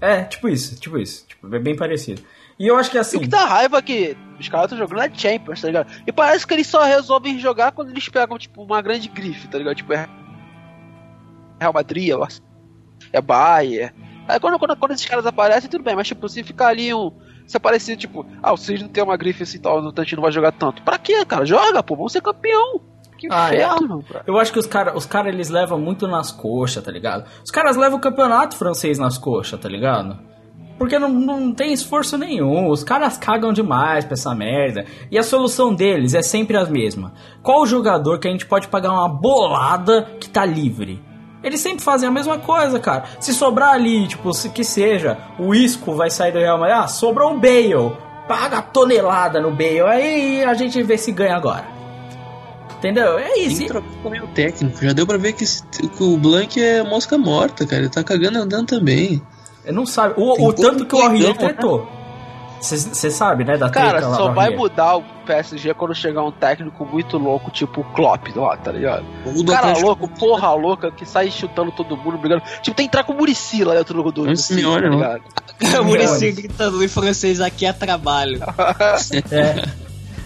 É, 0.00 0.22
tipo 0.22 0.48
isso, 0.48 0.76
tipo 0.76 0.98
isso. 0.98 1.24
Tipo, 1.28 1.52
é 1.54 1.58
bem 1.58 1.74
parecido. 1.74 2.22
E 2.58 2.66
eu 2.66 2.76
acho 2.76 2.90
que 2.90 2.98
assim. 2.98 3.18
o 3.18 3.20
que 3.20 3.28
dá 3.28 3.44
raiva 3.44 3.78
é 3.78 3.82
que 3.82 4.16
os 4.38 4.48
caras 4.48 4.70
estão 4.70 4.78
jogando 4.78 5.02
é 5.02 5.10
Champions, 5.14 5.60
tá 5.60 5.66
ligado? 5.68 5.92
E 6.06 6.12
parece 6.12 6.46
que 6.46 6.54
eles 6.54 6.66
só 6.66 6.82
resolvem 6.84 7.38
jogar 7.38 7.72
quando 7.72 7.90
eles 7.90 8.08
pegam, 8.08 8.38
tipo, 8.38 8.62
uma 8.62 8.82
grande 8.82 9.08
grife, 9.08 9.48
tá 9.48 9.58
ligado? 9.58 9.76
Tipo, 9.76 9.92
é 9.92 10.08
Real 11.60 11.72
Madrid, 11.72 12.10
é 12.10 12.14
é 13.12 13.20
Bayern. 13.20 13.92
Aí 14.26 14.38
quando, 14.38 14.58
quando, 14.58 14.76
quando 14.76 14.92
esses 14.92 15.06
caras 15.06 15.24
aparecem, 15.24 15.70
tudo 15.70 15.82
bem, 15.84 15.96
mas 15.96 16.06
tipo, 16.06 16.28
se 16.28 16.42
ficar 16.42 16.68
ali 16.68 16.92
um. 16.92 17.12
Se 17.46 17.56
aparecer, 17.56 17.96
tipo, 17.96 18.26
ah, 18.42 18.52
o 18.52 18.56
não 18.78 18.88
tem 18.88 19.02
uma 19.02 19.16
grife 19.16 19.42
assim 19.42 19.58
tal, 19.58 19.78
o 19.78 19.92
Tantino 19.92 20.18
não 20.18 20.24
vai 20.24 20.32
jogar 20.32 20.52
tanto. 20.52 20.82
Pra 20.82 20.98
quê, 20.98 21.24
cara? 21.24 21.46
Joga, 21.46 21.82
pô, 21.82 21.96
vamos 21.96 22.12
ser 22.12 22.20
campeão. 22.20 22.80
Que 23.16 23.26
Ah, 23.30 23.52
é. 23.52 23.64
inferno, 23.64 24.02
cara. 24.02 24.24
Eu 24.26 24.38
acho 24.38 24.52
que 24.52 24.58
os 24.58 24.66
caras 24.66 24.94
os 24.94 25.06
cara, 25.06 25.28
eles 25.28 25.48
levam 25.48 25.80
muito 25.80 26.06
nas 26.06 26.30
coxas, 26.30 26.84
tá 26.84 26.90
ligado? 26.90 27.26
Os 27.42 27.50
caras 27.50 27.76
levam 27.76 27.98
o 27.98 28.00
campeonato 28.00 28.56
francês 28.56 28.98
nas 28.98 29.16
coxas, 29.16 29.58
tá 29.58 29.68
ligado? 29.68 30.20
Porque 30.78 30.98
não, 30.98 31.08
não 31.08 31.52
tem 31.52 31.72
esforço 31.72 32.16
nenhum. 32.16 32.68
Os 32.68 32.84
caras 32.84 33.18
cagam 33.18 33.52
demais 33.52 34.04
pra 34.04 34.14
essa 34.14 34.34
merda. 34.34 34.86
E 35.10 35.18
a 35.18 35.22
solução 35.22 35.74
deles 35.74 36.14
é 36.14 36.22
sempre 36.22 36.56
a 36.56 36.64
mesma. 36.64 37.12
Qual 37.42 37.62
o 37.62 37.66
jogador 37.66 38.18
que 38.18 38.28
a 38.28 38.30
gente 38.30 38.46
pode 38.46 38.68
pagar 38.68 38.92
uma 38.92 39.08
bolada 39.08 40.02
que 40.20 40.30
tá 40.30 40.44
livre? 40.44 41.02
Eles 41.42 41.60
sempre 41.60 41.82
fazem 41.82 42.08
a 42.08 42.12
mesma 42.12 42.38
coisa, 42.38 42.78
cara. 42.78 43.04
Se 43.20 43.34
sobrar 43.34 43.70
ali, 43.70 44.06
tipo, 44.06 44.32
se 44.32 44.48
que 44.50 44.64
seja, 44.64 45.18
o 45.38 45.54
Isco 45.54 45.94
vai 45.94 46.10
sair 46.10 46.32
do 46.32 46.38
Real 46.38 46.58
Madrid. 46.58 46.76
Ah, 46.76 46.88
sobrou 46.88 47.34
o 47.34 47.38
Bale. 47.38 47.96
Paga 48.28 48.58
a 48.58 48.62
tonelada 48.62 49.40
no 49.40 49.50
Bale. 49.50 49.82
Aí 49.82 50.44
a 50.44 50.54
gente 50.54 50.80
vê 50.82 50.96
se 50.96 51.10
ganha 51.10 51.36
agora. 51.36 51.64
Entendeu? 52.78 53.18
É 53.18 53.36
isso. 53.38 53.62
que 53.62 53.66
trocar 53.66 54.02
também 54.02 54.20
o 54.20 54.26
técnico. 54.28 54.84
Já 54.84 54.92
deu 54.92 55.06
pra 55.06 55.16
ver 55.16 55.32
que, 55.32 55.44
que 55.44 56.02
o 56.02 56.16
Blank 56.16 56.62
é 56.62 56.82
mosca 56.84 57.18
morta, 57.18 57.66
cara. 57.66 57.82
Ele 57.82 57.90
tá 57.90 58.04
cagando 58.04 58.38
andando 58.38 58.66
também. 58.66 59.20
Eu 59.64 59.72
não 59.74 59.86
sabe. 59.86 60.14
O, 60.16 60.48
o 60.48 60.52
tanto 60.52 60.86
que 60.86 60.94
o 60.94 61.02
Aurier 61.02 61.28
né? 61.28 61.34
tretou. 61.34 61.88
Você 62.60 63.10
sabe, 63.10 63.44
né? 63.44 63.56
Da 63.56 63.68
treta 63.68 63.86
Cara, 63.92 64.08
lá 64.08 64.16
só 64.16 64.32
vai 64.32 64.50
mudar 64.50 64.96
o 64.96 65.02
PSG 65.24 65.74
quando 65.74 65.94
chegar 65.94 66.24
um 66.24 66.32
técnico 66.32 66.84
muito 66.84 67.16
louco, 67.16 67.50
tipo 67.52 67.82
o 67.82 67.84
Klopp 67.84 68.26
lá, 68.34 68.56
tá 68.56 68.72
ligado? 68.72 69.04
O 69.24 69.44
cara 69.44 69.58
Atlético- 69.58 69.86
louco, 69.86 70.08
porra 70.08 70.52
louca, 70.54 70.90
que 70.90 71.06
sai 71.06 71.30
chutando 71.30 71.70
todo 71.70 71.96
mundo, 71.96 72.18
brigando. 72.18 72.42
Tipo, 72.60 72.76
tem 72.76 72.86
que 72.86 72.90
entrar 72.90 73.04
com 73.04 73.12
o 73.12 73.16
Murici 73.16 73.62
lá 73.62 73.74
dentro 73.74 74.02
do 74.02 74.10
do 74.10 74.24
Não, 74.24 74.32
do 74.32 74.36
senhora, 74.36 74.90
tá 74.90 74.96
ligado? 74.96 75.22
o 75.82 75.84
Muricy 75.84 76.32
gritando 76.32 76.82
em 76.82 76.88
francês 76.88 77.40
aqui 77.40 77.64
é 77.64 77.72
trabalho. 77.72 78.40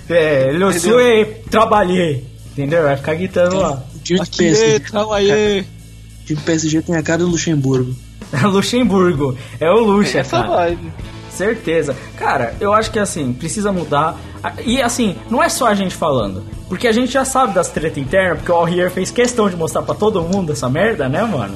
É, 0.09 0.49
é 0.49 0.53
Le 0.53 0.73
Sue 0.79 1.25
trabalhei. 1.51 2.27
Entendeu? 2.53 2.83
Vai 2.83 2.97
ficar 2.97 3.15
gritando 3.15 3.57
lá. 3.59 3.83
O 3.95 3.99
time 4.01 4.19
do 4.19 4.23
Aqui, 4.25 4.37
PSG, 4.39 4.81
trabalhei. 4.81 5.61
o 5.61 6.27
time 6.27 6.41
do 6.41 6.45
PSG 6.45 6.83
tem 6.83 6.97
a 6.97 7.03
cara 7.03 7.21
do 7.21 7.29
Luxemburgo. 7.29 7.95
É 8.33 8.47
Luxemburgo. 8.47 9.37
É 9.61 9.71
o 9.71 9.81
Luxa, 9.81 10.21
Essa 10.21 10.39
cara. 10.43 10.49
vibe. 10.49 10.93
Certeza. 11.31 11.97
Cara, 12.17 12.55
eu 12.61 12.73
acho 12.73 12.91
que 12.91 12.99
assim, 12.99 13.33
precisa 13.33 13.73
mudar. 13.73 14.17
E 14.65 14.81
assim, 14.83 15.17
não 15.31 15.43
é 15.43 15.49
só 15.49 15.67
a 15.67 15.75
gente 15.75 15.95
falando. 15.95 16.43
Porque 16.69 16.87
a 16.87 16.93
gente 16.93 17.13
já 17.13 17.25
sabe 17.25 17.55
das 17.55 17.69
tretas 17.69 17.99
internas, 17.99 18.39
porque 18.39 18.53
o 18.53 18.55
Aurier 18.55 18.91
fez 18.91 19.11
questão 19.11 19.49
de 19.49 19.57
mostrar 19.57 19.83
pra 19.83 19.95
todo 19.95 20.23
mundo 20.23 20.53
essa 20.53 20.69
merda, 20.69 21.09
né, 21.09 21.23
mano? 21.25 21.55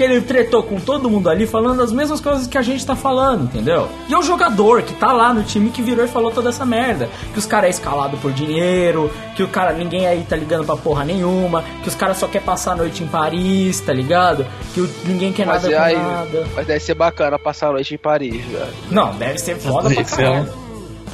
Que 0.00 0.04
ele 0.04 0.22
tretou 0.22 0.62
com 0.62 0.80
todo 0.80 1.10
mundo 1.10 1.28
ali 1.28 1.46
falando 1.46 1.82
as 1.82 1.92
mesmas 1.92 2.22
coisas 2.22 2.46
que 2.46 2.56
a 2.56 2.62
gente 2.62 2.86
tá 2.86 2.96
falando, 2.96 3.44
entendeu? 3.44 3.86
E 4.08 4.14
é 4.14 4.18
o 4.18 4.22
jogador 4.22 4.80
que 4.80 4.94
tá 4.94 5.12
lá 5.12 5.34
no 5.34 5.42
time 5.42 5.68
que 5.68 5.82
virou 5.82 6.02
e 6.02 6.08
falou 6.08 6.30
toda 6.30 6.48
essa 6.48 6.64
merda. 6.64 7.10
Que 7.34 7.38
os 7.38 7.44
caras 7.44 7.66
é 7.66 7.70
escalado 7.70 8.16
por 8.16 8.32
dinheiro, 8.32 9.10
que 9.36 9.42
o 9.42 9.48
cara, 9.48 9.74
ninguém 9.74 10.06
aí 10.06 10.24
tá 10.26 10.36
ligando 10.36 10.64
pra 10.64 10.74
porra 10.74 11.04
nenhuma, 11.04 11.62
que 11.82 11.88
os 11.90 11.94
caras 11.94 12.16
só 12.16 12.26
quer 12.26 12.40
passar 12.40 12.72
a 12.72 12.76
noite 12.76 13.02
em 13.04 13.06
Paris, 13.06 13.78
tá 13.80 13.92
ligado? 13.92 14.46
Que 14.72 14.80
o- 14.80 14.90
ninguém 15.04 15.34
quer 15.34 15.44
Mas, 15.46 15.64
nada 15.64 15.76
com 15.76 15.82
aí, 15.82 15.96
nada. 15.96 16.46
mas 16.56 16.66
deve 16.66 16.80
ser 16.80 16.94
bacana 16.94 17.38
passar 17.38 17.68
a 17.68 17.72
noite 17.72 17.92
em 17.92 17.98
Paris, 17.98 18.42
velho. 18.42 18.72
Não, 18.90 19.12
deve 19.16 19.36
ser 19.38 19.56
foda 19.58 19.90
pra 19.90 20.02
caralho. 20.02 20.48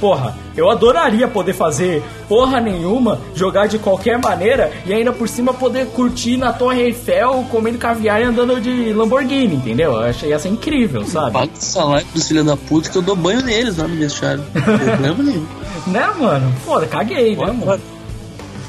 Porra, 0.01 0.37
eu 0.57 0.71
adoraria 0.71 1.27
poder 1.27 1.55
fazer 1.55 2.03
porra 2.29 2.61
nenhuma, 2.61 3.19
jogar 3.35 3.67
de 3.67 3.79
qualquer 3.79 4.19
maneira 4.19 4.71
e 4.85 4.93
ainda 4.93 5.13
por 5.13 5.29
cima 5.29 5.55
poder 5.55 5.87
curtir 5.87 6.37
na 6.37 6.53
Torre 6.53 6.83
Eiffel 6.83 7.47
comendo 7.51 7.79
caviar 7.79 8.21
e 8.21 8.25
andando 8.25 8.61
de 8.61 8.93
Lamborghini, 8.93 9.57
entendeu? 9.57 9.93
Eu 9.93 10.01
achei 10.01 10.39
ser 10.39 10.49
incrível, 10.49 11.05
sabe? 11.07 11.33
Paga 11.33 11.51
o 11.53 11.63
salário 11.63 12.07
dos 12.13 12.29
filhos 12.29 12.45
da 12.45 12.57
puta 12.57 12.91
que 12.91 12.97
eu 12.97 13.03
dou 13.03 13.17
banho 13.17 13.43
neles 13.43 13.77
lá 13.77 13.89
no 13.89 13.97
vestiário. 13.97 14.43
Problema 14.53 15.23
nenhum. 15.23 15.47
Né, 15.87 16.05
mano? 16.19 16.53
Foda, 16.65 16.85
caguei, 16.87 17.37
né, 17.37 17.47
mano? 17.47 17.81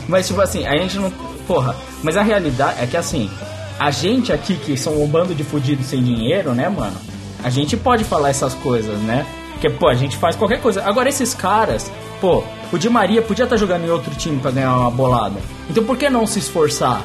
Mas, 0.07 0.27
tipo 0.27 0.39
assim, 0.39 0.67
a 0.67 0.77
gente 0.77 0.97
não. 0.97 1.11
Porra, 1.47 1.75
mas 2.03 2.15
a 2.15 2.21
realidade 2.21 2.75
é 2.79 2.85
que, 2.85 2.95
assim, 2.95 3.27
a 3.79 3.89
gente 3.89 4.31
aqui 4.31 4.55
que 4.55 4.77
são 4.77 5.01
um 5.01 5.07
bando 5.07 5.33
de 5.33 5.43
fudidos 5.43 5.87
sem 5.87 6.03
dinheiro, 6.03 6.53
né, 6.53 6.69
mano? 6.69 6.95
A 7.43 7.49
gente 7.49 7.75
pode 7.75 8.03
falar 8.03 8.29
essas 8.29 8.53
coisas, 8.53 8.97
né? 8.99 9.25
Porque, 9.57 9.69
pô, 9.71 9.87
a 9.87 9.95
gente 9.95 10.15
faz 10.17 10.35
qualquer 10.35 10.61
coisa. 10.61 10.83
Agora, 10.83 11.09
esses 11.09 11.33
caras, 11.33 11.91
pô, 12.21 12.43
o 12.71 12.77
Di 12.77 12.89
Maria 12.89 13.21
podia 13.23 13.43
estar 13.45 13.57
jogando 13.57 13.85
em 13.85 13.89
outro 13.89 14.13
time 14.15 14.39
pra 14.39 14.51
ganhar 14.51 14.75
uma 14.75 14.91
bolada. 14.91 15.39
Então, 15.69 15.83
por 15.83 15.97
que 15.97 16.09
não 16.09 16.27
se 16.27 16.37
esforçar, 16.39 17.01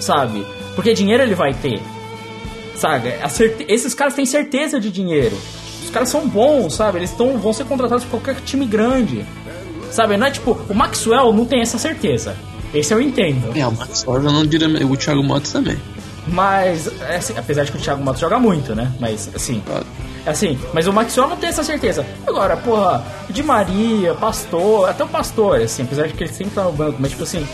sabe? 0.00 0.46
Porque 0.74 0.94
dinheiro 0.94 1.22
ele 1.22 1.34
vai 1.34 1.52
ter. 1.52 1.80
Sabe? 2.74 3.12
Certe- 3.28 3.66
Esses 3.68 3.92
caras 3.94 4.14
têm 4.14 4.24
certeza 4.24 4.80
de 4.80 4.90
dinheiro. 4.90 5.36
Os 5.84 5.90
caras 5.90 6.08
são 6.08 6.26
bons, 6.26 6.74
sabe? 6.74 6.98
Eles 6.98 7.10
tão, 7.10 7.36
vão 7.36 7.52
ser 7.52 7.64
contratados 7.64 8.04
por 8.04 8.20
qualquer 8.20 8.40
time 8.42 8.64
grande. 8.64 9.24
Sabe? 9.90 10.16
Não 10.16 10.26
é 10.26 10.30
tipo, 10.30 10.58
o 10.68 10.74
Maxwell 10.74 11.32
não 11.32 11.44
tem 11.44 11.60
essa 11.60 11.76
certeza. 11.76 12.34
Esse 12.72 12.94
eu 12.94 13.00
entendo. 13.00 13.52
É, 13.58 13.66
o 13.66 13.72
Max 13.72 14.02
Ford 14.02 14.24
eu 14.24 14.32
não 14.32 14.46
diria. 14.46 14.68
O 14.86 14.96
Thiago 14.96 15.22
Motos 15.22 15.52
também. 15.52 15.76
Mas, 16.28 16.88
é 17.08 17.16
assim, 17.16 17.34
apesar 17.36 17.64
de 17.64 17.72
que 17.72 17.76
o 17.78 17.80
Thiago 17.80 18.02
Matos 18.02 18.20
joga 18.20 18.38
muito, 18.38 18.74
né? 18.74 18.90
Mas, 19.00 19.28
assim, 19.34 19.60
assim, 20.26 20.58
mas 20.72 20.86
o 20.86 20.92
Maxwell 20.92 21.28
não 21.28 21.36
tem 21.36 21.48
essa 21.48 21.62
certeza. 21.64 22.04
Agora, 22.26 22.56
porra, 22.56 23.04
de 23.28 23.42
Maria, 23.42 24.14
Pastor, 24.14 24.88
até 24.88 25.04
o 25.04 25.08
Pastor, 25.08 25.60
assim, 25.60 25.82
apesar 25.82 26.06
de 26.08 26.14
que 26.14 26.24
ele 26.24 26.32
sempre 26.32 26.54
tá 26.54 26.64
no 26.64 26.72
banco, 26.72 26.96
mas, 26.98 27.10
tipo 27.10 27.22
assim, 27.22 27.46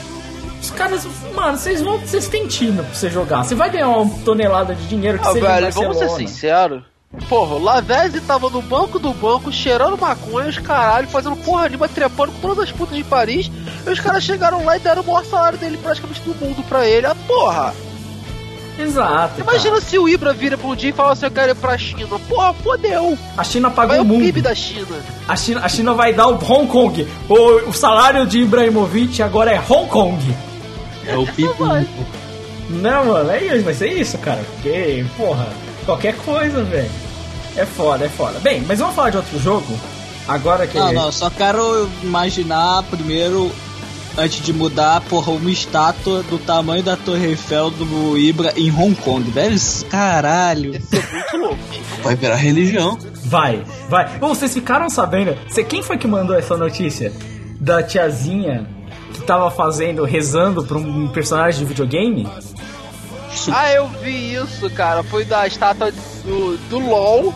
os 0.61 0.71
caras, 0.71 1.07
mano, 1.35 1.57
vocês 1.57 1.81
vão, 1.83 1.99
vocês 1.99 2.29
têm 2.29 2.47
time 2.47 2.83
pra 2.83 2.95
você 2.95 3.11
jogar. 3.11 3.45
Você 3.45 3.55
vai 3.55 3.71
ganhar 3.71 3.89
uma 3.89 4.19
tonelada 4.25 4.75
de 4.75 4.87
dinheiro 4.89 5.19
que 5.19 5.27
Ah, 5.29 5.33
em 5.33 5.41
velho, 5.41 5.73
vamos 5.73 5.99
ser 5.99 6.11
sinceros. 6.11 6.83
Porra, 7.29 7.55
o 7.55 7.63
Lavezzi 7.63 8.21
tava 8.21 8.51
no 8.51 8.61
banco 8.61 8.99
do 8.99 9.13
banco, 9.13 9.51
cheirando 9.53 9.97
maconha, 9.97 10.49
os 10.49 10.59
caralho, 10.59 11.09
fazendo 11.09 11.37
porra 11.37 11.69
nenhuma, 11.69 11.89
trepando 11.89 12.33
com 12.33 12.41
todas 12.41 12.65
as 12.65 12.73
putas 12.73 12.97
de 12.97 13.05
Paris. 13.05 13.51
E 13.87 13.91
os 13.91 14.01
caras 14.01 14.25
chegaram 14.25 14.65
lá 14.65 14.77
e 14.77 14.81
deram 14.81 15.03
o 15.03 15.07
maior 15.07 15.25
salário 15.25 15.57
dele 15.57 15.79
praticamente 15.79 16.21
do 16.23 16.35
mundo 16.35 16.63
pra 16.69 16.87
ele. 16.87 17.07
Ah, 17.07 17.17
porra! 17.27 17.73
Exato. 18.79 19.41
Imagina 19.41 19.77
cara. 19.77 19.81
se 19.81 19.99
o 19.99 20.09
Ibra 20.09 20.33
vira 20.33 20.59
um 20.63 20.75
dia 20.75 20.91
e 20.91 20.93
fala 20.93 21.13
assim, 21.13 21.27
eu 21.27 21.31
quero 21.31 21.53
ir 21.53 21.55
pra 21.55 21.79
China. 21.79 22.19
Porra, 22.29 22.53
fodeu! 22.55 23.19
A 23.37 23.45
China 23.45 23.71
pagou 23.71 23.97
o 23.97 24.01
o 24.03 24.05
mundo. 24.05 24.21
PIB 24.21 24.43
da 24.43 24.55
China. 24.55 24.87
A 25.27 25.37
China, 25.37 25.61
a 25.63 25.69
China 25.69 25.95
vai 25.95 26.13
dar 26.13 26.29
o 26.29 26.35
Hong 26.35 26.67
Kong. 26.67 27.07
O, 27.29 27.69
o 27.69 27.73
salário 27.73 28.27
de 28.27 28.41
Ibrahimovic 28.41 29.23
agora 29.23 29.51
é 29.53 29.59
Hong 29.61 29.89
Kong. 29.89 30.37
É 31.07 31.17
o 31.17 31.27
Pipo. 31.27 31.65
Não, 32.69 33.05
mano, 33.07 33.31
é 33.31 33.45
isso, 33.45 33.65
vai 33.65 33.75
ser 33.75 33.89
isso, 33.93 34.19
cara. 34.19 34.43
Porque, 34.55 35.05
porra, 35.17 35.49
qualquer 35.85 36.17
coisa, 36.17 36.65
velho. 36.65 36.91
É 37.57 37.65
foda, 37.65 38.05
é 38.05 38.09
foda. 38.09 38.39
Bem, 38.41 38.63
mas 38.67 38.81
vamos 38.81 38.95
falar 38.95 39.11
de 39.11 39.17
outro 39.19 39.39
jogo? 39.39 39.79
Agora 40.29 40.67
que. 40.67 40.77
Não, 40.77 40.93
não, 40.93 41.13
só 41.13 41.31
quero 41.31 41.89
imaginar 42.03 42.83
primeiro, 42.85 43.51
antes 44.17 44.41
de 44.41 44.53
mudar, 44.53 45.01
porra, 45.03 45.33
uma 45.33 45.51
estátua 45.51 46.23
do 46.25 46.39
tamanho 46.39 46.83
da 46.83 46.97
Torre 46.97 47.27
Eiffel 47.29 47.71
do 47.71 48.17
Ibra 48.17 48.53
em 48.57 48.71
Hong 48.71 48.95
Kong, 48.95 49.31
velho. 49.31 49.57
Caralho. 49.89 50.77
Isso 50.77 50.97
é 50.97 51.13
muito 51.13 51.37
louco. 51.37 51.59
Vai 52.03 52.15
virar 52.15 52.37
religião. 52.37 52.99
Vai, 53.25 53.65
vai. 53.89 54.19
Ô, 54.21 54.29
vocês 54.29 54.53
ficaram 54.55 54.89
sabendo? 54.89 55.37
Cê, 55.49 55.65
quem 55.65 55.83
foi 55.83 55.99
que 55.99 56.07
mandou 56.07 56.37
essa 56.37 56.57
notícia? 56.57 57.13
Da 57.61 57.83
tiazinha 57.83 58.67
que 59.13 59.23
tava 59.23 59.51
fazendo, 59.51 60.05
rezando 60.05 60.65
pra 60.65 60.79
um 60.79 61.09
personagem 61.09 61.61
de 61.61 61.67
videogame? 61.67 62.29
Ah, 63.53 63.73
eu 63.73 63.89
vi 63.89 64.35
isso, 64.35 64.71
cara. 64.71 65.03
Foi 65.03 65.25
da 65.25 65.47
estátua 65.47 65.93
do, 66.25 66.57
do 66.69 66.79
LOL 66.79 67.35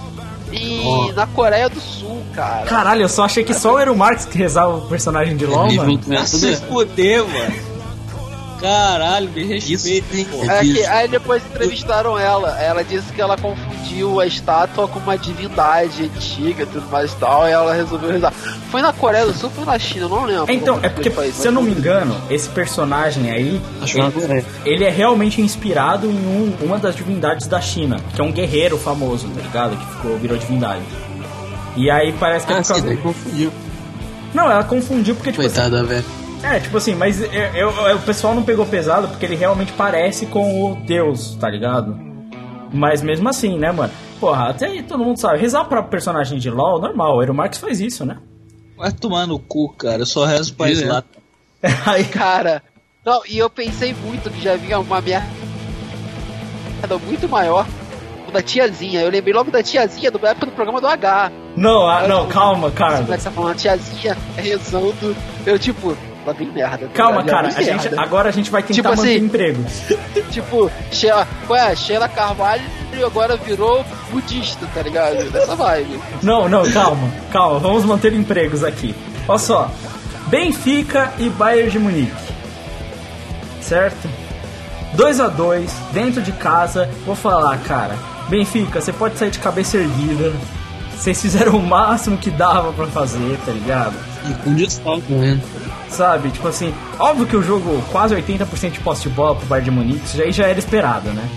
e 0.53 0.83
Ó. 0.85 1.13
na 1.13 1.27
Coreia 1.27 1.69
do 1.69 1.81
Sul, 1.81 2.23
cara. 2.35 2.67
Caralho, 2.67 3.03
eu 3.03 3.09
só 3.09 3.25
achei 3.25 3.45
que 3.45 3.55
só 3.55 3.75
o 3.75 3.79
Ero 3.79 3.95
Marx 3.97 4.25
que 4.25 4.37
rezava 4.39 4.77
o 4.77 4.81
personagem 4.83 5.37
de 5.37 5.47
LOL, 5.47 5.67
nível 5.69 5.85
mano. 5.87 6.01
é 6.15 6.17
tudo 6.19 6.27
Se 6.27 6.57
fuder, 6.57 7.25
mano. 7.25 7.70
Caralho, 8.61 9.31
me 9.31 9.45
respeita, 9.45 10.07
porra. 10.31 10.53
É 10.55 10.61
que, 10.61 10.85
aí 10.87 11.09
depois 11.09 11.43
entrevistaram 11.47 12.19
ela. 12.19 12.61
Ela 12.61 12.85
disse 12.85 13.13
que 13.13 13.21
ela 13.21 13.37
confundiu 13.37 14.21
a 14.21 14.27
estátua 14.27 14.87
com 14.87 14.99
uma 14.99 15.17
divindade 15.17 16.05
antiga 16.05 16.63
e 16.65 16.67
tudo 16.67 16.87
mais 16.91 17.13
e 17.13 17.17
tal. 17.17 17.49
E 17.49 17.51
ela 17.51 17.73
resolveu 17.73 18.11
rezar. 18.11 18.33
Foi 18.71 18.83
na 18.83 18.93
Coreia 18.93 19.25
do 19.27 19.33
Sul 19.33 19.49
ou 19.49 19.51
foi 19.51 19.65
na 19.65 19.79
China? 19.79 20.05
Eu 20.05 20.09
não 20.11 20.25
lembro. 20.25 20.53
Então, 20.53 20.75
qual 20.75 20.85
é 20.85 20.89
porque, 20.89 21.11
país, 21.11 21.35
se 21.35 21.47
eu 21.49 21.53
não 21.53 21.63
me 21.63 21.73
engano, 21.73 22.15
esse 22.31 22.49
personagem 22.51 23.31
aí, 23.31 23.61
Acho 23.83 23.95
que 23.95 24.01
é 24.01 24.11
Coreia. 24.11 24.45
ele 24.65 24.85
é 24.85 24.91
realmente 24.91 25.41
inspirado 25.41 26.07
em 26.07 26.11
um- 26.11 26.55
uma 26.61 26.79
das 26.79 26.95
divindades 26.95 27.47
da 27.47 27.61
China, 27.61 27.99
que 28.15 28.21
é 28.21 28.25
um 28.25 28.31
guerreiro 28.33 28.77
famoso, 28.79 29.27
tá 29.29 29.41
ligado? 29.41 29.77
Que 29.77 29.87
ficou, 29.97 30.19
virou 30.19 30.37
divindade. 30.37 30.83
E 31.77 31.91
aí 31.91 32.13
parece 32.13 32.47
que 32.47 32.53
é 32.53 32.57
Ah, 32.57 32.61
por 32.63 32.69
causa... 32.69 32.83
sim, 32.83 32.89
daí 32.89 32.97
confundiu. 32.99 33.53
Não, 34.35 34.51
ela 34.51 34.63
confundiu 34.65 35.15
porque, 35.15 35.31
tipo 35.33 35.45
assim, 35.45 35.55
Coitada, 35.55 35.83
velho. 35.85 36.05
É, 36.43 36.59
tipo 36.59 36.77
assim, 36.77 36.95
mas 36.95 37.23
é- 37.23 37.27
é- 37.55 37.61
é- 37.61 37.95
o 37.95 37.99
pessoal 38.01 38.35
não 38.35 38.43
pegou 38.43 38.65
pesado 38.67 39.09
porque 39.09 39.25
ele 39.27 39.37
realmente 39.37 39.73
parece 39.73 40.27
com 40.27 40.73
o 40.73 40.75
Deus, 40.77 41.35
tá 41.37 41.49
ligado? 41.49 41.99
Mas 42.73 43.03
mesmo 43.03 43.29
assim, 43.29 43.59
né, 43.59 43.71
mano? 43.73 43.93
Porra, 44.19 44.51
até 44.51 44.67
aí 44.67 44.83
todo 44.83 45.05
mundo 45.05 45.19
sabe. 45.19 45.39
Rezar 45.39 45.65
pra 45.65 45.83
personagem 45.83 46.39
de 46.39 46.51
LoL, 46.51 46.81
normal. 46.81 47.19
O 47.19 47.35
Marx 47.35 47.59
faz 47.59 47.81
isso, 47.81 48.05
né? 48.05 48.19
Vai 48.77 48.93
tomar 48.93 49.27
no 49.27 49.39
cu, 49.39 49.73
cara. 49.77 50.03
Eu 50.03 50.07
só 50.07 50.25
rezo 50.25 50.55
pra 50.55 50.67
Direto. 50.67 50.85
Slata. 50.85 51.21
Aí, 51.91 52.05
Cara, 52.05 52.63
não, 53.05 53.21
e 53.29 53.37
eu 53.39 53.51
pensei 53.51 53.95
muito 53.95 54.31
que 54.31 54.41
já 54.43 54.57
vinha 54.57 54.79
uma 54.81 55.01
merda 55.01 55.27
muito 57.07 57.29
maior. 57.29 57.67
o 58.27 58.31
Da 58.31 58.41
tiazinha, 58.41 59.01
eu 59.03 59.11
lembrei 59.11 59.35
logo 59.35 59.51
da 59.51 59.63
tiazinha 59.63 60.11
do 60.11 60.25
época 60.27 60.47
do 60.47 60.53
programa 60.53 60.81
do 60.81 60.87
H. 60.87 61.31
não, 61.57 61.87
ah, 61.89 62.07
não, 62.09 62.29
calma, 62.29 62.71
cara. 62.71 63.05
tá 63.05 63.31
falando? 63.31 63.57
Tiazinha 63.57 64.17
rezando. 64.37 65.15
Eu, 65.45 65.59
tipo, 65.59 65.97
lá 66.27 66.33
vem 66.33 66.49
merda. 66.53 66.87
tá 66.87 66.93
Calma, 66.95 67.23
cara. 67.25 67.49
A 67.49 67.63
gente, 67.63 67.89
agora 67.99 68.29
a 68.29 68.33
gente 68.33 68.51
vai 68.51 68.63
tentar 68.63 68.75
Tipo 68.75 68.89
manter 68.89 69.17
assim- 69.17 69.25
empregos. 69.25 69.73
Tipo, 70.31 70.71
Sheila, 70.93 71.27
ué, 71.49 71.75
Sheila 71.75 72.09
Carvalho 72.09 72.63
agora 73.05 73.37
virou 73.37 73.85
budista, 74.11 74.67
tá 74.75 74.83
ligado? 74.83 75.31
Dessa 75.31 75.57
vibe. 75.57 75.99
Não, 76.23 76.49
não, 76.49 76.71
calma, 76.71 77.09
calma. 77.33 77.59
Vamos 77.59 77.85
manter 77.85 78.13
empregos 78.13 78.63
aqui. 78.63 78.95
Olha 79.27 79.39
só. 79.39 79.71
Benfica 80.27 81.11
e 81.19 81.29
Bayern 81.31 81.71
de 81.71 81.79
Munique. 81.79 82.13
Certo? 83.61 84.09
2 84.95 85.21
a 85.21 85.29
2 85.29 85.73
dentro 85.93 86.21
de 86.23 86.33
casa. 86.33 86.89
Vou 87.07 87.15
falar, 87.15 87.57
cara. 87.59 87.95
Benfica, 88.29 88.81
você 88.81 88.93
pode 88.93 89.17
sair 89.19 89.31
de 89.31 89.39
cabeça 89.39 89.77
erguida. 89.79 90.33
Vocês 90.97 91.21
fizeram 91.21 91.53
o 91.57 91.63
máximo 91.63 92.19
que 92.19 92.31
dava 92.31 92.73
pra 92.73 92.87
fazer, 92.87 93.39
tá 93.47 93.53
ligado? 93.53 93.95
E 94.29 94.35
com 94.45 94.53
desfalque, 94.55 95.13
né? 95.13 95.41
Sabe? 95.91 96.31
Tipo 96.31 96.49
assim, 96.49 96.73
óbvio 96.99 97.27
que 97.27 97.37
o 97.37 97.43
jogo 97.43 97.83
quase 97.91 98.15
80% 98.15 98.71
de 98.71 98.81
posse 98.81 99.03
de 99.03 99.09
bola 99.11 99.35
pro 99.35 99.47
Bayern 99.47 99.71
de 99.71 99.77
Munique, 99.77 100.05
isso 100.05 100.23
aí 100.23 100.33
já 100.33 100.47
era 100.47 100.59
esperado, 100.59 101.11
né? 101.11 101.29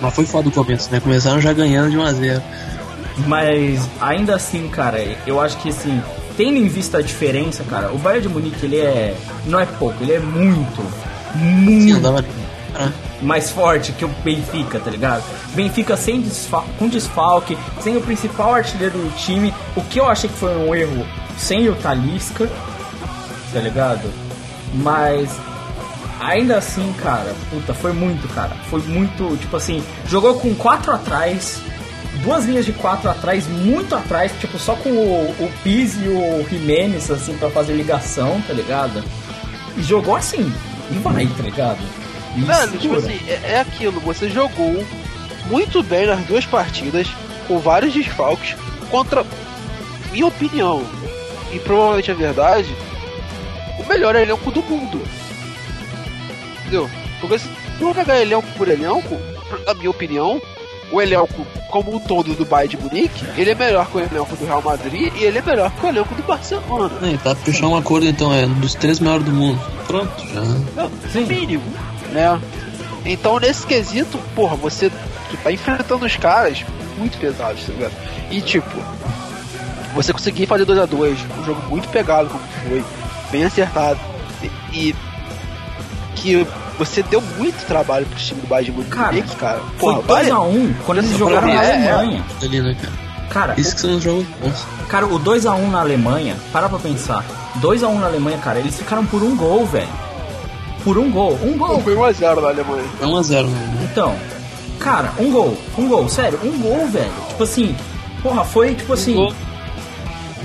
Mas 0.00 0.14
foi 0.14 0.24
foda 0.24 0.48
o 0.48 0.52
começo, 0.52 0.90
né? 0.90 1.00
Começaram 1.00 1.40
já 1.40 1.52
ganhando 1.52 1.90
de 1.90 1.98
1 1.98 2.02
a 2.02 2.12
0 2.12 2.42
Mas 3.26 3.88
ainda 4.00 4.34
assim, 4.36 4.68
cara, 4.68 4.98
eu 5.26 5.40
acho 5.40 5.58
que 5.58 5.68
assim, 5.68 6.00
tendo 6.36 6.56
em 6.56 6.68
vista 6.68 6.98
a 6.98 7.02
diferença, 7.02 7.64
cara, 7.64 7.92
o 7.92 7.98
Bayern 7.98 8.28
de 8.28 8.32
Munique 8.32 8.64
ele 8.64 8.78
é. 8.78 9.14
não 9.46 9.58
é 9.58 9.66
pouco, 9.66 10.02
ele 10.02 10.12
é 10.12 10.20
muito, 10.20 10.82
Sim, 11.32 11.38
muito 11.38 11.96
andava. 11.96 12.24
Ah, 12.74 12.90
mais 13.20 13.50
forte 13.50 13.92
que 13.92 14.04
o 14.04 14.08
Benfica, 14.22 14.78
tá 14.78 14.90
ligado? 14.90 15.24
Benfica 15.54 15.96
sem 15.96 16.22
com 16.78 16.88
desfalque, 16.88 17.58
sem 17.80 17.96
o 17.96 18.00
principal 18.00 18.54
artilheiro 18.54 18.96
do 18.96 19.16
time, 19.16 19.52
o 19.74 19.82
que 19.82 19.98
eu 19.98 20.08
achei 20.08 20.30
que 20.30 20.36
foi 20.36 20.56
um 20.56 20.72
erro 20.74 21.04
sem 21.36 21.68
o 21.68 21.74
Talisca, 21.74 22.48
tá 23.52 23.60
ligado? 23.60 24.12
Mas 24.74 25.30
ainda 26.20 26.58
assim, 26.58 26.92
cara, 26.94 27.34
puta, 27.50 27.72
foi 27.74 27.92
muito, 27.92 28.28
cara. 28.34 28.54
Foi 28.70 28.80
muito, 28.82 29.36
tipo 29.38 29.56
assim, 29.56 29.82
jogou 30.06 30.38
com 30.38 30.54
quatro 30.54 30.92
atrás, 30.92 31.60
duas 32.22 32.44
linhas 32.44 32.66
de 32.66 32.72
quatro 32.72 33.10
atrás, 33.10 33.46
muito 33.46 33.94
atrás, 33.94 34.32
tipo, 34.40 34.58
só 34.58 34.74
com 34.74 34.90
o, 34.90 35.30
o 35.38 35.52
Pizzi 35.62 36.04
e 36.04 36.08
o 36.08 36.46
Jimenez, 36.48 37.10
assim, 37.10 37.36
pra 37.36 37.50
fazer 37.50 37.74
ligação, 37.74 38.40
tá 38.46 38.52
ligado? 38.52 39.02
E 39.76 39.82
jogou 39.82 40.16
assim, 40.16 40.52
e 40.90 40.94
vai, 40.98 41.26
tá 41.26 41.42
ligado? 41.42 41.78
E 42.36 42.40
Mano, 42.40 42.78
tipo 42.78 42.96
assim, 42.96 43.18
é, 43.26 43.52
é 43.52 43.60
aquilo, 43.60 44.00
você 44.00 44.28
jogou 44.28 44.84
muito 45.46 45.82
bem 45.82 46.06
nas 46.06 46.20
duas 46.26 46.44
partidas, 46.44 47.06
com 47.46 47.58
vários 47.58 47.94
desfalques, 47.94 48.56
contra, 48.90 49.24
minha 50.12 50.26
opinião, 50.26 50.84
e 51.52 51.58
provavelmente 51.58 52.10
é 52.10 52.14
verdade, 52.14 52.76
melhor 53.88 54.14
elenco 54.14 54.50
do 54.50 54.62
mundo. 54.62 55.00
Entendeu? 56.60 56.88
Porque 57.20 57.38
se 57.38 57.48
tu 57.78 57.94
pegar 57.94 58.20
elenco 58.20 58.46
por 58.56 58.68
elenco, 58.68 59.18
na 59.66 59.74
minha 59.74 59.90
opinião, 59.90 60.40
o 60.90 61.00
elenco 61.00 61.46
como 61.70 61.94
um 61.94 62.00
todo 62.00 62.34
do 62.34 62.44
Bayern 62.44 62.76
de 62.76 62.82
Munique, 62.82 63.24
ele 63.36 63.50
é 63.50 63.54
melhor 63.54 63.86
que 63.86 63.96
o 63.96 64.00
elenco 64.00 64.36
do 64.36 64.46
Real 64.46 64.62
Madrid 64.62 65.12
e 65.16 65.24
ele 65.24 65.38
é 65.38 65.42
melhor 65.42 65.70
que 65.70 65.84
o 65.84 65.88
elenco 65.88 66.14
do 66.14 66.22
Barcelona. 66.22 66.94
É, 67.02 67.16
tá 67.16 67.34
fechar 67.34 67.66
um 67.66 67.76
acordo 67.76 68.06
então, 68.06 68.32
é 68.32 68.46
dos 68.46 68.74
três 68.74 69.00
melhores 69.00 69.24
do 69.24 69.32
mundo. 69.32 69.60
Pronto, 69.86 70.26
já. 70.26 70.40
Não, 70.40 71.26
mínimo, 71.26 71.64
né? 72.10 72.40
Então, 73.04 73.38
nesse 73.38 73.66
quesito, 73.66 74.18
porra, 74.34 74.56
você 74.56 74.90
tá 75.42 75.52
enfrentando 75.52 76.04
os 76.04 76.16
caras 76.16 76.64
muito 76.96 77.18
pesados, 77.18 77.64
tá 77.64 77.72
ligado? 77.72 77.92
E, 78.30 78.40
tipo, 78.40 78.76
você 79.94 80.12
conseguir 80.12 80.46
fazer 80.46 80.64
2 80.64 80.78
a 80.78 80.86
2 80.86 81.18
um 81.38 81.44
jogo 81.44 81.62
muito 81.68 81.88
pegado, 81.88 82.28
como 82.28 82.44
foi, 82.68 82.84
bem 83.30 83.44
acertado, 83.44 83.98
e, 84.42 84.50
e 84.90 84.96
que 86.16 86.46
você 86.78 87.02
deu 87.02 87.20
muito 87.38 87.64
trabalho 87.66 88.06
pro 88.06 88.18
time 88.18 88.40
do 88.40 88.46
Bayern 88.46 88.72
de 88.82 88.88
Cara, 88.88 89.06
Munique, 89.12 89.36
cara. 89.36 89.60
Foi 89.78 89.94
Porra, 89.94 90.02
Bayern- 90.02 90.36
2x1 90.36 90.74
quando 90.86 90.98
eles 90.98 91.16
jogaram 91.16 91.46
na 91.48 91.52
prova- 91.54 91.66
é, 91.66 91.70
é. 91.86 91.90
Alemanha. 91.92 92.24
Ali, 92.42 92.60
né, 92.60 92.76
cara? 92.80 93.08
Cara, 93.30 93.60
Isso 93.60 93.74
que 93.74 93.80
são 93.82 93.96
os 93.96 94.02
jogos 94.02 94.24
bons. 94.40 94.66
Cara, 94.88 95.06
o 95.06 95.18
2x1 95.20 95.70
na 95.70 95.80
Alemanha, 95.80 96.34
para 96.52 96.68
pra 96.68 96.78
pensar. 96.78 97.24
2x1 97.60 97.98
na 98.00 98.06
Alemanha, 98.06 98.38
cara, 98.38 98.58
eles 98.58 98.76
ficaram 98.76 99.04
por 99.06 99.22
um 99.22 99.36
gol, 99.36 99.66
velho. 99.66 99.88
Por 100.82 100.96
um 100.96 101.10
gol. 101.10 101.38
Um 101.42 101.58
gol. 101.58 101.80
Foi 101.82 101.94
1x0 101.94 102.40
na 102.40 102.48
Alemanha. 102.48 102.84
É 103.00 103.04
1x0, 103.04 103.46
né? 103.48 103.88
Então, 103.90 104.14
cara, 104.78 105.12
um 105.18 105.30
gol. 105.30 105.58
Um 105.76 105.88
gol, 105.88 106.08
sério, 106.08 106.38
um 106.42 106.58
gol, 106.58 106.86
velho. 106.88 107.12
Tipo 107.28 107.42
assim, 107.42 107.76
porra, 108.22 108.44
foi 108.44 108.74
tipo 108.74 108.92
assim. 108.94 109.14
gol. 109.14 109.32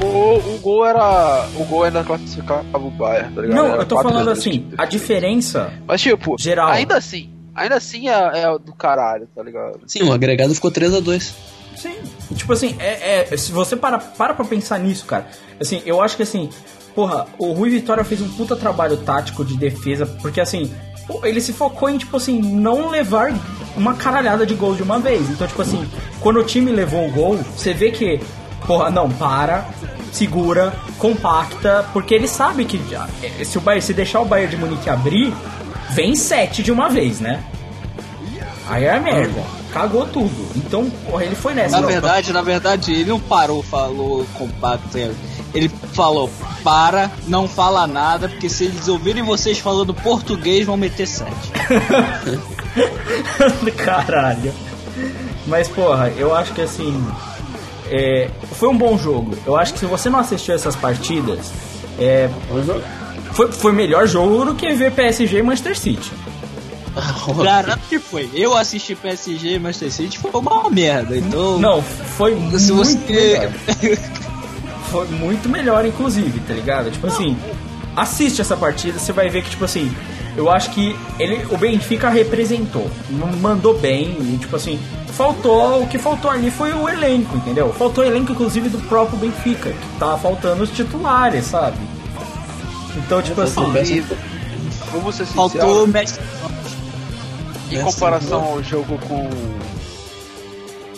O, 0.01 0.55
o 0.55 0.59
gol 0.59 0.85
era. 0.85 1.47
O 1.57 1.63
gol 1.65 1.83
ainda 1.83 2.03
classificava 2.03 2.63
o 2.77 2.89
Bayern, 2.91 3.33
tá 3.35 3.41
ligado? 3.41 3.55
Não, 3.57 3.67
Era 3.73 3.81
eu 3.81 3.85
tô 3.85 3.95
4 3.95 4.09
a 4.09 4.11
falando 4.13 4.35
0. 4.35 4.39
assim, 4.39 4.67
a 4.77 4.85
diferença. 4.85 5.73
Mas 5.87 6.01
tipo, 6.01 6.35
Geral. 6.39 6.69
ainda 6.69 6.97
assim, 6.97 7.29
ainda 7.55 7.75
assim 7.75 8.09
é, 8.09 8.13
é 8.43 8.57
do 8.59 8.73
caralho, 8.73 9.27
tá 9.35 9.43
ligado? 9.43 9.79
Sim, 9.87 10.03
o 10.03 10.11
agregado 10.13 10.53
ficou 10.55 10.71
3x2. 10.71 11.33
Sim. 11.75 11.95
Tipo 12.35 12.53
assim, 12.53 12.75
é, 12.79 13.27
é- 13.33 13.37
se 13.37 13.51
você 13.51 13.75
para, 13.75 13.97
para 13.99 14.33
pra 14.33 14.45
pensar 14.45 14.79
nisso, 14.79 15.05
cara. 15.05 15.27
Assim, 15.59 15.81
eu 15.85 16.01
acho 16.01 16.15
que 16.15 16.23
assim, 16.23 16.49
porra, 16.95 17.25
o 17.37 17.51
Rui 17.53 17.69
Vitória 17.69 18.03
fez 18.03 18.21
um 18.21 18.29
puta 18.29 18.55
trabalho 18.55 18.97
tático 18.97 19.43
de 19.43 19.57
defesa, 19.57 20.05
porque 20.21 20.39
assim, 20.39 20.71
pô, 21.07 21.25
ele 21.25 21.41
se 21.41 21.51
focou 21.53 21.89
em, 21.89 21.97
tipo 21.97 22.15
assim, 22.17 22.39
não 22.41 22.89
levar 22.89 23.33
uma 23.75 23.95
caralhada 23.95 24.45
de 24.45 24.53
gols 24.53 24.77
de 24.77 24.83
uma 24.83 24.99
vez. 24.99 25.27
Então, 25.29 25.47
tipo 25.47 25.61
assim, 25.61 25.85
quando 26.19 26.39
o 26.39 26.43
time 26.43 26.71
levou 26.71 27.07
o 27.07 27.11
gol, 27.11 27.37
você 27.37 27.73
vê 27.73 27.91
que, 27.91 28.19
porra, 28.67 28.89
não, 28.89 29.09
para, 29.09 29.65
segura, 30.11 30.73
compacta, 30.97 31.85
porque 31.93 32.13
ele 32.13 32.27
sabe 32.27 32.65
que 32.65 32.81
já- 32.89 33.07
eh, 33.21 33.43
se 33.43 33.57
o 33.57 33.61
Bayern, 33.61 33.85
se 33.85 33.93
deixar 33.93 34.19
o 34.21 34.25
Bayern 34.25 34.55
de 34.55 34.61
Munique 34.61 34.89
abrir, 34.89 35.33
vem 35.91 36.15
sete 36.15 36.61
de 36.63 36.71
uma 36.71 36.89
vez, 36.89 37.19
né? 37.19 37.43
Aí 38.69 38.85
é 38.85 38.99
merda. 38.99 39.43
Cagou 39.73 40.05
tudo. 40.05 40.47
Então, 40.55 40.89
porra, 41.09 41.23
ele 41.25 41.35
foi 41.35 41.53
nessa. 41.53 41.75
Na 41.75 41.81
Não, 41.81 41.87
verdade, 41.87 42.31
na 42.31 42.41
verdade, 42.41 42.91
ele 42.93 43.09
não 43.09 43.19
parou, 43.19 43.61
falou 43.63 44.25
compacto. 44.35 44.97
ele- 44.97 45.15
Ele 45.55 45.69
falou, 45.93 46.31
para, 46.63 47.11
não 47.27 47.47
fala 47.47 47.85
nada, 47.85 48.27
porque 48.27 48.49
se 48.49 48.63
eles 48.65 48.87
ouvirem 48.87 49.21
vocês 49.21 49.59
falando 49.59 49.93
português, 49.93 50.65
vão 50.65 50.75
meter 50.75 51.05
sete. 51.07 51.51
Caralho. 53.77 54.53
Mas, 55.45 55.67
porra, 55.67 56.09
eu 56.17 56.35
acho 56.35 56.53
que 56.53 56.61
assim. 56.61 57.05
É, 57.93 58.27
foi 58.53 58.67
um 58.69 58.77
bom 58.77 58.97
jogo. 58.97 59.37
Eu 59.45 59.55
acho 59.55 59.73
que 59.73 59.79
se 59.79 59.85
você 59.85 60.09
não 60.09 60.17
assistiu 60.19 60.55
essas 60.55 60.75
partidas, 60.75 61.51
é, 61.99 62.27
foi, 63.33 63.51
foi 63.51 63.71
melhor 63.71 64.07
jogo 64.07 64.45
do 64.45 64.55
que 64.55 64.73
ver 64.73 64.91
PSG 64.91 65.37
e 65.37 65.43
Manchester 65.43 65.77
City. 65.77 66.11
Garanto 67.43 67.81
que 67.87 67.99
foi. 67.99 68.31
Eu 68.33 68.57
assisti 68.57 68.95
PSG 68.95 69.53
e 69.55 69.59
Manchester 69.59 69.91
City, 69.91 70.17
foi 70.17 70.31
uma 70.31 70.69
merda. 70.71 71.15
Então, 71.15 71.59
Não, 71.59 71.83
foi 71.83 72.33
muito 72.33 72.57
se 72.57 72.71
você. 72.71 72.97
melhor. 73.07 73.51
Foi 74.93 75.07
muito 75.07 75.49
melhor, 75.49 75.83
inclusive, 75.87 76.39
tá 76.41 76.53
ligado? 76.53 76.91
Tipo 76.91 77.07
assim, 77.07 77.35
assiste 77.95 78.41
essa 78.41 78.55
partida, 78.55 78.99
você 78.99 79.11
vai 79.11 79.27
ver 79.27 79.41
que, 79.41 79.49
tipo 79.49 79.65
assim, 79.65 79.91
eu 80.35 80.49
acho 80.49 80.71
que 80.71 80.95
ele, 81.19 81.45
o 81.51 81.57
Benfica 81.57 82.09
representou, 82.09 82.89
mandou 83.41 83.77
bem, 83.77 84.17
e, 84.19 84.37
tipo 84.39 84.55
assim, 84.55 84.79
faltou, 85.13 85.83
o 85.83 85.87
que 85.87 85.97
faltou 85.97 86.29
ali 86.29 86.49
foi 86.49 86.73
o 86.73 86.89
elenco, 86.89 87.37
entendeu? 87.37 87.71
Faltou 87.73 88.03
o 88.03 88.07
elenco, 88.07 88.31
inclusive, 88.31 88.69
do 88.69 88.79
próprio 88.87 89.17
Benfica, 89.17 89.69
que 89.69 89.99
tava 89.99 90.17
faltando 90.17 90.63
os 90.63 90.71
titulares, 90.71 91.45
sabe? 91.45 91.77
Então, 92.97 93.21
tipo 93.21 93.41
assim, 93.41 93.61
vamos 94.91 95.15
ser 95.15 95.25
Faltou 95.25 95.61
sinceros, 95.61 95.83
o 95.83 95.87
Messi. 95.87 96.19
em 97.71 97.81
comparação 97.81 98.43
ao 98.43 98.63
jogo 98.63 98.97
com 98.99 99.29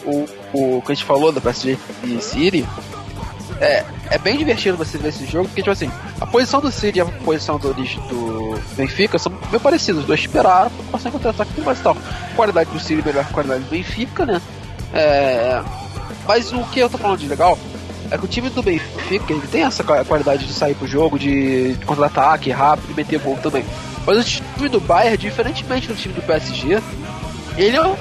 o, 0.05 0.29
o 0.53 0.81
que 0.81 0.91
a 0.91 0.95
gente 0.95 1.05
falou 1.05 1.31
da 1.31 1.41
PSG 1.41 1.77
e 2.03 2.21
City, 2.21 2.65
é, 3.59 3.83
é 4.11 4.17
bem 4.17 4.37
divertido 4.37 4.77
você 4.77 4.97
ver 4.97 5.09
esse 5.09 5.25
jogo, 5.25 5.47
porque, 5.47 5.61
tipo 5.61 5.71
assim, 5.71 5.89
a 6.19 6.25
posição 6.25 6.59
do 6.59 6.71
City 6.71 6.99
e 6.99 7.01
a 7.01 7.05
posição 7.05 7.57
do, 7.57 7.73
do 7.73 8.44
Benfica 8.75 9.17
são 9.17 9.31
bem 9.51 9.59
parecidas. 9.59 10.01
Os 10.01 10.07
dois 10.07 10.19
esperaram 10.19 10.69
pra 10.69 10.85
passar 10.91 11.09
em 11.09 11.11
contra-ataque 11.11 11.61
mais 11.61 11.79
tal. 11.79 11.97
Qualidade 12.35 12.69
do 12.69 12.77
é 12.77 12.95
melhor 13.05 13.23
que 13.23 13.31
a 13.31 13.33
qualidade 13.33 13.63
do 13.63 13.69
Benfica, 13.69 14.25
né? 14.25 14.41
É, 14.93 15.61
mas 16.27 16.51
o 16.53 16.63
que 16.65 16.79
eu 16.79 16.89
tô 16.89 16.97
falando 16.97 17.19
de 17.19 17.27
legal 17.27 17.57
é 18.11 18.17
que 18.17 18.25
o 18.25 18.27
time 18.27 18.49
do 18.49 18.61
Benfica 18.61 19.33
ele 19.33 19.47
tem 19.47 19.63
essa 19.63 19.83
qua- 19.83 20.05
qualidade 20.05 20.45
de 20.45 20.53
sair 20.53 20.75
pro 20.75 20.87
jogo, 20.87 21.17
de, 21.17 21.75
contra-ataque 21.85 22.51
rápido 22.51 22.91
e 22.91 22.93
meter 22.93 23.19
gol 23.19 23.37
também. 23.37 23.65
Mas 24.05 24.17
o 24.19 24.23
time 24.23 24.69
do 24.69 24.79
Bayern, 24.79 25.17
diferentemente 25.17 25.87
do 25.87 25.95
time 25.95 26.13
do 26.13 26.21
PSG, 26.21 26.81
ele 27.57 27.75
é 27.75 27.81
um, 27.85 27.95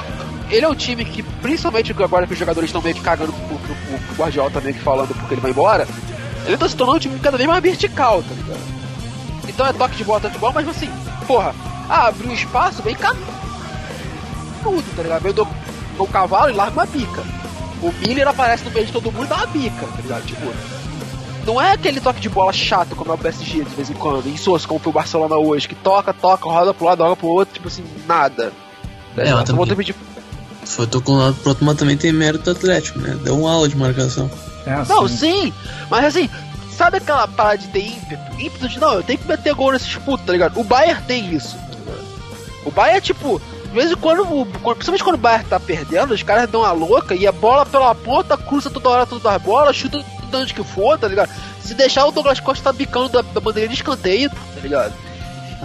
ele 0.50 0.64
é 0.64 0.68
time 0.74 1.04
que, 1.04 1.22
principalmente 1.22 1.92
agora 1.92 2.26
que 2.26 2.32
os 2.34 2.38
jogadores 2.38 2.68
estão 2.68 2.82
meio 2.82 2.94
que 2.94 3.00
cagando 3.00 3.32
pro, 3.32 3.58
pro, 3.58 3.74
pro, 3.74 4.16
Guardiola 4.16 4.50
tá 4.50 4.60
meio 4.60 4.74
que 4.74 4.82
falando 4.82 5.14
porque 5.14 5.34
ele 5.34 5.40
vai 5.40 5.50
embora, 5.50 5.86
ele 6.46 6.56
tá 6.56 6.68
se 6.68 6.76
tornando 6.76 6.98
um 6.98 7.00
time 7.00 7.18
cada 7.18 7.38
vez 7.38 7.48
mais 7.48 7.62
vertical, 7.62 8.22
tá 8.22 8.34
ligado? 8.34 8.83
Então 9.48 9.66
é 9.66 9.72
toque 9.72 9.96
de 9.96 10.04
bola, 10.04 10.20
toque 10.20 10.34
de 10.34 10.40
bola, 10.40 10.52
mas 10.54 10.68
assim, 10.68 10.90
porra, 11.26 11.54
ah, 11.88 12.08
abriu 12.08 12.30
um 12.30 12.34
espaço, 12.34 12.82
vem 12.82 12.94
cá 12.94 13.14
tudo, 14.62 14.84
tá 14.96 15.02
ligado? 15.02 15.22
Vem 15.22 15.32
do, 15.32 15.46
do 15.96 16.06
cavalo 16.06 16.50
e 16.50 16.54
larga 16.54 16.72
uma 16.72 16.86
bica. 16.86 17.22
O 17.82 17.92
Miller 18.06 18.26
aparece 18.28 18.64
no 18.64 18.70
meio 18.70 18.86
de 18.86 18.92
todo 18.92 19.12
mundo 19.12 19.24
e 19.26 19.28
dá 19.28 19.36
uma 19.36 19.46
bica, 19.46 19.86
tá 19.86 20.00
ligado? 20.02 20.24
Tipo, 20.24 20.52
não 21.46 21.60
é 21.60 21.72
aquele 21.72 22.00
toque 22.00 22.20
de 22.20 22.28
bola 22.30 22.52
chato 22.52 22.96
como 22.96 23.10
é 23.10 23.14
o 23.14 23.18
PSG 23.18 23.64
de 23.64 23.74
vez 23.74 23.90
em 23.90 23.94
quando, 23.94 24.26
insosso, 24.28 24.66
como 24.66 24.80
foi 24.80 24.90
o 24.90 24.94
Barcelona 24.94 25.36
hoje, 25.36 25.68
que 25.68 25.74
toca, 25.74 26.12
toca, 26.14 26.48
roda 26.48 26.72
pro 26.72 26.86
lado, 26.86 27.02
roda 27.02 27.16
pro 27.16 27.26
outro, 27.28 27.52
tipo 27.54 27.68
assim, 27.68 27.84
nada. 28.06 28.52
Tá 29.14 29.20
É, 29.22 29.24
ligado? 29.24 29.36
mas 29.36 29.44
também- 29.44 29.56
Vou 29.56 29.66
repetir- 29.66 29.94
Foi, 30.64 30.86
tô 30.86 31.02
com 31.02 31.12
o 31.12 31.18
lado 31.18 31.34
pro 31.36 31.50
outro, 31.50 31.64
mas 31.66 31.76
também 31.76 31.96
tem 31.96 32.10
mérito 32.10 32.50
atlético, 32.50 32.98
né? 32.98 33.18
Deu 33.22 33.38
uma 33.38 33.52
aula 33.52 33.68
de 33.68 33.76
marcação. 33.76 34.30
é 34.66 34.72
assim. 34.72 34.92
Não, 34.94 35.06
sim, 35.06 35.52
mas 35.90 36.06
assim, 36.06 36.30
sabe 36.74 36.98
aquela 36.98 37.26
parada 37.26 37.58
de 37.58 37.68
ter 37.68 37.86
ímpeto? 37.86 38.22
Ímpeto 38.40 38.68
de 38.68 38.80
não, 38.80 38.94
eu 38.94 39.02
tenho 39.02 39.18
que 39.18 39.28
meter 39.28 39.54
gol 39.54 39.72
nesses 39.72 39.94
putos, 39.96 40.26
tá 40.26 40.32
ligado? 40.32 40.58
O 40.60 40.64
Bayern 40.64 41.02
tem 41.06 41.34
isso. 41.34 41.56
tá 41.56 41.78
ligado? 41.78 42.04
O 42.66 42.70
Bayern, 42.70 43.00
tipo, 43.00 43.40
de 43.64 43.70
vez 43.70 43.90
em 43.90 43.96
quando, 43.96 44.24
principalmente 44.46 45.04
quando 45.04 45.16
o 45.16 45.18
Bayern 45.18 45.44
tá 45.48 45.58
perdendo, 45.60 46.12
os 46.14 46.22
caras 46.22 46.50
dão 46.50 46.60
uma 46.60 46.72
louca 46.72 47.14
e 47.14 47.26
a 47.26 47.32
bola 47.32 47.64
pela 47.64 47.94
ponta 47.94 48.36
cruza 48.36 48.70
toda 48.70 48.88
hora 48.88 49.06
todas 49.06 49.24
as 49.26 49.40
bolas, 49.42 49.76
chuta 49.76 49.98
de 50.30 50.36
onde 50.36 50.52
que 50.54 50.64
for, 50.64 50.98
tá 50.98 51.06
ligado? 51.08 51.30
Se 51.60 51.74
deixar 51.74 52.04
o 52.06 52.10
Douglas 52.10 52.40
Costa 52.40 52.64
tá 52.64 52.72
bicando 52.72 53.08
da, 53.08 53.22
da 53.22 53.40
bandeirinha 53.40 53.68
de 53.68 53.74
escanteio, 53.74 54.28
tá 54.30 54.60
ligado? 54.62 54.92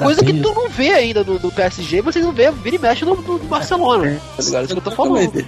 Coisa 0.02 0.24
que 0.24 0.32
tu 0.42 0.54
não 0.54 0.70
vê 0.70 0.92
ainda 0.94 1.24
no, 1.26 1.38
no 1.40 1.52
PSG, 1.52 2.02
vocês 2.02 2.24
não 2.24 2.32
vê, 2.32 2.50
vira 2.52 2.76
e 2.78 2.80
mexe 2.80 3.04
no, 3.04 3.16
no 3.16 3.38
Barcelona, 3.40 4.18
tá 4.38 4.44
ligado? 4.44 4.64
Isso 4.66 4.74
que 4.74 4.80
eu 4.80 4.84
tô 4.84 4.92
falando. 4.92 5.46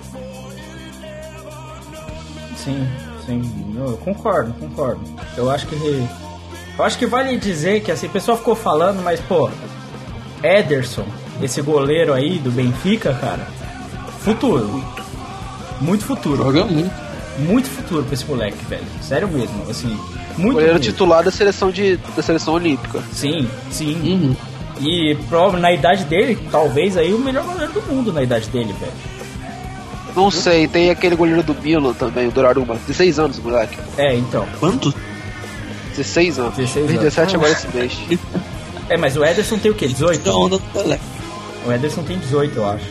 Sim, 2.57 2.88
sim, 3.25 3.41
eu 3.89 3.97
concordo, 3.97 4.53
concordo. 4.53 5.01
Eu 5.37 5.49
acho 5.49 5.67
que. 5.67 5.75
Eu 6.77 6.85
acho 6.85 6.97
que 6.97 7.05
vale 7.05 7.37
dizer 7.37 7.81
que 7.81 7.91
assim, 7.91 8.07
o 8.07 8.09
pessoal 8.09 8.37
ficou 8.37 8.55
falando, 8.55 9.01
mas 9.03 9.19
pô, 9.19 9.49
Ederson, 10.43 11.05
esse 11.41 11.61
goleiro 11.61 12.13
aí 12.13 12.39
do 12.39 12.51
Benfica, 12.51 13.13
cara, 13.13 13.45
futuro. 14.19 14.83
Muito 15.79 16.05
futuro. 16.05 16.43
Joga 16.43 16.65
muito. 16.65 17.11
Muito 17.39 17.69
futuro 17.69 18.03
pra 18.03 18.13
esse 18.13 18.25
moleque, 18.25 18.63
velho. 18.65 18.83
Sério 19.01 19.27
mesmo, 19.27 19.69
assim. 19.69 19.97
Muito 20.37 20.53
Goleiro 20.53 20.75
mesmo. 20.75 20.91
titular 20.91 21.23
da 21.23 21.31
seleção 21.31 21.71
de 21.71 21.97
da 22.15 22.21
seleção 22.21 22.53
olímpica. 22.53 23.01
Sim, 23.11 23.47
sim. 23.71 23.95
Uhum. 23.95 24.35
E 24.79 25.15
prova 25.29 25.59
na 25.59 25.71
idade 25.71 26.05
dele, 26.05 26.37
talvez 26.51 26.97
aí 26.97 27.13
o 27.13 27.19
melhor 27.19 27.43
goleiro 27.43 27.71
do 27.73 27.81
mundo 27.83 28.11
na 28.13 28.21
idade 28.23 28.47
dele, 28.49 28.73
velho. 28.79 28.91
Não 30.15 30.29
sei, 30.31 30.67
tem 30.67 30.89
aquele 30.89 31.15
goleiro 31.15 31.41
do 31.43 31.53
Milan 31.55 31.93
também, 31.93 32.27
o 32.27 32.31
Donnarumma. 32.31 32.75
16 32.88 33.19
anos, 33.19 33.39
moleque. 33.39 33.77
É, 33.97 34.13
então. 34.15 34.45
Quanto? 34.59 34.93
16 35.95 36.39
anos. 36.39 36.55
16 36.57 36.73
Fez 36.88 36.99
anos. 36.99 37.13
17 37.15 37.35
agora 37.35 37.51
esse 37.51 37.67
mês. 37.75 37.93
É, 38.89 38.97
mas 38.97 39.15
o 39.15 39.23
Ederson 39.23 39.57
tem 39.57 39.71
o 39.71 39.73
quê? 39.75 39.88
18? 39.88 40.23
Da 40.23 40.35
onda 40.35 40.57
do 40.57 40.63
Pelé. 40.73 40.99
O 41.65 41.71
Ederson 41.71 42.03
tem 42.03 42.17
18, 42.19 42.57
eu 42.57 42.69
acho. 42.69 42.85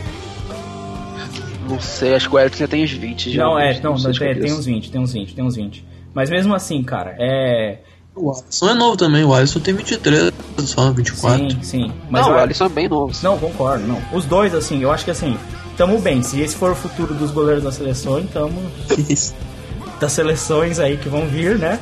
Não 1.68 1.80
sei, 1.80 2.14
acho 2.14 2.28
que 2.28 2.34
o 2.34 2.38
Ederson 2.38 2.58
já 2.58 2.68
tem 2.68 2.84
uns 2.84 2.90
20 2.92 3.30
já. 3.32 3.44
não, 3.44 3.58
é, 3.58 3.78
não, 3.80 3.94
de 3.94 4.02
tem, 4.04 4.12
tem 4.12 4.34
cabeça. 4.34 4.54
uns 4.54 4.64
20, 4.66 4.90
tem 4.90 5.00
uns 5.00 5.12
20, 5.12 5.34
tem 5.34 5.44
uns 5.44 5.56
20. 5.56 5.84
Mas 6.14 6.28
mesmo 6.30 6.54
assim, 6.54 6.82
cara, 6.82 7.14
é. 7.18 7.78
O 8.16 8.32
Alisson 8.32 8.68
é 8.70 8.74
novo 8.74 8.96
também, 8.96 9.22
o 9.24 9.32
Alisson 9.32 9.60
tem 9.60 9.72
23, 9.72 10.32
só 10.58 10.90
24. 10.90 11.38
Sim, 11.50 11.58
sim. 11.62 11.92
Mas 12.10 12.26
Não, 12.26 12.34
eu- 12.36 12.42
eles 12.42 12.56
são 12.56 12.68
bem 12.68 12.88
novos. 12.88 13.22
Não, 13.22 13.38
concordo, 13.38 13.86
não. 13.86 14.00
Os 14.12 14.24
dois, 14.24 14.52
assim, 14.52 14.82
eu 14.82 14.90
acho 14.90 15.04
que 15.04 15.10
assim, 15.12 15.36
tamo 15.80 15.98
bem. 15.98 16.22
Se 16.22 16.38
esse 16.42 16.54
for 16.54 16.72
o 16.72 16.74
futuro 16.74 17.14
dos 17.14 17.30
goleiros 17.30 17.64
da 17.64 17.72
seleção, 17.72 18.22
tamo. 18.26 18.60
Isso. 19.08 19.34
Das 19.98 20.12
seleções 20.12 20.78
aí 20.78 20.96
que 20.96 21.10
vão 21.10 21.26
vir, 21.26 21.58
né? 21.58 21.78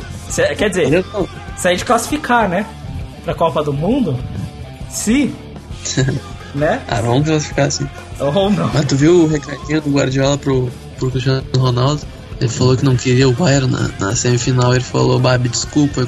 Quer 0.56 0.68
dizer, 0.68 1.04
a 1.64 1.68
gente 1.68 1.84
classificar, 1.84 2.48
né? 2.48 2.66
Pra 3.24 3.32
Copa 3.32 3.62
do 3.62 3.72
Mundo, 3.72 4.18
se. 4.90 5.32
né? 6.52 6.82
Ah, 6.88 7.00
vamos 7.00 7.28
classificar 7.28 7.66
assim. 7.66 7.88
Ou 8.18 8.50
não. 8.50 8.68
Mas 8.74 8.86
tu 8.86 8.96
viu 8.96 9.22
o 9.22 9.28
recadinho 9.28 9.80
do 9.82 9.90
Guardiola 9.90 10.36
pro, 10.36 10.68
pro 10.98 11.12
Cristiano 11.12 11.44
Ronaldo? 11.56 12.02
Ele 12.40 12.48
falou 12.48 12.76
que 12.76 12.84
não 12.84 12.96
queria 12.96 13.28
o 13.28 13.32
Bayern 13.32 13.70
na, 13.70 13.88
na 14.00 14.16
semifinal. 14.16 14.74
Ele 14.74 14.82
falou, 14.82 15.20
Babi, 15.20 15.48
desculpa. 15.48 16.04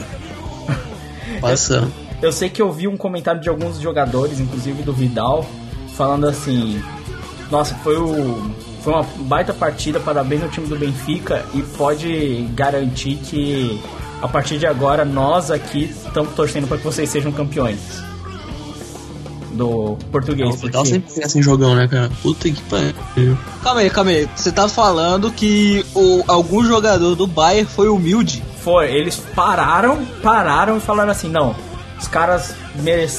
Passa. 1.40 1.86
Eu 2.20 2.32
sei 2.32 2.50
que 2.50 2.60
eu 2.60 2.72
vi 2.72 2.88
um 2.88 2.96
comentário 2.96 3.40
de 3.40 3.48
alguns 3.48 3.80
jogadores, 3.80 4.40
inclusive 4.40 4.82
do 4.82 4.92
Vidal, 4.92 5.48
falando 5.96 6.26
assim: 6.26 6.82
Nossa, 7.50 7.74
foi 7.76 7.96
o. 7.96 8.50
Foi 8.82 8.94
uma 8.94 9.02
baita 9.02 9.52
partida, 9.52 10.00
parabéns 10.00 10.42
ao 10.42 10.48
time 10.48 10.66
do 10.66 10.76
Benfica 10.76 11.44
e 11.52 11.60
pode 11.60 12.48
garantir 12.54 13.16
que 13.16 13.78
a 14.22 14.28
partir 14.28 14.58
de 14.58 14.66
agora 14.66 15.04
nós 15.04 15.50
aqui 15.50 15.84
estamos 16.06 16.32
torcendo 16.34 16.66
para 16.66 16.78
que 16.78 16.84
vocês 16.84 17.10
sejam 17.10 17.30
campeões. 17.30 17.78
Do 19.52 19.98
português. 20.10 20.48
O 20.48 20.52
Vidal 20.58 20.82
porque- 20.82 20.94
sempre 20.94 21.12
pensa 21.12 21.38
em 21.38 21.42
jogão, 21.42 21.74
né, 21.74 21.86
cara? 21.88 22.10
Puta 22.22 22.48
que 22.48 22.62
pariu. 22.62 23.36
Calma 23.62 23.80
aí, 23.80 23.90
calma 23.90 24.10
aí. 24.10 24.28
Você 24.34 24.50
tá 24.52 24.68
falando 24.68 25.30
que 25.30 25.84
o, 25.94 26.22
algum 26.26 26.64
jogador 26.64 27.14
do 27.14 27.26
Bayern 27.26 27.68
foi 27.68 27.88
humilde? 27.88 28.42
Foi, 28.62 28.90
eles 28.90 29.16
pararam, 29.34 30.06
pararam 30.22 30.76
e 30.76 30.80
falaram 30.80 31.10
assim, 31.10 31.28
não, 31.28 31.54
os 32.00 32.06
caras 32.08 32.54
merec... 32.76 33.12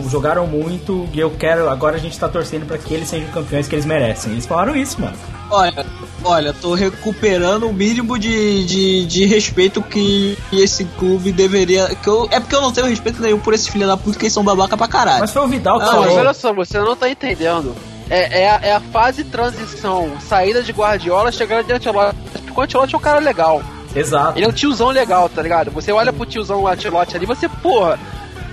tipo, 0.00 0.08
jogaram 0.08 0.46
muito 0.46 1.08
e 1.12 1.20
eu 1.20 1.30
quero, 1.30 1.68
agora 1.68 1.96
a 1.96 1.98
gente 1.98 2.18
tá 2.18 2.28
torcendo 2.28 2.66
pra 2.66 2.78
que 2.78 2.94
eles 2.94 3.08
sejam 3.08 3.28
campeões 3.30 3.68
que 3.68 3.74
eles 3.74 3.84
merecem. 3.84 4.32
Eles 4.32 4.46
falaram 4.46 4.74
isso, 4.76 5.00
mano. 5.00 5.16
Olha, 5.50 5.84
olha, 6.24 6.52
tô 6.54 6.74
recuperando 6.74 7.68
o 7.68 7.72
mínimo 7.72 8.18
de, 8.18 8.64
de, 8.64 9.06
de 9.06 9.26
respeito 9.26 9.82
que 9.82 10.38
esse 10.52 10.84
clube 10.98 11.30
deveria. 11.32 11.94
Que 11.96 12.08
eu, 12.08 12.26
é 12.30 12.40
porque 12.40 12.54
eu 12.54 12.60
não 12.62 12.72
tenho 12.72 12.86
respeito 12.86 13.20
nenhum 13.20 13.38
por 13.38 13.52
esses 13.52 13.68
filhos 13.68 13.88
da 13.88 13.96
puta 13.96 14.18
que 14.18 14.24
eles 14.24 14.32
são 14.32 14.42
babaca 14.42 14.76
pra 14.76 14.88
caralho. 14.88 15.20
Mas 15.20 15.30
foi 15.32 15.42
o 15.42 15.48
Vidal 15.48 15.78
que 15.78 15.84
Ah, 15.84 15.86
Não, 15.86 15.92
falou. 15.94 16.06
mas 16.06 16.16
olha 16.16 16.34
só, 16.34 16.52
você 16.54 16.78
não 16.78 16.96
tá 16.96 17.08
entendendo. 17.10 17.74
É, 18.08 18.42
é, 18.42 18.50
a, 18.50 18.60
é 18.62 18.72
a 18.74 18.80
fase 18.80 19.24
de 19.24 19.30
transição, 19.30 20.12
saída 20.20 20.62
de 20.62 20.72
Guardiola, 20.72 21.30
chegada 21.32 21.62
de 21.62 21.72
Ancelotti. 21.72 22.16
Porque 22.46 22.60
o 22.60 22.62
Ancelotti 22.62 22.94
é 22.94 22.98
um 22.98 23.00
cara 23.00 23.18
legal. 23.20 23.62
Exato. 23.94 24.38
Ele 24.38 24.46
é 24.46 24.48
um 24.48 24.52
tiozão 24.52 24.88
legal, 24.88 25.28
tá 25.28 25.42
ligado? 25.42 25.70
Você 25.70 25.92
olha 25.92 26.12
pro 26.12 26.24
tiozão 26.26 26.66
Ancelotti 26.66 27.14
ali, 27.16 27.26
você, 27.26 27.46
porra, 27.48 27.98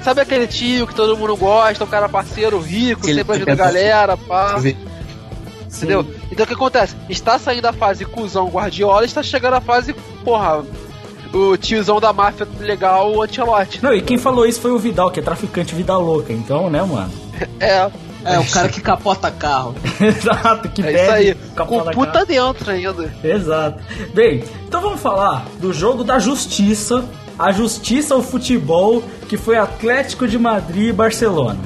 sabe 0.04 0.22
aquele 0.22 0.48
tio 0.48 0.88
que 0.88 0.96
todo 0.96 1.18
mundo 1.18 1.36
gosta, 1.36 1.84
um 1.84 1.88
cara 1.88 2.10
parceiro, 2.10 2.60
rico, 2.60 3.06
sempre 3.06 3.36
ajuda 3.36 3.52
a 3.52 3.56
galera, 3.56 4.18
pá. 4.18 4.58
Ver. 4.58 4.78
Entendeu? 5.68 6.06
Então 6.32 6.44
o 6.44 6.48
que 6.48 6.54
acontece? 6.54 6.96
Está 7.08 7.38
saindo 7.38 7.66
a 7.68 7.74
fase 7.74 8.04
cuzão 8.04 8.50
Guardiola, 8.50 9.06
está 9.06 9.22
chegando 9.22 9.54
a 9.54 9.62
fase, 9.62 9.94
porra, 10.24 10.64
o 11.32 11.56
tiozão 11.58 12.00
da 12.00 12.12
máfia 12.12 12.48
legal, 12.60 13.14
o 13.14 13.22
Ancelotti. 13.22 13.84
Não, 13.84 13.94
e 13.94 14.02
quem 14.02 14.18
falou 14.18 14.46
isso 14.46 14.60
foi 14.60 14.72
o 14.72 14.80
Vidal, 14.80 15.12
que 15.12 15.20
é 15.20 15.24
traficante 15.24 15.76
vida 15.76 15.96
louca, 15.98 16.34
então, 16.34 16.70
né, 16.70 16.82
mano? 16.82 17.12
É, 17.60 17.90
É, 18.26 18.38
o 18.38 18.46
cara 18.52 18.68
que 18.68 18.82
capota 18.82 19.32
carro. 19.32 19.76
Exato, 20.02 20.68
que 20.70 20.82
é 20.82 20.86
bebe 20.86 21.02
isso 21.02 21.12
aí. 21.12 21.36
Com 21.56 21.84
puta 21.92 22.12
cara. 22.12 22.26
dentro 22.26 22.72
ainda. 22.72 23.14
Exato. 23.24 23.80
Bem, 24.14 24.44
então 24.68 24.82
vamos 24.82 25.00
falar 25.00 25.46
do 25.60 25.72
jogo 25.72 26.04
da 26.04 26.20
justiça, 26.20 27.06
a 27.40 27.52
justiça 27.53 28.14
ao 28.14 28.22
futebol, 28.22 29.02
que 29.30 29.38
foi 29.38 29.57
Atlético 29.57 30.28
de 30.28 30.38
Madrid 30.38 30.90
e 30.90 30.94
Barcelona. 30.94 31.57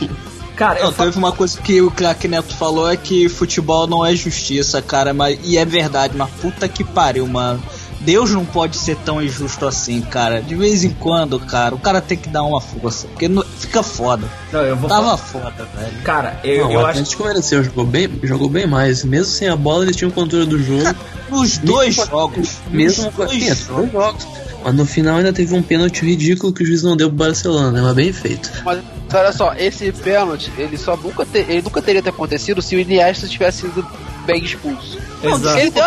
Cara, 0.56 0.82
Não, 0.84 0.92
fa- 0.92 1.04
teve 1.06 1.16
uma 1.16 1.32
coisa 1.32 1.58
que 1.60 1.80
o 1.80 1.90
craque 1.90 2.28
Neto 2.28 2.54
falou 2.54 2.90
é 2.90 2.94
que 2.94 3.30
futebol 3.30 3.86
não 3.86 4.04
é 4.04 4.14
justiça, 4.14 4.82
cara, 4.82 5.14
mas 5.14 5.40
e 5.42 5.56
é 5.56 5.64
verdade, 5.64 6.14
mas 6.14 6.28
puta 6.32 6.68
que 6.68 6.84
pariu, 6.84 7.26
mano. 7.26 7.62
Deus 8.00 8.30
não 8.30 8.44
pode 8.46 8.76
ser 8.78 8.96
tão 8.96 9.22
injusto 9.22 9.66
assim, 9.66 10.00
cara. 10.00 10.40
De 10.40 10.54
vez 10.54 10.84
em 10.84 10.90
quando, 10.90 11.38
cara, 11.38 11.74
o 11.74 11.78
cara 11.78 12.00
tem 12.00 12.16
que 12.16 12.28
dar 12.28 12.42
uma 12.42 12.60
força, 12.60 13.06
porque 13.08 13.28
não- 13.28 13.44
fica 13.44 13.82
foda. 13.82 14.26
não, 14.52 14.60
eu 14.62 14.74
vou 14.76 14.88
Tava 14.88 15.02
falar- 15.02 15.16
foda, 15.18 15.68
velho. 15.76 16.02
Cara, 16.02 16.40
eu, 16.42 16.64
Não, 16.64 16.72
eu 16.72 16.78
o 16.78 16.86
acho 16.86 16.90
Atlético 17.00 17.24
mereceu, 17.24 17.62
jogou 17.62 17.84
bem, 17.84 18.08
jogou 18.22 18.48
bem 18.48 18.66
mais. 18.66 19.04
Mesmo 19.04 19.26
sem 19.26 19.48
a 19.48 19.56
bola, 19.56 19.84
eles 19.84 19.96
tinham 19.96 20.10
controle 20.10 20.46
do 20.46 20.62
jogo. 20.62 20.94
Nos 21.28 21.58
dois 21.58 21.96
Mesmo- 21.96 22.10
jogos. 22.10 22.48
Mesmo 22.70 23.04
nos 23.04 23.14
com 23.14 23.24
dois 23.26 23.32
Sim, 23.32 23.48
jogos. 23.54 23.66
dois 23.66 23.92
jogos. 23.92 24.26
Mas 24.64 24.74
no 24.74 24.84
final 24.84 25.16
ainda 25.16 25.32
teve 25.32 25.54
um 25.54 25.62
pênalti 25.62 26.04
ridículo 26.04 26.52
que 26.52 26.62
o 26.62 26.66
juiz 26.66 26.82
não 26.82 26.96
deu 26.96 27.08
pro 27.08 27.16
Barcelona, 27.18 27.70
né? 27.70 27.80
Mas 27.80 27.94
bem 27.94 28.12
feito. 28.12 28.50
Mas 28.64 28.80
olha 29.12 29.32
só, 29.32 29.54
esse 29.54 29.90
pênalti, 29.92 30.50
ele 30.58 30.76
só 30.76 30.96
nunca, 30.96 31.24
te- 31.24 31.38
ele 31.48 31.62
nunca 31.62 31.80
teria 31.80 32.02
ter 32.02 32.10
acontecido 32.10 32.60
se 32.60 32.76
o 32.76 32.78
Iniesta 32.80 33.26
tivesse 33.26 33.62
sido 33.62 33.86
bem 34.26 34.42
expulso. 34.44 34.98
Exato. 35.22 35.58
Ele 35.58 35.70
deu, 35.70 35.84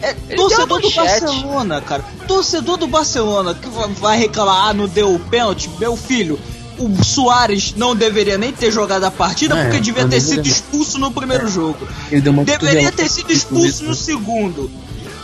É, 0.00 0.12
torcedor 0.36 0.80
do. 0.80 0.90
Barcelona, 0.90 1.80
cara. 1.80 2.04
Torcedor 2.26 2.76
do 2.76 2.86
Barcelona 2.86 3.54
que 3.54 3.68
va- 3.68 3.86
vai 3.88 4.18
reclamar, 4.18 4.68
ah, 4.68 4.74
não 4.74 4.86
deu 4.86 5.14
o 5.14 5.18
pênalti, 5.18 5.68
meu 5.78 5.96
filho. 5.96 6.38
O 6.78 7.02
Soares 7.02 7.74
não 7.76 7.96
deveria 7.96 8.38
nem 8.38 8.52
ter 8.52 8.70
jogado 8.70 9.02
a 9.02 9.10
partida 9.10 9.58
É, 9.58 9.62
porque 9.64 9.80
devia 9.80 10.04
ter 10.04 10.20
deveria. 10.20 10.34
sido 10.36 10.46
expulso 10.46 10.98
no 10.98 11.10
primeiro 11.10 11.48
jogo. 11.48 11.88
Ele 12.10 12.20
deu 12.20 12.32
uma 12.32 12.44
Deveria 12.44 12.92
ter 12.92 13.08
sido 13.10 13.32
expulso 13.32 13.82
no 13.84 13.94
segundo. 13.96 14.70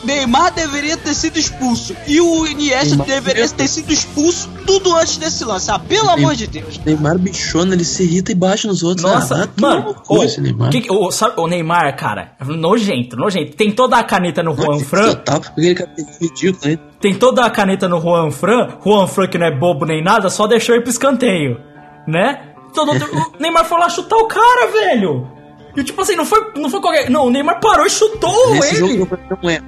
Neymar 0.05 0.53
deveria 0.53 0.97
ter 0.97 1.15
sido 1.15 1.39
expulso. 1.39 1.97
E 2.07 2.21
o 2.21 2.47
Iniesta 2.47 2.97
Neymar 2.97 3.07
deveria 3.07 3.49
ter 3.49 3.69
sido 3.69 3.93
expulso 3.93 4.49
tudo 4.67 4.95
antes 4.95 5.17
desse 5.17 5.45
lance. 5.45 5.71
Ah, 5.71 5.79
pelo 5.79 6.11
amor 6.11 6.35
de 6.35 6.47
Deus. 6.47 6.79
Neymar 6.85 7.19
bichona, 7.19 7.75
ele 7.75 7.85
se 7.85 8.03
irrita 8.03 8.33
e 8.33 8.35
bate 8.35 8.67
nos 8.67 8.83
outros. 8.83 9.03
Nossa, 9.03 9.45
ah, 9.45 9.61
mano, 9.61 9.97
o, 10.09 10.23
esse 10.23 10.41
Neymar. 10.41 10.71
que 10.71 10.91
o, 10.91 11.11
sabe, 11.11 11.35
o 11.37 11.47
Neymar, 11.47 11.97
cara, 11.97 12.33
nojento, 12.47 13.17
nojento. 13.17 13.57
Tem 13.57 13.71
toda 13.73 13.99
a 13.99 14.05
caneta 14.05 14.43
no 14.43 14.55
Juan 14.55 14.79
Fran, 14.81 15.15
Total, 15.15 15.37
aquele 15.37 15.75
cara 15.75 15.91
ridículo, 16.21 16.71
hein? 16.71 16.79
tem 17.01 17.15
toda 17.15 17.45
a 17.45 17.51
caneta 17.51 17.89
no 17.89 18.01
Juan 18.01 18.31
Fran, 18.31 18.79
Juan 18.85 19.07
Fran 19.07 19.29
que 19.29 19.39
não 19.39 19.47
é 19.47 19.51
bobo 19.51 19.85
nem 19.85 20.03
nada, 20.03 20.31
só 20.31 20.47
deixou 20.47 20.75
ir 20.75 20.83
pro 20.83 20.91
escanteio, 20.91 21.61
né? 22.07 22.55
Todo, 22.75 22.91
o 22.93 23.41
Neymar 23.41 23.65
foi 23.65 23.79
lá 23.79 23.89
chutar 23.89 24.17
o 24.17 24.27
cara, 24.27 24.67
velho. 24.73 25.29
E 25.77 25.83
tipo 25.83 26.01
assim, 26.01 26.15
não 26.15 26.25
foi, 26.25 26.53
não 26.57 26.71
foi 26.71 26.81
qualquer. 26.81 27.11
Não, 27.11 27.27
o 27.27 27.31
Neymar 27.31 27.61
parou 27.61 27.87
e 27.87 27.91
chutou 27.91 28.55
Esse 28.57 28.77
ele. 28.77 28.99
jogo 28.99 29.19
não 29.43 29.51
é. 29.51 29.61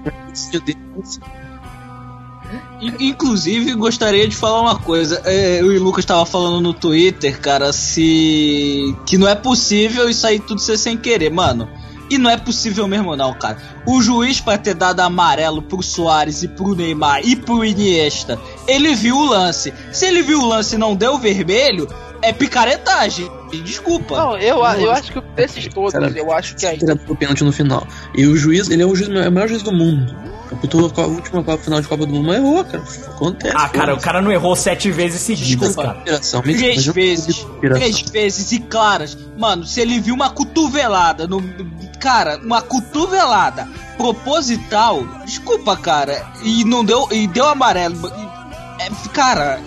Inclusive, 3.00 3.74
gostaria 3.74 4.28
de 4.28 4.36
falar 4.36 4.60
uma 4.60 4.78
coisa. 4.78 5.20
É, 5.24 5.60
eu 5.60 5.72
e 5.72 5.78
o 5.78 5.82
Lucas 5.82 6.04
tava 6.04 6.24
falando 6.26 6.60
no 6.60 6.74
Twitter, 6.74 7.40
cara, 7.40 7.72
se. 7.72 8.94
que 9.06 9.16
não 9.18 9.26
é 9.26 9.34
possível 9.34 10.08
isso 10.08 10.26
aí 10.26 10.38
tudo 10.38 10.60
ser 10.60 10.78
sem 10.78 10.96
querer, 10.96 11.30
mano. 11.30 11.68
E 12.08 12.18
não 12.18 12.30
é 12.30 12.36
possível 12.36 12.86
mesmo, 12.86 13.16
não, 13.16 13.34
cara. 13.34 13.58
O 13.84 14.00
juiz, 14.00 14.40
pra 14.40 14.56
ter 14.56 14.74
dado 14.74 15.00
amarelo 15.00 15.60
pro 15.60 15.82
Soares 15.82 16.42
e 16.42 16.48
pro 16.48 16.74
Neymar 16.74 17.20
e 17.26 17.34
pro 17.34 17.64
Iniesta, 17.64 18.38
ele 18.68 18.94
viu 18.94 19.16
o 19.16 19.26
lance. 19.26 19.74
Se 19.92 20.06
ele 20.06 20.22
viu 20.22 20.40
o 20.40 20.46
lance 20.46 20.76
e 20.76 20.78
não 20.78 20.94
deu 20.94 21.18
vermelho, 21.18 21.88
é 22.28 22.32
picaretagem. 22.32 23.30
Desculpa. 23.64 24.16
Não, 24.16 24.36
eu, 24.38 24.56
eu 24.56 24.90
acho 24.92 25.12
que 25.12 25.20
desses 25.34 25.66
todos, 25.68 25.92
Cara, 25.92 26.08
eu 26.14 26.32
acho 26.32 26.56
que 26.56 26.66
ainda. 26.66 26.78
Tirado 26.80 26.98
pro 27.00 27.16
pênalti 27.16 27.44
no 27.44 27.52
final. 27.52 27.86
E 28.14 28.26
o 28.26 28.36
juiz, 28.36 28.68
ele 28.68 28.82
é 28.82 28.86
o, 28.86 28.94
juiz, 28.94 29.08
é 29.08 29.28
o 29.28 29.32
maior 29.32 29.48
juiz 29.48 29.62
do 29.62 29.72
mundo. 29.72 30.14
Apitou 30.52 30.92
a 30.96 31.00
última 31.06 31.42
Copa- 31.42 31.58
final 31.62 31.80
de 31.80 31.88
Copa 31.88 32.06
do 32.06 32.12
Mundo, 32.12 32.26
mas 32.28 32.36
errou, 32.36 32.64
cara. 32.64 32.84
Acontece. 33.08 33.54
Ah, 33.56 33.68
cara, 33.68 33.94
o 33.94 34.00
cara 34.00 34.22
não 34.22 34.30
errou 34.30 34.54
sete 34.54 34.92
vezes 34.92 35.20
seguidas, 35.20 35.68
Desculpa. 35.74 35.94
cara. 36.04 36.20
Mentira, 36.44 36.72
Três 36.72 36.86
eu- 36.86 36.92
vezes, 36.92 37.46
três 37.60 38.00
vezes 38.02 38.52
e 38.52 38.60
claras. 38.60 39.18
Mano, 39.36 39.64
se 39.64 39.80
ele 39.80 39.98
viu 40.00 40.14
uma 40.14 40.30
cotovelada 40.30 41.26
no. 41.26 41.42
Cara, 41.98 42.38
uma 42.44 42.62
cotovelada 42.62 43.66
proposital, 43.96 45.04
desculpa, 45.24 45.76
cara, 45.76 46.24
e 46.44 46.64
não 46.64 46.84
deu. 46.84 47.08
E 47.10 47.26
deu 47.26 47.46
amarelo. 47.48 47.96
e- 48.08 48.82
é, 48.84 48.88
cara, 49.12 49.58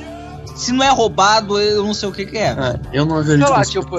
se 0.60 0.72
não 0.72 0.84
é 0.84 0.90
roubado, 0.90 1.60
eu 1.60 1.84
não 1.84 1.94
sei 1.94 2.10
o 2.10 2.12
que, 2.12 2.26
que 2.26 2.38
é. 2.38 2.50
Ah, 2.50 2.80
eu 2.92 3.06
não 3.06 3.24
vejo 3.24 3.44
Sei 3.44 3.50
lá, 3.50 3.64
tipo, 3.64 3.98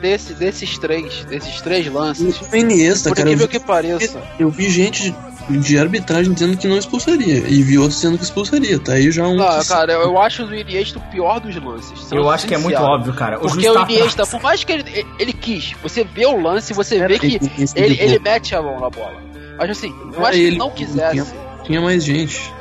desse, 0.00 0.34
desses 0.34 0.76
três, 0.78 1.24
desses 1.24 1.60
três 1.60 1.86
lances, 1.90 2.40
O 2.52 2.56
Iniesta, 2.56 3.10
por 3.10 3.16
cara, 3.16 3.28
eu 3.28 3.34
incrível 3.34 3.46
vi, 3.46 3.58
que 3.58 3.64
pareça. 3.64 4.20
eu 4.38 4.50
vi 4.50 4.68
gente 4.68 5.14
de, 5.48 5.58
de 5.58 5.78
arbitragem 5.78 6.32
dizendo 6.32 6.56
que 6.56 6.66
não 6.66 6.76
expulsaria. 6.76 7.38
E 7.48 7.62
vi 7.62 7.78
outros 7.78 7.96
dizendo 8.00 8.18
que 8.18 8.24
expulsaria. 8.24 8.78
Tá 8.80 8.94
aí 8.94 9.10
já 9.12 9.26
um. 9.28 9.36
Não, 9.36 9.64
cara, 9.64 9.92
eu, 9.92 10.00
eu 10.02 10.20
acho 10.20 10.44
o 10.44 10.54
Iniesta 10.54 10.98
o 10.98 11.02
pior 11.02 11.38
dos 11.40 11.54
lances. 11.56 12.10
Eu 12.10 12.28
acho 12.28 12.46
que 12.46 12.54
é 12.54 12.58
muito 12.58 12.80
óbvio, 12.80 13.14
cara. 13.14 13.38
O 13.38 13.42
Porque 13.42 13.68
o 13.68 13.74
tá 13.74 13.82
Iniesta, 13.82 14.26
por 14.26 14.42
mais 14.42 14.64
que 14.64 14.72
ele, 14.72 15.06
ele, 15.20 15.32
quis, 15.32 15.72
você 15.82 16.02
vê 16.04 16.26
o 16.26 16.40
lance, 16.40 16.72
você 16.74 17.06
vê 17.06 17.18
que 17.18 17.38
Ele- 17.76 18.00
ele, 18.00 18.18
mete 18.18 18.54
a 18.56 18.60
mão 18.62 18.80
na 18.80 18.90
bola. 18.90 19.22
Mas 19.56 19.70
assim, 19.70 19.94
eu 20.12 20.26
acho 20.26 20.38
que 20.38 20.44
ele, 20.44 20.58
não 20.58 20.70
quisesse. 20.70 21.32
Tinha 21.64 21.80
mais 21.80 22.02
gente. 22.02 22.52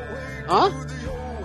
Hã? 0.47 0.71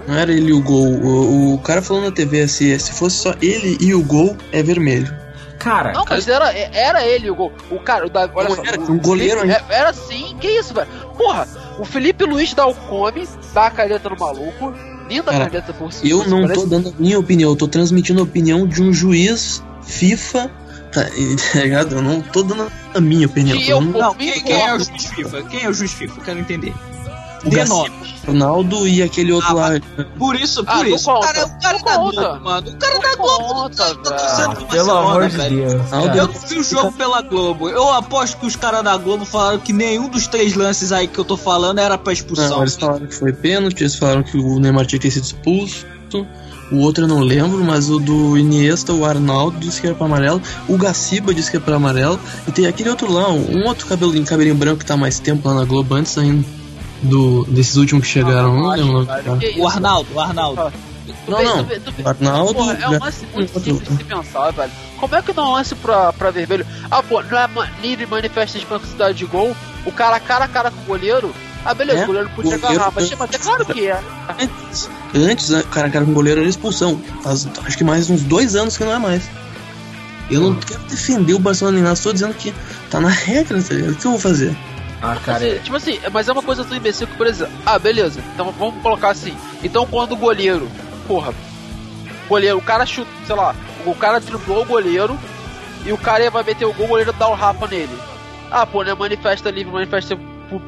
Não 0.06 0.14
era 0.16 0.32
ele 0.32 0.50
e 0.50 0.52
o 0.52 0.62
gol. 0.62 0.86
O, 0.86 1.54
o 1.54 1.58
cara 1.58 1.82
falou 1.82 2.02
na 2.02 2.10
TV 2.12 2.46
se, 2.48 2.78
se 2.78 2.92
fosse 2.92 3.16
só 3.16 3.34
ele 3.42 3.76
e 3.80 3.94
o 3.94 4.02
gol, 4.02 4.36
é 4.52 4.62
vermelho. 4.62 5.12
Cara, 5.58 5.92
Não, 5.92 6.04
mas 6.08 6.28
era, 6.28 6.52
era 6.52 7.04
ele 7.04 7.30
o 7.30 7.34
gol. 7.34 7.52
O 7.70 7.78
cara, 7.80 8.06
o 8.06 8.10
da, 8.10 8.30
olha 8.34 8.50
só. 8.54 8.62
era, 8.64 8.78
o 8.80 8.92
um 8.92 8.98
goleiro 8.98 9.40
Felipe- 9.40 9.64
é- 9.70 9.74
Era 9.74 9.92
sim, 9.92 10.36
que 10.40 10.46
isso, 10.46 10.72
velho? 10.74 10.86
Porra, 11.16 11.48
o 11.78 11.84
Felipe 11.84 12.24
Luiz 12.24 12.52
dá 12.54 12.66
o 12.66 12.74
come, 12.74 13.26
dá 13.54 13.66
a 13.66 13.70
caneta 13.70 14.08
no 14.10 14.16
maluco, 14.18 14.72
linda 15.08 15.32
Cara, 15.32 15.46
caneta 15.46 15.72
por 15.72 15.92
cima. 15.92 16.08
Eu 16.10 16.28
não 16.28 16.42
parece- 16.42 16.60
tô 16.60 16.66
dando 16.66 16.90
a 16.90 16.92
minha 16.98 17.18
opinião, 17.18 17.50
eu 17.50 17.56
tô 17.56 17.66
transmitindo 17.66 18.20
a 18.20 18.24
opinião 18.24 18.66
de 18.66 18.82
um 18.82 18.92
juiz 18.92 19.62
FIFA, 19.82 20.50
tá, 20.92 21.04
tá 21.52 21.60
ligado? 21.60 21.96
Eu 21.96 22.02
não 22.02 22.20
tô 22.20 22.42
dando 22.42 22.70
a 22.94 23.00
minha 23.00 23.26
opinião. 23.26 23.58
Eu, 23.58 23.80
Não, 23.80 24.14
quem, 24.14 24.32
quem 24.42 24.60
é 24.60 24.74
o 24.74 24.78
juiz 24.78 25.06
FIFA? 25.06 25.42
Quem 25.44 25.64
é 25.64 25.68
o 25.68 25.72
juiz 25.72 25.92
FIFA? 25.94 26.20
Eu 26.20 26.24
quero 26.24 26.38
entender. 26.38 26.74
O 27.46 27.50
Dê 27.50 27.56
Garcia, 27.56 27.74
nome. 27.74 27.92
Ronaldo 28.26 28.88
e 28.88 29.02
aquele 29.02 29.32
outro 29.32 29.50
Ah, 29.50 29.68
lá. 29.70 29.80
Por 30.18 30.34
isso, 30.36 30.64
Ah, 30.66 30.72
por 30.78 30.84
não 30.84 30.96
isso. 30.96 31.10
O 31.10 31.14
conta. 31.14 31.26
cara, 31.32 31.46
o 31.46 31.60
cara 31.60 31.78
Não 31.78 31.84
da 31.84 31.94
conta. 31.96 32.20
Globo, 32.20 32.44
mano. 32.44 32.70
O 32.70 32.76
cara 32.76 32.98
da 32.98 33.16
Globo 33.16 33.44
conta, 33.54 33.94
tá, 33.94 34.10
tá 34.10 34.48
pro 34.54 34.66
pelo 34.66 34.90
amor 34.90 35.28
de. 35.28 35.36
Deus. 35.36 35.90
Cara. 35.90 36.16
Eu 36.16 36.26
não 36.28 36.34
vi 36.34 36.58
o 36.58 36.62
jogo 36.64 36.92
pela 36.92 37.22
Globo. 37.22 37.68
Eu 37.68 37.92
aposto 37.92 38.36
que 38.38 38.46
os 38.46 38.56
caras 38.56 38.82
da 38.82 38.96
Globo 38.96 39.24
falaram 39.24 39.58
que 39.58 39.72
nenhum 39.72 40.08
dos 40.08 40.26
três 40.26 40.54
lances 40.54 40.90
aí 40.92 41.06
que 41.06 41.18
eu 41.18 41.24
tô 41.24 41.36
falando 41.36 41.78
era 41.78 41.96
pra 41.96 42.12
expulsão. 42.12 42.48
Não, 42.50 42.60
eles 42.62 42.74
falaram 42.76 43.06
que 43.06 43.14
foi 43.14 43.32
pênalti, 43.32 43.80
eles 43.82 43.94
falaram 43.94 44.22
que 44.22 44.36
o 44.36 44.58
Neymar 44.58 44.86
tinha 44.86 45.00
sido 45.10 45.24
expulso. 45.24 45.86
O 46.72 46.78
outro 46.78 47.04
eu 47.04 47.08
não 47.08 47.20
lembro, 47.20 47.62
mas 47.62 47.88
o 47.88 48.00
do 48.00 48.36
Iniesta, 48.36 48.92
o 48.92 49.04
Arnaldo 49.04 49.56
disse 49.60 49.80
que 49.80 49.86
era 49.86 49.94
pra 49.94 50.06
amarelo. 50.06 50.42
O 50.68 50.76
Gaciba 50.76 51.32
disse 51.32 51.48
que 51.48 51.56
era 51.58 51.64
pra 51.64 51.76
amarelo. 51.76 52.18
E 52.48 52.50
tem 52.50 52.66
aquele 52.66 52.88
outro 52.90 53.12
lá, 53.12 53.30
um 53.30 53.64
outro 53.66 53.86
cabelinho, 53.86 54.24
cabelinho 54.24 54.56
branco 54.56 54.78
que 54.80 54.84
tá 54.86 54.96
mais 54.96 55.20
tempo 55.20 55.46
lá 55.48 55.54
na 55.54 55.64
Globo, 55.64 55.94
antes 55.94 56.18
ainda 56.18 56.44
do, 57.02 57.44
desses 57.46 57.76
últimos 57.76 58.04
que 58.04 58.10
chegaram. 58.12 58.56
Não, 58.56 58.70
lembro 58.70 58.88
o 58.90 58.92
nome 58.94 59.06
do 59.06 59.08
cara. 59.08 59.36
Que 59.38 59.60
O? 59.60 59.66
Arnaldo, 59.68 60.08
o 60.14 60.20
Arnaldo. 60.20 60.72
Tu 61.24 61.30
Não, 61.30 61.42
não. 61.42 61.64
tu 61.64 61.80
tu 61.92 62.02
O 62.02 62.08
Arnaldo. 62.08 62.54
Porra, 62.54 62.72
é 62.80 62.88
um 62.88 62.98
lance 63.00 63.26
muito 63.34 63.60
simples 63.60 63.88
de 63.88 63.96
se 63.96 64.04
pensar, 64.04 64.50
velho. 64.52 64.72
Como 64.98 65.14
é 65.14 65.22
que 65.22 65.32
não 65.32 65.52
lance 65.52 65.74
pra, 65.74 66.12
pra 66.12 66.30
vermelho? 66.30 66.66
Ah, 66.90 67.02
pô, 67.02 67.22
não 67.22 67.38
é 67.38 67.46
ma- 67.48 67.68
livre 67.82 68.06
manifesta 68.06 68.58
de 68.58 68.66
quantidade 68.66 69.18
de 69.18 69.24
gol? 69.26 69.54
O 69.84 69.92
cara 69.92 70.18
cara 70.20 70.44
a 70.44 70.48
cara 70.48 70.70
com 70.70 70.80
o 70.80 70.84
goleiro? 70.84 71.32
Ah, 71.64 71.74
beleza, 71.74 72.00
É, 72.00 72.04
o 72.04 72.06
goleiro 72.06 72.30
podia 72.34 72.56
goleiro- 72.58 72.74
agarrar, 72.82 72.92
mas, 72.94 73.10
mas 73.18 73.30
é 73.34 73.38
claro 73.38 73.64
que 73.66 73.86
é. 73.88 74.00
Antes, 74.40 74.88
antes 75.14 75.52
a 75.52 75.62
cara 75.64 75.88
a 75.88 75.90
cara 75.90 76.04
com 76.04 76.10
o 76.12 76.14
goleiro 76.14 76.40
era 76.40 76.48
expulsão. 76.48 77.00
Faz 77.22 77.46
acho 77.64 77.76
que 77.76 77.84
mais 77.84 78.08
uns 78.08 78.22
dois 78.22 78.54
anos 78.56 78.76
que 78.76 78.84
não 78.84 78.92
é 78.92 78.98
mais. 78.98 79.24
Eu 80.30 80.40
não 80.40 80.54
quero 80.56 80.80
defender 80.84 81.34
o 81.34 81.38
Barcelona 81.38 81.74
nem 81.76 81.82
nada, 81.84 81.94
estou 81.94 82.12
dizendo 82.12 82.34
que 82.34 82.52
tá 82.90 83.00
na 83.00 83.08
regra, 83.08 83.60
tá 83.62 83.74
ligado? 83.74 83.92
O 83.92 83.96
que 83.96 84.06
eu 84.06 84.10
vou 84.12 84.20
fazer? 84.20 84.56
Ah, 85.02 85.16
cara, 85.24 85.38
Assim, 85.38 85.58
tipo 85.58 85.76
assim, 85.76 85.98
mas 86.12 86.28
é 86.28 86.32
uma 86.32 86.42
coisa 86.42 86.64
tão 86.64 86.76
imbecil 86.76 87.06
que, 87.06 87.16
por 87.16 87.26
exemplo, 87.26 87.52
ah, 87.66 87.78
beleza, 87.78 88.20
então 88.34 88.50
vamos 88.52 88.80
colocar 88.82 89.10
assim. 89.10 89.34
Então 89.62 89.86
quando 89.86 90.12
o 90.12 90.16
goleiro, 90.16 90.68
porra, 91.06 91.34
goleiro, 92.28 92.58
o 92.58 92.62
cara 92.62 92.86
chuta, 92.86 93.10
sei 93.26 93.36
lá, 93.36 93.54
o 93.84 93.94
cara 93.94 94.18
driblou 94.20 94.62
o 94.62 94.64
goleiro 94.64 95.18
e 95.84 95.92
o 95.92 95.98
cara 95.98 96.24
ia 96.24 96.30
vai 96.30 96.42
meter 96.42 96.64
o 96.64 96.72
gol, 96.72 96.86
o 96.86 96.88
goleiro 96.88 97.12
dá 97.12 97.28
o 97.28 97.34
rapa 97.34 97.66
nele. 97.66 97.96
Ah, 98.50 98.64
pô, 98.66 98.82
né, 98.82 98.94
manifesta 98.94 99.50
livre, 99.50 99.72
manifesta 99.72 100.18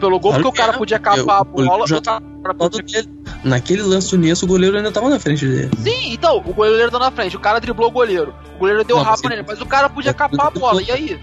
pelo 0.00 0.18
gol, 0.18 0.32
Claro 0.32 0.42
porque 0.42 0.48
o 0.48 0.52
cara 0.52 0.74
é. 0.74 0.76
podia 0.78 0.98
capar 0.98 1.38
a 1.38 1.42
o 1.42 1.44
bola, 1.44 1.86
já 1.86 1.98
o 1.98 2.02
cara 2.02 2.54
podia... 2.54 3.02
dele. 3.02 3.18
Naquele 3.44 3.82
lance 3.82 4.16
do 4.16 4.44
o 4.44 4.48
goleiro 4.48 4.76
ainda 4.76 4.90
tava 4.90 5.08
na 5.08 5.20
frente 5.20 5.46
dele. 5.46 5.70
Sim, 5.78 6.12
então, 6.12 6.38
o 6.38 6.52
goleiro 6.52 6.90
tá 6.90 6.98
na 6.98 7.10
frente, 7.10 7.36
o 7.36 7.40
cara 7.40 7.60
driblou 7.60 7.88
o 7.88 7.92
goleiro, 7.92 8.34
o 8.56 8.58
goleiro 8.58 8.84
deu 8.84 8.96
Não, 8.96 9.04
rapa 9.04 9.20
ele- 9.24 9.36
nele, 9.36 9.44
mas 9.48 9.60
o 9.60 9.66
cara 9.66 9.88
podia 9.88 10.12
capar 10.12 10.48
a 10.48 10.50
bola, 10.50 10.82
e 10.82 10.90
aí? 10.90 11.20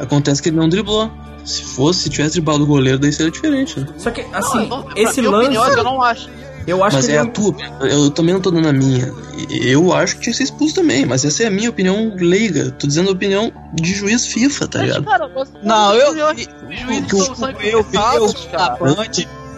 Acontece 0.00 0.42
que 0.42 0.48
ele 0.48 0.56
não 0.56 0.68
driblou. 0.68 1.10
Se 1.44 1.62
fosse, 1.62 2.00
se 2.04 2.10
tivesse 2.10 2.32
driblado 2.32 2.62
o 2.64 2.66
goleiro, 2.66 2.98
daí 2.98 3.12
seria 3.12 3.30
diferente, 3.30 3.78
né? 3.78 3.86
só 3.98 4.10
que 4.10 4.22
assim, 4.32 4.66
Não, 4.68 4.82
pra 4.82 4.92
esse 5.00 5.20
lance, 5.20 5.44
opinião, 5.46 5.68
eu 5.68 5.84
não 5.84 6.02
acho. 6.02 6.30
eu 6.66 6.82
acho 6.82 6.96
mas 6.96 7.04
que 7.06 7.12
é 7.12 7.14
ele 7.16 7.20
a 7.20 7.24
não- 7.24 7.30
tua. 7.32 7.54
Eu 7.82 8.10
também 8.10 8.32
não 8.34 8.40
tô 8.40 8.50
dando 8.50 8.68
a 8.68 8.72
minha. 8.72 9.12
Eu 9.50 9.92
acho 9.92 10.14
que 10.16 10.22
tinha 10.22 10.32
que 10.32 10.38
ser 10.38 10.44
expulso 10.44 10.74
também, 10.76 11.04
mas 11.04 11.24
essa 11.24 11.42
é 11.42 11.46
a 11.46 11.50
minha 11.50 11.68
opinião 11.68 12.12
leiga. 12.16 12.70
Tô 12.72 12.86
dizendo 12.86 13.10
a 13.10 13.12
opinião 13.12 13.52
de 13.74 13.92
juiz 13.94 14.26
FIFA, 14.26 14.68
tá 14.68 14.78
Mas, 14.78 14.88
ligado? 14.88 15.04
cara, 15.04 15.30
Não, 15.62 15.94
eu 15.94 16.16
eu- 16.16 16.34
vi, 16.34 16.48
eu 16.48 17.82
vi 17.82 17.88
infectados, 17.90 18.48
na. 18.52 18.70
Band, 18.70 19.06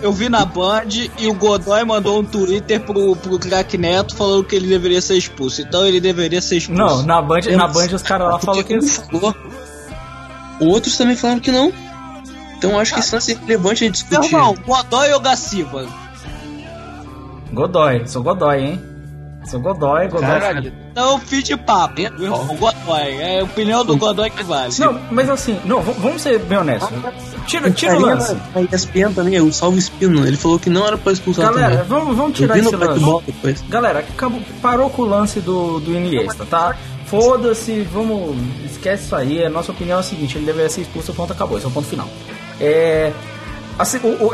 eu 0.03 0.13
vi 0.13 0.29
na 0.29 0.45
Band 0.45 0.89
e 1.19 1.29
o 1.29 1.35
Godoy 1.35 1.85
mandou 1.85 2.19
um 2.21 2.25
Twitter 2.25 2.81
pro, 2.81 3.15
pro 3.17 3.39
craque 3.39 3.79
Neto 3.79 4.17
falando 4.17 4.43
que 4.45 4.57
ele 4.57 4.67
deveria 4.67 5.01
ser 5.01 5.17
expulso. 5.17 5.63
Então 5.63 5.87
ele 5.87 6.01
deveria 6.01 6.41
ser 6.41 6.57
expulso. 6.57 6.83
Não, 6.83 7.03
na 7.05 7.23
Band, 7.23 7.41
Eu- 7.47 7.57
na 7.57 7.69
Band 7.69 7.87
os 7.95 8.03
caras 8.03 8.29
lá 8.33 8.39
falam 8.41 8.63
que 8.65 8.81
falou. 8.83 9.35
Outros 10.61 10.97
também 10.97 11.17
falaram 11.17 11.41
que 11.41 11.51
não. 11.53 11.73
Então 12.57 12.79
acho 12.79 12.95
que 12.95 13.01
isso 13.01 13.17
é 13.17 13.35
relevante 13.47 13.85
a 13.85 13.87
gente 13.87 14.05
Meu 14.11 14.21
discutir. 14.21 14.35
irmão, 14.35 14.55
Godoy 14.67 15.13
ou 15.13 15.21
Gaciba? 15.21 15.87
Godoy, 17.53 18.07
sou 18.07 18.23
Godoy, 18.23 18.59
hein? 18.63 18.83
Sou 19.45 19.61
Godoy, 19.61 20.09
Godoy. 20.09 20.27
Caralho. 20.27 20.73
Então, 20.91 21.21
fim 21.21 21.41
de 21.41 21.57
papo. 21.57 22.01
É, 22.01 22.11
Meu 22.11 22.25
irmão, 22.25 22.47
Godoy. 22.57 23.21
É 23.21 23.41
a 23.41 23.45
opinião 23.45 23.85
do 23.85 23.97
Godoy 23.97 24.29
que 24.31 24.43
vale. 24.43 24.75
Não, 24.79 24.99
mas 25.13 25.31
assim, 25.31 25.61
não, 25.65 25.81
vamos 25.81 26.21
ser 26.23 26.39
bem 26.41 26.59
honestos. 26.59 26.91
Tira, 27.47 27.71
tira 27.71 27.97
o 27.97 28.01
lance. 28.01 28.35
da 28.35 28.63
ESPN 28.63 29.13
também, 29.15 29.41
o 29.41 29.53
Salvo 29.53 29.79
Espino, 29.79 30.27
ele 30.27 30.37
falou 30.37 30.59
que 30.59 30.69
não 30.69 30.85
era 30.85 30.99
pra 30.99 31.13
expulsar 31.13 31.47
Galera, 31.47 31.85
também. 31.85 31.87
vamos, 31.87 32.17
vamos 32.17 32.37
tirar 32.37 32.59
esse 32.59 32.75
lance. 32.75 33.23
Depois. 33.27 33.65
Galera, 33.69 34.01
acabou, 34.01 34.41
parou 34.61 34.91
com 34.91 35.03
o 35.03 35.07
lance 35.07 35.39
do, 35.41 35.79
do 35.79 35.95
Iniesta, 35.95 36.45
tá? 36.45 36.75
Foda-se, 37.07 37.83
vamos. 37.83 38.37
Esquece 38.65 39.05
isso 39.05 39.17
aí. 39.17 39.45
A 39.45 39.51
nossa 39.51 39.73
opinião 39.73 39.99
é 39.99 40.01
a 40.01 40.03
seguinte: 40.03 40.37
ele 40.37 40.47
deveria 40.47 40.69
ser 40.69 40.83
expulso, 40.83 41.15
ponto 41.15 41.33
acabou. 41.33 41.57
Esse 41.57 41.67
é 41.67 41.69
o 41.69 41.73
ponto 41.73 41.87
final. 41.87 42.09
É. 42.61 43.13
A, 43.79 43.85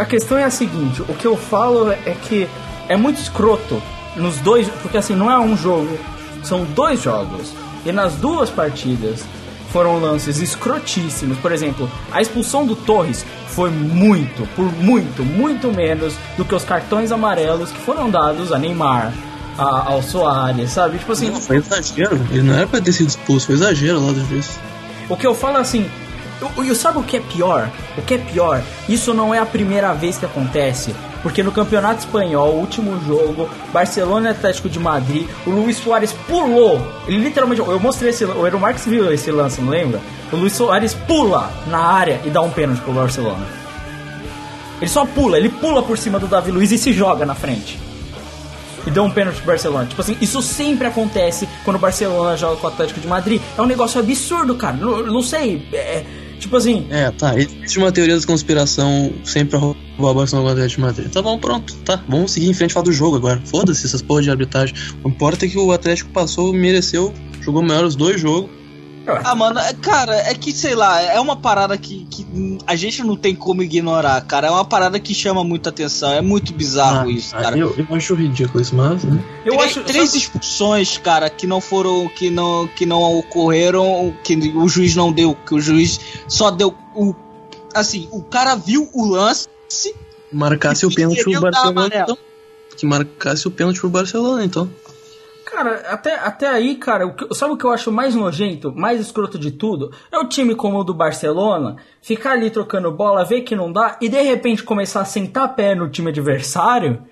a 0.00 0.04
questão 0.04 0.38
é 0.38 0.44
a 0.44 0.50
seguinte: 0.50 1.02
o 1.02 1.14
que 1.14 1.26
eu 1.26 1.36
falo 1.36 1.90
é 1.90 2.16
que 2.28 2.48
é 2.88 2.96
muito 2.96 3.20
escroto 3.20 3.82
nos 4.16 4.38
dois. 4.38 4.68
Porque 4.80 4.96
assim, 4.96 5.14
não 5.14 5.30
é 5.30 5.38
um 5.38 5.56
jogo, 5.56 5.98
são 6.42 6.64
dois 6.64 7.02
jogos. 7.02 7.52
E 7.84 7.92
nas 7.92 8.14
duas 8.14 8.48
partidas 8.48 9.24
foram 9.72 9.98
lances 9.98 10.38
escrotíssimos. 10.38 11.38
Por 11.38 11.50
exemplo, 11.50 11.90
a 12.10 12.20
expulsão 12.20 12.64
do 12.64 12.76
Torres 12.76 13.24
foi 13.48 13.70
muito, 13.70 14.46
por 14.54 14.70
muito, 14.72 15.24
muito 15.24 15.72
menos 15.72 16.14
do 16.36 16.44
que 16.44 16.54
os 16.54 16.64
cartões 16.64 17.10
amarelos 17.10 17.70
que 17.70 17.80
foram 17.80 18.10
dados 18.10 18.52
a 18.52 18.58
Neymar, 18.58 19.12
a- 19.58 19.88
ao 19.90 20.02
Soares, 20.02 20.70
sabe? 20.70 20.98
Tipo 20.98 21.12
assim, 21.12 21.30
Não, 21.30 21.40
foi 21.40 21.56
exagero. 21.56 22.16
Ele 22.30 22.42
não 22.42 22.54
era 22.54 22.66
pra 22.66 22.80
ter 22.80 22.92
sido 22.92 23.08
expulso, 23.08 23.46
foi 23.46 23.54
exagero 23.56 24.04
lá 24.04 24.12
do 24.12 24.24
juiz. 24.28 24.58
o 25.08 25.16
que 25.16 25.26
eu 25.26 25.34
falo 25.34 25.58
é 25.58 25.60
assim. 25.60 25.88
Eu, 26.40 26.64
eu- 26.64 26.74
sabe 26.74 26.98
o 26.98 27.02
que 27.04 27.16
é 27.18 27.20
pior? 27.20 27.70
O 27.96 28.02
que 28.02 28.14
é 28.14 28.18
pior? 28.18 28.60
Isso 28.88 29.14
não 29.14 29.32
é 29.32 29.38
a 29.38 29.46
primeira 29.46 29.92
vez 29.94 30.18
que 30.18 30.24
acontece. 30.24 30.94
Porque 31.22 31.40
no 31.40 31.52
Campeonato 31.52 32.00
Espanhol, 32.00 32.54
último 32.56 32.98
jogo, 33.06 33.48
Barcelona 33.72 34.28
e 34.28 34.32
Atlético 34.32 34.68
de 34.68 34.76
Madrid, 34.80 35.24
o 35.46 35.50
Luiz 35.50 35.76
Soares 35.76 36.12
pulou. 36.26 36.84
Ele 37.06 37.18
literalmente. 37.18 37.60
Eu 37.60 37.78
mostrei 37.78 38.10
esse. 38.10 38.24
O 38.24 38.44
Eero 38.44 38.58
Marques 38.58 38.84
viu 38.86 39.12
esse 39.12 39.30
lance, 39.30 39.60
não 39.60 39.68
lembra? 39.68 40.00
O 40.32 40.36
Luiz 40.36 40.52
Soares 40.54 40.94
pula 40.94 41.48
na 41.68 41.78
área 41.78 42.20
e 42.24 42.30
dá 42.30 42.40
um 42.40 42.50
pênalti 42.50 42.80
pro 42.80 42.92
Barcelona. 42.92 43.46
Ele 44.80 44.90
só 44.90 45.04
pula, 45.06 45.36
ele 45.38 45.48
pula 45.48 45.80
por 45.80 45.96
cima 45.96 46.18
do 46.18 46.26
Davi 46.26 46.50
Luiz 46.50 46.72
e 46.72 46.78
se 46.78 46.92
joga 46.92 47.24
na 47.24 47.36
frente. 47.36 47.78
E 48.86 48.90
deu 48.90 49.04
um 49.04 49.10
pênalti 49.10 49.36
pro 49.36 49.46
Barcelona. 49.46 49.86
Tipo 49.86 50.00
assim, 50.00 50.16
isso 50.20 50.42
sempre 50.42 50.86
acontece 50.86 51.48
quando 51.64 51.76
o 51.76 51.78
Barcelona 51.78 52.36
joga 52.36 52.56
com 52.56 52.66
o 52.66 52.70
Atlético 52.70 53.00
de 53.00 53.06
Madrid. 53.06 53.40
É 53.56 53.62
um 53.62 53.66
negócio 53.66 54.00
absurdo, 54.00 54.54
cara. 54.56 54.76
Não, 54.76 55.06
não 55.06 55.22
sei. 55.22 55.66
É, 55.72 56.04
tipo 56.38 56.56
assim, 56.56 56.86
É, 56.90 57.10
tá. 57.10 57.38
Existe 57.38 57.78
uma 57.78 57.92
teoria 57.92 58.18
da 58.18 58.26
conspiração 58.26 59.12
sempre 59.24 59.50
pra 59.50 59.58
roubar 59.58 60.10
o 60.10 60.14
Barcelona 60.14 60.48
com 60.48 60.50
o 60.50 60.52
Atlético 60.52 60.80
de 60.80 60.86
Madrid. 60.86 61.12
Tá 61.12 61.22
bom, 61.22 61.38
pronto. 61.38 61.74
Tá, 61.84 62.02
vamos 62.08 62.32
seguir 62.32 62.48
em 62.48 62.54
frente 62.54 62.70
e 62.70 62.74
falar 62.74 62.84
do 62.84 62.92
jogo 62.92 63.16
agora. 63.16 63.40
Foda-se 63.44 63.86
essas 63.86 64.02
porras 64.02 64.24
de 64.24 64.30
arbitragem. 64.30 64.74
O 65.00 65.08
que 65.08 65.08
importa 65.08 65.46
é 65.46 65.48
que 65.48 65.58
o 65.58 65.70
Atlético 65.70 66.10
passou, 66.10 66.52
mereceu, 66.52 67.14
jogou 67.40 67.62
melhor 67.62 67.84
os 67.84 67.94
dois 67.94 68.20
jogos. 68.20 68.61
Ah, 69.06 69.34
mano, 69.34 69.58
é- 69.58 69.72
cara, 69.74 70.14
é 70.14 70.34
que, 70.34 70.52
sei 70.52 70.74
lá, 70.74 71.00
é 71.00 71.18
uma 71.20 71.36
parada 71.36 71.76
que, 71.76 72.04
que 72.10 72.26
a 72.66 72.76
gente 72.76 73.02
não 73.02 73.16
tem 73.16 73.34
como 73.34 73.62
ignorar, 73.62 74.20
cara. 74.22 74.48
É 74.48 74.50
uma 74.50 74.64
parada 74.64 74.98
que 75.00 75.14
chama 75.14 75.42
muita 75.42 75.70
atenção. 75.70 76.12
É 76.12 76.20
muito 76.20 76.52
bizarro 76.52 77.10
isso, 77.10 77.34
cara. 77.34 77.56
Ah, 77.56 77.58
eu, 77.58 77.74
eu 77.76 77.96
acho 77.96 78.14
ridículo 78.14 78.60
isso, 78.60 78.74
mas. 78.74 79.04
Né? 79.04 79.22
eu 79.44 79.56
três, 79.56 79.70
acho. 79.70 79.84
três 79.84 80.06
sabe- 80.10 80.18
expulsões, 80.18 80.98
cara, 80.98 81.28
que 81.28 81.46
não 81.46 81.60
foram, 81.60 82.08
que 82.08 82.30
não, 82.30 82.66
que 82.68 82.86
não 82.86 83.00
ocorreram, 83.18 84.14
que 84.22 84.34
o 84.54 84.68
juiz 84.68 84.94
não 84.94 85.12
deu, 85.12 85.34
que 85.34 85.54
o 85.54 85.60
juiz 85.60 86.00
só 86.28 86.50
deu 86.50 86.74
o, 86.94 87.14
assim, 87.74 88.08
o 88.12 88.22
cara 88.22 88.54
viu 88.54 88.88
o 88.92 89.06
lance, 89.06 89.48
Marcasse 90.32 90.86
o 90.86 90.94
pênalti 90.94 91.22
pro 91.22 91.40
Barcelona, 91.40 91.90
então. 91.94 92.18
Que 92.76 92.86
marcasse 92.86 93.46
o 93.46 93.50
pênalti 93.50 93.80
pro 93.80 93.90
Barcelona, 93.90 94.44
então. 94.44 94.68
Cara, 95.52 95.82
até, 95.90 96.14
até 96.14 96.46
aí, 96.48 96.76
cara, 96.76 97.06
o 97.06 97.14
que- 97.14 97.34
sabe 97.34 97.52
o 97.52 97.56
que 97.58 97.64
eu 97.64 97.70
acho 97.70 97.92
mais 97.92 98.14
nojento, 98.14 98.72
mais 98.74 98.98
escroto 99.00 99.38
de 99.38 99.50
tudo? 99.50 99.92
É 100.10 100.18
o 100.18 100.26
time 100.26 100.54
como 100.54 100.78
o 100.78 100.84
do 100.84 100.94
Barcelona 100.94 101.76
ficar 102.00 102.32
ali 102.32 102.48
trocando 102.50 102.90
bola, 102.90 103.22
ver 103.22 103.42
que 103.42 103.54
não 103.54 103.70
dá 103.70 103.98
e 104.00 104.08
de 104.08 104.20
repente 104.22 104.62
começar 104.62 105.02
a 105.02 105.04
sentar 105.04 105.54
pé 105.54 105.74
no 105.74 105.90
time 105.90 106.08
adversário 106.08 107.02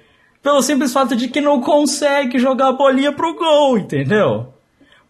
pelo 0.43 0.63
simples 0.63 0.91
fato 0.91 1.15
de 1.15 1.29
que 1.29 1.39
não 1.41 1.61
consegue 1.61 2.39
jogar 2.39 2.69
a 2.69 2.73
bolinha 2.73 3.13
pro 3.13 3.37
gol, 3.37 3.77
entendeu? 3.77 4.55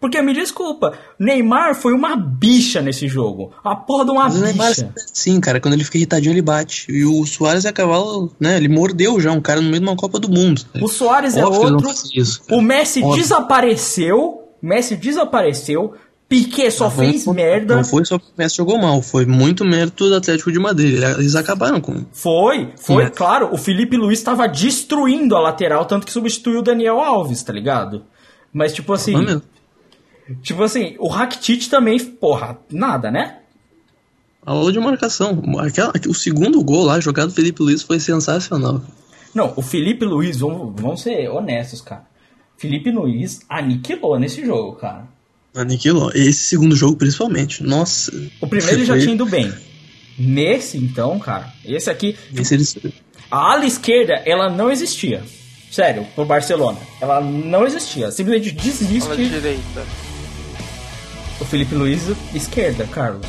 Porque 0.01 0.23
me 0.23 0.33
desculpa, 0.33 0.95
Neymar 1.19 1.75
foi 1.75 1.93
uma 1.93 2.17
bicha 2.17 2.81
nesse 2.81 3.07
jogo. 3.07 3.53
A 3.63 3.77
porra 3.77 4.07
de 4.07 4.11
uma 4.13 4.25
Mas 4.25 4.37
o 4.37 4.41
Neymar, 4.41 4.69
bicha. 4.71 4.93
sim, 5.13 5.39
cara, 5.41 5.61
quando 5.61 5.75
ele 5.75 5.85
fica 5.85 5.99
irritadinho, 5.99 6.33
ele 6.33 6.41
bate. 6.41 6.91
E 6.91 7.05
o 7.05 7.27
Soares 7.27 7.67
é 7.67 7.73
cavalo, 7.73 8.33
né? 8.41 8.57
Ele 8.57 8.69
mordeu 8.69 9.21
já 9.21 9.31
um 9.31 9.43
cara 9.43 9.61
no 9.61 9.69
meio 9.69 9.81
de 9.83 9.87
uma 9.87 9.97
Copa 9.97 10.19
do 10.19 10.31
Mundo. 10.31 10.63
O 10.81 10.89
Soares 10.89 11.37
é 11.37 11.45
outro. 11.45 11.91
isso. 12.15 12.41
O 12.51 12.63
Messi 12.63 13.03
Óbvio. 13.03 13.23
desapareceu. 13.23 14.49
Messi 14.63 14.97
desapareceu. 14.97 15.93
Piquet 16.29 16.71
só 16.71 16.85
Não 16.85 16.91
fez 16.93 17.25
foi- 17.25 17.35
merda. 17.35 17.77
Não 17.77 17.85
foi 17.85 18.05
só 18.05 18.17
que 18.17 18.25
o 18.25 18.33
Messi 18.39 18.57
jogou 18.57 18.79
mal, 18.79 19.03
foi 19.03 19.27
muito 19.27 19.65
mérito 19.65 20.09
do 20.09 20.15
Atlético 20.15 20.53
de 20.53 20.61
Madrid. 20.61 21.03
Eles 21.19 21.35
acabaram 21.35 21.81
com. 21.81 22.05
Foi, 22.13 22.73
foi, 22.77 23.07
Sim. 23.07 23.13
claro. 23.17 23.51
O 23.53 23.59
Felipe 23.59 23.97
Luiz 23.97 24.23
tava 24.23 24.47
destruindo 24.47 25.35
a 25.37 25.41
lateral, 25.41 25.85
tanto 25.87 26.07
que 26.07 26.13
substituiu 26.13 26.61
o 26.61 26.63
Daniel 26.63 27.01
Alves, 27.01 27.43
tá 27.43 27.53
ligado? 27.53 28.05
Mas, 28.53 28.73
tipo 28.73 28.93
assim. 28.93 29.43
Tipo 30.43 30.63
assim, 30.63 30.95
o 30.99 31.09
Rakitic 31.09 31.69
também, 31.69 31.99
porra, 31.99 32.59
nada, 32.71 33.11
né? 33.11 33.39
Aula 34.45 34.73
de 34.73 34.81
marcação. 34.81 35.43
Aquela, 35.59 35.93
o 36.09 36.15
segundo 36.15 36.63
gol 36.63 36.85
lá, 36.85 36.99
jogado 37.01 37.29
do 37.29 37.35
Felipe 37.35 37.63
Luiz, 37.63 37.83
foi 37.83 38.01
sensacional. 38.01 38.83
Não, 39.35 39.53
o 39.57 39.63
Felipe 39.63 40.05
Luiz, 40.05 40.39
vamos, 40.39 40.81
vamos 40.81 41.03
ser 41.03 41.29
honestos, 41.29 41.81
cara. 41.81 42.05
Felipe 42.57 42.91
Luiz 42.91 43.41
aniquilou 43.49 44.19
nesse 44.19 44.45
jogo, 44.45 44.73
cara. 44.77 45.07
Aniquilou. 45.55 46.11
Esse 46.15 46.41
segundo 46.45 46.75
jogo, 46.77 46.97
principalmente. 46.97 47.63
Nossa. 47.63 48.13
O 48.41 48.47
primeiro 48.47 48.79
ele 48.79 48.85
já 48.85 48.95
Foi- 48.95 49.03
tinha 49.03 49.15
ido 49.15 49.27
bem. 49.27 49.53
Nesse, 50.19 50.77
então, 50.79 51.19
cara, 51.19 51.53
esse 51.65 51.89
aqui, 51.91 52.17
Esse 52.35 52.55
ele- 52.55 52.95
a 53.31 53.53
ala 53.53 53.65
esquerda, 53.65 54.15
ela 54.27 54.51
não 54.51 54.71
existia. 54.71 55.23
Sério, 55.71 56.05
pro 56.15 56.25
Barcelona. 56.25 56.79
Ela 57.01 57.21
não 57.21 57.65
existia. 57.67 58.11
Simplesmente 58.11 58.51
desiste 58.53 59.17
direita. 59.17 59.87
O 61.41 61.45
Felipe 61.45 61.75
Luiz, 61.75 62.03
esquerda, 62.35 62.87
Carlos. 62.93 63.27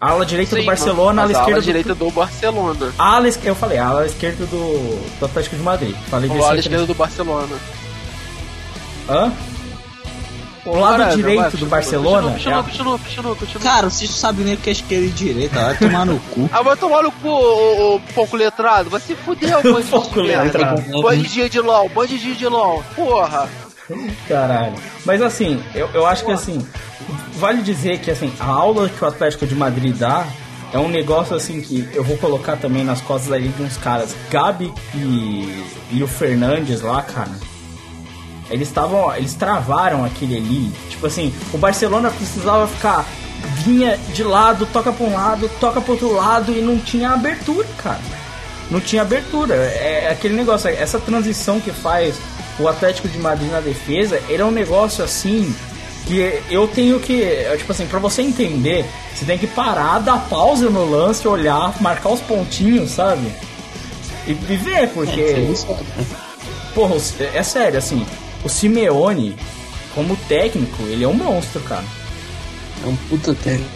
A 0.00 0.10
ala 0.10 0.24
direita 0.24 0.54
Sim, 0.54 0.62
do 0.62 0.66
Barcelona, 0.66 1.22
ala 1.22 1.30
a 1.30 1.32
esquerda 1.32 1.52
ala 1.52 1.60
do... 1.60 1.64
direita 1.64 1.94
do 1.94 2.10
Barcelona. 2.10 2.92
Ala, 2.98 3.28
eu 3.42 3.54
falei, 3.54 3.78
a 3.78 3.86
ala 3.88 4.06
esquerda 4.06 4.46
do, 4.46 5.18
do 5.18 5.24
Atlético 5.26 5.56
de 5.56 5.62
Madrid. 5.62 5.96
Falei 6.08 6.30
disso 6.30 6.44
ala 6.44 6.58
esquerda 6.58 6.86
do 6.86 6.94
Barcelona. 6.94 7.56
Hã? 9.08 9.32
O 10.66 10.76
lado 10.78 11.00
Whatever, 11.02 11.16
direito 11.16 11.40
vai, 11.40 11.46
do 11.46 11.50
continua, 11.52 11.70
Barcelona... 11.70 12.30
Continua, 12.32 12.58
é- 12.58 12.62
continua, 12.62 12.98
continua, 12.98 13.36
continua. 13.36 13.62
Cara, 13.62 13.90
vocês 13.90 14.10
não 14.10 14.16
sabem 14.16 14.44
nem 14.44 14.54
o 14.54 14.58
que 14.58 14.68
é 14.68 14.72
esquerda 14.72 15.06
e 15.06 15.10
direita, 15.10 15.60
vai 15.64 15.78
tomar 15.78 16.06
no 16.06 16.20
cu. 16.20 16.50
Ah, 16.52 16.62
vai 16.62 16.76
tomar 16.76 17.02
no 17.02 17.10
cu, 17.10 17.28
ô, 17.28 17.94
ô, 17.96 18.00
pouco 18.14 18.36
letrado. 18.36 18.90
Vai 18.90 19.00
se 19.00 19.14
fuder, 19.14 19.56
ô 19.58 19.62
Pouco 19.82 20.22
de 20.22 20.28
merda. 20.28 20.44
letrado. 20.44 21.02
Bandidinho 21.02 21.48
de 21.48 21.60
LOL, 21.60 21.88
bandidinho 21.88 22.34
de 22.34 22.46
LOL. 22.46 22.84
Porra. 22.94 23.48
Caralho. 24.26 24.74
Mas 25.04 25.22
assim, 25.22 25.62
eu, 25.74 25.88
eu 25.94 26.06
acho 26.06 26.24
que 26.24 26.30
assim, 26.30 26.66
vale 27.34 27.62
dizer 27.62 27.98
que 27.98 28.10
assim, 28.10 28.32
a 28.38 28.46
aula 28.46 28.88
que 28.88 29.02
o 29.02 29.08
Atlético 29.08 29.46
de 29.46 29.54
Madrid 29.54 29.96
dá 29.96 30.26
é 30.72 30.78
um 30.78 30.88
negócio 30.88 31.34
assim 31.34 31.60
que 31.60 31.88
eu 31.94 32.04
vou 32.04 32.18
colocar 32.18 32.56
também 32.56 32.84
nas 32.84 33.00
costas 33.00 33.32
ali 33.32 33.48
de 33.48 33.62
uns 33.62 33.76
caras, 33.78 34.14
Gabi 34.30 34.72
e, 34.94 35.64
e 35.92 36.02
o 36.02 36.06
Fernandes 36.06 36.82
lá, 36.82 37.02
cara. 37.02 37.30
Eles 38.50 38.68
estavam, 38.68 39.14
eles 39.14 39.34
travaram 39.34 40.04
aquele 40.04 40.36
ali. 40.36 40.72
Tipo 40.88 41.06
assim, 41.06 41.34
o 41.52 41.58
Barcelona 41.58 42.10
precisava 42.10 42.66
ficar 42.66 43.04
vinha 43.64 43.96
de 44.12 44.24
lado, 44.24 44.66
toca 44.66 44.92
pra 44.92 45.06
um 45.06 45.14
lado, 45.14 45.50
toca 45.60 45.80
pro 45.80 45.92
outro 45.92 46.12
lado 46.12 46.52
e 46.52 46.60
não 46.60 46.78
tinha 46.78 47.10
abertura, 47.10 47.66
cara 47.76 48.00
não 48.70 48.80
tinha 48.80 49.02
abertura. 49.02 49.54
É 49.54 50.10
aquele 50.10 50.34
negócio, 50.34 50.68
essa 50.68 50.98
transição 50.98 51.60
que 51.60 51.70
faz 51.70 52.16
o 52.58 52.68
Atlético 52.68 53.08
de 53.08 53.18
Madrid 53.18 53.50
na 53.50 53.60
defesa, 53.60 54.20
ele 54.28 54.42
é 54.42 54.44
um 54.44 54.50
negócio 54.50 55.02
assim 55.04 55.54
que 56.06 56.40
eu 56.50 56.66
tenho 56.68 56.98
que, 57.00 57.22
é, 57.22 57.54
tipo 57.58 57.70
assim, 57.70 57.86
pra 57.86 57.98
você 57.98 58.22
entender, 58.22 58.84
você 59.14 59.24
tem 59.26 59.36
que 59.36 59.46
parar, 59.46 59.98
dar 59.98 60.18
pausa 60.28 60.70
no 60.70 60.88
lance, 60.90 61.26
olhar, 61.28 61.74
marcar 61.82 62.08
os 62.10 62.20
pontinhos, 62.20 62.90
sabe? 62.92 63.30
E, 64.26 64.30
e 64.32 64.56
ver, 64.56 64.88
porque, 64.90 65.20
porra, 66.74 66.94
o- 66.94 67.02
é 67.34 67.42
sério, 67.42 67.78
assim, 67.78 68.06
o 68.42 68.48
Simeone, 68.48 69.36
como 69.94 70.16
técnico, 70.28 70.82
ele 70.84 71.04
é 71.04 71.08
um 71.08 71.12
monstro, 71.14 71.60
cara. 71.62 71.84
É 72.84 72.86
um 72.86 72.96
puta 73.08 73.34
técnico. 73.34 73.70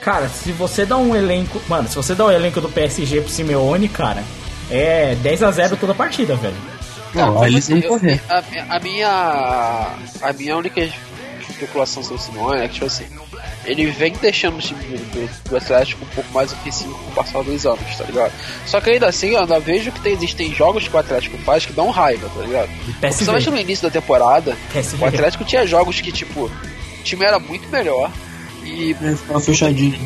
Cara, 0.00 0.28
se 0.28 0.52
você 0.52 0.86
dá 0.86 0.96
um 0.96 1.14
elenco. 1.16 1.60
Mano, 1.68 1.88
se 1.88 1.96
você 1.96 2.14
dá 2.14 2.24
um 2.26 2.30
elenco 2.30 2.60
do 2.60 2.68
PSG 2.68 3.20
pro 3.20 3.30
Simeone, 3.30 3.88
cara, 3.88 4.22
é 4.70 5.16
10 5.16 5.42
a 5.42 5.50
0 5.50 5.76
toda 5.76 5.92
a 5.92 5.94
partida, 5.96 6.34
velho. 6.36 6.54
Não, 7.16 7.32
Como 7.34 7.46
eles 7.46 7.68
vão 7.68 7.78
eu- 7.78 7.88
correr. 7.88 8.20
A, 8.28 8.76
a 8.76 8.80
minha. 8.80 9.08
A 10.22 10.32
minha 10.32 10.56
única 10.56 10.88
especulação 11.48 12.02
sobre 12.02 12.16
o 12.16 12.24
Simone 12.24 12.60
é 12.60 12.68
que, 12.68 12.74
tipo 12.74 12.86
assim, 12.86 13.06
ele 13.64 13.86
vem 13.86 14.12
deixando 14.20 14.56
o 14.58 14.60
time 14.60 14.80
do, 14.82 15.48
do 15.50 15.56
Atlético 15.56 16.04
um 16.04 16.08
pouco 16.14 16.30
mais 16.32 16.52
ofensivo 16.52 16.92
com 16.94 17.10
o 17.10 17.14
passar 17.14 17.42
dos 17.42 17.64
anos, 17.66 17.96
tá 17.96 18.04
ligado? 18.04 18.32
Só 18.66 18.80
que 18.80 18.90
ainda 18.90 19.08
assim, 19.08 19.28
eu 19.30 19.40
ainda 19.40 19.58
vejo 19.58 19.90
que 19.92 20.00
tem, 20.00 20.12
existem 20.12 20.54
jogos 20.54 20.86
que 20.86 20.94
o 20.94 20.98
Atlético 20.98 21.38
faz 21.38 21.64
que 21.64 21.72
dão 21.72 21.90
raiva, 21.90 22.28
tá 22.34 22.42
ligado? 22.42 22.68
Principalmente 23.00 23.50
no 23.50 23.58
início 23.58 23.88
da 23.88 24.00
temporada, 24.00 24.56
PSV. 24.72 25.02
o 25.02 25.06
Atlético 25.08 25.44
tinha 25.44 25.66
jogos 25.66 26.00
que, 26.00 26.12
tipo, 26.12 26.42
o 26.44 27.02
time 27.02 27.24
era 27.24 27.38
muito 27.38 27.68
melhor. 27.70 28.10
E. 28.64 28.92
É, 29.02 29.16
ficava 29.16 29.40
fechadinho. 29.40 29.98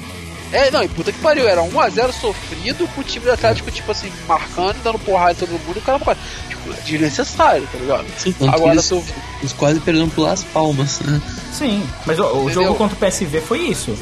É, 0.53 0.71
não, 0.71 0.83
e 0.83 0.89
puta 0.89 1.13
que 1.13 1.19
pariu, 1.21 1.49
era 1.49 1.63
1x0 1.63 2.13
sofrido 2.13 2.89
com 2.89 3.01
o 3.01 3.05
time 3.05 3.25
do 3.25 3.33
Atlético, 3.33 3.71
tipo 3.71 3.91
assim, 3.93 4.13
marcando, 4.27 4.83
dando 4.83 4.99
porrada 4.99 5.33
em 5.33 5.35
todo 5.37 5.51
mundo, 5.51 5.77
e 5.77 5.79
o 5.79 5.83
cara 5.83 5.99
não 5.99 6.17
Tipo, 6.49 6.83
desnecessário, 6.85 7.67
tá 7.71 7.79
ligado? 7.79 8.07
Sim, 8.19 8.35
Agora 8.49 8.73
eles, 8.73 8.89
tu 8.89 9.05
eles 9.41 9.53
quase 9.53 9.81
perderam 9.81 10.09
pelas 10.09 10.43
palmas, 10.45 11.01
né? 11.01 11.21
Sim, 11.53 11.89
mas 12.05 12.19
o, 12.19 12.25
o 12.25 12.27
Entendeu? 12.45 12.65
jogo 12.65 12.75
contra 12.75 12.97
o 12.97 13.11
PSV 13.11 13.41
foi 13.41 13.61
isso. 13.61 13.97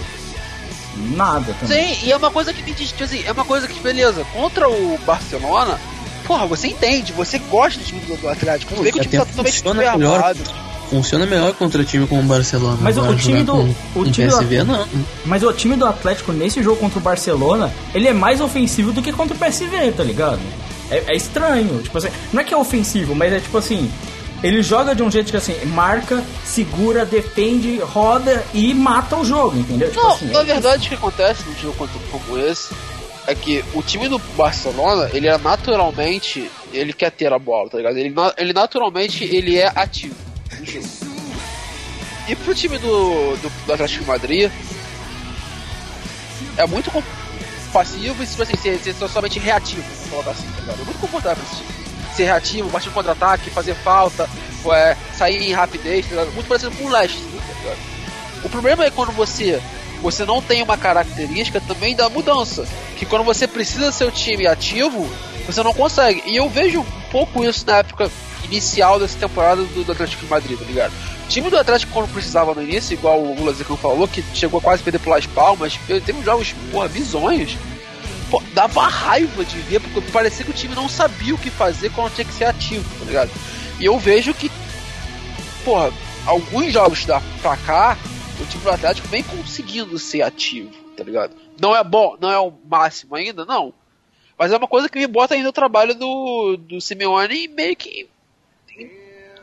Nada 0.97 1.55
também. 1.61 1.95
Sim, 1.95 2.07
e 2.07 2.13
é 2.13 2.17
uma 2.17 2.31
coisa 2.31 2.53
que 2.53 2.63
me 2.63 2.73
diz, 2.73 2.89
tipo 2.89 3.05
assim, 3.05 3.23
é 3.25 3.31
uma 3.31 3.45
coisa 3.45 3.69
que, 3.69 3.79
beleza, 3.81 4.25
contra 4.33 4.69
o 4.69 4.99
Barcelona, 5.07 5.79
porra, 6.27 6.47
você 6.47 6.69
entende, 6.69 7.13
você 7.13 7.39
gosta 7.39 7.79
do 7.79 7.85
time 7.85 8.01
do, 8.01 8.29
Atlético, 8.29 8.75
você 8.75 8.83
vê 8.83 8.93
que 8.93 8.99
o 8.99 9.03
time 9.03 9.19
tá 9.19 9.27
totalmente 9.27 9.65
melhor. 9.97 10.35
Funciona 10.91 11.27
melhor 11.27 11.53
contra 11.55 11.85
time 11.85 12.07
como 12.07 12.21
o 12.21 12.25
Barcelona. 12.25 12.79
Mas 12.81 12.97
o- 12.97 13.03
o 13.03 13.15
time 13.17 13.43
do- 13.43 13.53
com, 13.93 14.01
o 14.01 14.11
time 14.11 14.29
do- 14.29 14.37
PSV, 14.39 14.65
não. 14.65 14.87
Mas 15.27 15.43
o 15.43 15.53
time 15.53 15.77
do 15.77 15.85
Atlético 15.87 16.33
nesse 16.33 16.63
jogo 16.63 16.81
contra 16.81 16.99
o 16.99 17.03
Barcelona, 17.03 17.73
ele 17.95 18.09
é 18.09 18.13
mais 18.13 18.41
ofensivo 18.41 18.93
do 18.93 19.03
que 19.03 19.13
contra 19.13 19.35
o 19.37 19.39
PSV, 19.39 19.93
tá 19.93 20.03
ligado? 20.03 20.41
É, 20.91 21.05
é 21.09 21.17
estranho. 21.17 21.83
Tipo 21.83 21.99
assim, 21.99 22.09
não 22.33 22.41
é 22.41 22.45
que 22.45 22.55
é 22.55 22.57
ofensivo, 22.57 23.15
mas 23.15 23.33
é 23.33 23.41
tipo 23.41 23.59
assim. 23.59 23.91
Ele 24.43 24.63
joga 24.63 24.95
de 24.95 25.03
um 25.03 25.11
jeito 25.11 25.33
que 25.33 25.37
assim, 25.37 25.57
marca, 25.67 26.23
segura, 26.45 27.05
defende, 27.05 27.79
roda 27.81 28.45
e 28.55 28.73
mata 28.73 29.17
o 29.17 29.25
jogo, 29.25 29.59
entendeu? 29.59 29.91
Tipo 29.91 30.01
Não, 30.01 30.13
assim, 30.13 30.27
na 30.27 30.41
é- 30.41 30.45
verdade 30.45 30.87
o 30.87 30.89
que 30.89 30.95
acontece 30.95 31.43
num 31.45 31.57
jogo 31.61 31.75
contra- 31.77 32.01
como 32.13 32.39
esse 32.39 32.73
é 33.27 33.35
que 33.35 33.65
o 33.75 33.83
time 33.83 34.09
do 34.09 34.17
Barcelona, 34.37 35.11
ele 35.13 35.27
é 35.27 35.37
naturalmente, 35.37 36.49
ele 36.73 36.93
quer 36.93 37.11
ter 37.11 37.33
a 37.33 37.39
bola, 37.39 37.69
tá 37.69 37.79
ligado? 37.79 37.97
Ele, 37.97 38.15
ele 38.37 38.53
naturalmente, 38.53 39.25
ele 39.25 39.57
é 39.59 39.73
ativo 39.75 40.15
E 42.29 42.37
pro 42.37 42.55
time 42.55 42.79
do, 42.79 43.37
do, 43.37 43.67
do 43.67 43.73
Atlético 43.73 44.05
de 44.05 44.09
Madrid, 44.09 44.51
é 46.57 46.67
muito 46.67 46.91
passivo 47.73 48.23
e 48.23 48.27
tipo 48.27 48.43
assim, 48.43 48.57
ser, 48.57 48.79
ser 48.79 49.09
somente 49.09 49.39
reativo, 49.39 49.83
vamos 49.83 50.11
colocar 50.11 50.31
assim, 50.33 50.49
tá 50.51 50.61
ligado? 50.61 50.81
É 50.81 50.85
muito 50.85 50.99
confortável 50.99 51.43
esse 51.45 51.57
time. 51.57 51.69
Ser 52.15 52.25
reativo, 52.25 52.69
um 52.69 52.93
contra-ataque, 52.93 53.51
fazer 53.51 53.75
falta, 53.75 54.29
é, 54.73 54.97
sair 55.17 55.49
em 55.49 55.53
rapidez, 55.53 56.07
tá? 56.07 56.25
Muito 56.27 56.47
parecido 56.47 56.73
com 56.73 56.85
o 56.85 56.91
Leste, 56.91 57.19
tá? 57.63 57.75
O 58.45 58.49
problema 58.49 58.85
é 58.85 58.91
quando 58.91 59.13
você 59.13 59.61
você 60.01 60.25
não 60.25 60.41
tem 60.41 60.63
uma 60.63 60.77
característica 60.77 61.61
também 61.61 61.97
da 61.97 62.09
mudança, 62.09 62.67
que 62.97 63.05
quando 63.05 63.25
você 63.25 63.49
precisa 63.49 63.91
ser 63.91 64.05
o 64.05 64.13
time 64.13 64.47
ativo, 64.47 65.09
você 65.45 65.63
não 65.63 65.75
consegue. 65.75 66.23
E 66.25 66.37
eu 66.37 66.49
vejo 66.49 66.81
um 66.81 67.11
pouco 67.11 67.45
isso 67.45 67.67
na 67.67 67.79
época 67.79 68.11
inicial 68.45 68.99
dessa 68.99 69.19
temporada 69.19 69.63
do, 69.63 69.85
do 69.85 69.93
Atlético 69.93 70.25
de 70.25 70.31
Madrid, 70.31 70.59
tá 70.59 70.65
ligado? 70.65 70.93
O 71.25 71.29
time 71.29 71.51
do 71.51 71.59
Atlético 71.59 71.93
quando 71.93 72.13
precisava 72.13 72.55
no 72.55 72.63
início, 72.63 72.95
igual 72.95 73.21
o 73.21 73.35
Lula 73.35 73.53
Zicão 73.53 73.77
falou, 73.77 74.09
que 74.09 74.23
chegou 74.35 74.59
a 74.59 74.63
quase 74.63 74.83
perder 74.83 74.99
pelas 74.99 75.27
palmas, 75.27 75.79
teve 75.87 76.23
jogos, 76.23 76.55
porra, 76.71 76.89
bizonhos. 76.89 77.57
Pô, 78.31 78.43
dava 78.53 78.87
raiva 78.87 79.45
de 79.45 79.59
ver, 79.61 79.81
porque 79.81 80.11
parecia 80.11 80.45
que 80.45 80.51
o 80.51 80.55
time 80.55 80.75
não 80.75 80.89
sabia 80.89 81.35
o 81.35 81.39
que 81.39 81.51
fazer 81.51 81.91
quando 81.91 82.15
tinha 82.15 82.27
que 82.27 82.33
ser 82.33 82.45
ativo, 82.45 82.85
tá 82.99 83.05
ligado? 83.05 83.31
E 83.81 83.85
eu 83.87 83.99
vejo 83.99 84.35
que, 84.35 84.51
porra, 85.65 85.93
alguns 86.27 86.73
jogos 86.73 87.05
da 87.07 87.23
pra 87.41 87.57
cá, 87.57 87.97
o 88.41 88.45
time 88.45 88.63
do 88.63 88.71
Atlético 88.71 89.09
vem 89.09 89.23
conseguindo 89.23 89.99
ser 89.99 90.23
ativo, 90.23 90.71
tá 90.97 91.03
ligado? 91.03 91.35
Não 91.61 91.75
é 91.75 91.83
bom, 91.83 92.17
não 92.21 92.31
é 92.31 92.39
o 92.39 92.53
máximo 92.69 93.15
ainda, 93.15 93.45
não. 93.45 93.73
Mas 94.39 94.53
é 94.53 94.57
uma 94.57 94.69
coisa 94.69 94.89
que 94.89 94.99
me 94.99 95.07
bota 95.07 95.35
ainda 95.35 95.49
o 95.49 95.53
trabalho 95.53 95.95
do, 95.95 96.57
do 96.57 96.81
Simeone 96.81 97.49
meio 97.49 97.75
que 97.75 98.09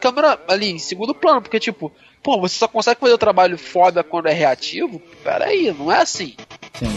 câmera 0.06 0.40
ali, 0.48 0.69
em 0.72 0.77
segundo 0.80 1.14
plano, 1.15 1.41
porque 1.41 1.60
tipo, 1.60 1.91
pô, 2.22 2.40
você 2.40 2.56
só 2.57 2.68
consegue 2.68 2.99
fazer 2.99 3.14
o 3.14 3.18
trabalho 3.18 3.57
foda 3.57 4.03
quando 4.03 4.27
é 4.27 4.34
reativo? 4.34 5.02
Peraí, 5.23 5.73
não 5.77 5.91
é 5.91 6.02
assim. 6.02 6.36
Sim. 6.77 6.88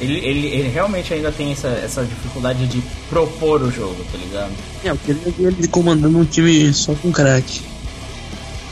Ele, 0.00 0.18
ele, 0.18 0.46
ele 0.48 0.68
realmente 0.68 1.12
ainda 1.14 1.32
tem 1.32 1.52
essa, 1.52 1.68
essa 1.68 2.04
dificuldade 2.04 2.66
de 2.66 2.82
propor 3.08 3.62
o 3.62 3.70
jogo, 3.70 4.04
tá 4.12 4.18
ligado? 4.18 4.52
É, 4.84 4.90
eu 4.90 4.96
queria 4.98 5.32
ver 5.32 5.58
ele 5.58 5.68
comandando 5.68 6.18
um 6.18 6.24
time 6.24 6.72
só 6.72 6.94
com 6.94 7.10
craque. 7.10 7.62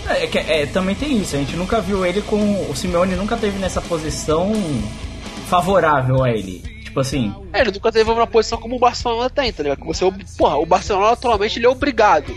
É, 0.08 0.26
que- 0.26 0.38
é, 0.38 0.66
também 0.66 0.94
tem 0.94 1.16
isso, 1.18 1.34
a 1.36 1.38
gente 1.38 1.56
nunca 1.56 1.80
viu 1.80 2.04
ele 2.04 2.20
com. 2.22 2.68
O 2.70 2.74
Simeone 2.76 3.14
nunca 3.16 3.36
teve 3.36 3.58
nessa 3.58 3.80
posição 3.80 4.52
favorável 5.48 6.22
a 6.22 6.30
ele. 6.30 6.58
Tipo 6.84 7.00
assim, 7.00 7.32
É, 7.52 7.60
ele 7.60 7.70
nunca 7.70 7.92
teve 7.92 8.10
uma 8.10 8.26
posição 8.26 8.58
como 8.58 8.76
o 8.76 8.78
Barcelona 8.78 9.30
tem, 9.30 9.52
tá 9.52 9.62
ligado? 9.62 9.80
Que 9.80 9.86
você, 9.86 10.04
é 10.04 10.12
porra, 10.36 10.56
o 10.58 10.66
Barcelona 10.66 11.10
atualmente 11.12 11.58
ele 11.58 11.66
é 11.66 11.68
obrigado 11.68 12.34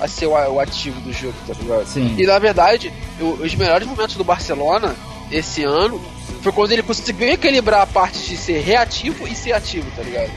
a 0.00 0.08
ser 0.08 0.26
o, 0.26 0.32
o 0.32 0.60
ativo 0.60 1.00
do 1.00 1.12
jogo, 1.12 1.34
tá 1.46 1.54
ligado? 1.54 1.86
Sim. 1.86 2.14
E 2.18 2.26
na 2.26 2.38
verdade, 2.38 2.92
os 3.20 3.54
melhores 3.54 3.86
momentos 3.86 4.16
do 4.16 4.24
Barcelona 4.24 4.94
esse 5.30 5.62
ano 5.62 6.00
foi 6.42 6.52
quando 6.52 6.72
ele 6.72 6.82
conseguiu 6.82 7.28
equilibrar 7.28 7.82
a 7.82 7.86
parte 7.86 8.18
de 8.20 8.36
ser 8.36 8.60
reativo 8.60 9.28
e 9.28 9.34
ser 9.34 9.52
ativo, 9.52 9.88
tá 9.94 10.02
ligado? 10.02 10.30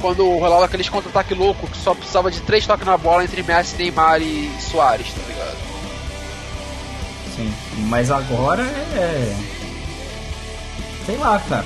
Quando 0.00 0.26
rolava 0.38 0.64
aqueles 0.64 0.88
contra-ataque 0.88 1.34
louco 1.34 1.66
que 1.66 1.76
só 1.76 1.94
precisava 1.94 2.30
de 2.30 2.40
três 2.40 2.66
toques 2.66 2.86
na 2.86 2.96
bola 2.96 3.24
entre 3.24 3.42
Messi, 3.42 3.76
Neymar 3.76 4.20
e 4.20 4.50
Soares, 4.60 5.06
tá 5.12 5.20
ligado? 5.28 5.56
Sim, 7.36 7.52
mas 7.88 8.10
agora 8.10 8.62
é. 8.62 9.36
Sei 11.06 11.16
lá, 11.16 11.40
cara. 11.48 11.64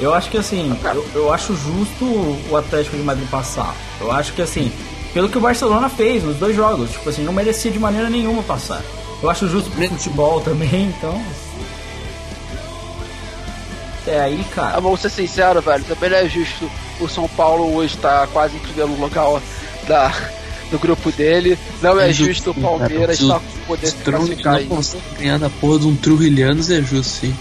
Eu 0.00 0.12
acho 0.12 0.30
que 0.30 0.36
assim, 0.38 0.76
eu, 0.82 1.08
eu 1.14 1.32
acho 1.32 1.54
justo 1.54 2.04
o 2.50 2.56
Atlético 2.56 2.96
de 2.96 3.02
Madrid 3.02 3.28
passar. 3.28 3.74
Eu 4.00 4.10
acho 4.10 4.32
que 4.32 4.42
assim, 4.42 4.72
pelo 5.12 5.28
que 5.28 5.38
o 5.38 5.40
Barcelona 5.40 5.88
fez 5.88 6.22
nos 6.22 6.36
dois 6.36 6.56
jogos, 6.56 6.90
tipo 6.90 7.08
assim, 7.08 7.22
não 7.22 7.32
merecia 7.32 7.70
de 7.70 7.78
maneira 7.78 8.08
nenhuma 8.08 8.42
passar. 8.42 8.82
Eu 9.22 9.30
acho 9.30 9.48
justo 9.48 9.70
pro 9.70 9.88
futebol 9.88 10.40
também, 10.40 10.86
então. 10.98 11.22
É 14.06 14.20
aí, 14.20 14.44
cara. 14.52 14.76
Ah, 14.76 14.80
vamos 14.80 15.00
ser 15.00 15.10
sinceros, 15.10 15.64
velho, 15.64 15.84
também 15.84 16.10
não 16.10 16.16
é 16.16 16.28
justo 16.28 16.68
o 17.00 17.08
São 17.08 17.28
Paulo 17.28 17.74
hoje 17.74 17.96
tá 17.98 18.26
quase 18.32 18.56
em 18.56 18.60
primeiro 18.60 19.00
lugar 19.00 19.40
da, 19.86 20.12
do 20.70 20.78
grupo 20.78 21.10
dele. 21.12 21.58
Não 21.80 21.98
é 21.98 22.12
justo 22.12 22.50
o 22.50 22.54
Palmeiras 22.54 23.20
estar 23.20 23.34
tá 23.34 23.42
poder 23.66 23.86
se 23.86 23.96
classificar 23.96 24.56
aí. 24.56 24.68
ganhar 25.18 25.38
da 25.38 25.50
porra 25.50 25.80
de 25.80 25.86
um 25.86 25.96
Trujilhanos 25.96 26.70
é 26.70 26.80
justo, 26.80 27.20
sim. 27.20 27.36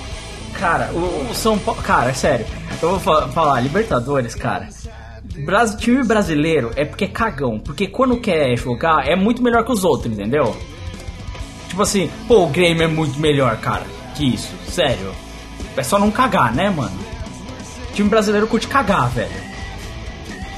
Cara, 0.54 0.92
o, 0.94 1.30
o 1.32 1.36
São 1.36 1.58
Paulo. 1.58 1.82
Cara, 1.82 2.12
é 2.12 2.14
sério. 2.14 2.46
Eu 2.82 2.92
vou 2.92 3.00
fa 3.00 3.28
falar, 3.30 3.60
Libertadores, 3.62 4.36
cara. 4.36 4.68
Bras 5.44 5.76
time 5.76 6.04
brasileiro 6.04 6.72
é 6.76 6.86
porque 6.86 7.06
é 7.06 7.08
cagão. 7.08 7.60
Porque 7.60 7.88
quando 7.88 8.20
quer 8.20 8.56
jogar 8.58 9.08
é 9.08 9.16
muito 9.16 9.42
melhor 9.42 9.66
que 9.66 9.72
os 9.72 9.84
outros, 9.84 10.14
entendeu? 10.14 10.56
Tipo 11.68 11.82
assim, 11.84 12.10
pô, 12.28 12.44
o 12.44 12.48
Grêmio 12.48 12.84
é 12.84 12.88
muito 12.88 13.20
melhor, 13.20 13.56
cara, 13.58 13.86
que 14.16 14.34
isso. 14.34 14.54
Sério. 14.68 15.14
É 15.76 15.84
só 15.84 15.98
não 15.98 16.12
cagar, 16.12 16.54
né, 16.54 16.70
mano? 16.70 16.98
O 17.90 17.94
time 17.94 18.10
brasileiro 18.10 18.46
curte 18.48 18.68
cagar, 18.68 19.10
velho. 19.10 19.32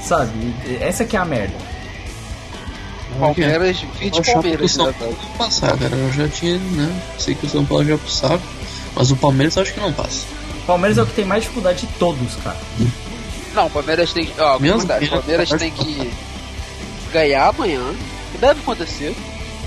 Sabe? 0.02 0.32
Essa 0.80 1.04
que 1.04 1.16
é 1.16 1.20
a 1.20 1.24
merda. 1.24 1.54
Palmeiras, 3.18 3.80
20 4.00 4.32
Palmeiras, 4.32 4.76
né, 4.76 4.94
passar, 5.38 5.78
cara. 5.78 5.94
Eu 5.94 6.12
já 6.12 6.28
tinha, 6.28 6.58
né? 6.58 7.02
Sei 7.16 7.34
que 7.34 7.46
o 7.46 7.48
São 7.48 7.64
Paulo 7.64 7.84
já 7.84 7.96
passava. 7.96 8.42
Mas 8.94 9.10
o 9.10 9.16
Palmeiras 9.16 9.56
eu 9.56 9.62
acho 9.62 9.72
que 9.72 9.80
não 9.80 9.92
passa. 9.92 10.26
O 10.62 10.66
Palmeiras 10.66 10.98
é 10.98 11.02
o 11.02 11.06
que 11.06 11.14
tem 11.14 11.24
mais 11.24 11.42
dificuldade 11.42 11.86
de 11.86 11.92
todos, 11.94 12.34
cara. 12.36 12.56
Não, 13.54 13.66
o 13.66 13.70
Palmeiras 13.70 14.12
tem. 14.12 14.32
Ó, 14.38 14.58
Mesmo 14.58 14.82
o 14.82 14.86
Palmeiras 14.86 15.48
tem 15.50 15.70
que 15.70 16.12
ganhar 17.12 17.48
amanhã. 17.48 17.82
Que 18.32 18.38
deve 18.38 18.60
acontecer. 18.60 19.14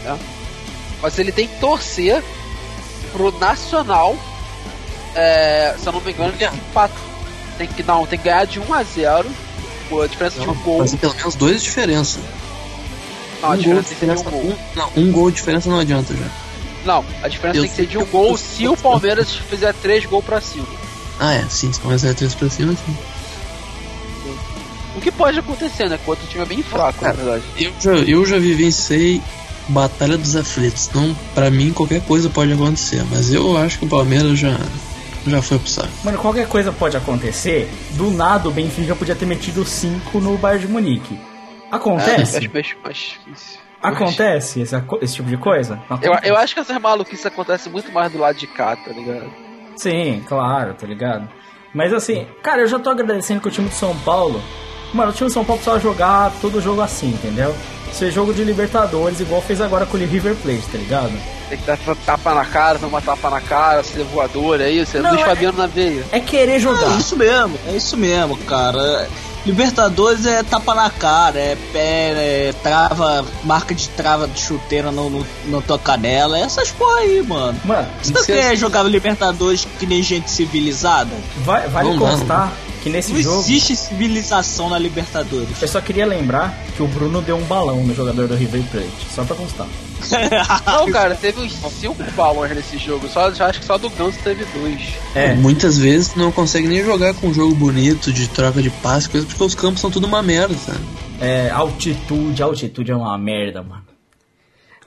Né? 0.04 0.18
Mas 1.02 1.18
ele 1.18 1.32
tem 1.32 1.48
que 1.48 1.60
torcer 1.60 2.24
pro 3.12 3.32
Nacional. 3.40 4.16
É, 5.16 5.76
se 5.80 5.88
eu 5.88 5.94
não 5.94 6.02
me 6.02 6.12
engano, 6.12 6.34
tem 6.34 6.50
que, 6.50 6.58
tem 7.58 7.68
que, 7.68 7.84
não, 7.84 8.06
tem 8.06 8.20
que 8.20 8.26
ganhar 8.26 8.46
de 8.46 8.60
1 8.60 8.74
a 8.74 8.84
0 8.84 9.30
com 9.90 10.02
a 10.02 10.08
diferença 10.08 10.38
não, 10.40 10.46
de 10.46 10.52
um 10.52 10.64
gol. 10.64 10.80
Fazer 10.80 10.98
pelo 10.98 11.16
menos 11.16 11.36
dois 11.36 11.58
de 11.58 11.64
diferença. 11.64 12.20
Não, 13.42 13.50
um 13.50 13.52
a 13.52 13.56
diferença, 13.56 13.74
gol 13.74 13.82
de 13.82 13.90
diferença 13.90 14.28
um 14.28 14.32
gol. 14.32 14.42
Um, 14.42 14.58
não, 14.76 14.92
um 14.98 15.12
gol 15.12 15.32
de 15.32 15.38
diferença 15.38 15.70
não 15.70 15.80
adianta 15.80 16.14
já. 16.14 16.30
Não, 16.86 17.04
a 17.24 17.28
diferença 17.28 17.58
eu 17.58 17.64
tem 17.64 17.70
que 17.70 17.76
ser 17.76 17.88
de 17.88 17.98
um 17.98 18.06
gol 18.06 18.38
se 18.38 18.68
o 18.68 18.78
Palmeiras 18.78 19.34
fizer 19.34 19.74
três 19.74 20.06
gols 20.06 20.24
pra 20.24 20.40
cima. 20.40 20.68
Ah, 21.20 21.34
é, 21.34 21.46
sim, 21.50 21.72
se 21.72 21.80
o 21.80 21.82
Palmeiras 21.82 22.02
fizer 22.02 22.14
três 22.14 22.36
pra 22.36 22.50
cima, 22.50 22.74
sim. 22.74 22.98
O 24.98 25.02
que 25.02 25.12
pode 25.12 25.38
acontecer, 25.38 25.88
né? 25.88 26.00
Quando 26.04 26.24
o 26.24 26.28
time 26.28 26.44
é 26.44 26.48
bem 26.48 26.64
fraco, 26.64 27.00
Cara, 27.00 27.14
na 27.14 27.24
verdade. 27.24 27.44
Eu 27.60 27.72
já, 27.80 27.92
eu 27.92 28.26
já 28.26 28.40
vivenciei 28.40 29.22
Batalha 29.70 30.18
dos 30.18 30.36
Aflitos. 30.36 30.88
Então, 30.88 31.16
pra 31.36 31.52
mim, 31.52 31.72
qualquer 31.72 32.02
coisa 32.02 32.30
pode 32.30 32.52
acontecer. 32.52 33.04
Mas 33.12 33.32
eu 33.32 33.56
acho 33.56 33.78
que 33.78 33.86
o 33.86 33.88
Palmeiras 33.88 34.40
já, 34.40 34.58
já 35.28 35.42
foi 35.42 35.60
pro 35.60 35.70
saco. 35.70 35.90
Mano, 36.04 36.18
qualquer 36.18 36.48
coisa 36.48 36.72
pode 36.72 36.98
acontecer. 36.98 37.70
Do 37.92 38.10
nada, 38.10 38.50
o 38.50 38.52
Benfica 38.52 38.96
podia 38.96 39.16
ter 39.16 39.28
metido 39.28 39.64
5 39.64 40.20
no 40.20 40.36
Bayern 40.36 40.66
de 40.66 40.72
Munique. 40.72 41.20
Acontece? 41.72 42.38
É, 42.46 42.50
mais, 42.50 42.76
mais 42.84 42.98
difícil. 42.98 43.60
Acontece 43.82 44.62
esse, 44.62 44.76
esse 45.02 45.14
tipo 45.14 45.30
de 45.30 45.38
coisa? 45.38 45.80
Eu, 46.02 46.14
eu 46.24 46.38
acho 46.38 46.56
que 46.56 46.60
essas 46.60 46.82
maluquices 46.82 47.26
acontecem 47.26 47.72
muito 47.72 47.92
mais 47.92 48.12
do 48.12 48.18
lado 48.18 48.36
de 48.36 48.48
cá, 48.48 48.76
tá 48.76 48.92
ligado? 48.92 49.30
Sim, 49.76 50.24
claro, 50.28 50.74
tá 50.74 50.88
ligado? 50.88 51.30
Mas 51.72 51.94
assim, 51.94 52.26
cara, 52.42 52.62
eu 52.62 52.68
já 52.68 52.80
tô 52.80 52.90
agradecendo 52.90 53.40
que 53.40 53.48
o 53.48 53.52
time 53.52 53.70
de 53.70 53.76
São 53.76 53.96
Paulo. 54.00 54.42
Mano, 54.94 55.12
o 55.12 55.14
time 55.14 55.28
de 55.28 55.34
São 55.34 55.44
Paulo 55.44 55.62
precisava 55.62 55.82
jogar 55.82 56.32
todo 56.42 56.62
jogo 56.62 56.82
assim, 56.82 57.10
entendeu? 57.10 57.56
Ser 57.92 58.12
jogo 58.12 58.34
de 58.34 58.44
Libertadores, 58.44 59.20
igual 59.20 59.42
fez 59.42 59.62
agora 59.62 59.86
com 59.86 59.98
o 59.98 60.00
River 60.00 60.36
Plate, 60.36 60.64
tá 60.72 60.78
ligado? 60.78 61.12
Tem 61.50 61.58
que 61.58 61.66
dar 61.66 61.78
tapa 62.06 62.34
na 62.34 62.46
cara, 62.46 62.78
tomar 62.78 63.02
tapa 63.02 63.30
na 63.30 63.40
cara, 63.40 63.84
ser 63.84 64.04
voador, 64.04 64.60
é 64.60 64.70
isso? 64.70 64.98
É 64.98 65.02
Não, 65.02 65.12
Luiz 65.12 65.22
é, 65.22 65.26
Fabiano 65.26 65.58
na 65.58 65.68
veia. 65.68 66.04
É 66.12 66.20
querer 66.20 66.60
jogar. 66.60 66.94
É 66.94 66.98
isso 66.98 67.16
mesmo, 67.16 67.58
é 67.68 67.76
isso 67.76 67.96
mesmo, 67.96 68.38
cara. 68.40 69.08
Libertadores 69.46 70.26
é 70.26 70.44
tapa 70.44 70.76
na 70.76 70.90
cara, 70.90 71.40
é 71.40 71.58
pé, 71.72 72.50
é 72.50 72.54
trava, 72.62 73.26
marca 73.46 73.74
de 73.74 73.88
trava 73.90 74.28
de 74.28 74.42
chuteira 74.42 74.92
no, 74.92 75.10
no, 75.10 75.26
na 75.46 75.62
tua 75.62 75.80
canela, 75.80 76.38
é 76.38 76.42
essas 76.42 76.70
porra 76.72 77.00
aí, 77.00 77.24
mano. 77.24 77.58
Mano, 77.64 77.88
você 78.04 78.34
quer 78.34 78.54
é... 78.54 78.56
jogar 78.58 78.84
Libertadores 78.84 79.66
que 79.80 79.86
nem 79.86 80.04
gente 80.04 80.30
civilizada? 80.30 81.16
Vai, 81.46 81.66
vale 81.70 81.92
não, 81.92 81.98
constar 81.98 82.48
não. 82.48 82.67
Que 82.84 82.90
nesse 82.90 83.14
não 83.14 83.22
jogo. 83.22 83.40
existe 83.42 83.76
civilização 83.76 84.70
na 84.70 84.78
Libertadores. 84.78 85.62
Eu 85.62 85.68
só 85.68 85.82
queria 85.82 86.06
lembrar 86.06 86.58
que 86.76 86.84
o 86.84 86.88
Bruno 86.88 87.22
deu 87.22 87.38
um 87.38 87.44
balão 87.44 87.84
no 87.84 87.94
jogador 87.94 88.28
do 88.28 88.36
River 88.36 88.64
Plate, 88.72 89.08
só 89.14 89.24
pra 89.24 89.36
constar. 89.36 89.68
Não, 90.66 90.92
cara, 90.92 91.16
teve 91.16 91.42
uns 91.42 91.54
5 91.54 91.96
powers 92.16 92.56
nesse 92.56 92.78
jogo. 92.78 93.08
Só, 93.08 93.28
acho 93.30 93.60
que 93.60 93.66
só 93.66 93.78
do 93.78 93.90
Ganso 93.90 94.18
teve 94.24 94.46
dois. 94.46 94.80
É. 95.16 95.34
Muitas 95.34 95.78
vezes 95.78 96.16
não 96.16 96.32
consegue 96.32 96.68
nem 96.68 96.84
jogar 96.84 97.14
com 97.16 97.28
um 97.28 97.34
jogo 97.34 97.56
bonito, 97.56 98.14
de 98.14 98.28
troca 98.28 98.62
de 98.62 98.70
passe, 98.70 99.10
coisa, 99.10 99.26
porque 99.26 99.44
os 99.44 99.56
campos 99.56 99.82
são 99.82 99.90
tudo 99.90 100.06
uma 100.06 100.22
merda, 100.22 100.56
sabe? 100.56 100.80
É, 101.20 101.50
altitude, 101.50 102.44
altitude 102.44 102.92
é 102.92 102.96
uma 102.96 103.18
merda, 103.18 103.64
mano. 103.64 103.87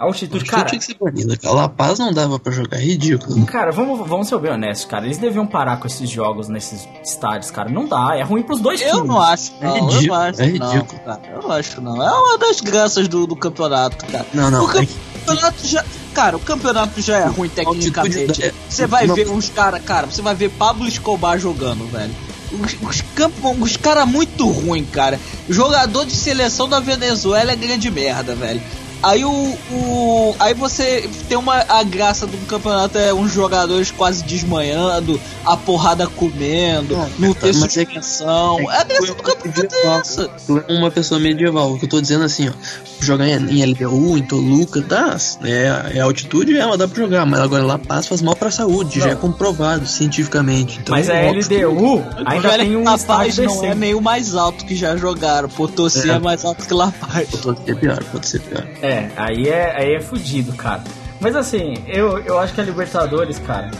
Altitude, 0.00 0.44
cara. 0.46 0.64
Tinha 0.64 0.78
que 0.78 0.84
ser 0.86 0.94
bonita, 0.94 1.36
cara. 1.36 1.54
La 1.54 1.68
Paz 1.68 1.98
não 1.98 2.10
dava 2.10 2.38
para 2.38 2.50
jogar, 2.50 2.78
é 2.78 2.80
ridículo. 2.80 3.44
Cara, 3.44 3.70
vamos, 3.70 4.08
vamos 4.08 4.28
ser 4.28 4.38
bem 4.38 4.50
honestos, 4.50 4.86
cara. 4.86 5.04
Eles 5.04 5.18
deviam 5.18 5.46
parar 5.46 5.76
com 5.76 5.86
esses 5.86 6.08
jogos 6.08 6.48
nesses 6.48 6.88
estádios, 7.04 7.50
cara. 7.50 7.68
Não 7.68 7.86
dá, 7.86 8.16
é 8.16 8.22
ruim 8.22 8.42
pros 8.42 8.60
dois 8.60 8.80
eu 8.80 8.92
times. 8.92 9.08
Não 9.08 9.20
acho, 9.20 9.52
não, 9.60 9.68
é 9.68 9.80
ridículo, 9.80 10.02
eu 10.02 10.08
não 10.08 10.14
acho, 10.14 10.40
é 10.40 10.46
ridículo. 10.46 11.00
Não, 11.06 11.16
cara. 11.16 11.20
Eu 11.34 11.52
acho 11.52 11.80
não. 11.82 12.02
É 12.02 12.10
uma 12.10 12.38
das 12.38 12.60
graças 12.62 13.08
do, 13.08 13.26
do 13.26 13.36
campeonato, 13.36 14.06
cara. 14.06 14.26
Não, 14.32 14.50
não. 14.50 14.64
O 14.64 14.70
é 14.70 14.86
campeonato 14.86 15.66
já. 15.66 15.84
Cara, 16.14 16.36
o 16.36 16.40
campeonato 16.40 17.00
já 17.02 17.18
é 17.18 17.26
ruim 17.26 17.50
tecnicamente. 17.50 18.54
Você 18.68 18.86
vai 18.86 19.06
ver 19.06 19.28
uns 19.28 19.50
caras, 19.50 19.82
cara, 19.84 20.06
você 20.06 20.22
vai 20.22 20.34
ver 20.34 20.48
Pablo 20.50 20.88
Escobar 20.88 21.38
jogando, 21.38 21.86
velho. 21.90 22.14
Os, 22.52 22.72
os, 22.82 23.60
os 23.60 23.76
caras 23.76 24.08
muito 24.08 24.48
ruim, 24.48 24.84
cara. 24.84 25.20
Jogador 25.48 26.04
de 26.04 26.14
seleção 26.16 26.68
da 26.68 26.80
Venezuela 26.80 27.52
é 27.52 27.56
grande 27.56 27.90
merda, 27.90 28.34
velho. 28.34 28.60
Aí 29.02 29.24
o, 29.24 29.30
o, 29.30 30.34
Aí 30.38 30.54
você 30.54 31.08
tem 31.28 31.36
uma. 31.36 31.64
A 31.68 31.82
graça 31.82 32.26
do 32.26 32.36
campeonato 32.46 32.98
é 32.98 33.12
uns 33.12 33.32
jogadores 33.32 33.90
quase 33.90 34.24
desmanhando, 34.24 35.20
a 35.44 35.56
porrada 35.56 36.06
comendo, 36.06 36.96
não, 36.96 37.28
no 37.28 37.34
texto 37.34 37.68
de 37.68 37.80
atenção. 37.80 38.58
É, 38.60 38.64
é, 38.64 38.80
a 38.80 38.84
graça 38.84 39.14
do 39.14 39.22
campeonato 39.22 39.74
é 39.74 39.86
essa. 39.98 40.28
Tu 40.46 40.64
é 40.66 40.72
uma 40.72 40.90
pessoa 40.90 41.20
medieval. 41.20 41.72
O 41.72 41.78
que 41.78 41.84
eu 41.84 41.88
tô 41.88 42.00
dizendo 42.00 42.24
assim, 42.24 42.48
ó. 42.48 42.52
Jogar 43.00 43.26
em, 43.28 43.64
LDU, 43.64 44.18
em 44.18 44.22
Toluca, 44.22 44.80
dá. 44.82 45.16
É, 45.42 45.98
é 45.98 46.00
altitude, 46.00 46.56
é, 46.56 46.76
dá 46.76 46.86
pra 46.86 47.02
jogar. 47.02 47.24
Mas 47.26 47.40
agora 47.40 47.64
lá 47.64 47.78
Paz 47.78 48.06
faz 48.06 48.20
mal 48.20 48.36
pra 48.36 48.50
saúde, 48.50 48.98
não. 48.98 49.06
já 49.06 49.12
é 49.12 49.16
comprovado 49.16 49.86
cientificamente. 49.86 50.78
Então, 50.80 50.94
mas 50.94 51.08
a 51.08 51.14
LDU 51.14 52.04
ainda 52.26 52.58
tem 52.58 52.76
um 52.76 52.84
Paz 53.06 53.38
não 53.38 53.64
é 53.64 53.74
meio 53.74 54.00
mais 54.00 54.34
alto 54.34 54.64
que 54.64 54.76
já 54.76 54.96
jogaram. 54.96 55.48
Potosí 55.48 56.10
é, 56.10 56.14
é 56.14 56.18
mais 56.18 56.44
alto 56.44 56.66
que 56.66 56.74
La 56.74 56.92
Paz. 56.92 57.28
Pode 57.42 57.64
ser 57.64 57.76
pior, 57.76 58.04
pode 58.04 58.26
ser 58.26 58.40
pior. 58.40 58.66
É. 58.82 58.89
É, 58.90 59.08
aí 59.16 59.48
é, 59.48 59.76
aí 59.76 59.94
é 59.94 60.00
fudido, 60.00 60.52
cara. 60.54 60.82
Mas 61.20 61.36
assim, 61.36 61.74
eu, 61.86 62.18
eu 62.18 62.38
acho 62.38 62.52
que 62.52 62.60
a 62.60 62.64
Libertadores, 62.64 63.38
cara, 63.38 63.70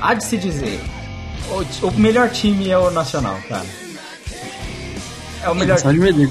há 0.00 0.12
de 0.14 0.24
se 0.24 0.36
dizer, 0.36 0.80
o, 1.48 1.86
o 1.86 1.92
melhor 1.92 2.28
time 2.28 2.68
é 2.68 2.76
o 2.76 2.90
Nacional, 2.90 3.38
cara. 3.48 3.64
É 5.42 5.48
o 5.48 5.54
melhor 5.54 5.78
time. 5.80 6.30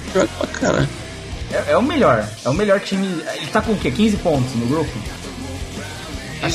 cara. 0.59 0.87
É, 1.51 1.71
é 1.71 1.77
o 1.77 1.81
melhor, 1.81 2.27
é 2.45 2.49
o 2.49 2.53
melhor 2.53 2.79
time. 2.79 3.07
Ele 3.35 3.47
tá 3.47 3.61
com 3.61 3.71
o 3.71 3.77
quê? 3.77 3.89
15 3.89 4.17
pontos 4.17 4.53
no 4.55 4.67
grupo? 4.67 4.91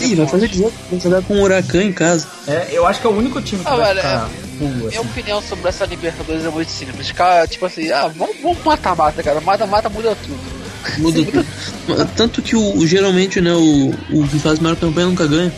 Ih, 0.00 0.14
vai 0.14 0.26
fazer 0.26 0.48
18, 0.48 0.74
vai 0.90 1.00
jogar 1.00 1.22
com 1.22 1.34
o 1.34 1.42
Huracan 1.42 1.82
em 1.82 1.92
casa. 1.92 2.28
É, 2.46 2.68
eu 2.70 2.86
acho 2.86 3.00
que 3.00 3.06
é 3.06 3.10
o 3.10 3.16
único 3.16 3.40
time 3.40 3.64
que 3.64 3.70
ah, 3.70 3.76
vai 3.76 3.96
ficar 3.96 4.28
é, 4.60 4.64
Minha 4.64 4.88
assim. 4.88 4.98
opinião 4.98 5.40
sobre 5.40 5.68
essa 5.68 5.86
Libertadores 5.86 6.44
é 6.44 6.50
muito 6.50 6.70
simples. 6.70 7.10
Cara, 7.10 7.46
tipo 7.46 7.64
assim, 7.64 7.90
ah, 7.90 8.06
vamos, 8.14 8.36
vamos 8.42 8.62
mata-mata, 8.62 9.22
cara. 9.22 9.40
Mata-mata 9.40 9.88
muda 9.88 10.14
tudo. 10.14 10.57
Muda 10.98 11.22
tudo. 11.24 12.06
Tanto 12.16 12.40
que 12.42 12.56
o, 12.56 12.86
geralmente, 12.86 13.40
né, 13.40 13.52
o, 13.52 13.90
o 14.12 14.28
que 14.28 14.38
faz 14.38 14.58
maior 14.58 14.76
campanha 14.76 15.06
nunca 15.08 15.26
ganha. 15.26 15.52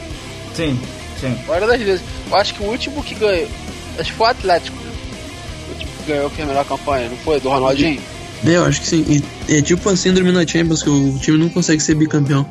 Sim, 0.55 0.79
sim. 1.21 1.37
Agora 1.45 1.67
das 1.67 1.81
vezes. 1.81 2.03
Eu 2.31 2.37
acho 2.37 2.55
que 2.55 2.63
o 2.63 2.67
último 2.67 3.03
que 3.03 3.15
ganhou. 3.15 3.49
Acho 3.99 4.11
que 4.11 4.17
foi 4.17 4.27
o 4.27 4.31
Atlético. 4.31 4.77
O 4.77 5.73
último 5.73 5.91
que 5.99 6.13
ganhou 6.13 6.31
que 6.31 6.43
a 6.43 6.47
melhor 6.47 6.65
campanha, 6.65 7.09
não 7.09 7.17
foi? 7.19 7.41
Do 7.41 7.49
Ronaldinho? 7.49 8.01
É, 8.45 8.57
eu 8.57 8.65
acho 8.65 8.81
que 8.81 8.87
sim. 8.87 9.23
E 9.49 9.55
é 9.55 9.61
tipo 9.61 9.87
a 9.91 9.95
síndrome 9.97 10.33
na 10.33 10.47
Champions, 10.47 10.83
que 10.83 10.89
o 10.89 11.19
time 11.19 11.37
não 11.37 11.51
consegue 11.51 11.83
ser 11.83 11.95
bicampeão 11.95 12.47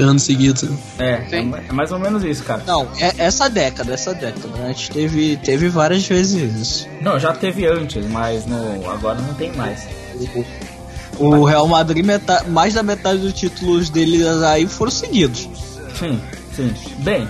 anos 0.00 0.22
seguidos. 0.22 0.62
né? 0.62 0.76
É, 0.98 1.10
é, 1.12 1.26
Sim. 1.28 1.52
é 1.68 1.72
mais 1.72 1.90
ou 1.90 1.98
menos 1.98 2.22
isso, 2.22 2.44
cara. 2.44 2.62
Não, 2.64 2.88
é 3.00 3.12
essa 3.18 3.50
década, 3.50 3.92
essa 3.94 4.14
década. 4.14 4.46
né? 4.56 4.66
A 4.66 4.68
gente 4.72 4.90
teve, 4.92 5.36
teve 5.38 5.68
várias 5.68 6.06
vezes 6.06 6.54
isso. 6.54 6.88
Não, 7.00 7.18
já 7.18 7.32
teve 7.32 7.66
antes, 7.66 8.06
mas 8.06 8.46
no, 8.46 8.88
agora 8.88 9.20
não 9.20 9.34
tem 9.34 9.52
mais. 9.54 9.88
O 11.18 11.44
Real 11.44 11.66
Madrid, 11.68 12.04
meta- 12.04 12.44
mais 12.48 12.74
da 12.74 12.82
metade 12.82 13.18
dos 13.20 13.32
títulos 13.32 13.88
deles 13.90 14.24
aí 14.42 14.66
foram 14.66 14.90
seguidos. 14.90 15.48
Sim, 15.98 16.20
sim. 16.54 16.72
Bem, 16.98 17.28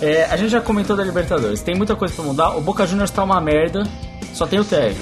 é, 0.00 0.24
a 0.30 0.36
gente 0.36 0.50
já 0.50 0.60
comentou 0.60 0.96
da 0.96 1.04
Libertadores. 1.04 1.60
Tem 1.62 1.74
muita 1.74 1.94
coisa 1.96 2.14
pra 2.14 2.24
mudar. 2.24 2.50
O 2.56 2.60
Boca 2.60 2.86
Juniors 2.86 3.10
tá 3.10 3.22
uma 3.24 3.40
merda. 3.40 3.86
Só 4.34 4.46
tem 4.46 4.58
o 4.58 4.64
Tevez. 4.64 4.96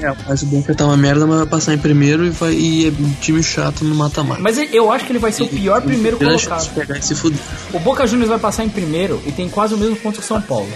É, 0.00 0.12
mas 0.28 0.42
o 0.42 0.46
Boca 0.46 0.72
tá 0.74 0.84
uma 0.84 0.96
merda, 0.96 1.26
mas 1.26 1.38
vai 1.38 1.46
passar 1.46 1.74
em 1.74 1.78
primeiro 1.78 2.24
e, 2.24 2.30
vai, 2.30 2.52
e 2.52 2.86
é 2.86 2.90
um 2.90 3.12
time 3.20 3.42
chato 3.42 3.84
no 3.84 3.94
mata-mata. 3.96 4.40
Mas 4.40 4.58
eu 4.72 4.92
acho 4.92 5.04
que 5.06 5.12
ele 5.12 5.18
vai 5.18 5.32
ser 5.32 5.42
o 5.42 5.48
pior 5.48 5.80
primeiro 5.82 6.16
colocado. 6.18 6.62
de 6.62 6.70
pegar 6.70 6.96
e 6.98 7.02
se 7.02 7.14
fuder. 7.14 7.38
O 7.72 7.80
Boca 7.80 8.06
Juniors 8.06 8.28
vai 8.28 8.38
passar 8.38 8.64
em 8.64 8.68
primeiro 8.68 9.20
e 9.26 9.32
tem 9.32 9.48
quase 9.48 9.74
o 9.74 9.78
mesmo 9.78 9.96
ponto 9.96 10.18
que 10.18 10.24
o 10.24 10.26
São 10.26 10.40
Paulo. 10.40 10.68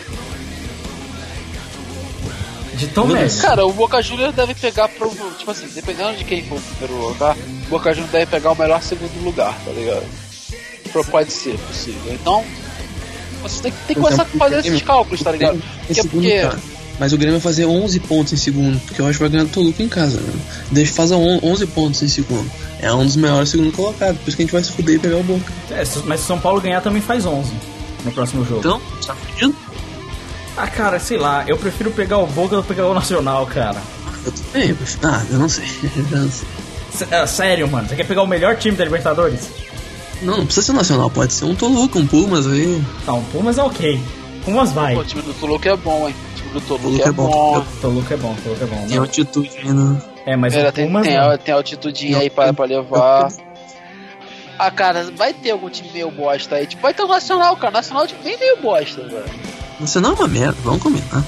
De 2.81 2.89
tão 2.89 3.07
merda. 3.07 3.43
Cara, 3.43 3.66
o 3.66 3.73
Boca 3.73 4.01
Juniors 4.02 4.35
deve 4.35 4.55
pegar 4.55 4.89
pro. 4.89 5.11
Tipo 5.39 5.51
assim, 5.51 5.66
dependendo 5.74 6.16
de 6.16 6.24
quem 6.24 6.43
for 6.43 6.57
o 6.59 6.61
primeiro 6.61 7.09
lugar, 7.09 7.36
o 7.36 7.70
Boca 7.70 7.90
Juniors 7.93 8.11
deve 8.12 8.27
pegar 8.27 8.52
o 8.52 8.57
melhor 8.59 8.82
segundo 8.82 9.23
lugar, 9.24 9.55
tá 9.65 9.70
ligado? 9.70 10.05
Pro- 10.93 11.05
Pode 11.05 11.32
ser 11.32 11.57
possível. 11.59 12.12
Então, 12.12 12.44
você 13.43 13.62
tem, 13.62 13.73
que- 13.73 13.78
tem 13.78 13.86
que 13.89 13.94
Por 14.01 14.02
começar 14.11 14.23
a 14.23 14.27
fazer 14.39 14.57
o 14.57 14.59
esses 14.61 14.82
cálculos, 14.82 15.23
tá 15.23 15.31
ligado? 15.32 15.62
Porque, 15.86 16.02
porque. 16.09 16.48
Mas 16.98 17.12
o 17.15 17.16
Grêmio 17.16 17.39
vai 17.39 17.52
fazer 17.52 17.65
11 17.65 17.98
pontos 18.01 18.32
em 18.35 18.36
segundo, 18.36 18.78
porque 18.81 19.01
eu 19.01 19.07
acho 19.07 19.15
que 19.16 19.23
vai 19.23 19.31
ganhar 19.31 19.44
do 19.44 19.51
Toluca 19.51 19.82
em 19.82 19.89
casa. 19.89 20.20
Né? 20.20 20.32
Deixa 20.70 20.93
fazer 20.93 21.15
on- 21.15 21.40
11 21.43 21.66
pontos 21.66 22.02
em 22.02 22.09
segundo. 22.09 22.51
É 22.78 22.93
um 22.93 23.07
dos 23.07 23.16
melhores 23.16 23.48
segundo 23.48 23.73
colocados, 23.73 24.20
por 24.20 24.28
isso 24.28 24.36
que 24.36 24.43
a 24.43 24.44
gente 24.44 24.52
vai 24.52 24.62
se 24.62 24.73
fuder 24.73 24.97
e 24.97 24.98
pegar 24.98 25.16
o 25.16 25.23
Boca. 25.23 25.51
É, 25.70 25.82
mas 26.05 26.20
se 26.20 26.24
o 26.24 26.27
São 26.27 26.39
Paulo 26.39 26.61
ganhar 26.61 26.82
também 26.82 27.01
faz 27.01 27.24
11 27.24 27.52
no 28.05 28.12
próximo 28.12 28.44
jogo. 28.44 28.59
Então, 28.61 28.81
tá 29.07 29.15
fudido? 29.15 29.55
Ah, 30.62 30.66
cara, 30.66 30.98
sei 31.00 31.16
lá. 31.18 31.44
Eu 31.46 31.56
prefiro 31.56 31.90
pegar 31.90 32.18
o 32.18 32.26
Boca 32.26 32.56
do 32.56 32.62
que 32.62 32.68
pegar 32.68 32.86
o 32.86 32.94
Nacional, 32.94 33.46
cara. 33.46 33.80
Eu 34.24 34.32
também, 34.32 34.76
mas- 34.78 34.98
ah, 35.02 35.24
eu 35.30 35.38
não 35.38 35.48
sei. 35.48 35.64
Eu 36.12 36.18
não 36.18 36.30
sei. 36.30 36.48
S- 36.92 37.06
é, 37.10 37.26
sério, 37.26 37.68
mano. 37.70 37.88
Você 37.88 37.96
quer 37.96 38.06
pegar 38.06 38.22
o 38.22 38.26
melhor 38.26 38.56
time 38.56 38.76
da 38.76 38.84
Libertadores? 38.84 39.48
Não, 40.20 40.36
não 40.38 40.44
precisa 40.44 40.66
ser 40.66 40.72
nacional, 40.74 41.08
pode 41.08 41.32
ser 41.32 41.46
um 41.46 41.54
Toluca, 41.54 41.98
um 41.98 42.06
Pumas 42.06 42.46
aí. 42.46 42.82
Tá, 43.06 43.14
um 43.14 43.22
Pumas 43.24 43.56
é 43.56 43.62
ok. 43.62 43.98
Pumas 44.44 44.72
vai. 44.72 44.94
pô, 44.94 45.00
o 45.00 45.04
time 45.04 45.22
do 45.22 45.32
Toluca 45.32 45.70
é 45.70 45.76
bom, 45.76 46.06
hein? 46.08 46.14
O 46.14 46.36
time 46.36 46.50
do 46.52 46.60
Toluca, 46.60 46.82
Toluca 46.84 47.04
é, 47.04 47.08
é 47.08 47.12
bom. 47.12 47.30
bom. 47.30 47.64
Toluca 47.80 48.14
é 48.14 48.16
bom, 48.18 48.34
Toluca 48.42 48.64
é 48.64 48.66
bom. 48.66 48.86
Tem 48.86 48.96
Não. 48.96 49.02
altitude 49.04 49.50
ainda. 49.62 50.04
É, 50.26 50.36
mas 50.36 50.52
Era, 50.54 50.68
o 50.68 50.72
tem, 50.72 50.86
Pumas 50.86 51.06
tem, 51.06 51.16
não. 51.16 51.38
tem 51.38 51.54
altitudinha 51.54 52.18
aí 52.18 52.28
pra, 52.28 52.52
pra 52.52 52.66
levar. 52.66 53.28
Ah, 54.58 54.70
cara, 54.70 55.10
vai 55.16 55.32
ter 55.32 55.52
algum 55.52 55.70
time 55.70 55.90
meio 55.90 56.10
bosta 56.10 56.56
aí. 56.56 56.66
Tipo, 56.66 56.82
vai 56.82 56.92
ter 56.92 57.02
o 57.02 57.08
Nacional, 57.08 57.56
cara. 57.56 57.72
Nacional 57.72 58.02
é 58.02 58.04
um 58.04 58.08
time 58.08 58.22
bem 58.22 58.38
meio 58.38 58.56
bosta, 58.58 59.00
velho. 59.02 59.24
Você 59.81 60.01
não 60.01 60.11
é 60.11 60.15
uma 60.15 60.28
merda, 60.28 60.57
vamos 60.62 60.82
combinar. 60.82 61.24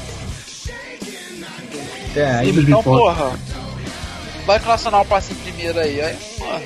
É, 2.15 2.25
aí, 2.37 2.51
Então, 2.51 2.83
porra. 2.83 3.33
Vai 4.47 4.59
que 4.61 4.67
o 5.01 5.05
em 5.33 5.37
primeiro 5.37 5.79
aí. 5.79 6.01
aí 6.01 6.17
porra. 6.39 6.61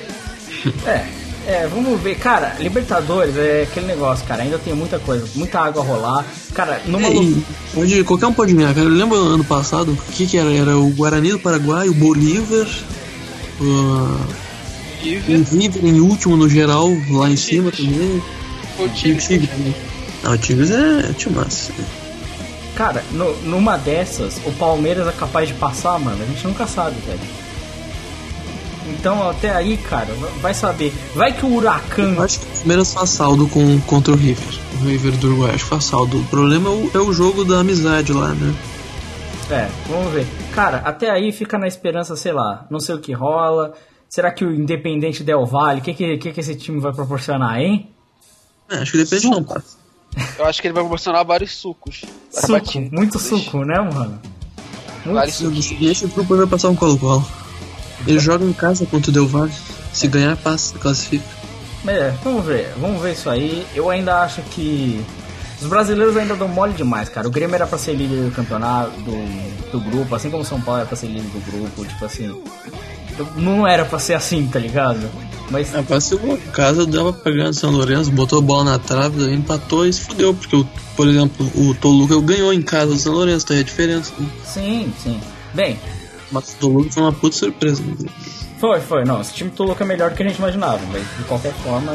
é, 0.85 1.05
é, 1.47 1.67
vamos 1.67 1.99
ver. 2.01 2.15
Cara, 2.17 2.55
Libertadores 2.59 3.37
é 3.37 3.61
aquele 3.63 3.85
negócio, 3.85 4.25
cara. 4.25 4.43
Ainda 4.43 4.57
tem 4.59 4.73
muita 4.73 4.99
coisa, 4.99 5.25
muita 5.35 5.59
água 5.61 5.81
a 5.81 5.85
rolar. 5.85 6.25
Cara, 6.53 6.81
numa 6.85 7.07
É, 7.07 7.09
lu- 7.13 7.43
pode, 7.73 8.03
qualquer 8.03 8.25
um 8.27 8.33
pode 8.33 8.53
ganhar, 8.53 8.73
cara. 8.73 8.87
Eu 8.87 8.91
lembro 8.93 9.15
ano 9.17 9.43
passado, 9.45 9.91
o 9.93 10.11
que 10.11 10.27
que 10.27 10.37
era? 10.37 10.51
Era 10.53 10.77
o 10.77 10.89
Guarani 10.89 11.31
do 11.31 11.39
Paraguai, 11.39 11.87
o 11.87 11.93
Bolívar, 11.93 12.67
o, 13.61 14.17
River, 15.01 15.39
o 15.39 15.43
River 15.57 15.85
em 15.85 15.99
último 16.01 16.35
no 16.35 16.49
geral, 16.49 16.89
lá 17.11 17.29
em 17.29 17.37
cima 17.37 17.71
também. 17.71 18.21
o 18.79 18.83
o 18.83 18.89
time. 18.89 19.47
Tigres 20.35 20.71
é 20.71 21.29
massa. 21.29 21.71
Cara, 22.75 23.03
no- 23.11 23.35
numa 23.43 23.77
dessas, 23.77 24.41
o 24.45 24.51
Palmeiras 24.53 25.07
é 25.07 25.11
capaz 25.11 25.47
de 25.47 25.53
passar, 25.53 25.99
mano. 25.99 26.21
A 26.21 26.25
gente 26.25 26.45
nunca 26.47 26.65
sabe, 26.65 26.95
velho. 27.05 27.19
Então, 28.89 29.29
até 29.29 29.51
aí, 29.53 29.77
cara, 29.77 30.07
vai 30.41 30.53
saber. 30.53 30.93
Vai 31.13 31.33
que 31.33 31.45
o 31.45 31.53
Huracan. 31.55 32.13
Eu 32.15 32.23
acho 32.23 32.39
que 32.39 32.45
o 32.45 32.57
Palmeiras 32.59 32.93
faz 32.93 33.09
saldo 33.09 33.47
com, 33.47 33.79
contra 33.81 34.13
o 34.13 34.15
River. 34.15 34.59
O 34.81 34.85
River 34.85 35.11
do 35.17 35.27
Uruguai, 35.27 35.51
acho 35.55 35.63
que 35.65 35.69
faz 35.69 35.83
saldo. 35.83 36.19
O 36.19 36.23
problema 36.25 36.69
é 36.69 36.73
o, 36.73 36.91
é 36.93 36.99
o 36.99 37.11
jogo 37.11 37.43
da 37.43 37.59
amizade 37.59 38.13
lá, 38.13 38.29
né? 38.29 38.55
É, 39.49 39.67
vamos 39.89 40.11
ver. 40.13 40.25
Cara, 40.53 40.77
até 40.85 41.09
aí 41.09 41.31
fica 41.31 41.57
na 41.57 41.67
esperança, 41.67 42.15
sei 42.15 42.31
lá, 42.31 42.65
não 42.69 42.79
sei 42.79 42.95
o 42.95 42.99
que 42.99 43.11
rola. 43.13 43.73
Será 44.09 44.31
que 44.31 44.45
o 44.45 44.53
Independente 44.55 45.21
Del 45.23 45.45
Valle, 45.45 45.81
o 45.81 45.83
que, 45.83 45.93
que, 45.93 46.17
que, 46.17 46.31
que 46.31 46.39
esse 46.39 46.55
time 46.55 46.79
vai 46.79 46.93
proporcionar, 46.93 47.59
hein? 47.59 47.89
É, 48.69 48.77
acho 48.77 48.91
que 48.93 48.97
depende 48.99 49.27
não 49.29 49.43
passa. 49.43 49.77
Eu 50.37 50.45
acho 50.45 50.61
que 50.61 50.67
ele 50.67 50.73
vai 50.73 50.83
proporcionar 50.83 51.25
vários 51.25 51.55
sucos. 51.55 52.03
Suco, 52.31 52.51
batidas. 52.53 52.91
muito 52.91 53.19
suco, 53.19 53.63
né, 53.63 53.79
mano? 53.79 54.19
Muito 55.05 55.15
Vários 55.15 55.35
suco. 55.35 55.55
suquinhos. 55.55 55.79
Deixa 55.79 56.05
o 56.05 56.09
grupo 56.09 56.35
vai 56.35 56.47
passar 56.47 56.69
um 56.69 56.75
Colo-Colo. 56.75 57.25
Ele 58.05 58.19
joga 58.19 58.45
em 58.45 58.53
casa 58.53 58.85
contra 58.85 59.09
o 59.09 59.13
Del 59.13 59.27
Valle. 59.27 59.53
Se 59.93 60.07
ganhar, 60.07 60.35
passa, 60.37 60.77
classifica. 60.77 61.25
É, 61.87 62.13
vamos 62.23 62.45
ver, 62.45 62.71
vamos 62.77 63.01
ver 63.01 63.13
isso 63.13 63.29
aí. 63.29 63.65
Eu 63.73 63.89
ainda 63.89 64.21
acho 64.21 64.41
que 64.41 65.03
os 65.61 65.67
brasileiros 65.67 66.15
ainda 66.15 66.35
dão 66.35 66.47
mole 66.47 66.73
demais, 66.73 67.09
cara. 67.09 67.27
O 67.27 67.31
Grêmio 67.31 67.55
era 67.55 67.65
pra 67.65 67.77
ser 67.77 67.93
líder 67.93 68.25
do 68.25 68.31
campeonato, 68.31 68.91
do, 69.01 69.71
do 69.71 69.79
grupo, 69.79 70.13
assim 70.13 70.29
como 70.29 70.43
o 70.43 70.45
São 70.45 70.61
Paulo 70.61 70.81
era 70.81 70.87
pra 70.87 70.95
ser 70.97 71.07
líder 71.07 71.29
do 71.29 71.51
grupo, 71.51 71.85
tipo 71.85 72.05
assim. 72.05 72.43
Não 73.35 73.67
era 73.67 73.85
pra 73.85 73.99
ser 73.99 74.13
assim, 74.13 74.47
tá 74.47 74.59
ligado? 74.59 75.09
Mas 75.49 75.73
É, 75.73 75.81
quase 75.81 76.09
chegou 76.09 76.35
em 76.35 76.51
casa, 76.51 76.85
dava 76.85 77.13
pra 77.13 77.31
ganhar 77.31 77.49
do 77.49 77.55
São 77.55 77.71
Lourenço, 77.71 78.11
botou 78.11 78.39
a 78.39 78.41
bola 78.41 78.63
na 78.65 78.79
trave, 78.79 79.31
empatou 79.33 79.85
e 79.85 79.93
se 79.93 80.01
fudeu, 80.01 80.33
porque, 80.33 80.55
o, 80.55 80.67
por 80.95 81.07
exemplo, 81.07 81.49
o 81.55 81.73
Toluca 81.75 82.19
ganhou 82.19 82.53
em 82.53 82.61
casa 82.61 82.93
do 82.93 82.99
São 82.99 83.13
Lourenço, 83.13 83.47
daí 83.47 83.59
é 83.59 83.61
a 83.61 83.63
diferença. 83.63 84.11
Né? 84.19 84.27
sim, 84.45 84.93
sim. 85.01 85.19
Bem, 85.53 85.79
Mas 86.31 86.51
o 86.53 86.55
Toluca 86.57 86.91
foi 86.91 87.03
uma 87.03 87.13
puta 87.13 87.35
surpresa. 87.37 87.81
Né? 87.81 88.09
Foi, 88.59 88.81
foi. 88.81 89.05
Não, 89.05 89.21
esse 89.21 89.33
time 89.33 89.49
do 89.49 89.55
Toluca 89.55 89.83
é 89.83 89.87
melhor 89.87 90.09
do 90.09 90.15
que 90.15 90.23
a 90.23 90.27
gente 90.27 90.37
imaginava, 90.37 90.79
mas 90.91 91.03
de 91.17 91.23
qualquer 91.23 91.53
forma. 91.63 91.93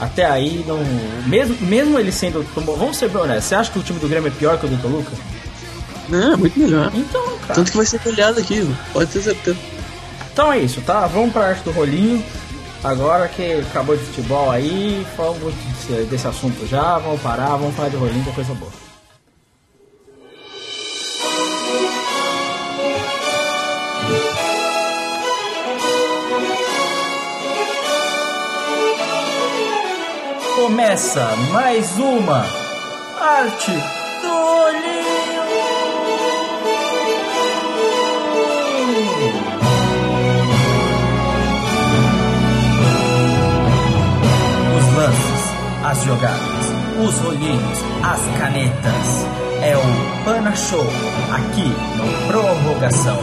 Até 0.00 0.24
aí, 0.24 0.64
não. 0.66 0.78
Mesmo, 1.26 1.56
mesmo 1.66 1.98
ele 1.98 2.10
sendo. 2.10 2.44
Vamos 2.54 2.96
ser 2.96 3.08
bem 3.08 3.22
honestos, 3.22 3.44
você 3.44 3.54
acha 3.54 3.70
que 3.70 3.78
o 3.78 3.82
time 3.82 3.98
do 3.98 4.08
Grêmio 4.08 4.28
é 4.28 4.30
pior 4.30 4.58
que 4.58 4.66
o 4.66 4.68
do 4.68 4.76
Toluca? 4.82 5.12
Não, 6.08 6.32
é 6.32 6.36
muito 6.36 6.58
melhor. 6.58 6.90
Então, 6.94 7.22
cara. 7.40 7.54
Tanto 7.54 7.70
que 7.70 7.76
vai 7.76 7.86
ser 7.86 8.00
goleado 8.00 8.40
aqui, 8.40 8.66
pode 8.92 9.10
ter 9.10 9.22
certeza. 9.22 9.58
Então 10.38 10.52
é 10.52 10.60
isso, 10.60 10.80
tá? 10.82 11.04
Vamos 11.08 11.32
pra 11.32 11.48
arte 11.48 11.64
do 11.64 11.72
rolinho. 11.72 12.24
Agora 12.84 13.26
que 13.26 13.54
acabou 13.54 13.96
de 13.96 14.04
futebol 14.04 14.48
aí, 14.48 15.04
falamos 15.16 15.52
desse, 15.52 16.04
desse 16.04 16.28
assunto 16.28 16.64
já, 16.64 16.96
vamos 16.98 17.20
parar, 17.20 17.56
vamos 17.56 17.74
falar 17.74 17.88
de 17.88 17.96
rolinho, 17.96 18.22
que 18.22 18.30
é 18.30 18.32
coisa 18.32 18.54
boa. 18.54 18.70
Começa 30.54 31.34
mais 31.52 31.98
uma 31.98 32.46
arte 33.20 33.72
do 34.22 34.28
rolinho. 34.28 35.37
Lances, 44.98 45.54
as 45.84 46.02
jogadas, 46.02 46.66
os 46.98 47.18
rolinhos, 47.18 47.78
as 48.02 48.20
canetas. 48.36 49.26
É 49.62 49.76
o 49.76 50.24
Pana 50.24 50.54
Show, 50.56 50.84
aqui 51.32 51.72
no 51.96 52.26
Prorrogação. 52.26 53.16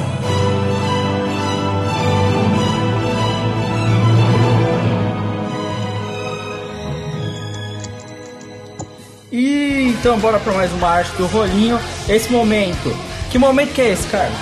E 9.34 9.94
então 10.00 10.18
bora 10.20 10.40
para 10.40 10.54
mais 10.54 10.72
uma 10.72 10.88
arte 10.88 11.12
do 11.18 11.28
rolinho. 11.28 11.78
Esse 12.08 12.32
momento. 12.32 12.96
Que 13.30 13.38
momento 13.38 13.74
que 13.74 13.82
é 13.82 13.92
esse, 13.92 14.08
Carlos? 14.08 14.38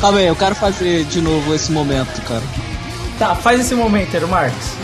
Calma 0.00 0.18
aí, 0.18 0.28
eu 0.28 0.36
quero 0.36 0.54
fazer 0.54 1.04
de 1.04 1.20
novo 1.20 1.54
esse 1.54 1.70
momento, 1.70 2.22
cara. 2.22 2.42
Tá, 3.18 3.34
faz 3.34 3.60
esse 3.60 3.74
momento, 3.74 4.14
Ero 4.14 4.28
Marques. 4.28 4.83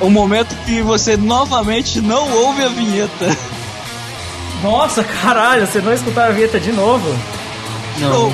O 0.00 0.10
momento 0.10 0.54
que 0.64 0.80
você 0.80 1.16
novamente 1.16 2.00
não 2.00 2.30
ouve 2.30 2.62
a 2.62 2.68
vinheta. 2.68 3.36
Nossa, 4.62 5.02
caralho, 5.04 5.66
você 5.66 5.80
não 5.80 5.92
escutaram 5.92 6.30
a 6.30 6.34
vinheta 6.34 6.58
de 6.60 6.72
novo? 6.72 7.08
Não, 7.98 8.32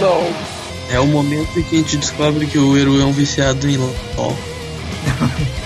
Não. 0.00 0.56
É 0.90 1.00
o 1.00 1.06
momento 1.06 1.58
em 1.58 1.62
que 1.62 1.76
a 1.76 1.78
gente 1.78 1.96
descobre 1.96 2.46
que 2.46 2.58
o 2.58 2.76
Eru 2.76 3.00
é 3.00 3.04
um 3.04 3.12
viciado 3.12 3.68
em 3.68 3.76
LOL. 3.76 4.36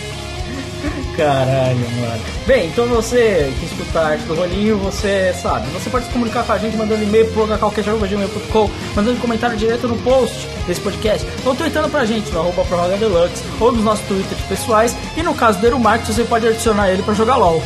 Caralho, 1.20 1.90
mano. 2.00 2.22
Bem, 2.46 2.68
então 2.68 2.86
você 2.86 3.52
que 3.60 3.66
escuta 3.66 4.00
a 4.00 4.06
arte 4.08 4.24
do 4.24 4.34
rolinho, 4.34 4.78
você 4.78 5.34
sabe. 5.34 5.68
Você 5.72 5.90
pode 5.90 6.06
se 6.06 6.12
comunicar 6.12 6.44
com 6.44 6.52
a 6.52 6.56
gente 6.56 6.78
mandando 6.78 7.02
e-mail 7.02 7.30
pro 7.32 7.46
qualquer.gmail.com, 7.58 8.70
mandando 8.96 9.20
comentário 9.20 9.54
direto 9.54 9.86
no 9.86 9.98
post 9.98 10.48
desse 10.66 10.80
podcast, 10.80 11.26
ou 11.44 11.54
tweetando 11.54 11.90
pra 11.90 12.06
gente 12.06 12.32
no 12.32 12.40
arroba 12.40 12.64
Prorroga 12.64 12.96
Deluxe, 12.96 13.44
ou 13.60 13.70
nos 13.70 13.84
nossos 13.84 14.06
twitters 14.06 14.40
pessoais. 14.48 14.96
E 15.14 15.22
no 15.22 15.34
caso 15.34 15.58
do 15.60 15.66
Eru 15.66 15.78
Marques, 15.78 16.08
você 16.08 16.24
pode 16.24 16.48
adicionar 16.48 16.88
ele 16.88 17.02
pra 17.02 17.12
jogar 17.12 17.36
LOL. 17.36 17.62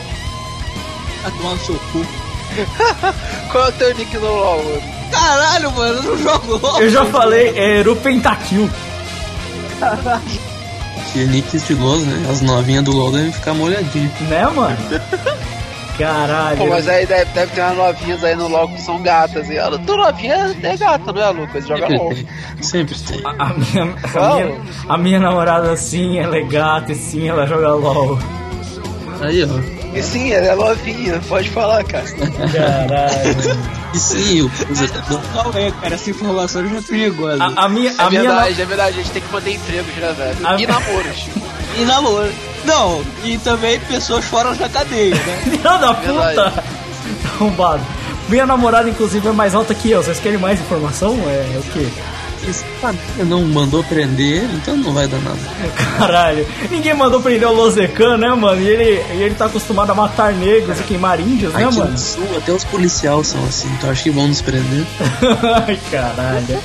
Vai 1.23 1.31
tomar 1.31 1.51
no 1.51 1.59
seu 1.61 1.77
cu. 1.93 2.05
Qual 3.53 3.67
é 3.67 3.69
o 3.69 3.73
teu 3.73 3.95
nick 3.95 4.17
no 4.17 4.27
LoL, 4.27 4.65
mano? 4.65 4.83
Caralho, 5.13 5.71
mano, 5.71 5.95
eu 5.95 6.03
não 6.03 6.19
jogo 6.19 6.59
LOL. 6.61 6.83
Eu 6.83 6.91
já 6.91 7.05
falei, 7.05 7.51
é 7.51 7.79
Eru 7.79 7.95
Pentakill. 7.95 8.69
Que 10.29 10.54
é 11.23 11.25
nick 11.27 11.57
estiloso, 11.57 12.05
né? 12.05 12.29
As 12.31 12.41
novinhas 12.41 12.85
do 12.85 12.93
LoL 12.93 13.13
devem 13.13 13.33
ficar 13.33 13.55
molhadinhas. 13.55 14.13
Né, 14.21 14.47
mano? 14.47 14.77
Caralho. 15.99 16.57
Pô, 16.57 16.67
mas 16.67 16.89
aí 16.89 17.07
deve, 17.07 17.31
deve 17.33 17.53
ter 17.53 17.61
umas 17.61 17.77
novinhas 17.77 18.25
aí 18.25 18.35
no 18.35 18.49
LoL 18.49 18.69
que 18.69 18.81
são 18.81 19.01
gatas. 19.01 19.49
E 19.49 19.57
ela, 19.57 19.79
tu 19.79 19.97
novinha 19.97 20.57
é 20.63 20.77
gata, 20.77 21.13
não 21.13 21.23
é, 21.23 21.31
Lucas? 21.31 21.67
Joga 21.67 21.87
Sempre 21.87 21.99
LoL. 21.99 22.15
tem. 22.15 22.27
Sempre 22.61 22.99
tem. 22.99 23.23
A 23.25 23.55
minha, 23.55 23.95
a, 24.15 24.35
minha, 24.35 24.61
a 24.89 24.99
minha 24.99 25.21
namorada 25.21 25.77
sim, 25.77 26.19
ela 26.19 26.37
é 26.37 26.43
gata 26.43 26.93
e 26.93 26.97
sim, 26.97 27.29
ela 27.29 27.47
joga 27.47 27.75
LOL. 27.75 28.19
Aí, 29.21 29.45
ó. 29.45 29.97
E 29.97 30.03
sim, 30.03 30.33
ela 30.33 30.47
é 30.47 30.55
novinha, 30.57 31.21
pode 31.29 31.49
falar, 31.51 31.85
cara. 31.85 32.05
Caralho. 32.53 33.75
E 33.95 33.99
sim. 33.99 34.51
Não 35.35 35.53
é, 35.59 35.71
cara, 35.71 35.95
essa 35.95 36.11
informação 36.11 36.67
já 36.69 36.77
é 36.77 36.81
perigosa. 36.83 37.43
A, 37.45 37.65
a 37.65 37.69
minha. 37.69 37.91
É 37.91 37.95
A 37.99 38.11
minha 38.11 38.23
verdade, 38.23 38.63
é 38.63 38.65
verdade, 38.65 38.91
a 38.99 39.03
gente 39.03 39.11
tem 39.13 39.23
que 39.23 39.33
manter 39.33 39.55
empregos, 39.55 39.95
né, 39.97 40.15
velho? 40.17 40.47
A- 40.47 40.61
E 40.61 40.67
namoros. 40.67 41.27
E 41.79 41.85
namoro. 41.85 42.33
Não, 42.65 43.05
e 43.25 43.37
também 43.39 43.79
pessoas 43.81 44.25
fora 44.25 44.55
da 44.55 44.69
cadeia, 44.69 45.15
né? 45.15 45.41
Filha 45.45 45.77
da 45.79 45.95
puta! 45.95 46.13
Verdade. 46.25 46.61
Arrombado. 47.35 47.83
Minha 48.29 48.47
namorada, 48.47 48.89
inclusive, 48.89 49.29
é 49.29 49.33
mais 49.33 49.55
alta 49.55 49.75
que 49.75 49.91
eu. 49.91 50.03
Vocês 50.03 50.19
querem 50.19 50.39
mais 50.39 50.59
informação? 50.61 51.13
É, 51.27 51.53
é 51.55 51.59
o 51.59 51.63
quê? 51.73 51.87
Esse 52.49 52.63
família 52.81 53.25
não 53.25 53.43
mandou 53.43 53.83
prender 53.85 54.43
ele, 54.45 54.55
então 54.57 54.77
não 54.77 54.93
vai 54.93 55.07
dar 55.09 55.19
nada. 55.21 55.39
Caralho. 55.99 56.47
Ninguém 56.71 56.95
mandou 56.95 57.21
prender 57.21 57.49
o 57.49 57.53
Lozecan, 57.53 58.17
né, 58.19 58.29
mano? 58.35 58.61
E 58.61 58.69
ele, 58.69 59.03
e 59.15 59.23
ele 59.23 59.35
tá 59.35 59.47
acostumado 59.47 59.91
a 59.91 59.95
matar 59.95 60.33
negros 60.33 60.79
e 60.79 60.83
queimar 60.83 61.19
índios, 61.21 61.53
né, 61.55 61.65
Aqui 61.65 61.77
mano? 61.79 61.91
no 61.93 61.99
sul, 61.99 62.29
até 62.37 62.53
os 62.53 62.65
policiais 62.65 63.27
são 63.29 63.43
assim, 63.45 63.69
então 63.79 63.91
acho 63.91 64.03
que 64.03 64.11
vão 64.11 64.29
nos 64.29 64.43
prender. 64.43 64.85
Ai, 65.67 65.79
caralho. 65.91 66.59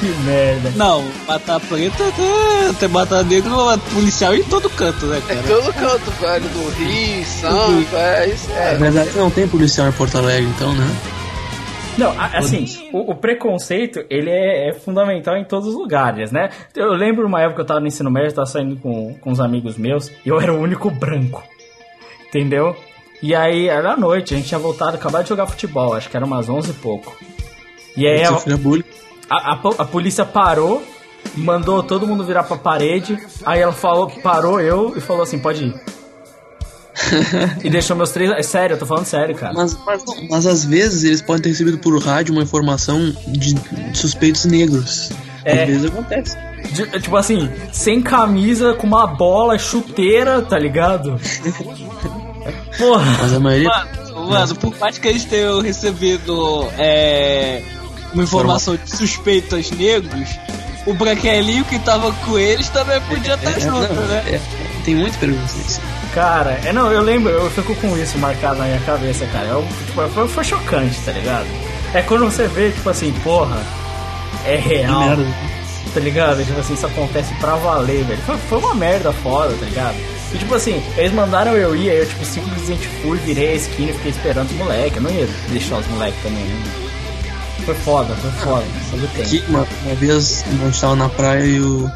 Que 0.00 0.06
merda. 0.24 0.72
Não, 0.76 1.04
matar 1.26 1.58
preto 1.60 2.02
até, 2.02 2.70
até 2.70 2.88
matar 2.88 3.24
negro, 3.24 3.50
policial 3.92 4.34
em 4.34 4.42
todo 4.44 4.68
canto, 4.70 5.06
né, 5.06 5.20
É 5.28 5.34
cara? 5.34 5.46
todo 5.48 5.72
canto, 5.72 6.10
velho, 6.20 6.44
do 6.48 6.68
Rio, 6.76 7.24
Santos, 7.24 7.92
é 7.94 8.28
isso. 8.32 8.48
Na 8.50 8.60
É. 8.60 8.74
verdade, 8.76 9.10
não 9.16 9.30
tem 9.30 9.48
policial 9.48 9.88
em 9.88 9.92
Porto 9.92 10.18
Alegre, 10.18 10.48
então, 10.56 10.72
né? 10.74 10.88
Não, 11.96 12.12
assim, 12.18 12.90
o, 12.92 13.12
o 13.12 13.14
preconceito, 13.14 14.04
ele 14.10 14.30
é, 14.30 14.68
é 14.68 14.72
fundamental 14.72 15.36
em 15.36 15.44
todos 15.44 15.68
os 15.68 15.74
lugares, 15.74 16.32
né? 16.32 16.50
Eu 16.74 16.92
lembro 16.92 17.26
uma 17.26 17.40
época 17.40 17.56
que 17.56 17.60
eu 17.60 17.66
tava 17.66 17.80
no 17.80 17.86
ensino 17.86 18.10
médio, 18.10 18.30
eu 18.30 18.34
tava 18.34 18.46
saindo 18.46 18.76
com, 18.76 19.14
com 19.14 19.30
uns 19.30 19.40
amigos 19.40 19.76
meus, 19.76 20.10
e 20.24 20.28
eu 20.28 20.40
era 20.40 20.52
o 20.52 20.58
único 20.58 20.90
branco, 20.90 21.42
entendeu? 22.26 22.76
E 23.22 23.34
aí, 23.34 23.68
era 23.68 23.92
à 23.92 23.96
noite, 23.96 24.34
a 24.34 24.36
gente 24.36 24.48
tinha 24.48 24.58
voltado, 24.58 24.96
acabado 24.96 25.22
de 25.22 25.28
jogar 25.28 25.46
futebol, 25.46 25.94
acho 25.94 26.10
que 26.10 26.16
era 26.16 26.26
umas 26.26 26.48
11 26.48 26.70
e 26.70 26.74
pouco. 26.74 27.16
E 27.96 28.06
aí, 28.06 28.22
a, 29.30 29.52
a, 29.52 29.52
a 29.52 29.84
polícia 29.84 30.24
parou, 30.24 30.82
mandou 31.36 31.82
todo 31.82 32.06
mundo 32.06 32.24
virar 32.24 32.42
pra 32.42 32.56
parede, 32.56 33.18
aí 33.46 33.60
ela 33.60 33.72
falou, 33.72 34.10
parou 34.22 34.60
eu 34.60 34.94
e 34.96 35.00
falou 35.00 35.22
assim, 35.22 35.38
pode 35.38 35.66
ir. 35.66 35.74
E 37.62 37.70
deixou 37.70 37.96
meus 37.96 38.10
três... 38.10 38.30
É 38.30 38.42
sério, 38.42 38.74
eu 38.74 38.78
tô 38.78 38.86
falando 38.86 39.04
sério, 39.06 39.34
cara. 39.34 39.52
Mas, 39.54 39.76
mas, 39.84 40.02
mas 40.30 40.46
às 40.46 40.64
vezes 40.64 41.04
eles 41.04 41.20
podem 41.22 41.42
ter 41.42 41.48
recebido 41.50 41.78
por 41.78 41.96
rádio 42.02 42.32
uma 42.32 42.42
informação 42.42 43.14
de 43.26 43.54
suspeitos 43.96 44.44
negros. 44.44 45.10
É. 45.44 45.62
Às 45.62 45.68
vezes 45.68 45.84
acontece. 45.86 46.36
De- 46.72 47.00
tipo 47.00 47.16
assim, 47.16 47.50
sem 47.72 48.00
camisa, 48.00 48.74
com 48.74 48.86
uma 48.86 49.06
bola, 49.06 49.58
chuteira, 49.58 50.40
tá 50.42 50.58
ligado? 50.58 51.20
Porra. 52.78 53.04
Mas 53.22 53.32
a 53.34 53.40
maioria. 53.40 53.68
Mano, 53.68 54.28
mano, 54.30 54.54
por 54.56 54.78
mais 54.78 54.98
que 54.98 55.08
eles 55.08 55.24
tenham 55.24 55.60
recebido 55.60 56.66
é, 56.78 57.62
uma 58.12 58.22
informação 58.24 58.76
de 58.76 58.90
suspeitos 58.96 59.70
negros, 59.72 60.28
o 60.86 60.94
branquelinho 60.94 61.64
que 61.64 61.78
tava 61.80 62.12
com 62.12 62.38
eles 62.38 62.68
também 62.70 63.00
podia 63.02 63.34
estar 63.34 63.50
É, 63.50 63.60
junto, 63.60 63.92
não, 63.94 64.06
né? 64.06 64.24
é, 64.26 64.40
tem 64.84 64.94
muita 64.94 65.16
pergunta 65.18 65.52
nisso. 65.56 65.80
Cara, 66.14 66.60
é 66.64 66.72
não, 66.72 66.92
eu 66.92 67.02
lembro, 67.02 67.32
eu 67.32 67.50
fico 67.50 67.74
com 67.74 67.98
isso 67.98 68.16
marcado 68.18 68.58
na 68.58 68.66
minha 68.66 68.80
cabeça, 68.80 69.26
cara. 69.26 69.48
Eu, 69.48 69.66
tipo, 69.84 70.08
foi, 70.08 70.28
foi 70.28 70.44
chocante, 70.44 70.96
tá 71.00 71.10
ligado? 71.10 71.46
É 71.92 72.02
quando 72.02 72.24
você 72.24 72.46
vê, 72.46 72.70
tipo 72.70 72.88
assim, 72.88 73.12
porra, 73.24 73.60
é 74.46 74.54
real, 74.54 75.00
merda. 75.00 75.26
tá 75.92 75.98
ligado? 75.98 76.44
Tipo 76.44 76.60
assim, 76.60 76.74
isso 76.74 76.86
acontece 76.86 77.34
pra 77.34 77.56
valer, 77.56 78.04
velho. 78.04 78.20
Foi, 78.22 78.36
foi 78.48 78.58
uma 78.58 78.74
merda 78.76 79.12
foda, 79.12 79.54
tá 79.58 79.66
ligado? 79.66 79.96
E 80.32 80.38
tipo 80.38 80.54
assim, 80.54 80.80
eles 80.96 81.12
mandaram 81.12 81.52
eu 81.52 81.74
ir, 81.74 81.90
aí 81.90 81.98
eu 81.98 82.06
tipo, 82.06 82.24
simplesmente 82.24 82.86
fui, 83.02 83.18
virei 83.18 83.50
a 83.50 83.54
esquina 83.54 83.90
e 83.90 83.94
fiquei 83.94 84.10
esperando 84.12 84.50
os 84.50 84.56
moleques. 84.56 84.96
Eu 84.96 85.02
não 85.02 85.10
ia 85.10 85.28
deixar 85.48 85.78
os 85.78 85.86
moleques 85.88 86.22
também, 86.22 86.44
né? 86.44 86.62
Foi 87.64 87.74
foda, 87.74 88.14
foi 88.14 88.30
foda, 88.32 88.64
fazer 88.90 89.04
o 89.04 89.08
tempo. 89.08 89.22
Aqui, 89.22 89.44
uma, 89.48 89.66
uma 89.84 89.94
vez 89.96 90.44
a 90.46 90.64
gente 90.64 90.80
tava 90.80 90.94
na 90.94 91.08
praia 91.08 91.44
e 91.44 91.56
eu 91.56 91.90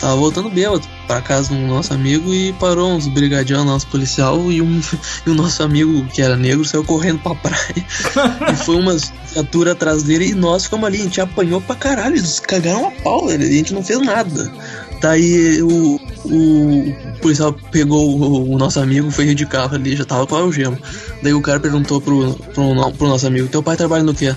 tava 0.00 0.16
voltando 0.16 0.50
bêbado 0.50 0.86
pra 1.06 1.20
casa 1.20 1.54
do 1.54 1.60
nosso 1.60 1.92
amigo 1.92 2.32
e 2.34 2.52
parou 2.54 2.90
uns 2.90 3.06
brigadião 3.06 3.64
nosso 3.64 3.86
policial 3.86 4.50
e, 4.50 4.60
um, 4.60 4.80
e 5.26 5.30
o 5.30 5.34
nosso 5.34 5.62
amigo, 5.62 6.04
que 6.06 6.22
era 6.22 6.36
negro, 6.36 6.64
saiu 6.64 6.84
correndo 6.84 7.18
pra 7.20 7.34
praia. 7.34 7.86
e 8.52 8.56
foi 8.56 8.76
uma 8.76 8.96
viatura 9.32 9.72
atrás 9.72 10.02
dele 10.02 10.30
e 10.30 10.34
nós 10.34 10.64
ficamos 10.64 10.86
ali, 10.86 11.00
a 11.00 11.04
gente 11.04 11.20
apanhou 11.20 11.60
pra 11.60 11.76
caralho, 11.76 12.16
eles 12.16 12.40
cagaram 12.40 12.88
a 12.88 12.90
pau, 13.02 13.26
velho, 13.26 13.44
a 13.44 13.50
gente 13.50 13.74
não 13.74 13.82
fez 13.82 14.00
nada. 14.00 14.52
Daí 15.00 15.62
o, 15.62 16.00
o 16.24 17.18
policial 17.20 17.52
pegou 17.70 18.18
o, 18.18 18.54
o 18.54 18.58
nosso 18.58 18.80
amigo, 18.80 19.10
foi 19.10 19.34
de 19.34 19.46
carro 19.46 19.74
ali, 19.74 19.94
já 19.94 20.04
tava 20.04 20.26
com 20.26 20.36
a 20.36 20.40
algema. 20.40 20.78
Daí 21.22 21.34
o 21.34 21.40
cara 21.40 21.60
perguntou 21.60 22.00
pro, 22.00 22.34
pro, 22.34 22.92
pro 22.92 23.08
nosso 23.08 23.26
amigo, 23.26 23.48
teu 23.48 23.62
pai 23.62 23.76
trabalha 23.76 24.02
no 24.02 24.14
quê? 24.14 24.34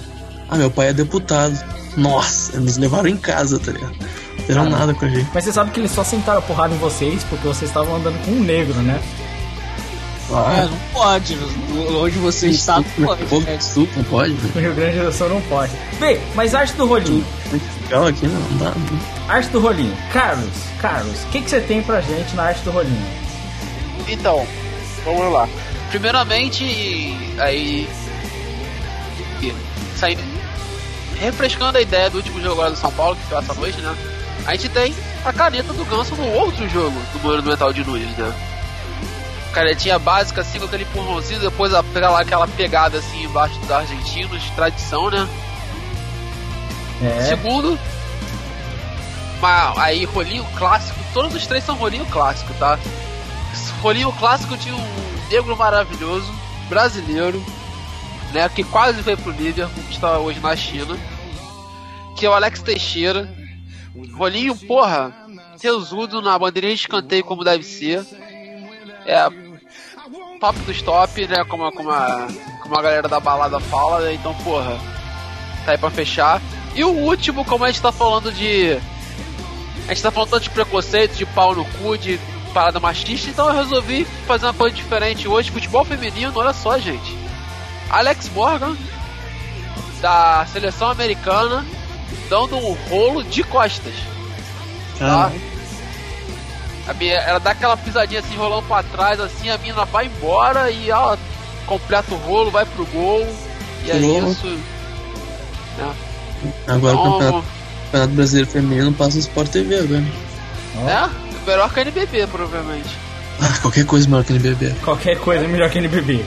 Ah, 0.49 0.57
meu 0.57 0.69
pai 0.69 0.89
é 0.89 0.93
deputado. 0.93 1.57
Nossa, 1.95 2.57
eles 2.57 2.77
levaram 2.77 3.07
em 3.07 3.17
casa, 3.17 3.59
tá 3.59 3.71
ligado? 3.71 3.95
Não 4.49 4.63
fizeram 4.63 4.75
Ah. 4.75 4.79
nada 4.79 4.93
com 4.93 5.05
a 5.05 5.09
gente. 5.09 5.27
Mas 5.33 5.43
você 5.43 5.53
sabe 5.53 5.71
que 5.71 5.79
eles 5.79 5.91
só 5.91 6.03
sentaram 6.03 6.39
a 6.39 6.41
porrada 6.41 6.73
em 6.73 6.77
vocês 6.77 7.23
porque 7.25 7.47
vocês 7.47 7.69
estavam 7.69 7.95
andando 7.95 8.23
com 8.25 8.31
um 8.31 8.39
negro, 8.43 8.73
né? 8.81 8.99
É, 10.31 10.65
não 10.65 10.77
pode. 10.93 11.35
Onde 11.99 12.19
você 12.19 12.49
está, 12.49 12.75
não 12.77 13.07
pode. 13.07 13.25
Pô, 13.25 13.39
né? 13.39 13.55
estupro, 13.59 13.97
não 13.97 14.03
pode. 14.03 14.31
No 14.33 14.61
Rio 14.61 14.75
Grande 14.75 14.99
do 14.99 15.11
Sul 15.11 15.27
não 15.29 15.41
pode. 15.41 15.71
Bem, 15.99 16.19
mas 16.35 16.53
arte 16.53 16.73
do 16.73 16.85
rolinho. 16.85 17.25
Legal 17.83 18.05
aqui 18.05 18.27
não, 18.27 18.39
não 18.39 18.57
dá. 18.59 18.65
não. 18.75 18.99
Arte 19.27 19.49
do 19.49 19.59
rolinho. 19.59 19.95
Carlos, 20.13 20.51
Carlos, 20.79 21.23
o 21.23 21.27
que, 21.29 21.41
que 21.41 21.49
você 21.49 21.59
tem 21.61 21.81
pra 21.81 21.99
gente 22.01 22.35
na 22.35 22.43
arte 22.43 22.61
do 22.61 22.69
rolinho? 22.69 23.07
Então, 24.07 24.45
vamos 25.03 25.33
lá. 25.33 25.49
Primeiramente, 25.89 26.63
aí. 27.39 27.89
Saindo. 29.95 30.21
Refrescando 31.19 31.77
a 31.79 31.81
ideia 31.81 32.09
do 32.09 32.17
último 32.17 32.39
jogo 32.39 32.53
agora 32.53 32.71
do 32.71 32.77
São 32.77 32.91
Paulo, 32.91 33.15
que 33.15 33.23
foi 33.27 33.37
essa 33.39 33.53
noite, 33.55 33.81
né? 33.81 33.95
A 34.45 34.51
gente 34.55 34.69
tem 34.69 34.95
a 35.25 35.31
caneta 35.33 35.73
do 35.73 35.85
Ganso 35.85 36.15
no 36.15 36.27
outro 36.33 36.67
jogo 36.69 36.99
do 37.13 37.19
Monumental 37.19 37.71
de 37.73 37.83
Nunes, 37.83 38.15
né? 38.17 38.33
Canetinha 39.53 39.97
básica, 39.99 40.41
assim, 40.41 40.59
com 40.59 40.65
aquele 40.65 40.83
empurrãozinho, 40.83 41.39
depois 41.39 41.73
a- 41.73 41.83
pegar 41.83 42.09
lá 42.11 42.21
aquela 42.21 42.47
pegada 42.47 42.97
assim 42.99 43.23
embaixo 43.23 43.57
dos 43.59 43.71
argentinos, 43.71 44.43
tradição, 44.55 45.09
né? 45.09 45.27
É. 47.01 47.21
Segundo, 47.29 47.79
uma- 49.39 49.81
aí 49.81 50.05
rolinho 50.05 50.45
clássico, 50.57 50.99
todos 51.13 51.33
os 51.35 51.45
três 51.47 51.63
são 51.63 51.75
rolinho 51.75 52.05
clássico, 52.07 52.53
tá? 52.55 52.77
Rolinho 53.81 54.11
clássico 54.13 54.57
tinha 54.57 54.75
um 54.75 55.27
negro 55.31 55.55
maravilhoso, 55.55 56.31
brasileiro, 56.67 57.43
né? 58.33 58.49
Que 58.49 58.63
quase 58.63 59.01
veio 59.01 59.17
pro 59.17 59.31
Liverpool, 59.31 59.83
que 59.85 59.93
está 59.93 60.17
hoje 60.17 60.39
na 60.39 60.55
China. 60.55 60.97
Que 62.15 62.25
é 62.25 62.29
o 62.29 62.33
Alex 62.33 62.61
Teixeira. 62.61 63.29
Rolinho, 64.13 64.55
porra, 64.55 65.13
tesudo 65.59 66.21
na 66.21 66.37
bandeirinha 66.37 66.73
de 66.75 66.81
escanteio 66.81 67.23
como 67.23 67.43
deve 67.43 67.63
ser. 67.63 68.05
É 69.05 69.27
top 70.39 70.59
dos 70.59 70.81
top, 70.81 71.27
né? 71.27 71.43
Como, 71.45 71.65
a- 71.65 71.71
como, 71.71 71.89
a, 71.91 72.27
como 72.61 72.77
a 72.77 72.81
galera 72.81 73.07
da 73.07 73.19
balada 73.19 73.59
fala, 73.59 73.99
né? 74.01 74.13
Então, 74.13 74.33
porra, 74.35 74.77
tá 75.65 75.71
aí 75.71 75.77
pra 75.77 75.89
fechar. 75.89 76.41
E 76.75 76.83
o 76.83 76.89
último, 76.91 77.43
como 77.43 77.63
a 77.65 77.67
gente 77.71 77.81
tá 77.81 77.91
falando 77.91 78.31
de. 78.31 78.77
A 79.87 79.93
gente 79.93 80.03
tá 80.03 80.11
falando 80.11 80.29
tanto 80.29 80.43
de 80.43 80.49
preconceito, 80.51 81.15
de 81.15 81.25
pau 81.25 81.55
no 81.55 81.65
cu, 81.65 81.97
de 81.97 82.19
parada 82.53 82.79
machista, 82.79 83.29
então 83.29 83.47
eu 83.49 83.55
resolvi 83.55 84.05
fazer 84.27 84.45
uma 84.45 84.53
coisa 84.53 84.75
diferente 84.75 85.27
hoje. 85.27 85.49
Futebol 85.51 85.83
feminino, 85.83 86.31
olha 86.35 86.53
só, 86.53 86.77
gente. 86.77 87.17
Alex 87.89 88.29
Morgan, 88.29 88.77
da 89.99 90.45
seleção 90.45 90.89
americana, 90.89 91.65
dando 92.29 92.57
um 92.57 92.73
rolo 92.89 93.23
de 93.23 93.43
costas. 93.43 93.93
Tá? 94.97 95.31
A 96.87 96.93
minha, 96.93 97.15
ela 97.15 97.39
dá 97.39 97.51
aquela 97.51 97.77
pisadinha 97.77 98.19
assim, 98.19 98.35
rolando 98.35 98.63
pra 98.63 98.81
trás, 98.83 99.19
assim, 99.19 99.49
a 99.49 99.57
mina 99.57 99.85
vai 99.85 100.07
embora 100.07 100.71
e 100.71 100.89
ela 100.89 101.17
completa 101.65 102.13
o 102.13 102.17
rolo, 102.17 102.49
vai 102.51 102.65
pro 102.65 102.85
gol. 102.87 103.27
E 103.85 103.91
é 103.91 103.97
isso. 103.97 104.47
Né? 105.77 105.93
Agora 106.67 106.95
o 106.95 106.99
Então, 106.99 107.11
campeonato, 107.11 107.47
campeonato 107.85 108.13
Brasileiro 108.13 108.49
Feminino 108.49 108.93
passa 108.93 109.15
no 109.15 109.19
Sport 109.19 109.49
TV 109.51 109.75
agora. 109.79 110.01
né? 110.75 111.09
Melhor 111.45 111.73
que 111.73 111.79
a 111.79 111.83
NBB, 111.83 112.27
provavelmente. 112.27 112.89
Ah, 113.41 113.57
qualquer 113.61 113.85
coisa 113.85 114.07
melhor 114.07 114.23
que 114.25 114.33
NBB. 114.33 114.75
Qualquer 114.83 115.17
coisa 115.19 115.45
é 115.45 115.47
melhor 115.47 115.69
que 115.69 115.77
NBB. 115.77 116.25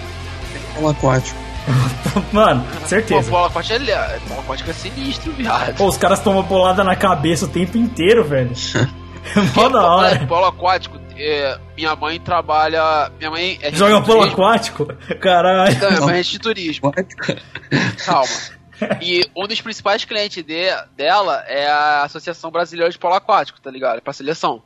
Polo 0.75 0.89
aquático. 0.89 1.39
Mano, 2.33 2.65
Pô, 2.81 2.87
certeza. 2.89 3.31
bola 3.31 3.47
aquática 3.47 3.75
é, 3.77 4.19
bola 4.29 4.41
aquática 4.41 4.71
é 4.71 4.75
sinistro, 4.75 5.33
viado. 5.33 5.77
Pô, 5.77 5.87
os 5.87 5.97
caras 5.97 6.21
tomam 6.21 6.43
bolada 6.43 6.83
na 6.85 6.97
cabeça 6.97 7.45
o 7.45 7.49
tempo 7.49 7.77
inteiro, 7.79 8.25
velho. 8.25 8.51
É 9.35 9.41
mó 9.57 9.69
da 9.69 9.83
hora. 9.83 10.27
Polo 10.27 10.47
aquático, 10.47 11.01
é, 11.17 11.59
minha 11.77 11.95
mãe 11.95 12.19
trabalha. 12.21 13.11
Minha 13.19 13.31
mãe 13.31 13.59
é 13.63 13.73
Joga 13.73 14.01
polo 14.03 14.21
turismo. 14.23 14.45
aquático? 14.45 14.87
Caralho. 15.21 15.79
Não, 15.81 15.89
minha 15.91 16.01
mãe 16.03 16.19
é 16.19 16.23
de 16.23 16.39
turismo. 16.39 16.93
Calma. 18.05 18.27
E 19.01 19.25
um 19.37 19.47
dos 19.47 19.61
principais 19.61 20.05
clientes 20.05 20.43
de- 20.45 20.75
dela 20.97 21.45
é 21.47 21.69
a 21.69 22.03
Associação 22.03 22.51
Brasileira 22.51 22.91
de 22.91 22.99
Polo 22.99 23.15
Aquático, 23.15 23.61
tá 23.61 23.71
ligado? 23.71 24.03
Pra 24.03 24.13
seleção. 24.13 24.61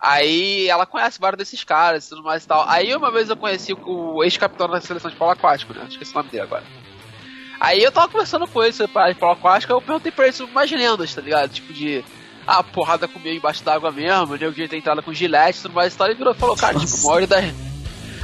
Aí 0.00 0.66
ela 0.66 0.86
conhece 0.86 1.20
vários 1.20 1.38
desses 1.38 1.62
caras 1.62 2.06
e 2.06 2.08
tudo 2.08 2.22
mais 2.22 2.42
e 2.42 2.46
tal. 2.46 2.64
Aí 2.66 2.94
uma 2.94 3.10
vez 3.10 3.28
eu 3.28 3.36
conheci 3.36 3.74
o 3.74 4.24
ex-capitão 4.24 4.68
da 4.68 4.80
seleção 4.80 5.10
de 5.10 5.16
polo 5.16 5.32
aquático, 5.32 5.74
né? 5.74 5.86
Esqueci 5.88 6.12
o 6.12 6.14
nome 6.14 6.30
dele 6.30 6.44
agora. 6.44 6.64
Aí 7.60 7.82
eu 7.82 7.92
tava 7.92 8.08
conversando 8.08 8.46
com 8.46 8.62
ele 8.62 8.72
sobre 8.72 9.12
de 9.12 9.18
polo 9.18 9.32
aquático, 9.32 9.70
eu 9.70 9.82
perguntei 9.82 10.10
pra 10.10 10.24
ele 10.24 10.32
sobre 10.32 10.52
umas 10.52 10.70
lendas, 10.70 11.14
tá 11.14 11.20
ligado? 11.20 11.50
Tipo 11.50 11.72
de. 11.74 12.02
Ah, 12.46 12.62
porrada 12.62 13.06
com 13.06 13.18
meio 13.18 13.36
embaixo 13.36 13.62
d'água 13.62 13.92
mesmo, 13.92 14.34
nego 14.34 14.52
de 14.52 14.66
ter 14.66 14.78
entrada 14.78 15.02
com 15.02 15.12
gilete 15.12 15.58
e 15.58 15.62
tudo 15.62 15.74
mais 15.74 15.92
e 15.92 15.96
tal. 15.96 16.06
Ele 16.06 16.16
virou 16.16 16.32
e 16.32 16.36
falou, 16.36 16.56
cara, 16.56 16.78
tipo, 16.78 16.96
a 16.96 17.02
maioria 17.04 17.26
das. 17.26 17.54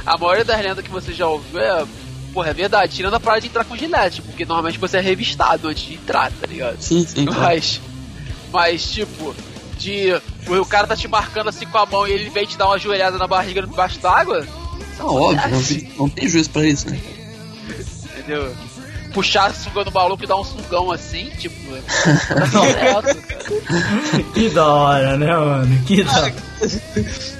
A 0.03 0.17
maioria 0.17 0.43
das 0.43 0.61
lendas 0.61 0.83
que 0.83 0.89
você 0.89 1.13
já 1.13 1.27
ouviu 1.27 1.59
é. 1.59 1.85
Porra, 2.33 2.49
é 2.49 2.53
verdade, 2.53 2.95
tirando 2.95 3.13
a 3.13 3.19
parada 3.19 3.41
de 3.41 3.47
entrar 3.47 3.63
com 3.63 3.77
gilete, 3.77 4.21
porque 4.21 4.45
normalmente 4.45 4.77
você 4.77 4.97
é 4.97 5.01
revistado 5.01 5.67
antes 5.67 5.83
de 5.83 5.93
entrar, 5.93 6.31
tá 6.31 6.45
ligado? 6.45 6.79
Sim, 6.79 7.05
sim. 7.05 7.25
Mas, 7.25 7.81
mas 8.51 8.91
tipo, 8.91 9.35
de 9.77 10.13
o 10.47 10.65
cara 10.65 10.87
tá 10.87 10.95
te 10.95 11.07
marcando 11.07 11.49
assim 11.49 11.65
com 11.65 11.77
a 11.77 11.85
mão 11.85 12.07
e 12.07 12.11
ele 12.11 12.29
vem 12.29 12.45
te 12.45 12.57
dar 12.57 12.67
uma 12.67 12.77
joelhada 12.79 13.17
na 13.17 13.27
barriga 13.27 13.61
debaixo 13.61 13.99
d'água, 13.99 14.45
Tá 14.97 15.05
óbvio, 15.05 15.49
não 15.51 15.63
tem, 15.63 15.91
não 15.99 16.09
tem 16.09 16.27
juiz 16.27 16.47
pra 16.47 16.65
isso, 16.65 16.89
né? 16.89 16.99
entendeu? 18.17 18.55
Puxar 19.13 19.45
a 19.47 19.53
sunga 19.53 19.83
no 19.85 19.91
maluco 19.91 20.23
e 20.23 20.27
dar 20.27 20.35
um 20.37 20.43
sungão 20.43 20.91
assim, 20.91 21.29
tipo. 21.37 21.55
é 21.75 21.81
direto, 22.49 23.21
cara. 23.27 24.23
Que 24.33 24.49
da 24.49 24.65
hora, 24.67 25.17
né, 25.17 25.27
mano? 25.35 25.83
Que 25.85 26.03
da 26.03 26.11
hora. 26.21 26.35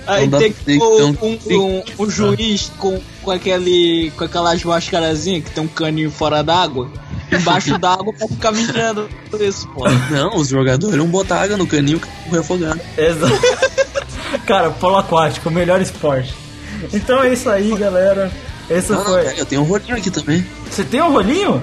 Aí 0.07 0.29
tem 0.29 0.53
que 0.53 0.63
tem 0.63 0.81
um, 0.81 1.09
um- 1.21 1.39
um, 1.51 1.83
um 1.99 2.09
juiz 2.09 2.71
com, 2.77 2.99
com, 3.27 3.31
aquele, 3.31 4.09
com 4.15 4.23
aquelas 4.23 4.63
mascarazinhas 4.63 5.43
que 5.43 5.51
tem 5.51 5.61
um 5.61 5.67
caninho 5.67 6.09
fora 6.09 6.41
d'água, 6.41 6.89
embaixo 7.29 7.75
d'água 7.77 8.13
pra 8.13 8.25
ficar 8.25 8.51
vigiando 8.51 9.09
isso, 9.41 9.67
pô. 9.67 9.83
Não, 10.09 10.37
os 10.37 10.47
jogadores 10.47 10.95
vão 10.95 11.07
botar 11.07 11.41
água 11.41 11.57
no 11.57 11.67
caninho 11.67 11.99
que 11.99 12.07
vai 12.29 12.39
afogar. 12.39 12.77
Exato. 12.97 13.35
Cara, 14.45 14.69
polo 14.69 14.95
aquático, 14.95 15.49
o 15.49 15.51
melhor 15.51 15.81
esporte. 15.81 16.33
Então 16.93 17.21
é 17.21 17.33
isso 17.33 17.49
aí, 17.49 17.75
galera. 17.75 18.31
Esse 18.69 18.93
Não, 18.93 18.99
não, 18.99 19.05
foi. 19.05 19.23
pera, 19.23 19.37
eu 19.37 19.45
tenho 19.45 19.61
um 19.61 19.65
rolinho 19.65 19.97
aqui 19.97 20.09
também. 20.09 20.45
Você 20.71 20.85
tem 20.85 21.01
um 21.01 21.11
rolinho? 21.11 21.61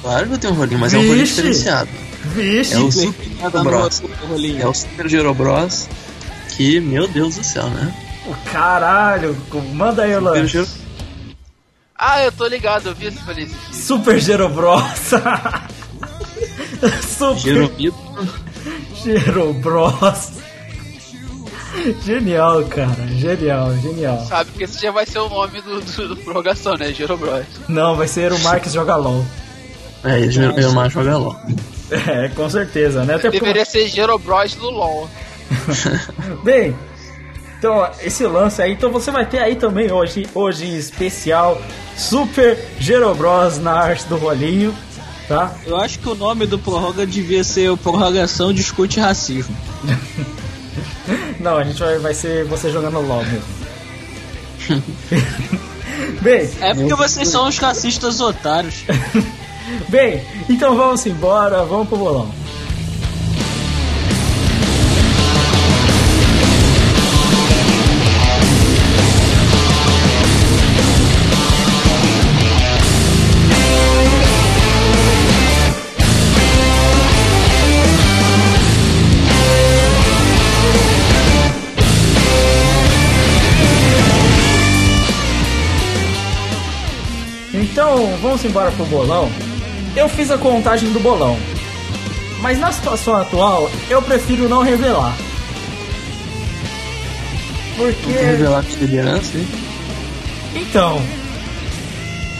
Claro 0.00 0.28
que 0.28 0.34
eu 0.34 0.38
tenho 0.38 0.52
um 0.52 0.56
rolinho, 0.56 0.78
mas 0.78 0.94
é 0.94 0.98
um 0.98 1.00
rolinho 1.00 1.18
Vixe. 1.26 1.34
diferenciado. 1.34 1.90
Vixe. 2.36 2.74
É 2.74 2.78
o 2.78 2.92
Super 2.92 3.64
Bros. 3.64 4.02
É 4.60 4.66
o 4.68 4.72
Super 4.74 5.08
Girobros. 5.08 5.88
Que, 6.50 6.78
meu 6.78 7.08
Deus 7.08 7.34
do 7.34 7.42
céu, 7.42 7.68
né? 7.70 7.92
Caralho, 8.52 9.36
manda 9.72 10.04
aí, 10.04 10.14
Super 10.14 10.22
Lan. 10.22 10.46
Giro... 10.46 10.83
Ah, 12.06 12.22
eu 12.22 12.32
tô 12.32 12.46
ligado, 12.46 12.88
eu 12.88 12.94
vi 12.94 13.06
esse 13.06 13.18
falei 13.20 13.44
esse 13.44 13.54
aqui. 13.54 13.76
Super 13.76 14.20
Gerobros. 14.20 14.82
Super 17.16 17.38
Giromito. 17.38 17.96
Gerobros. 19.02 20.32
Genial, 22.04 22.62
cara. 22.64 23.06
Genial, 23.16 23.74
genial. 23.78 24.24
Sabe, 24.26 24.50
porque 24.50 24.64
esse 24.64 24.80
já 24.80 24.90
vai 24.92 25.06
ser 25.06 25.18
o 25.18 25.28
nome 25.28 25.60
do, 25.60 25.80
do, 25.80 26.08
do 26.08 26.16
prorrogação, 26.18 26.74
né? 26.74 26.92
Gerobros. 26.92 27.44
Não, 27.68 27.96
vai 27.96 28.06
ser 28.06 28.32
o 28.32 28.38
Marques 28.40 28.72
Joga 28.72 28.96
LOL. 28.96 29.24
É, 30.04 30.20
Giro- 30.30 30.54
Giromar 30.54 30.90
joga 30.90 31.16
LOL. 31.16 31.34
É, 31.90 32.28
com 32.28 32.48
certeza, 32.50 33.04
né? 33.04 33.14
Até 33.14 33.30
Deveria 33.30 33.64
ser 33.64 33.88
Gerobros 33.88 34.54
do 34.54 34.68
LoL. 34.70 35.08
Bem, 36.44 36.76
então 37.58 37.90
esse 38.02 38.26
lance 38.26 38.60
aí, 38.60 38.72
então 38.72 38.90
você 38.90 39.10
vai 39.10 39.26
ter 39.26 39.38
aí 39.38 39.56
também 39.56 39.90
hoje, 39.90 40.28
hoje 40.34 40.66
em 40.66 40.76
especial 40.76 41.60
Super 41.96 42.58
Gerobros 42.78 43.58
na 43.58 43.72
arte 43.72 44.06
do 44.06 44.16
rolinho, 44.16 44.74
tá? 45.28 45.54
Eu 45.66 45.76
acho 45.76 45.98
que 45.98 46.08
o 46.08 46.14
nome 46.14 46.46
do 46.46 46.58
prorroga 46.58 47.06
devia 47.06 47.44
ser 47.44 47.76
Prorrogação 47.78 48.52
Discute 48.52 49.00
Racismo. 49.00 49.56
Não, 51.40 51.56
a 51.56 51.64
gente 51.64 51.78
vai, 51.78 51.98
vai 51.98 52.14
ser 52.14 52.44
você 52.44 52.70
jogando 52.70 53.00
LOL 53.00 53.24
mesmo. 53.24 53.64
Bem, 56.22 56.50
É 56.60 56.74
porque 56.74 56.94
vocês 56.94 57.28
são 57.28 57.46
os 57.46 57.58
racistas 57.58 58.20
otários. 58.20 58.84
bem, 59.88 60.22
então 60.48 60.76
vamos 60.76 61.04
embora, 61.06 61.64
vamos 61.64 61.88
pro 61.88 61.96
bolão. 61.96 62.43
Vamos 88.20 88.44
embora 88.44 88.70
pro 88.72 88.84
bolão. 88.86 89.30
Eu 89.96 90.08
fiz 90.08 90.30
a 90.30 90.38
contagem 90.38 90.92
do 90.92 91.00
bolão. 91.00 91.38
Mas 92.40 92.58
na 92.58 92.70
situação 92.72 93.16
atual, 93.16 93.70
eu 93.88 94.02
prefiro 94.02 94.48
não 94.48 94.62
revelar. 94.62 95.16
Porque. 97.76 98.10
revelar 98.10 98.58
a 98.58 98.76
liderança, 98.78 99.38
hein? 99.38 99.48
Então. 100.54 101.02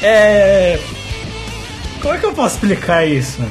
É. 0.03 0.79
Como 2.01 2.15
é 2.15 2.19
que 2.19 2.27
eu 2.27 2.33
posso 2.33 2.57
explicar 2.57 3.07
isso? 3.07 3.43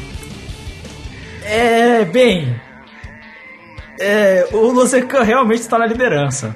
É. 1.44 2.06
Bem. 2.06 2.56
É. 4.00 4.48
O 4.52 4.72
Losecan 4.72 5.24
realmente 5.24 5.62
está 5.62 5.78
na 5.80 5.86
liderança. 5.86 6.56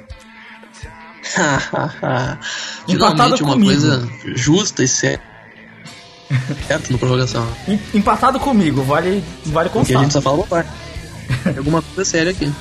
Finalmente 2.86 3.42
uma 3.42 3.52
comigo. 3.52 3.70
coisa 3.70 4.08
justa 4.34 4.82
e 4.82 4.88
certa. 4.88 5.27
Certo 6.66 6.90
no 6.92 6.98
prorrogação. 6.98 7.46
Em- 7.66 7.80
Empatado 7.94 8.38
comigo, 8.40 8.82
vale, 8.82 9.22
vale 9.46 9.68
Porque 9.70 9.92
a 9.92 9.96
constar. 9.96 10.02
gente 10.02 10.12
só 10.12 10.20
fala 10.20 10.36
bobagem. 10.38 10.70
Tem 11.44 11.56
alguma 11.58 11.82
coisa 11.82 12.10
séria 12.10 12.32
aqui. 12.32 12.52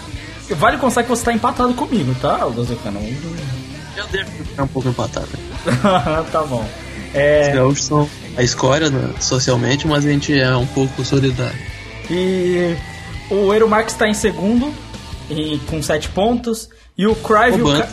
Vale 0.51 0.77
constar 0.77 1.03
que 1.03 1.09
você 1.09 1.21
está 1.21 1.33
empatado 1.33 1.73
comigo, 1.73 2.15
tá, 2.21 2.45
Losecan? 2.45 2.91
Não- 2.91 3.01
Eu 3.01 4.07
devo 4.11 4.29
ficar 4.31 4.63
um 4.63 4.67
pouco 4.67 4.87
empatado. 4.89 5.27
tá 6.31 6.43
bom. 6.43 6.63
Os 7.09 7.15
É, 7.15 7.51
gaúchos 7.53 7.85
são 7.85 8.09
a 8.37 8.43
escória 8.43 8.89
né, 8.89 9.13
socialmente, 9.19 9.87
mas 9.87 10.05
a 10.05 10.09
gente 10.09 10.37
é 10.39 10.55
um 10.55 10.67
pouco 10.67 11.03
solidário. 11.03 11.57
e 12.09 12.75
o 13.29 13.51
Eero 13.53 13.67
Marques 13.67 13.93
está 13.95 14.07
em 14.07 14.13
segundo, 14.13 14.71
e, 15.29 15.59
com 15.67 15.81
7 15.81 16.09
pontos. 16.09 16.69
E 16.97 17.05
o 17.07 17.15
Crive 17.15 17.57
e 17.57 17.61
o, 17.61 17.65
Roubando. 17.65 17.81
Ca- 17.81 17.89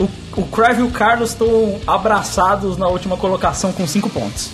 o, 0.00 0.40
o 0.40 0.46
Crive 0.46 0.80
e 0.80 0.82
o 0.84 0.90
Carlos 0.90 1.30
estão 1.30 1.80
abraçados 1.86 2.76
na 2.78 2.88
última 2.88 3.16
colocação 3.16 3.72
com 3.72 3.86
5 3.86 4.08
pontos. 4.08 4.50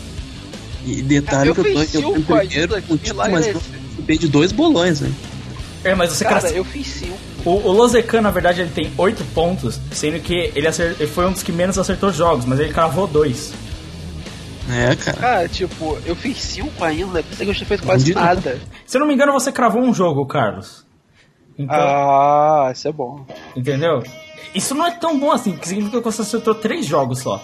E 0.84 1.02
detalhe 1.02 1.48
Eu 1.50 1.54
que 1.54 1.60
eu 1.60 1.64
tô 1.64 1.70
eu 1.70 2.00
tô 2.00 2.16
em 2.16 2.22
primeiro 2.22 2.74
aqui, 2.76 2.86
com 2.88 2.94
o 2.94 2.98
título, 2.98 3.30
mas 3.30 3.46
é 3.46 3.50
eu 3.52 4.18
de 4.18 4.28
dois 4.28 4.52
bolões, 4.52 5.00
né? 5.00 5.12
É, 5.84 5.94
mas 5.94 6.10
você 6.12 6.24
Cara, 6.24 6.40
cras- 6.40 6.54
eu 6.54 6.64
fiz 6.64 6.86
cinco. 6.86 7.18
O, 7.44 7.50
o 7.50 7.72
Lozecan, 7.72 8.20
na 8.20 8.30
verdade, 8.30 8.60
ele 8.62 8.70
tem 8.70 8.90
8 8.98 9.22
pontos, 9.34 9.78
sendo 9.92 10.18
que 10.20 10.50
ele, 10.54 10.66
acer- 10.66 10.96
ele 10.98 11.06
foi 11.10 11.26
um 11.26 11.32
dos 11.32 11.42
que 11.42 11.52
menos 11.52 11.78
acertou 11.78 12.12
jogos, 12.12 12.44
mas 12.44 12.58
ele 12.58 12.72
cravou 12.72 13.06
2. 13.06 13.52
É, 14.70 14.94
cara. 14.96 15.16
Cara, 15.16 15.48
tipo, 15.48 15.98
eu 16.04 16.14
fiz 16.16 16.36
cinco 16.38 16.84
ainda, 16.84 17.22
pensei 17.22 17.46
que 17.46 17.50
eu 17.50 17.54
tinha 17.54 17.66
feito 17.66 17.84
quase 17.84 18.02
Bandido. 18.12 18.20
nada. 18.20 18.60
Se 18.86 18.96
eu 18.96 19.00
não 19.00 19.06
me 19.06 19.14
engano, 19.14 19.32
você 19.32 19.50
cravou 19.52 19.82
um 19.82 19.94
jogo, 19.94 20.26
Carlos. 20.26 20.84
Então, 21.58 21.74
Ah, 21.76 22.70
isso 22.72 22.86
é 22.88 22.92
bom. 22.92 23.24
entendeu? 23.56 24.02
Isso 24.54 24.74
não 24.74 24.86
é 24.86 24.90
tão 24.90 25.18
bom 25.18 25.32
assim, 25.32 25.52
porque 25.52 25.68
significa 25.68 25.98
que 25.98 26.04
você 26.04 26.22
acertou 26.22 26.54
3 26.54 26.84
jogos 26.84 27.20
só. 27.20 27.42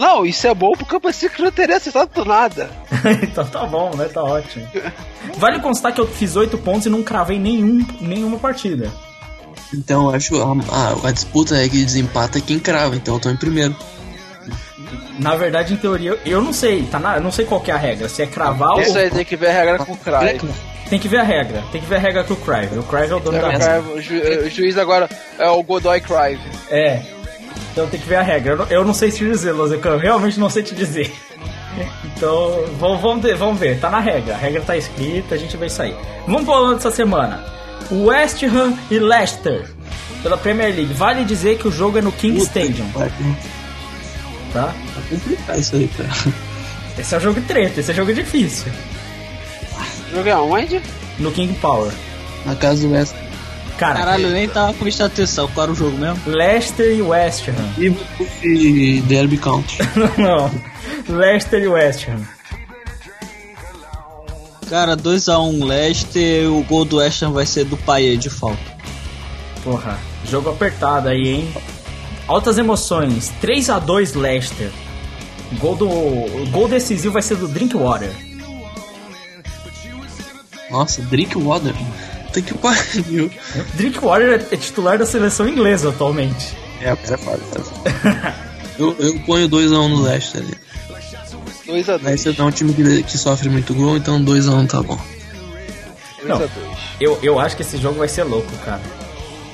Não, 0.00 0.24
isso 0.24 0.46
é 0.46 0.54
bom 0.54 0.72
porque 0.72 0.94
eu 0.94 1.00
pensei 1.00 1.28
que 1.28 1.42
não 1.42 1.50
teria 1.52 1.76
acertado 1.76 2.24
nada. 2.24 2.70
então 3.22 3.44
tá 3.44 3.66
bom, 3.66 3.94
né? 3.94 4.06
Tá 4.06 4.24
ótimo. 4.24 4.66
Vale 5.36 5.60
constar 5.60 5.92
que 5.92 6.00
eu 6.00 6.06
fiz 6.06 6.34
8 6.36 6.56
pontos 6.58 6.86
e 6.86 6.90
não 6.90 7.02
cravei 7.02 7.38
nenhum, 7.38 7.86
nenhuma 8.00 8.38
partida. 8.38 8.90
Então 9.74 10.08
eu 10.08 10.14
acho 10.16 10.40
a, 10.42 10.52
a, 11.04 11.08
a 11.08 11.12
disputa 11.12 11.54
é 11.56 11.68
que 11.68 11.84
desempata 11.84 12.40
quem 12.40 12.58
crava, 12.58 12.96
então 12.96 13.14
eu 13.14 13.20
tô 13.20 13.30
em 13.30 13.36
primeiro. 13.36 13.76
Na 15.18 15.36
verdade, 15.36 15.74
em 15.74 15.76
teoria, 15.76 16.18
eu 16.24 16.40
não 16.40 16.52
sei, 16.52 16.82
tá 16.84 16.98
na, 16.98 17.16
eu 17.16 17.20
não 17.22 17.30
sei 17.30 17.44
qual 17.44 17.60
que 17.60 17.70
é 17.70 17.74
a 17.74 17.76
regra. 17.76 18.08
Se 18.08 18.22
é 18.22 18.26
cravar 18.26 18.78
Isso 18.78 18.92
ou. 18.92 18.96
aí 18.98 19.10
tem 19.10 19.24
que 19.24 19.36
ver 19.36 19.48
a 19.48 19.52
regra 19.52 19.78
com 19.84 19.92
o 19.92 19.96
Cry. 19.96 20.40
Tem 20.88 20.98
que 20.98 21.06
ver 21.08 21.18
a 21.18 21.22
regra. 21.22 21.62
Tem 21.70 21.80
que 21.80 21.86
ver 21.86 21.96
a 21.96 21.98
regra 22.00 22.24
com 22.24 22.32
o 22.34 22.36
Crive. 22.36 22.78
O 22.78 22.82
Crive 22.82 23.12
é 23.12 23.14
o 23.14 23.20
dono 23.20 23.38
da 23.38 23.46
O, 23.46 23.50
regra. 23.50 23.80
O 23.82 24.00
ju- 24.00 24.20
o 24.46 24.50
juiz 24.50 24.76
agora 24.78 25.08
é 25.38 25.48
o 25.48 25.62
Godoy 25.62 26.00
Crive. 26.00 26.40
É. 26.70 27.02
Então 27.72 27.86
tem 27.88 28.00
que 28.00 28.08
ver 28.08 28.16
a 28.16 28.22
regra. 28.22 28.52
Eu 28.52 28.56
não, 28.56 28.66
eu 28.66 28.84
não 28.84 28.94
sei 28.94 29.10
te 29.10 29.24
dizer, 29.24 29.52
Lozecan. 29.52 29.90
Eu 29.90 29.98
realmente 29.98 30.38
não 30.38 30.50
sei 30.50 30.62
te 30.62 30.74
dizer. 30.74 31.12
Então, 32.04 32.64
vamos, 32.78 33.00
vamos, 33.00 33.22
ver, 33.22 33.36
vamos 33.36 33.58
ver. 33.58 33.80
Tá 33.80 33.88
na 33.88 34.00
regra. 34.00 34.34
A 34.34 34.36
regra 34.36 34.60
tá 34.60 34.76
escrita, 34.76 35.34
a 35.34 35.38
gente 35.38 35.56
vai 35.56 35.70
sair. 35.70 35.96
Vamos 36.26 36.44
pro 36.44 36.52
ano 36.52 36.74
dessa 36.74 36.90
semana. 36.90 37.42
West 37.90 38.42
Ham 38.42 38.74
e 38.90 38.98
Leicester. 38.98 39.70
Pela 40.22 40.36
Premier 40.36 40.74
League. 40.74 40.92
Vale 40.92 41.24
dizer 41.24 41.56
que 41.56 41.66
o 41.66 41.72
jogo 41.72 41.96
é 41.96 42.02
no 42.02 42.12
King 42.12 42.38
Stadium, 42.42 42.86
tá? 42.92 44.74
complicar 45.08 45.58
isso 45.58 45.76
aí, 45.76 45.88
cara. 45.88 46.10
Esse 46.98 47.14
é 47.14 47.18
um 47.18 47.20
jogo 47.20 47.40
treta, 47.42 47.80
esse 47.80 47.90
é 47.90 47.94
um 47.94 47.96
jogo 47.96 48.12
difícil. 48.12 48.70
Joguei 50.12 50.32
aonde? 50.32 50.82
No 51.18 51.30
King 51.32 51.54
Power. 51.54 51.92
Na 52.44 52.54
casa 52.54 52.86
do 52.86 52.92
West. 52.92 53.14
Cara, 53.80 54.00
Caralho, 54.00 54.26
eu 54.26 54.32
nem 54.32 54.46
tava 54.46 54.74
prestando 54.74 55.10
atenção. 55.10 55.48
Qual 55.48 55.64
era 55.64 55.72
o 55.72 55.74
jogo 55.74 55.96
mesmo? 55.96 56.20
Leicester 56.26 56.94
e 56.94 57.00
West 57.00 57.48
Ham. 57.48 57.72
Liverpool 57.78 58.26
e 58.44 59.00
Derby 59.00 59.38
County. 59.38 59.78
não. 60.20 60.50
Leicester 61.08 61.62
e 61.62 61.66
West 61.66 62.06
Ham. 62.06 62.20
Cara, 64.68 64.98
2x1 64.98 65.64
Leicester, 65.64 66.52
o 66.52 66.62
gol 66.64 66.84
do 66.84 66.98
West 66.98 67.22
Ham 67.22 67.32
vai 67.32 67.46
ser 67.46 67.64
do 67.64 67.76
Payet 67.78 68.18
de 68.18 68.28
falta. 68.28 68.60
Porra, 69.64 69.98
jogo 70.28 70.50
apertado 70.50 71.08
aí, 71.08 71.28
hein? 71.28 71.54
Altas 72.26 72.58
emoções. 72.58 73.32
3 73.40 73.70
a 73.70 73.78
2 73.78 74.12
Leicester. 74.12 74.70
Gol 75.58 75.74
do 75.74 75.88
o 75.88 76.46
gol 76.50 76.68
decisivo 76.68 77.14
vai 77.14 77.22
ser 77.22 77.36
do 77.36 77.48
Drinkwater. 77.48 78.12
Nossa, 80.70 81.00
Drinkwater. 81.00 81.74
Tem 82.32 82.42
que 82.42 82.54
pariu. 82.54 83.30
Drinkwater 83.74 84.46
é 84.50 84.56
titular 84.56 84.96
da 84.98 85.04
seleção 85.06 85.48
inglesa 85.48 85.88
atualmente. 85.88 86.56
É, 86.80 86.92
o 86.92 86.96
cara 86.96 87.14
é 87.14 87.18
foda. 87.18 87.40
cara. 88.02 88.34
Eu, 88.78 88.96
eu 88.98 89.18
ponho 89.20 89.48
2x1 89.48 89.88
no 89.88 90.02
Leicester 90.02 90.42
ali. 90.42 90.54
2x2. 91.66 92.02
Leicester 92.02 92.34
é 92.38 92.42
um 92.42 92.50
time 92.50 92.72
que, 92.72 93.02
que 93.02 93.18
sofre 93.18 93.48
muito 93.48 93.74
gol, 93.74 93.96
então 93.96 94.22
2x1 94.24 94.68
tá 94.68 94.82
bom. 94.82 94.98
2x2. 96.24 96.48
Eu, 97.00 97.18
eu 97.22 97.38
acho 97.38 97.56
que 97.56 97.62
esse 97.62 97.76
jogo 97.78 97.98
vai 97.98 98.08
ser 98.08 98.24
louco, 98.24 98.50
cara. 98.64 98.80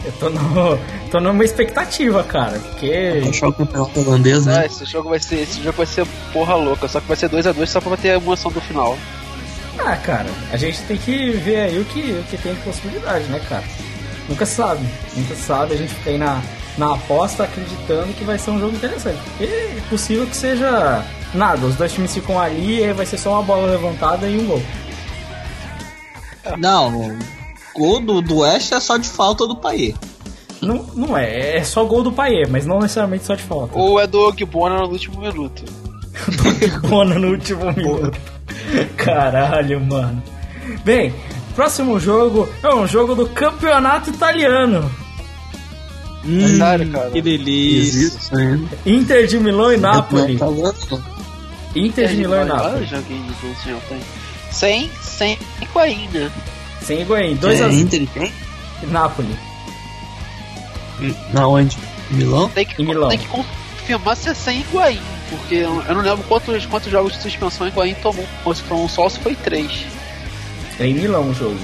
Eu 0.04 0.12
tô, 0.12 0.30
no, 0.30 0.78
tô 1.10 1.20
numa 1.20 1.44
expectativa, 1.44 2.22
cara. 2.24 2.58
Porque. 2.58 3.22
Achar 3.28 3.48
o 3.48 3.52
campeonato 3.52 4.00
holandês, 4.00 4.46
Ah, 4.46 4.60
né? 4.60 4.66
esse 4.66 4.84
jogo 4.84 5.08
vai 5.08 5.18
ser. 5.18 5.40
Esse 5.40 5.62
jogo 5.62 5.76
vai 5.78 5.86
ser 5.86 6.06
porra 6.32 6.54
louca, 6.54 6.86
só 6.88 7.00
que 7.00 7.08
vai 7.08 7.16
ser 7.16 7.28
2x2 7.30 7.66
só 7.66 7.80
pra 7.80 7.96
ter 7.96 8.10
a 8.10 8.14
emoção 8.16 8.50
do 8.52 8.60
final. 8.60 8.96
Ah, 9.78 9.96
cara, 9.96 10.28
a 10.50 10.56
gente 10.56 10.80
tem 10.82 10.96
que 10.96 11.30
ver 11.30 11.56
aí 11.56 11.80
o 11.80 11.84
que, 11.84 12.00
o 12.12 12.22
que 12.24 12.36
tem 12.38 12.54
de 12.54 12.60
possibilidade, 12.60 13.24
né, 13.26 13.40
cara? 13.48 13.64
Nunca 14.28 14.44
se 14.44 14.54
sabe, 14.54 14.84
nunca 15.16 15.34
se 15.34 15.42
sabe. 15.42 15.74
A 15.74 15.76
gente 15.76 15.94
fica 15.94 16.10
aí 16.10 16.18
na, 16.18 16.42
na 16.76 16.94
aposta 16.94 17.44
acreditando 17.44 18.12
que 18.14 18.24
vai 18.24 18.38
ser 18.38 18.50
um 18.50 18.58
jogo 18.58 18.74
interessante. 18.74 19.18
Porque 19.24 19.44
é 19.44 19.82
possível 19.88 20.26
que 20.26 20.36
seja 20.36 21.04
nada, 21.34 21.66
os 21.66 21.76
dois 21.76 21.92
times 21.92 22.12
ficam 22.12 22.40
ali 22.40 22.82
e 22.82 22.92
vai 22.92 23.06
ser 23.06 23.18
só 23.18 23.32
uma 23.34 23.42
bola 23.42 23.70
levantada 23.70 24.26
e 24.28 24.38
um 24.38 24.46
gol. 24.46 24.62
Não, 26.58 27.16
gol 27.74 28.00
do, 28.00 28.20
do 28.20 28.38
West 28.38 28.72
é 28.72 28.80
só 28.80 28.96
de 28.96 29.08
falta 29.08 29.46
do 29.46 29.56
Payet. 29.56 29.96
Não, 30.60 30.82
não 30.94 31.16
é, 31.16 31.58
é 31.58 31.64
só 31.64 31.84
gol 31.84 32.02
do 32.02 32.10
Paier, 32.10 32.48
mas 32.50 32.66
não 32.66 32.78
necessariamente 32.78 33.24
só 33.24 33.34
de 33.34 33.42
falta. 33.42 33.78
Ou 33.78 34.00
é 34.00 34.06
do 34.06 34.18
Ogbona 34.20 34.78
no 34.78 34.88
último 34.88 35.20
minuto. 35.20 35.64
Bona 36.88 37.18
no 37.18 37.28
último 37.28 37.72
minuto. 37.72 38.35
Caralho, 38.96 39.80
mano. 39.80 40.22
Bem, 40.84 41.14
próximo 41.54 41.98
jogo 42.00 42.48
é 42.62 42.74
um 42.74 42.86
jogo 42.86 43.14
do 43.14 43.26
campeonato 43.28 44.10
italiano. 44.10 44.90
Hum, 46.24 46.56
Sério, 46.58 46.90
cara? 46.90 47.10
que 47.10 47.22
delícia. 47.22 48.06
Isso. 48.08 48.30
Inter 48.84 49.26
de 49.26 49.38
Milão 49.38 49.72
e 49.72 49.76
Napoli. 49.76 50.36
Vendo? 50.36 51.02
Inter 51.74 52.08
de 52.08 52.16
Milão 52.16 52.42
e 52.44 52.48
tem. 53.88 54.00
Sem, 54.50 54.90
sem 55.02 55.38
Higuaín, 55.62 56.08
né? 56.12 56.30
Sem 56.82 57.02
Higuaín. 57.02 57.36
2 57.36 57.60
É, 57.60 57.64
a 57.64 57.68
0 57.68 57.80
Inter 57.80 58.02
e 58.02 58.06
quem? 58.06 58.32
Napoli. 58.90 59.36
Na 61.32 61.46
onde? 61.46 61.76
Milão? 62.10 62.48
Tem 62.50 62.64
que, 62.64 62.82
Em 62.82 62.86
Milão. 62.86 63.08
tem 63.08 63.18
que 63.18 63.28
confirmar 63.86 64.16
se 64.16 64.28
é 64.28 64.34
sem 64.34 64.60
Higuaín. 64.60 65.00
Porque 65.30 65.54
eu 65.54 65.82
eu 65.82 65.94
não 65.94 66.02
lembro 66.02 66.24
quantos, 66.24 66.66
quantos 66.66 66.90
jogos 66.90 67.12
de 67.12 67.22
suspensão 67.22 67.66
Higuaín 67.68 67.94
tomou. 67.94 68.26
Ou 68.44 68.54
se 68.54 68.62
foi 68.62 68.76
um 68.76 68.88
só, 68.88 69.08
se 69.08 69.18
foi 69.20 69.34
três. 69.34 69.86
É 70.78 70.86
em 70.86 70.94
Milão 70.94 71.30
o 71.30 71.34
jogo. 71.34 71.58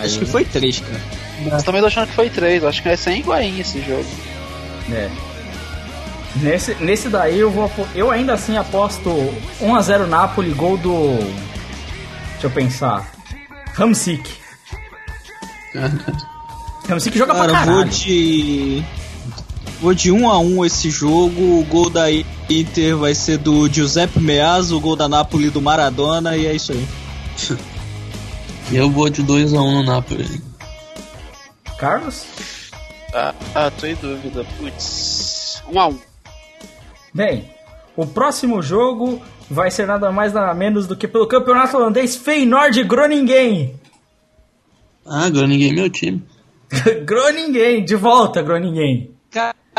Acho 0.00 0.18
que 0.18 0.26
foi 0.26 0.44
três, 0.44 0.80
cara. 0.80 1.00
Eu 1.44 1.62
também 1.62 1.80
tô 1.80 1.86
achando 1.86 2.08
que 2.08 2.14
foi 2.14 2.28
três. 2.28 2.62
Acho 2.64 2.82
que 2.82 2.88
é 2.88 2.96
sem 2.96 3.20
Higuaín 3.20 3.58
esse 3.60 3.80
jogo. 3.82 4.06
É. 4.92 5.08
Nesse, 6.36 6.74
nesse 6.76 7.08
daí 7.08 7.38
eu 7.38 7.50
vou 7.50 7.70
eu 7.94 8.10
ainda 8.10 8.34
assim 8.34 8.56
aposto 8.56 9.10
1 9.60 9.74
a 9.74 9.80
0 9.82 10.06
Napoli, 10.06 10.52
gol 10.52 10.76
do 10.76 11.16
Deixa 12.32 12.46
eu 12.46 12.50
pensar. 12.50 13.10
Hamsik. 13.76 14.30
Hamsik 16.88 17.18
joga 17.18 17.34
Cara, 17.34 17.48
pra 17.48 17.58
vou 17.64 17.66
caralho. 17.74 17.90
de. 17.90 18.84
Vou 19.80 19.94
de 19.94 20.10
1 20.10 20.28
a 20.28 20.38
1 20.38 20.64
esse 20.64 20.90
jogo. 20.90 21.60
O 21.60 21.64
gol 21.64 21.88
da 21.88 22.10
Inter 22.10 22.96
vai 22.96 23.14
ser 23.14 23.38
do 23.38 23.68
Giuseppe 23.68 24.20
Meazza, 24.20 24.74
o 24.74 24.80
gol 24.80 24.96
da 24.96 25.08
Napoli 25.08 25.50
do 25.50 25.62
Maradona, 25.62 26.36
e 26.36 26.46
é 26.46 26.54
isso 26.54 26.72
aí. 26.72 26.88
E 28.70 28.76
eu 28.76 28.90
vou 28.90 29.08
de 29.08 29.22
2x1 29.22 29.52
no 29.52 29.82
Napoli. 29.84 30.42
Carlos? 31.78 32.26
Ah, 33.14 33.32
ah, 33.54 33.70
tô 33.70 33.86
em 33.86 33.94
dúvida. 33.94 34.44
Putz. 34.58 35.62
Um 35.72 35.80
a 35.80 35.88
um. 35.88 35.98
Bem, 37.14 37.48
o 37.96 38.04
próximo 38.06 38.60
jogo 38.60 39.22
vai 39.48 39.70
ser 39.70 39.86
nada 39.86 40.10
mais 40.10 40.32
nada 40.32 40.52
menos 40.54 40.86
do 40.86 40.96
que 40.96 41.06
pelo 41.06 41.26
campeonato 41.26 41.76
holandês 41.76 42.16
Feyenoord 42.16 42.82
Groningen. 42.84 43.74
Ah, 45.06 45.28
é 45.28 45.72
meu 45.72 45.88
time. 45.88 46.22
Groningen, 47.06 47.84
de 47.84 47.94
volta 47.94 48.42
Groningen. 48.42 49.10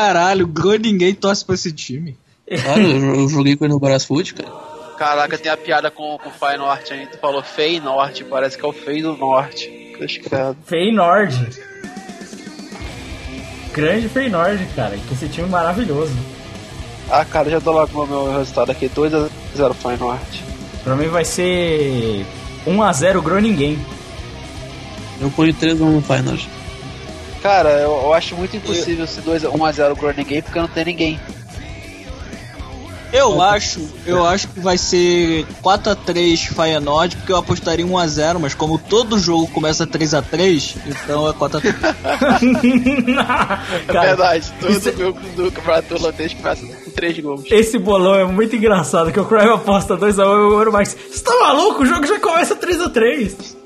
Caralho, 0.00 0.50
ninguém 0.82 1.14
torce 1.14 1.44
pra 1.44 1.54
esse 1.54 1.70
time. 1.72 2.16
Claro, 2.62 2.80
eu, 2.80 3.14
eu 3.16 3.28
joguei 3.28 3.54
com 3.54 3.66
ele 3.66 3.74
no 3.74 3.78
Brasfoot, 3.78 4.32
cara. 4.32 4.50
Caraca, 4.96 5.36
tem 5.36 5.52
a 5.52 5.56
piada 5.58 5.90
com, 5.90 6.16
com 6.16 6.30
o 6.30 6.32
Fai 6.32 6.56
Norte 6.56 6.94
aí. 6.94 7.06
Tu 7.06 7.18
falou 7.18 7.42
Fei 7.42 7.78
Norte, 7.78 8.24
parece 8.24 8.56
que 8.56 8.64
é 8.64 8.68
o 8.68 8.72
Fei 8.72 9.02
do 9.02 9.14
Norte. 9.14 9.68
Credo. 9.98 10.56
Feyenoord. 10.64 11.62
Grande 13.74 14.08
Feyenoord, 14.08 14.66
cara. 14.74 14.96
Que 14.96 15.12
esse 15.12 15.28
time 15.28 15.48
maravilhoso. 15.48 16.16
Ah, 17.10 17.24
cara, 17.24 17.50
já 17.50 17.58
dou 17.58 17.74
logo 17.74 18.02
o 18.02 18.06
meu 18.06 18.38
resultado 18.38 18.70
aqui: 18.72 18.88
2x0 18.88 19.74
Fai 19.74 19.98
Norte. 19.98 20.42
Pra 20.82 20.96
mim 20.96 21.08
vai 21.08 21.26
ser 21.26 22.24
1x0 22.66 23.20
Groningen. 23.20 23.78
Eu 25.20 25.30
ponho 25.30 25.52
3x1 25.52 25.78
no 25.78 26.00
Final. 26.00 26.59
Cara, 27.42 27.70
eu, 27.70 27.90
eu 27.90 28.12
acho 28.12 28.36
muito 28.36 28.56
impossível 28.56 29.04
esse 29.04 29.20
2 29.20 29.42
1x0 29.44 29.96
Groningen 29.98 30.42
porque 30.42 30.60
não 30.60 30.68
tem 30.68 30.84
ninguém. 30.84 31.20
Eu 33.12 33.42
acho, 33.42 33.80
eu 34.06 34.24
acho 34.24 34.46
que 34.46 34.60
vai 34.60 34.78
ser 34.78 35.44
4 35.62 35.90
a 35.90 35.96
3 35.96 36.42
Feyenoord, 36.44 37.16
porque 37.16 37.32
eu 37.32 37.38
apostaria 37.38 37.84
1 37.84 37.98
a 37.98 38.06
0, 38.06 38.38
mas 38.38 38.54
como 38.54 38.78
todo 38.78 39.18
jogo 39.18 39.48
começa 39.48 39.84
3 39.84 40.14
a 40.14 40.22
3, 40.22 40.76
então 40.86 41.28
é 41.28 41.32
4 41.32 41.58
a 41.58 41.60
3. 41.60 41.74
É 43.88 43.92
verdade, 44.00 44.52
todo 44.60 44.70
isso- 44.70 44.96
jogo 44.96 45.18
do 45.34 45.50
campeonato 45.50 45.94
holandês 45.96 46.34
começa 46.34 46.64
com 46.64 46.90
3 46.92 47.18
gols. 47.18 47.42
Esse 47.50 47.78
bolão 47.80 48.14
é 48.14 48.24
muito 48.24 48.54
engraçado, 48.54 49.10
que 49.10 49.18
o 49.18 49.24
Crime 49.24 49.54
aposta 49.54 49.96
2x1 49.96 50.18
e 50.18 50.22
o 50.22 50.52
Euromax. 50.60 50.96
Você 51.10 51.24
tá 51.24 51.34
maluco? 51.40 51.82
O 51.82 51.86
jogo 51.86 52.06
já 52.06 52.20
começa 52.20 52.54
3x3. 52.54 53.56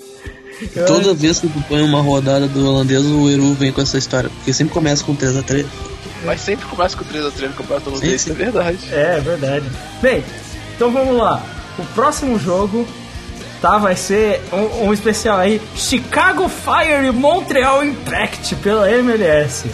Toda 0.87 1.15
vez 1.15 1.41
que 1.41 1.49
tu 1.49 1.63
põe 1.69 1.83
uma 1.83 2.01
rodada 2.01 2.47
do 2.47 2.67
holandês, 2.67 3.05
o 3.05 3.29
Eru 3.29 3.55
vem 3.55 3.73
com 3.73 3.81
essa 3.81 3.99
história. 3.99 4.31
Porque 4.31 4.53
sempre 4.53 4.73
começa 4.73 5.05
com 5.05 5.15
3x3. 5.15 5.67
Mas 6.25 6.41
sempre 6.41 6.67
começa 6.67 6.97
com 6.97 7.05
3x3 7.05 7.49
no 7.49 7.55
campeonato 7.55 7.91
holandês, 7.91 8.23
Sim, 8.23 8.33
isso 8.33 8.43
é 8.43 8.45
verdade. 8.45 8.79
É, 8.91 9.17
é 9.17 9.21
verdade. 9.21 9.65
Bem, 10.01 10.25
então 10.75 10.91
vamos 10.91 11.17
lá. 11.17 11.45
O 11.79 11.85
próximo 11.87 12.39
jogo, 12.39 12.87
tá? 13.61 13.79
Vai 13.79 13.97
ser 13.97 14.41
um, 14.53 14.87
um 14.87 14.93
especial 14.93 15.39
aí: 15.39 15.61
Chicago 15.75 16.49
Fire 16.49 17.07
e 17.07 17.11
Montreal 17.13 17.85
Impact 17.85 18.57
pela 18.57 18.91
MLS. 18.91 19.69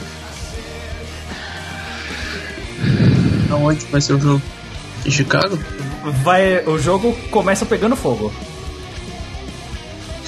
Aonde 3.51 3.85
vai 3.87 4.01
ser 4.01 4.15
o 4.15 4.21
jogo? 4.21 4.43
Em 5.05 5.11
Chicago? 5.11 5.59
Vai, 6.23 6.65
o 6.67 6.79
jogo 6.79 7.17
começa 7.31 7.67
pegando 7.67 7.97
fogo. 7.97 8.33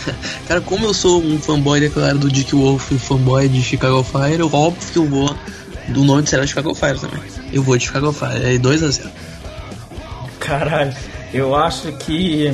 Cara, 0.46 0.60
como 0.60 0.86
eu 0.86 0.94
sou 0.94 1.22
um 1.22 1.38
fanboy 1.38 1.80
declarado 1.80 2.18
do 2.18 2.30
Dick 2.30 2.54
Wolf 2.54 2.90
e 2.90 2.94
um 2.94 2.98
fanboy 2.98 3.48
de 3.48 3.62
Chicago 3.62 4.02
Fire, 4.02 4.40
eu 4.40 4.52
óbvio 4.52 4.92
que 4.92 4.98
eu 4.98 5.06
vou 5.06 5.34
do 5.88 6.04
nome 6.04 6.22
de 6.22 6.30
série 6.30 6.46
Chicago 6.46 6.74
Fire 6.74 6.98
também. 6.98 7.20
Eu 7.52 7.62
vou 7.62 7.76
de 7.76 7.84
Chicago 7.84 8.12
Fire, 8.12 8.44
é 8.44 8.58
2x0. 8.58 9.10
Caralho, 10.38 10.94
eu 11.32 11.54
acho 11.54 11.92
que. 11.92 12.52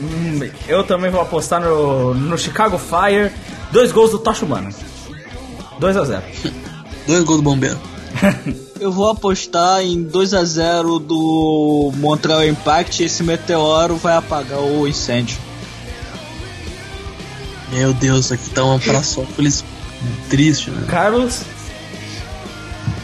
Hum, 0.00 0.40
eu 0.68 0.84
também 0.84 1.10
vou 1.10 1.20
apostar 1.20 1.60
no, 1.60 2.14
no 2.14 2.36
Chicago 2.36 2.78
Fire. 2.78 3.32
Dois 3.72 3.92
gols 3.92 4.10
do 4.10 4.18
Tocha 4.18 4.44
Humana. 4.44 4.70
2 5.78 5.96
a 5.96 6.04
0 6.04 6.22
Dois 7.06 7.24
gols 7.24 7.38
do 7.38 7.42
bombeiro. 7.42 7.78
Eu 8.80 8.92
vou 8.92 9.08
apostar 9.08 9.82
em 9.82 10.02
2 10.02 10.34
a 10.34 10.44
0 10.44 10.98
do 10.98 11.92
Montreal 11.96 12.44
Impact. 12.44 13.02
Esse 13.02 13.22
meteoro 13.22 13.96
vai 13.96 14.16
apagar 14.16 14.60
o 14.60 14.86
incêndio. 14.86 15.38
Meu 17.74 17.92
Deus, 17.92 18.30
aqui 18.30 18.50
tá 18.50 18.64
uma 18.64 18.78
Praçópolis 18.78 19.64
triste, 20.30 20.70
né? 20.70 20.86
Carlos, 20.88 21.40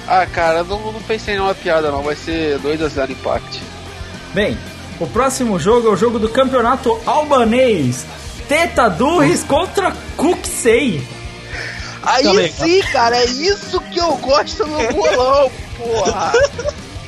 Ah, 0.07 0.27
cara, 0.27 0.63
não, 0.65 0.93
não 0.93 1.01
pensei 1.03 1.37
numa 1.37 1.55
piada 1.55 1.91
não, 1.91 2.03
vai 2.03 2.15
ser 2.17 2.59
2x0 2.61 3.11
Impact. 3.11 3.61
bem, 4.35 4.57
o 4.99 5.07
próximo 5.07 5.59
jogo 5.59 5.89
é 5.89 5.91
o 5.91 5.97
jogo 5.97 6.19
do 6.19 6.29
campeonato 6.29 7.01
albanês. 7.07 8.05
Teta 8.49 8.89
Durres 8.89 9.43
contra 9.45 9.93
Cuxei. 10.17 11.07
Aí 12.03 12.25
Tá 12.49 12.65
sim, 12.65 12.81
cara, 12.93 13.17
é 13.17 13.25
isso 13.27 13.81
que 13.81 13.99
eu 13.99 14.17
gosto 14.17 14.67
no 14.67 14.79
bolão, 14.93 15.51
porra! 15.77 16.33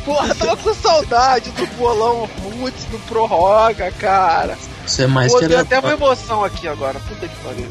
Porra, 0.05 0.35
tava 0.35 0.57
com 0.57 0.75
saudade 0.75 1.51
do 1.53 1.65
bolão 1.79 2.29
Roots, 2.43 2.85
do 2.91 2.99
Prorroga, 3.07 3.91
cara. 3.93 4.59
Isso 4.93 5.01
é 5.01 5.07
mais 5.07 5.33
Pô, 5.33 5.39
que 5.39 5.55
até 5.55 5.79
uma 5.79 5.93
emoção 5.93 6.45
aqui 6.45 6.69
agora, 6.69 7.01
puta 7.01 7.27
que 7.27 7.37
pariu. 7.37 7.67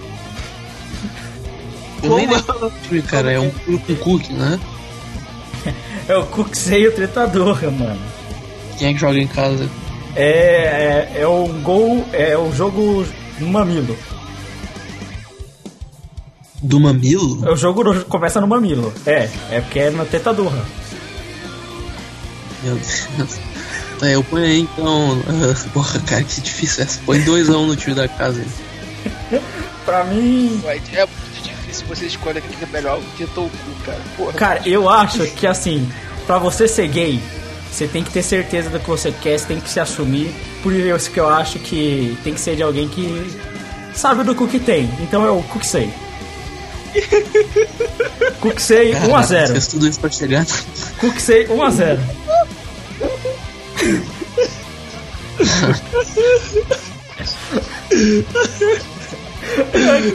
Eu 2.01 2.15
nem 2.15 2.27
lembro 2.27 3.03
cara, 3.07 3.31
é 3.31 3.39
um 3.39 3.51
com 3.51 3.95
cookie, 3.97 4.33
né? 4.33 4.59
É 6.07 6.17
o 6.17 6.25
e 6.75 6.87
o 6.87 6.91
Teta 6.91 7.27
Durra, 7.27 7.69
mano. 7.69 8.01
Quem 8.79 8.87
é 8.89 8.93
que 8.93 8.99
joga 8.99 9.19
em 9.19 9.27
casa? 9.27 9.69
É, 10.15 11.11
é, 11.15 11.21
é 11.21 11.27
um 11.27 11.61
gol, 11.61 12.03
é 12.11 12.35
o 12.35 12.51
jogo 12.51 13.05
no 13.39 13.47
mamilo. 13.49 13.95
Do 16.59 16.79
mamilo? 16.79 17.47
É 17.47 17.51
o 17.51 17.55
jogo 17.55 18.03
começa 18.05 18.41
no 18.41 18.47
mamilo. 18.47 18.91
É, 19.05 19.29
é 19.51 19.61
porque 19.61 19.79
é 19.79 19.91
na 19.91 20.05
Teta 20.05 20.33
Durra. 20.33 20.65
Meu 22.63 22.73
Deus. 22.73 23.50
Tá, 24.01 24.09
eu 24.09 24.23
ponho 24.23 24.43
aí 24.43 24.61
então. 24.61 25.21
porra, 25.71 25.99
cara, 25.99 26.23
que 26.23 26.41
difícil 26.41 26.83
essa. 26.83 26.99
Põe 27.05 27.23
2x1 27.23 27.67
no 27.67 27.75
time 27.75 27.95
da 27.95 28.07
casa 28.07 28.41
aí. 28.41 29.41
Pra 29.85 30.03
mim, 30.05 30.59
Vai, 30.63 30.81
É 30.93 31.05
muito 31.05 31.43
difícil 31.43 31.85
você 31.87 32.05
escolher 32.07 32.39
o 32.39 32.41
que 32.41 32.63
é 32.63 32.67
melhor, 32.67 32.97
o 32.97 33.01
que 33.15 33.23
o 33.23 33.27
cu, 33.27 33.49
cara. 33.85 33.99
Porra. 34.17 34.33
Cara, 34.33 34.61
eu 34.65 34.89
acho 34.89 35.25
que 35.27 35.45
assim, 35.45 35.87
pra 36.25 36.39
você 36.39 36.67
ser 36.67 36.87
gay, 36.87 37.21
você 37.71 37.87
tem 37.87 38.03
que 38.03 38.11
ter 38.11 38.23
certeza 38.23 38.69
do 38.69 38.79
que 38.79 38.89
você 38.89 39.11
quer, 39.11 39.39
você 39.39 39.45
tem 39.45 39.59
que 39.59 39.69
se 39.69 39.79
assumir. 39.79 40.33
Por 40.63 40.73
isso 40.73 41.11
que 41.11 41.19
eu 41.19 41.29
acho 41.29 41.59
que 41.59 42.17
tem 42.23 42.33
que 42.33 42.39
ser 42.39 42.55
de 42.55 42.63
alguém 42.63 42.87
que 42.87 43.37
sabe 43.93 44.23
do 44.23 44.33
cu 44.33 44.47
que 44.47 44.59
tem. 44.59 44.89
Então 44.99 45.25
é 45.25 45.29
o 45.29 45.43
Cuxei. 45.43 45.93
Cuxei 48.39 48.93
Caraca, 48.93 49.13
1x0. 49.13 49.47
Fez 49.47 49.67
tudo 49.67 49.87
isso 49.87 49.99
pra 49.99 50.09
chegar. 50.09 50.45
Cuxei 50.99 51.47
1x0. 51.47 51.99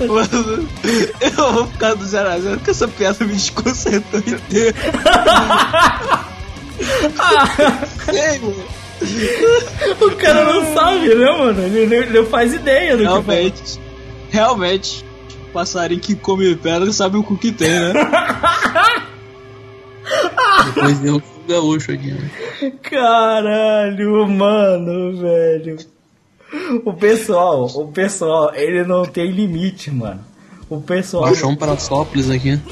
Mano, 0.08 0.68
eu 1.20 1.52
vou 1.52 1.66
ficar 1.66 1.94
do 1.94 2.04
0x0 2.04 2.56
porque 2.56 2.70
essa 2.70 2.88
piada 2.88 3.24
me 3.24 3.34
desconcertou 3.34 4.20
inteiro. 4.20 4.76
Mano. 8.42 8.54
O 10.00 10.10
cara 10.16 10.44
não 10.44 10.74
sabe, 10.74 11.14
né, 11.14 11.30
mano? 11.30 11.62
Ele 11.62 12.06
não 12.18 12.26
faz 12.26 12.54
ideia 12.54 12.96
do 12.96 13.02
que 13.02 13.04
Realmente, 13.04 13.80
realmente, 14.30 15.04
passarinho 15.52 16.00
que 16.00 16.14
come 16.14 16.56
pedra 16.56 16.90
sabe 16.92 17.16
o 17.18 17.22
cu 17.22 17.36
que 17.36 17.52
tem, 17.52 17.68
né? 17.68 17.92
Depois 20.74 20.98
deu 21.00 21.16
um 21.16 21.35
gaúcho 21.46 21.92
aqui, 21.92 22.12
né? 22.12 22.30
Caralho, 22.82 24.28
mano, 24.28 25.16
velho. 25.16 25.76
O 26.84 26.92
pessoal, 26.92 27.64
o 27.64 27.88
pessoal, 27.88 28.54
ele 28.54 28.84
não 28.84 29.04
tem 29.04 29.30
limite, 29.30 29.90
mano. 29.90 30.20
O 30.68 30.80
pessoal. 30.80 31.24
Baixou 31.24 31.50
um 31.50 31.56
Paraçópolis 31.56 32.30
aqui. 32.30 32.60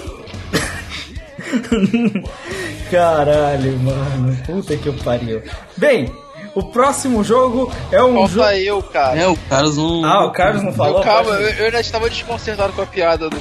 Caralho, 2.90 3.78
mano. 3.78 4.36
Puta 4.46 4.76
que 4.76 4.92
pariu. 5.02 5.42
Bem, 5.76 6.12
o 6.54 6.62
próximo 6.62 7.24
jogo 7.24 7.72
é 7.90 8.02
um 8.02 8.26
jogo. 8.26 8.28
Falta 8.28 8.58
eu, 8.58 8.82
cara. 8.82 9.20
É, 9.20 9.26
o 9.26 9.36
Carlos 9.36 9.76
não. 9.76 10.04
Ah, 10.04 10.26
o 10.26 10.32
Carlos 10.32 10.62
não 10.62 10.72
falou? 10.72 10.98
Eu, 10.98 11.04
calma, 11.04 11.30
eu, 11.32 11.50
eu 11.50 11.64
ainda 11.66 11.80
estava 11.80 12.08
desconcertado 12.08 12.72
com 12.72 12.82
a 12.82 12.86
piada 12.86 13.28
do. 13.28 13.36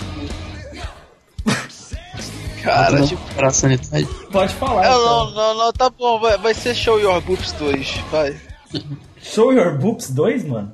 Cara, 2.64 2.99
não 2.99 3.07
tipo. 3.07 3.22
para. 3.35 3.49
Pode 4.31 4.53
falar. 4.56 4.85
É, 4.85 4.88
então. 4.90 5.06
não, 5.06 5.31
não, 5.31 5.57
não, 5.57 5.73
tá 5.73 5.90
bom, 5.90 6.19
vai, 6.19 6.38
vai 6.38 6.53
ser 6.53 6.73
Show 6.76 6.99
Your 6.99 7.19
Boobs 7.22 7.52
2, 7.53 7.98
vai. 8.11 8.40
Show 9.22 9.52
Your 9.53 9.77
Boobs 9.77 10.10
2, 10.10 10.45
mano? 10.45 10.72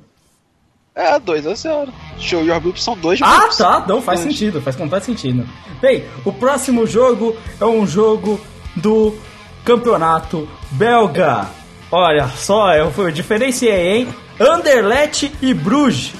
É, 0.94 1.18
2 1.18 1.46
a 1.46 1.54
0. 1.54 1.92
Show 2.18 2.42
Your 2.44 2.60
Boobs 2.60 2.82
são 2.82 2.96
dois 2.96 3.20
Ah, 3.22 3.40
boobs. 3.40 3.56
tá. 3.56 3.84
Não, 3.86 4.02
faz 4.02 4.20
Dois. 4.20 4.32
sentido. 4.32 4.60
Faz 4.60 4.76
completo 4.76 5.06
sentido. 5.06 5.48
Bem, 5.80 6.04
o 6.24 6.32
próximo 6.32 6.86
jogo 6.86 7.36
é 7.60 7.64
um 7.64 7.86
jogo 7.86 8.40
do 8.76 9.16
campeonato 9.64 10.48
belga. 10.72 11.48
Olha 11.92 12.28
só, 12.28 12.74
eu, 12.74 12.92
eu 12.98 13.10
diferenciei, 13.10 13.88
hein? 13.98 14.14
Anderlecht 14.38 15.32
e 15.40 15.52
Bruges. 15.54 16.12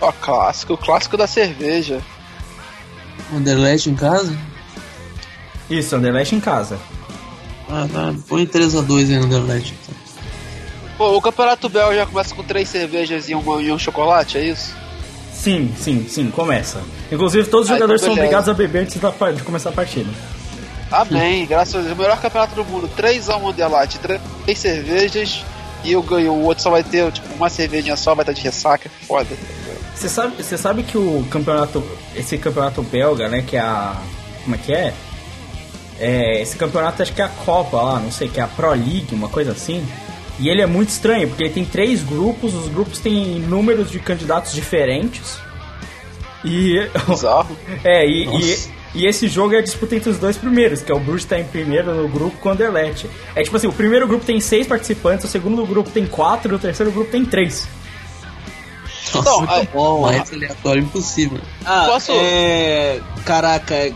Ó, 0.00 0.10
clássico, 0.12 0.74
o 0.74 0.78
clássico 0.78 1.16
da 1.16 1.26
cerveja. 1.26 2.00
Anderlecht 3.34 3.88
em 3.88 3.94
casa? 3.94 4.36
Isso, 5.68 5.94
Anderlecht 5.94 6.34
em 6.34 6.40
casa. 6.40 6.78
Ah, 7.68 7.86
tá. 7.92 8.14
Põe 8.28 8.46
3x2 8.46 9.10
aí 9.10 9.18
no 9.18 9.26
então. 9.26 9.94
Pô, 10.98 11.16
o 11.16 11.22
campeonato 11.22 11.68
belga 11.68 11.96
já 11.96 12.06
começa 12.06 12.34
com 12.34 12.42
três 12.42 12.68
cervejas 12.68 13.28
e, 13.28 13.34
uma, 13.34 13.62
e 13.62 13.72
um 13.72 13.78
chocolate, 13.78 14.36
é 14.36 14.44
isso? 14.44 14.74
Sim, 15.32 15.72
sim, 15.78 16.06
sim, 16.08 16.30
começa. 16.30 16.82
Inclusive, 17.10 17.48
todos 17.48 17.66
os 17.66 17.70
então 17.70 17.78
jogadores 17.78 18.02
são 18.02 18.10
beleza. 18.10 18.26
obrigados 18.26 18.48
a 18.50 18.54
beber 18.54 18.82
antes 18.82 18.96
da 18.98 19.10
de 19.32 19.42
começar 19.42 19.70
a 19.70 19.72
partida. 19.72 20.10
Amém, 20.90 21.46
graças 21.46 21.74
a 21.74 21.78
Deus. 21.78 21.92
O 21.92 21.96
melhor 21.96 22.20
campeonato 22.20 22.54
do 22.54 22.64
mundo. 22.64 22.90
3x1 22.98 23.50
Underlight, 23.50 23.98
três 24.00 24.58
cervejas 24.58 25.42
e 25.84 25.92
eu 25.92 26.02
ganho. 26.02 26.32
O 26.32 26.44
outro 26.44 26.62
só 26.62 26.70
vai 26.70 26.82
ter, 26.82 27.10
tipo, 27.12 27.32
uma 27.34 27.48
cervejinha 27.48 27.96
só, 27.96 28.14
vai 28.14 28.22
estar 28.24 28.32
de 28.32 28.42
ressaca. 28.42 28.90
Foda. 29.06 29.34
Você 30.00 30.08
sabe, 30.08 30.42
você 30.42 30.56
sabe 30.56 30.82
que 30.82 30.96
o 30.96 31.26
campeonato, 31.30 31.84
esse 32.16 32.38
campeonato 32.38 32.82
belga, 32.82 33.28
né, 33.28 33.42
que 33.46 33.54
é 33.54 33.60
a, 33.60 34.00
como 34.42 34.56
é 34.56 34.58
que 34.58 34.72
é? 34.72 34.94
É, 35.98 36.40
esse 36.40 36.56
campeonato 36.56 37.02
acho 37.02 37.12
que 37.12 37.20
é 37.20 37.24
a 37.26 37.28
Copa 37.28 37.76
lá, 37.76 38.00
não 38.00 38.10
sei, 38.10 38.26
que 38.26 38.40
é 38.40 38.42
a 38.42 38.46
Pro 38.46 38.70
League, 38.70 39.08
uma 39.12 39.28
coisa 39.28 39.52
assim. 39.52 39.86
E 40.38 40.48
ele 40.48 40.62
é 40.62 40.66
muito 40.66 40.88
estranho, 40.88 41.28
porque 41.28 41.42
ele 41.44 41.52
tem 41.52 41.66
três 41.66 42.02
grupos, 42.02 42.54
os 42.54 42.68
grupos 42.68 42.98
têm 42.98 43.40
números 43.40 43.90
de 43.90 44.00
candidatos 44.00 44.54
diferentes. 44.54 45.36
E 46.42 46.88
Bizarro. 47.06 47.54
é, 47.84 48.08
e, 48.08 48.24
e, 48.24 48.58
e 48.94 49.06
esse 49.06 49.28
jogo 49.28 49.54
é 49.54 49.58
a 49.58 49.62
disputa 49.62 49.96
entre 49.96 50.08
os 50.08 50.16
dois 50.16 50.38
primeiros, 50.38 50.80
que 50.80 50.90
é 50.90 50.94
o 50.94 50.98
Bruges 50.98 51.26
tá 51.26 51.38
em 51.38 51.44
primeiro 51.44 51.94
no 51.94 52.08
grupo 52.08 52.38
com 52.38 52.48
o 52.48 52.52
Anderlecht. 52.52 53.06
É 53.36 53.42
tipo 53.42 53.54
assim, 53.54 53.66
o 53.66 53.72
primeiro 53.72 54.08
grupo 54.08 54.24
tem 54.24 54.40
seis 54.40 54.66
participantes, 54.66 55.26
o 55.26 55.28
segundo 55.28 55.66
grupo 55.66 55.90
tem 55.90 56.06
quatro 56.06 56.54
e 56.54 56.56
o 56.56 56.58
terceiro 56.58 56.90
grupo 56.90 57.10
tem 57.10 57.22
três. 57.22 57.68
Nossa, 59.14 59.30
Não, 59.30 59.38
muito 59.38 59.52
aí- 59.52 59.68
bom. 59.72 60.00
Mais 60.02 60.32
aleatório 60.32 60.82
impossível. 60.82 61.38
Ah, 61.64 61.86
Posso- 61.88 62.12
é. 62.14 63.00
Caraca, 63.24 63.74
é, 63.74 63.92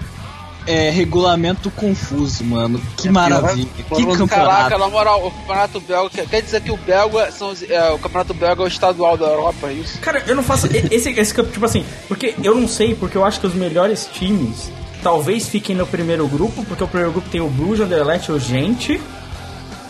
é 0.66 0.90
regulamento 0.90 1.70
confuso, 1.70 2.42
mano. 2.44 2.80
Que 2.96 3.08
maravilha. 3.10 3.68
Que 3.76 3.82
Caraca, 3.82 4.26
Caraca, 4.26 4.26
campeonato. 4.70 4.78
na 4.78 4.88
moral, 4.88 5.26
o 5.26 5.30
campeonato 5.30 5.80
belga. 5.80 6.10
quer- 6.26 6.42
dizer 6.42 6.60
que 6.62 6.70
o 6.70 6.76
belga 6.76 7.30
são 7.32 7.50
os- 7.50 7.62
é, 7.62 7.90
o 7.90 7.98
campeonato 7.98 8.34
belga 8.34 8.62
é 8.62 8.64
o 8.64 8.68
estadual 8.68 9.16
da 9.16 9.26
Europa, 9.26 9.68
é 9.68 9.72
isso? 9.74 9.98
Cara, 10.00 10.22
eu 10.26 10.34
não 10.34 10.42
faço. 10.42 10.66
esse, 10.90 11.10
esse 11.10 11.34
campo, 11.34 11.50
tipo 11.52 11.64
assim, 11.64 11.84
porque 12.08 12.34
eu 12.42 12.54
não 12.54 12.66
sei, 12.68 12.94
porque 12.94 13.16
eu 13.16 13.24
acho 13.24 13.40
que 13.40 13.46
os 13.46 13.54
melhores 13.54 14.08
times 14.12 14.70
talvez 15.02 15.46
fiquem 15.48 15.76
no 15.76 15.86
primeiro 15.86 16.26
grupo, 16.26 16.64
porque 16.64 16.82
o 16.82 16.88
primeiro 16.88 17.12
grupo 17.12 17.28
tem 17.28 17.40
o 17.42 17.48
Bruges, 17.48 17.80
o 17.80 17.82
Anderlecht 17.84 18.30
e 18.30 18.32
o 18.34 18.40
Gente. 18.40 19.00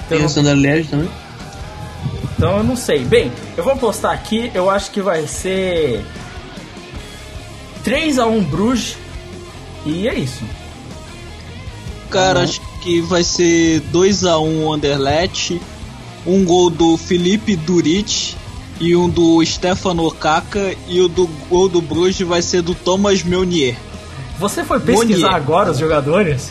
Tem 0.09 0.23
o 0.25 0.27
Anderlecht 0.41 0.91
também. 0.91 1.09
Então 2.45 2.59
eu 2.59 2.65
não 2.65 2.77
sei. 2.77 3.03
Bem, 3.05 3.33
eu 3.57 3.65
vou 3.65 3.75
postar 3.75 4.13
aqui, 4.13 4.51
eu 4.55 4.69
acho 4.69 4.91
que 4.91 5.01
vai 5.01 5.27
ser 5.27 6.05
3x1 7.83 8.45
Bruges. 8.45 8.99
E 9.87 10.07
é 10.07 10.15
isso. 10.15 10.45
Cara, 12.11 12.43
acho 12.43 12.61
que 12.83 13.01
vai 13.01 13.25
ser 13.25 13.81
2x1 13.91 14.75
Anderlecht. 14.75 15.59
Um 16.27 16.45
gol 16.45 16.69
do 16.69 16.99
Felipe 16.99 17.57
Durit. 17.57 18.37
e 18.79 18.95
um 18.95 19.09
do 19.09 19.43
Stefano 19.45 20.11
Kaka 20.11 20.75
e 20.89 21.01
o 21.01 21.09
do 21.09 21.27
gol 21.49 21.69
do 21.69 21.81
Bruges 21.81 22.27
vai 22.27 22.43
ser 22.43 22.61
do 22.61 22.75
Thomas 22.75 23.23
Meunier. 23.23 23.77
Você 24.39 24.65
foi 24.65 24.81
pesquisar 24.81 25.29
Monier. 25.29 25.35
agora 25.35 25.71
os 25.71 25.79
jogadores? 25.79 26.51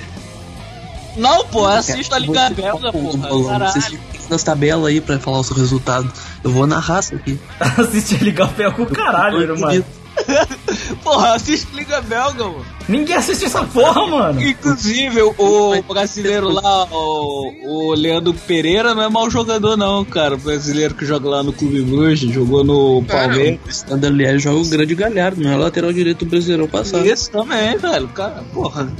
Não, 1.16 1.46
pô, 1.46 1.68
assista 1.68 2.16
a 2.16 2.20
Liga 2.20 2.50
Belga, 2.50 2.92
porra. 2.92 3.60
Caralho. 3.60 4.13
Nas 4.30 4.44
tabelas 4.44 4.86
aí 4.88 5.02
pra 5.02 5.20
falar 5.20 5.40
o 5.40 5.44
seu 5.44 5.56
resultado. 5.56 6.12
Eu 6.44 6.52
vou 6.52 6.66
na 6.68 6.80
raça 6.80 7.16
aqui. 7.16 7.40
Assistir 7.60 8.24
Liga 8.24 8.46
Belga 8.48 8.76
com 8.76 8.86
caralho, 8.86 9.60
mano. 9.60 9.84
Porra, 11.04 11.34
assiste 11.36 11.68
Liga 11.74 12.00
Belga, 12.02 12.44
mano. 12.44 12.66
Ninguém 12.88 13.16
assiste 13.16 13.46
essa 13.46 13.64
porra, 13.64 14.06
mano. 14.08 14.42
Inclusive, 14.42 15.22
o, 15.22 15.34
o 15.38 15.82
brasileiro 15.84 16.50
lá, 16.50 16.86
o, 16.92 17.52
o 17.90 17.94
Leandro 17.94 18.34
Pereira, 18.34 18.94
não 18.94 19.02
é 19.04 19.10
mau 19.10 19.30
jogador, 19.30 19.76
não, 19.76 20.04
cara. 20.06 20.36
O 20.36 20.38
brasileiro 20.38 20.94
que 20.94 21.06
joga 21.06 21.28
lá 21.30 21.42
no 21.44 21.52
Clube 21.52 21.82
Bruges, 21.82 22.32
jogou 22.32 22.64
no 22.64 23.04
Palmeiras. 23.06 23.86
O 23.90 24.06
aliás 24.06 24.42
joga 24.42 24.60
o 24.60 24.66
grande 24.70 24.94
galhardo, 24.94 25.42
não 25.42 25.52
é 25.52 25.58
lateral 25.58 25.92
direito 25.92 26.26
do 26.26 26.30
Brasileirão 26.30 26.68
passado. 26.68 27.06
Isso 27.06 27.32
também, 27.32 27.76
velho. 27.78 28.08
Cara, 28.10 28.44
porra. 28.54 28.92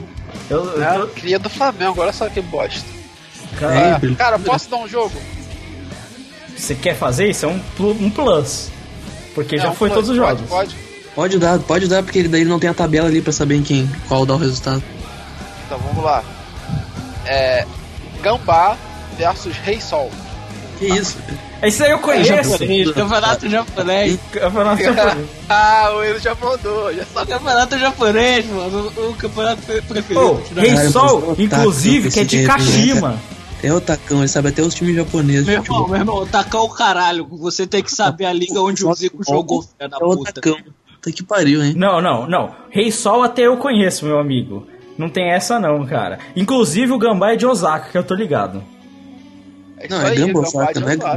Eu, 0.50 0.66
eu 0.66 1.02
tô- 1.02 1.08
cria 1.14 1.38
do 1.38 1.50
Flamengo, 1.50 2.02
olha 2.02 2.14
só 2.14 2.28
que 2.30 2.42
bosta. 2.42 3.03
Cara, 3.60 3.76
É, 3.76 4.00
ele- 4.02 4.16
Cara, 4.16 4.40
posso 4.40 4.70
dar 4.70 4.78
um 4.78 4.88
jogo? 4.88 5.14
você 6.56 6.76
quer 6.76 6.96
fazer 6.96 7.30
isso? 7.30 7.46
É 7.46 7.50
um, 7.50 7.60
um 7.80 8.10
plus. 8.10 8.70
Porque 9.36 9.58
já 9.58 9.72
foi 9.72 9.90
pode, 9.90 9.94
todos 10.02 10.10
os 10.12 10.18
pode, 10.18 10.38
jogos. 10.40 10.50
Pode, 10.50 10.76
Pode 11.16 11.38
dar, 11.38 11.60
pode 11.60 11.88
dar, 11.88 12.02
porque 12.02 12.20
ele 12.20 12.28
daí 12.28 12.44
não 12.44 12.60
tem 12.60 12.70
a 12.70 12.74
tabela 12.74 13.08
ali 13.08 13.22
pra 13.22 13.32
saber 13.32 13.56
em 13.56 13.62
quem, 13.64 13.90
qual 14.08 14.26
dá 14.26 14.34
o 14.34 14.38
resultado. 14.38 14.82
Então 15.66 15.78
vamos 15.78 16.04
lá. 16.04 16.24
É. 17.26 17.66
Gambá 18.22 18.76
versus 19.18 19.56
Rei 19.58 19.80
Sol. 19.80 20.10
Que 20.80 20.88
isso? 20.88 21.18
Isso 21.62 21.84
aí 21.84 21.92
eu 21.92 22.00
conheço. 22.00 22.58
Campeonato 22.94 23.48
japonês. 23.48 24.20
Campeonato 24.34 24.84
japonês. 24.84 25.28
ah, 25.48 25.92
o 25.96 26.04
Enzo 26.04 26.20
já 26.20 26.36
mandou, 26.36 26.94
já 26.94 27.06
sabe. 27.14 27.32
Campeonato 27.32 27.80
japonês, 27.80 28.46
mano. 28.48 28.92
O, 28.98 29.10
o 29.12 29.14
campeonato 29.14 29.62
preferido. 29.62 30.20
Ô, 30.20 30.42
Rei 30.56 30.76
Sol, 30.90 31.36
inclusive, 31.38 32.12
que 32.12 32.20
é 32.20 32.24
esse 32.24 32.30
de 32.30 32.42
né, 32.42 32.48
Kashima. 32.48 33.22
É 33.64 33.74
o 33.74 33.80
Tacão, 33.80 34.20
ele 34.20 34.28
sabe 34.28 34.50
até 34.50 34.62
os 34.62 34.76
times 34.76 34.94
japoneses. 34.94 35.48
Meu 35.48 35.62
irmão, 35.64 35.88
meu 35.88 35.96
irmão, 35.96 36.28
tacar 36.28 36.62
o 36.62 36.70
caralho. 36.70 37.26
Você 37.32 37.66
tem 37.66 37.82
que 37.82 37.90
saber 37.92 38.26
a 38.26 38.34
liga 38.34 38.60
onde 38.60 38.86
o 38.86 38.94
Zico 38.94 39.24
jogou, 39.24 39.62
filha 39.62 39.88
da 39.88 39.98
É 40.02 40.04
o 40.04 40.18
puta. 40.18 40.34
Tacão. 40.34 40.58
Tá 41.02 41.12
que 41.12 41.24
pariu, 41.24 41.64
hein? 41.64 41.74
Não, 41.76 42.02
não, 42.02 42.28
não. 42.28 42.54
Rei 42.70 42.92
Sol 42.92 43.24
até 43.24 43.44
eu 43.44 43.56
conheço, 43.58 44.06
meu 44.06 44.20
amigo. 44.20 44.68
Não 44.98 45.10
tem 45.10 45.32
essa 45.32 45.60
não, 45.60 45.86
cara. 45.86 46.20
Inclusive 46.36 46.92
o 46.92 46.98
Gambá 46.98 47.32
é 47.32 47.36
de 47.38 47.46
Osaka, 47.46 47.90
que 47.90 47.98
eu 47.98 48.04
tô 48.04 48.14
ligado. 48.14 48.62
É 49.78 49.88
Não, 49.88 50.02
é 50.02 50.16
Gamba 50.16 50.34
Gambá 50.34 50.48
Osaka, 50.48 50.80
não 50.80 50.90
é. 50.90 50.96
Gambá. 50.96 51.16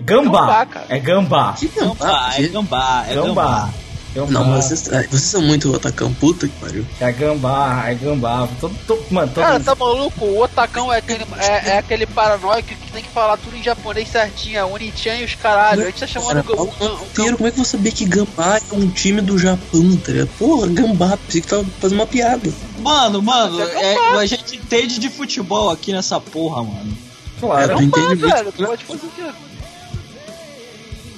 Gambá. 0.00 0.40
Gambá, 0.40 0.66
cara. 0.66 0.86
É 0.88 0.98
Gambá. 0.98 1.52
Que 1.54 1.68
Gambá, 1.68 2.32
é 2.36 2.42
gambá, 2.48 3.04
é 3.08 3.14
Gambá. 3.14 3.26
gambá. 3.26 3.70
Gambá. 4.14 4.30
Não, 4.30 4.44
mas 4.44 4.66
vocês, 4.66 4.92
ah, 4.92 5.02
vocês 5.10 5.22
são 5.22 5.42
muito 5.42 5.72
Otacão, 5.74 6.14
puta 6.14 6.46
que 6.46 6.54
pariu. 6.60 6.86
É 7.00 7.10
Gambá, 7.10 7.84
é 7.88 7.94
Gambá. 7.94 8.48
Todo, 8.60 8.74
todo, 8.86 9.04
mano, 9.10 9.26
todo 9.34 9.42
Cara, 9.44 9.58
tá 9.60 9.74
maluco? 9.74 10.24
O 10.24 10.42
Otacão 10.42 10.92
é 10.92 10.98
aquele, 10.98 11.24
é, 11.38 11.70
é 11.70 11.78
aquele 11.78 12.06
paranoico 12.06 12.68
que 12.68 12.92
tem 12.92 13.02
que 13.02 13.10
falar 13.10 13.36
tudo 13.36 13.56
em 13.56 13.62
japonês 13.62 14.08
certinho, 14.08 14.58
é 14.58 14.64
Unichan 14.64 15.16
e 15.16 15.24
os 15.24 15.34
caralho. 15.34 15.82
A 15.82 15.86
gente 15.86 15.98
tá 16.00 16.06
chamando 16.06 16.44
Cara, 16.44 16.62
o, 16.62 16.64
o, 16.64 17.02
o 17.02 17.06
inteiro, 17.06 17.36
como 17.36 17.48
é 17.48 17.50
que 17.50 17.58
você 17.58 17.70
sabia 17.76 17.90
que 17.92 18.04
Gambá 18.04 18.58
é 18.58 18.74
um 18.74 18.88
time 18.88 19.20
do 19.20 19.36
Japão, 19.36 19.96
tá 19.96 20.12
ligado? 20.12 20.28
Porra, 20.38 20.66
Gambá, 20.68 21.16
pensei 21.16 21.40
que 21.40 21.48
tava 21.48 21.64
fazendo 21.80 21.98
uma 21.98 22.06
piada. 22.06 22.52
Mano, 22.78 23.20
mano, 23.20 23.58
Mas 23.58 23.74
é 23.74 23.94
é- 23.94 24.16
a 24.16 24.26
gente 24.26 24.56
entende 24.56 24.98
de 25.00 25.08
futebol 25.08 25.70
aqui 25.70 25.92
nessa 25.92 26.20
porra, 26.20 26.62
mano. 26.62 26.96
claro. 27.40 27.76
tu 27.76 27.82
entende 27.82 28.16
Gambá, 28.16 28.34
velho, 28.36 28.44
muito. 28.44 28.56
tu 28.56 28.66
pode 28.66 28.84
fazer 28.84 29.06
o 29.06 29.10
quê? 29.10 29.32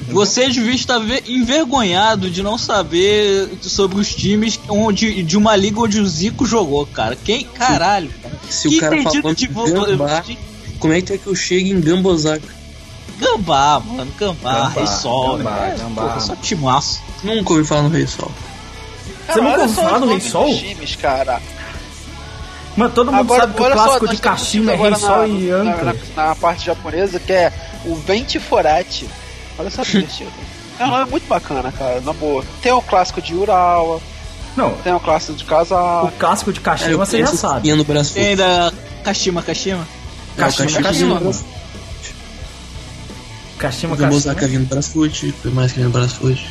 Você 0.08 0.48
devia 0.48 0.74
estar 0.74 0.98
ve- 0.98 1.22
envergonhado 1.26 2.30
de 2.30 2.42
não 2.42 2.56
saber 2.56 3.50
sobre 3.62 3.98
os 4.00 4.14
times 4.14 4.58
onde, 4.68 5.22
de 5.22 5.36
uma 5.36 5.56
liga 5.56 5.80
onde 5.80 6.00
o 6.00 6.06
Zico 6.06 6.46
jogou, 6.46 6.86
cara. 6.86 7.16
Quem? 7.16 7.44
Caralho. 7.44 8.10
cara. 8.22 8.34
Se 8.48 8.68
Que 8.68 8.76
o 8.76 8.80
cara 8.80 8.96
entendido 8.96 9.52
falando 9.54 9.86
de 9.86 9.96
Gambá, 9.96 10.20
de- 10.20 10.38
como 10.78 10.92
é 10.92 11.00
que 11.00 11.12
é 11.14 11.18
que 11.18 11.26
eu 11.26 11.34
chego 11.34 11.68
em 11.68 11.80
Gambosaka? 11.80 12.54
Gambá, 13.18 13.80
mano. 13.80 14.12
Gambá, 14.18 14.68
Rei 14.68 14.86
Sol. 14.86 15.38
Gambá, 15.38 15.66
é, 15.66 15.76
Gambá. 15.78 16.02
porra, 16.02 16.20
só 16.20 16.36
timaço. 16.36 17.00
Nunca 17.24 17.52
ouvi 17.54 17.64
falar 17.64 17.82
no 17.82 17.88
Rei 17.88 18.06
Sol. 18.06 18.30
Você 19.26 19.40
nunca 19.40 19.60
ouviu 19.62 19.74
só 19.74 19.82
falar 19.82 19.94
os 19.96 20.00
do 20.02 20.08
Rei 20.08 20.20
Sol? 20.20 20.54
times, 20.54 20.96
cara. 20.96 21.42
Mano, 22.76 22.92
todo 22.94 23.10
mundo 23.10 23.20
Agora, 23.20 23.40
sabe 23.40 23.54
que 23.54 23.60
o 23.62 23.64
só, 23.64 23.72
clássico 23.72 24.04
nós 24.06 24.14
de 24.16 24.22
Kashima 24.22 24.72
é 24.72 24.76
Rei 24.76 24.94
Sol 24.96 25.16
na, 25.18 25.26
e 25.28 25.42
na, 25.48 25.56
Angra. 25.56 25.96
na, 26.14 26.26
na 26.28 26.34
parte 26.36 26.66
japonesa, 26.66 27.18
que 27.18 27.32
é 27.32 27.50
o 27.86 27.94
Vente 27.96 28.38
Forate. 28.38 29.08
Olha 29.58 29.70
só 29.70 29.82
que 29.84 29.92
divertido. 29.92 30.30
É 30.78 30.84
um 30.84 30.88
nome 30.90 31.10
muito 31.10 31.26
bacana, 31.26 31.72
cara, 31.72 32.00
na 32.02 32.12
boa. 32.12 32.44
Tem 32.60 32.72
o 32.72 32.82
clássico 32.82 33.22
de 33.22 33.34
Urawa, 33.34 34.00
Não, 34.56 34.72
tem 34.78 34.92
o 34.92 35.00
clássico 35.00 35.34
de 35.34 35.44
Casa. 35.44 35.74
o 36.02 36.10
clássico 36.12 36.52
de 36.52 36.60
Kashima 36.60 37.06
você 37.06 37.18
já 37.20 37.28
sabe. 37.28 37.72
No 37.74 37.84
braço 37.84 38.14
Tem 38.14 38.28
ainda 38.28 38.72
Kashima, 39.02 39.42
Kashima. 39.42 39.86
É, 40.36 40.40
Kashima, 40.40 40.66
Kashima, 40.66 40.82
Kashima, 40.82 41.14
Kashima. 41.20 41.56
Kashima, 43.58 43.96
Kashima. 43.96 44.34
vindo 44.34 44.68
Brasfoot, 44.68 45.32
foi 45.40 45.50
mais 45.50 45.72
que 45.72 45.80
vindo 45.80 45.90
Brasfoot. 45.90 46.46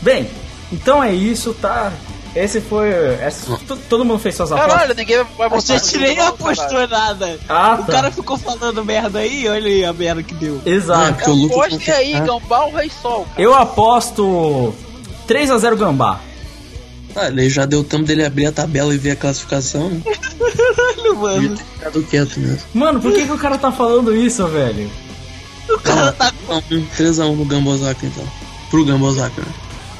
Bem, 0.00 0.28
então 0.72 1.04
é 1.04 1.12
isso, 1.12 1.52
tá? 1.54 1.92
Esse 2.34 2.60
foi. 2.60 2.90
essa- 3.20 3.56
to- 3.58 3.76
todo 3.88 4.04
mundo 4.04 4.18
fez 4.18 4.34
suas 4.34 4.50
apostas. 4.50 4.72
Caralho, 4.74 4.94
ninguém 4.96 5.24
vai 5.38 5.48
botar 5.48 5.78
gente 5.78 5.98
nem 5.98 6.18
apostou 6.18 6.88
nada. 6.88 7.38
Ah, 7.48 7.78
O 7.80 7.84
tá. 7.84 7.92
cara 7.92 8.10
ficou 8.10 8.36
falando 8.36 8.84
merda 8.84 9.20
aí, 9.20 9.48
olha 9.48 9.66
aí 9.68 9.84
a 9.84 9.92
merda 9.92 10.22
que 10.22 10.34
deu. 10.34 10.60
Ah, 10.64 10.68
Exato. 10.68 11.30
o 11.30 11.36
não 11.36 11.46
Aposte 11.46 11.90
aí, 11.92 12.14
Ah, 12.16 12.20
Gambá 12.20 12.64
ou 12.64 12.74
Rei 12.74 12.90
Sol, 13.00 13.24
cara. 13.26 13.40
Eu 13.42 13.54
aposto 13.54 14.74
3x0 15.28 15.76
Gambá. 15.76 16.20
Ah, 17.16 17.28
ele 17.28 17.48
já 17.48 17.64
deu 17.64 17.84
tempo 17.84 18.02
dele 18.04 18.24
abrir 18.24 18.46
a 18.46 18.52
tabela 18.52 18.92
e 18.92 18.98
ver 18.98 19.12
a 19.12 19.16
classificação, 19.16 19.88
né? 19.88 20.00
Olha, 20.98 21.14
mano. 21.14 21.56
Ficado 21.56 22.02
quieto 22.02 22.40
mesmo. 22.40 22.58
Mano, 22.74 23.00
por 23.00 23.12
que, 23.12 23.24
que 23.26 23.32
o 23.32 23.38
cara 23.38 23.56
tá 23.56 23.70
falando 23.70 24.14
isso, 24.16 24.44
velho? 24.48 24.90
O 25.68 25.78
cara 25.78 26.10
tá 26.10 26.32
Não, 26.48 26.56
um 26.58 26.86
3x1 26.98 27.36
no 27.36 27.44
Gambosaka 27.44 28.04
então. 28.04 28.24
Pro 28.70 28.84
Gambosaka, 28.84 29.40
né? 29.40 29.46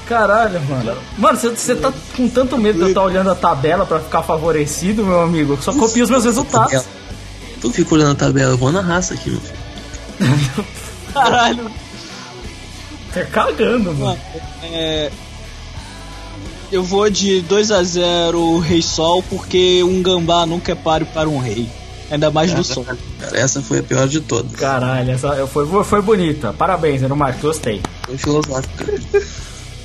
Caralho, 0.06 0.60
mano. 0.62 0.96
Mano, 1.16 1.38
você- 1.38 1.74
tá 1.74 1.92
com 2.16 2.28
tanto 2.28 2.58
medo 2.58 2.76
de 2.76 2.82
eu 2.84 2.88
estar 2.88 3.02
olhando 3.02 3.30
a 3.30 3.34
tabela 3.34 3.86
pra 3.86 3.98
ficar 4.00 4.22
favorecido, 4.22 5.04
meu 5.04 5.20
amigo. 5.20 5.58
Só 5.62 5.72
copia 5.72 6.04
os 6.04 6.10
meus 6.10 6.24
resultados. 6.24 6.84
Tu 7.60 7.70
fica 7.70 7.94
olhando 7.94 8.12
a 8.12 8.14
tabela, 8.14 8.52
eu 8.52 8.58
vou 8.58 8.70
na 8.70 8.80
raça 8.82 9.14
aqui, 9.14 9.30
meu 9.30 9.40
filho. 9.40 9.56
caralho. 11.14 11.70
Tá 13.12 13.24
cagando, 13.24 13.94
mano. 13.94 14.18
É, 14.64 15.10
eu 16.70 16.82
vou 16.82 17.08
de 17.08 17.40
2 17.42 17.70
a 17.70 17.82
0 17.82 18.58
Rei 18.58 18.82
Sol, 18.82 19.22
porque 19.22 19.82
um 19.84 20.02
gambá 20.02 20.44
nunca 20.44 20.72
é 20.72 20.74
páreo 20.74 21.06
para 21.14 21.28
um 21.28 21.38
rei. 21.38 21.68
Ainda 22.10 22.30
mais 22.30 22.52
no 22.52 22.62
sol. 22.62 22.84
Cara, 22.84 23.38
essa 23.38 23.62
foi 23.62 23.78
a 23.78 23.82
pior 23.82 24.06
de 24.06 24.20
todas. 24.20 24.52
Caralho, 24.52 25.10
essa 25.12 25.46
foi, 25.46 25.66
foi 25.84 26.02
bonita. 26.02 26.52
Parabéns, 26.52 27.00
Zero 27.00 27.16
Marcos, 27.16 27.40
gostei. 27.40 27.80
Foi 28.02 28.18
filosófica. 28.18 28.84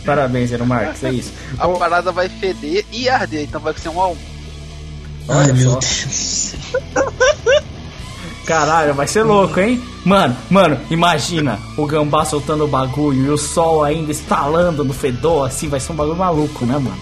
Parabéns, 0.09 0.49
Zero 0.49 0.65
Marcos, 0.65 1.03
é 1.03 1.11
isso. 1.11 1.31
A 1.59 1.67
parada 1.67 2.11
vai 2.11 2.27
feder 2.27 2.83
e 2.91 3.07
arder, 3.07 3.43
então 3.43 3.61
vai 3.61 3.75
ser 3.75 3.89
um 3.89 4.01
a 4.01 4.07
um. 4.07 4.17
Olha 5.27 5.39
Ai, 5.41 5.53
meu. 5.53 5.69
Deus. 5.73 6.55
Caralho, 8.43 8.95
vai 8.95 9.05
ser 9.05 9.21
louco, 9.21 9.59
hein? 9.59 9.79
Mano, 10.03 10.35
mano, 10.49 10.79
imagina 10.89 11.59
o 11.77 11.85
gambá 11.85 12.25
soltando 12.25 12.65
o 12.65 12.67
bagulho 12.67 13.27
e 13.27 13.29
o 13.29 13.37
sol 13.37 13.83
ainda 13.83 14.11
estalando 14.11 14.83
no 14.83 14.95
fedor, 14.95 15.45
assim, 15.45 15.67
vai 15.67 15.79
ser 15.79 15.91
um 15.91 15.95
bagulho 15.95 16.17
maluco, 16.17 16.65
né, 16.65 16.79
mano? 16.79 16.97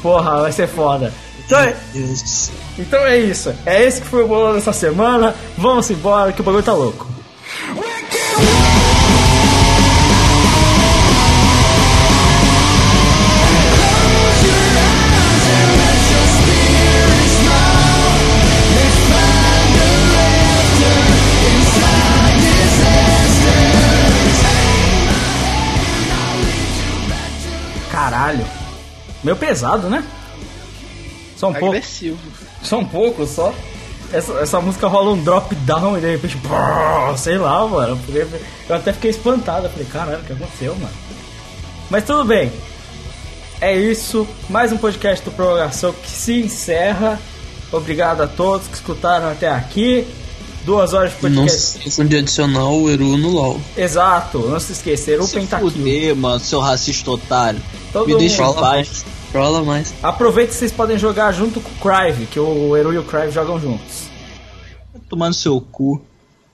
Porra, 0.00 0.40
vai 0.40 0.52
ser 0.52 0.68
foda. 0.68 1.12
Então 1.44 1.60
é, 1.60 1.76
Meu 1.92 2.06
Deus 2.06 2.22
do 2.22 2.28
céu. 2.28 2.54
então 2.78 3.06
é 3.06 3.18
isso. 3.18 3.54
É 3.66 3.82
esse 3.84 4.00
que 4.00 4.06
foi 4.06 4.22
o 4.24 4.26
bolão 4.26 4.54
dessa 4.54 4.72
semana. 4.72 5.34
Vamos 5.58 5.90
embora 5.90 6.32
que 6.32 6.40
o 6.40 6.44
bagulho 6.44 6.64
tá 6.64 6.72
louco. 6.72 7.06
Caralho. 7.66 8.69
Meio 29.22 29.36
pesado, 29.36 29.88
né? 29.88 30.04
Só 31.36 31.48
um 31.48 31.52
pouco. 31.52 31.68
Agressivo. 31.68 32.18
Só 32.62 32.78
um 32.78 32.84
pouco, 32.84 33.26
só. 33.26 33.54
Essa, 34.12 34.32
essa 34.40 34.60
música 34.60 34.88
rola 34.88 35.12
um 35.12 35.22
drop 35.22 35.54
down 35.54 35.96
e 35.96 36.00
de 36.00 36.10
repente, 36.10 36.36
brrr, 36.38 37.16
sei 37.16 37.38
lá, 37.38 37.66
mano. 37.66 37.98
Eu 38.68 38.76
até 38.76 38.92
fiquei 38.92 39.10
espantado. 39.10 39.66
Eu 39.66 39.70
falei, 39.70 39.86
caralho, 39.86 40.18
o 40.18 40.24
que 40.24 40.32
aconteceu, 40.32 40.74
mano? 40.74 40.94
Mas 41.88 42.04
tudo 42.04 42.24
bem. 42.24 42.52
É 43.60 43.76
isso. 43.76 44.26
Mais 44.48 44.72
um 44.72 44.78
podcast 44.78 45.24
do 45.24 45.30
Prorrogação 45.30 45.92
que 45.92 46.10
se 46.10 46.40
encerra. 46.40 47.18
Obrigado 47.70 48.22
a 48.22 48.26
todos 48.26 48.66
que 48.66 48.74
escutaram 48.74 49.30
até 49.30 49.48
aqui 49.48 50.06
duas 50.70 50.94
horas 50.94 51.10
de 51.10 51.16
podcast. 51.16 51.40
Não 51.40 51.48
se 51.48 51.78
esqueçam 51.78 52.06
de 52.06 52.16
adicionar 52.16 52.68
o 52.68 52.88
Eru 52.88 53.16
no 53.16 53.28
LOL. 53.28 53.60
Exato, 53.76 54.38
não 54.38 54.60
se 54.60 54.70
esqueça, 54.70 55.10
Eru 55.10 55.24
se 55.24 55.34
Pentakill. 55.34 55.68
Fuder, 55.68 56.14
mano, 56.14 56.38
seu 56.38 56.60
racista 56.60 57.10
otário. 57.10 57.60
Todo 57.92 58.06
Me 58.06 58.16
deixa 58.16 58.44
em 58.44 58.54
paz. 58.54 59.04
Trola 59.32 59.64
mais. 59.64 59.92
Aproveita 60.00 60.52
que 60.52 60.56
vocês 60.56 60.70
podem 60.70 60.96
jogar 60.96 61.32
junto 61.32 61.60
com 61.60 61.70
o 61.70 61.74
Crive, 61.74 62.26
que 62.26 62.38
o 62.38 62.76
Eru 62.76 62.92
e 62.92 62.98
o 62.98 63.02
Crive 63.02 63.32
jogam 63.32 63.60
juntos. 63.60 64.08
Tomando 65.08 65.34
seu 65.34 65.60
cu. 65.60 66.00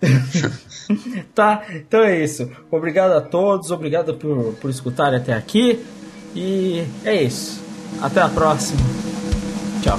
tá, 1.35 1.63
então 1.75 2.01
é 2.01 2.25
isso. 2.25 2.51
Obrigado 2.71 3.13
a 3.13 3.21
todos, 3.21 3.71
obrigado 3.71 4.15
por, 4.15 4.55
por 4.55 4.71
escutarem 4.71 5.19
até 5.19 5.35
aqui. 5.35 5.85
E 6.35 6.85
é 7.05 7.23
isso. 7.23 7.61
Até 8.01 8.23
a 8.23 8.29
próxima. 8.29 8.81
Tchau. 9.83 9.99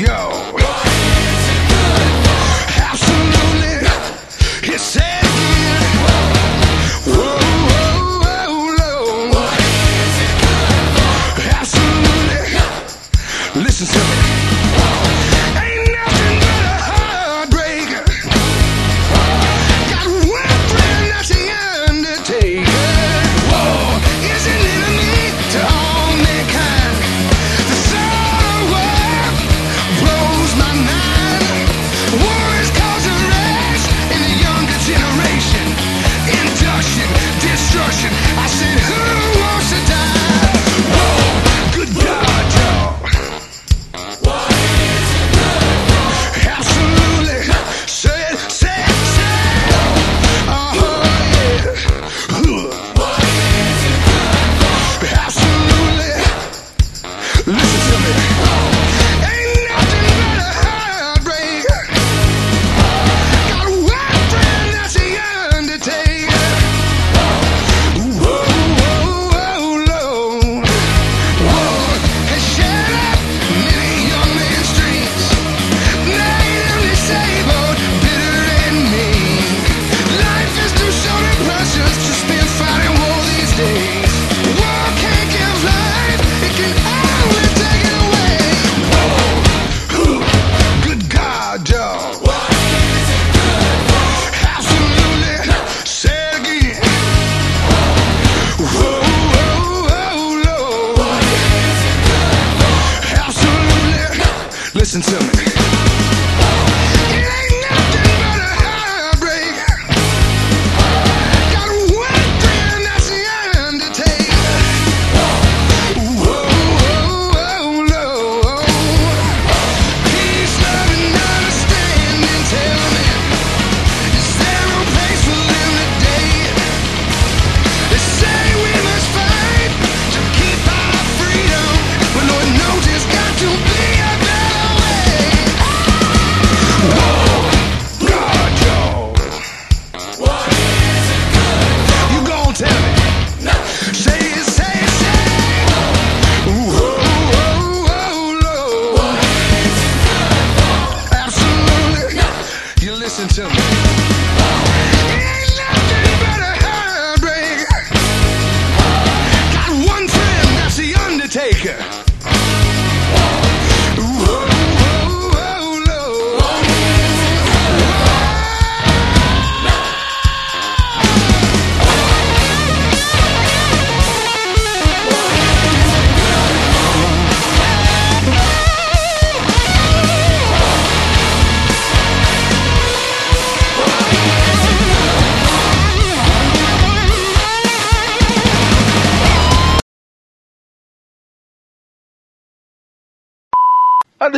Yo. 0.00 0.39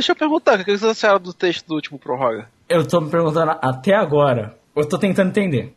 deixa 0.03 0.13
eu 0.13 0.17
perguntar, 0.17 0.59
o 0.59 0.65
que 0.65 0.77
vocês 0.77 0.83
acharam 0.83 1.21
do 1.21 1.33
texto 1.33 1.69
do 1.69 1.75
último 1.75 1.97
prorroga? 1.99 2.49
Eu 2.69 2.85
tô 2.85 3.01
me 3.01 3.09
perguntando 3.09 3.57
até 3.63 3.95
agora. 3.95 4.59
Eu 4.75 4.89
tô 4.89 4.99
tentando 4.99 5.29
entender. 5.29 5.73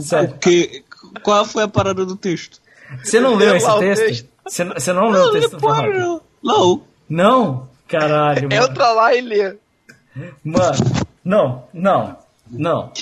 Sério. 0.00 0.30
O 0.34 0.38
que, 0.38 0.84
qual 1.22 1.44
foi 1.44 1.64
a 1.64 1.68
parada 1.68 2.06
do 2.06 2.16
texto? 2.16 2.62
Você 3.02 3.20
não 3.20 3.34
leu 3.34 3.56
esse 3.56 3.78
texto? 3.78 4.28
Você, 4.46 4.64
não, 4.64 5.02
não, 5.02 5.10
leu 5.10 5.24
o 5.24 5.32
texto 5.32 5.50
do 5.50 5.58
prorroga? 5.58 5.98
Não. 5.98 6.22
não. 6.42 6.82
Não? 7.08 7.68
Caralho, 7.88 8.48
mano. 8.48 8.54
Entra 8.54 8.92
lá 8.92 9.14
e 9.14 9.20
lê. 9.20 9.56
Mano, 10.42 10.78
não, 11.24 11.68
não, 11.74 12.16
não. 12.48 12.92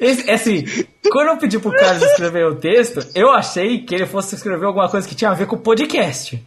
Esse, 0.00 0.28
é 0.28 0.34
assim, 0.34 0.64
quando 1.10 1.28
eu 1.28 1.36
pedi 1.38 1.58
pro 1.58 1.72
Carlos 1.72 2.02
escrever 2.02 2.46
o 2.46 2.56
texto, 2.56 3.00
eu 3.14 3.30
achei 3.30 3.82
que 3.82 3.94
ele 3.94 4.06
fosse 4.06 4.34
escrever 4.34 4.66
alguma 4.66 4.88
coisa 4.88 5.06
que 5.08 5.14
tinha 5.14 5.30
a 5.30 5.34
ver 5.34 5.46
com 5.46 5.56
o 5.56 5.60
podcast. 5.60 6.42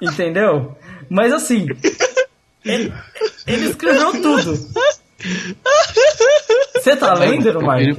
Entendeu? 0.00 0.76
Mas 1.08 1.32
assim, 1.32 1.66
ele, 2.64 2.92
ele 3.46 3.66
escreveu 3.66 4.12
tudo. 4.20 4.58
Você 6.74 6.96
tá 6.96 7.14
lendo, 7.14 7.60
Marcos? 7.62 7.96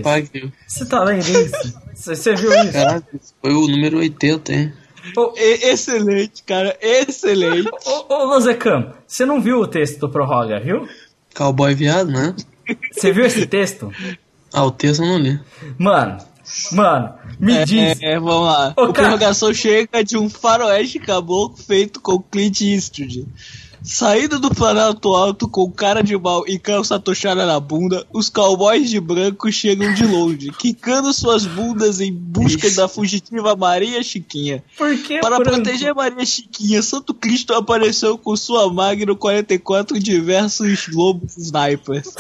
Você 0.68 0.86
tá 0.86 1.04
lendo 1.04 1.28
isso? 1.28 1.80
Você 1.96 2.36
viu 2.36 2.52
isso? 2.52 3.34
Foi 3.42 3.54
o 3.54 3.68
número 3.68 3.98
80, 3.98 4.54
hein? 4.54 4.74
Oh, 5.16 5.34
excelente, 5.38 6.44
cara, 6.44 6.78
excelente. 6.82 7.70
Ô, 7.86 8.06
oh, 8.10 8.26
Lozecam, 8.26 8.94
você 9.06 9.26
não 9.26 9.42
viu 9.42 9.60
o 9.60 9.68
texto 9.68 10.00
do 10.00 10.10
Prorroga, 10.10 10.60
viu? 10.60 10.88
Cowboy 11.34 11.74
viado, 11.74 12.12
né? 12.12 12.36
Você 12.92 13.12
viu 13.12 13.26
esse 13.26 13.46
texto? 13.46 13.92
Ah, 14.54 14.70
texto 14.72 15.02
eu 15.04 15.08
não 15.08 15.18
li. 15.18 15.40
Mano, 15.78 16.18
mano, 16.72 17.14
me 17.40 17.66
diz. 17.66 17.98
É, 18.02 18.20
vamos 18.20 18.46
lá. 18.46 18.74
Ô, 18.78 18.84
o 18.86 18.94
cara- 18.94 19.10
prorrogação 19.10 19.54
chega 19.54 20.04
de 20.04 20.18
um 20.18 20.30
faroeste 20.30 21.00
caboclo 21.00 21.58
feito 21.58 22.00
com 22.00 22.20
Clint 22.22 22.62
Eastwood. 22.62 23.28
Saindo 23.84 24.38
do 24.40 24.50
Planalto 24.54 25.16
Alto 25.16 25.48
com 25.48 25.72
cara 25.72 26.04
de 26.04 26.18
mal 26.18 26.44
e 26.46 26.60
calça 26.60 27.00
tochada 27.00 27.46
na 27.46 27.58
bunda, 27.58 28.06
os 28.12 28.28
cowboys 28.30 28.90
de 28.90 29.00
branco 29.00 29.50
chegam 29.50 29.94
de 29.94 30.06
longe, 30.06 30.52
quicando 30.52 31.14
suas 31.14 31.46
bundas 31.46 32.02
em 32.02 32.12
busca 32.12 32.70
da 32.72 32.90
fugitiva 32.90 33.56
Maria 33.56 34.04
Chiquinha. 34.04 34.62
Por 34.78 34.94
que 34.98 35.20
Para 35.22 35.38
branco? 35.40 35.62
proteger 35.62 35.96
Maria 35.96 36.26
Chiquinha, 36.26 36.82
Santo 36.82 37.14
Cristo 37.14 37.54
apareceu 37.54 38.18
com 38.18 38.36
sua 38.36 38.70
Magno 38.74 39.16
44 39.16 39.96
e 39.96 40.00
diversos 40.02 40.90
lobos 40.92 41.38
snipers. 41.38 42.14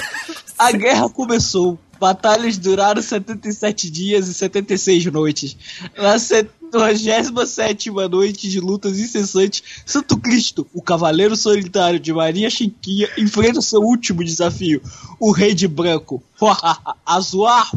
A 0.57 0.71
guerra 0.77 1.09
começou. 1.09 1.77
Batalhas 1.99 2.57
duraram 2.57 3.01
77 3.01 3.89
dias 3.89 4.27
e 4.27 4.33
76 4.33 5.05
noites. 5.07 5.57
Na 5.97 6.19
77 6.19 7.89
noite 7.89 8.49
de 8.49 8.59
lutas 8.59 8.99
incessantes, 8.99 9.63
Santo 9.85 10.17
Cristo, 10.17 10.67
o 10.73 10.81
cavaleiro 10.81 11.35
solitário 11.35 11.99
de 11.99 12.13
Maria 12.13 12.49
Chiquinha, 12.49 13.09
enfrenta 13.17 13.61
seu 13.61 13.81
último 13.81 14.23
desafio, 14.23 14.81
o 15.19 15.31
Rei 15.31 15.53
de 15.53 15.67
Branco, 15.67 16.21
Azuar 17.05 17.71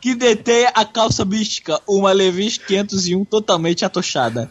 que 0.00 0.14
detém 0.14 0.66
a 0.74 0.84
calça 0.84 1.24
mística, 1.24 1.80
uma 1.86 2.12
Levis 2.12 2.58
501 2.58 3.24
totalmente 3.24 3.84
atochada. 3.84 4.50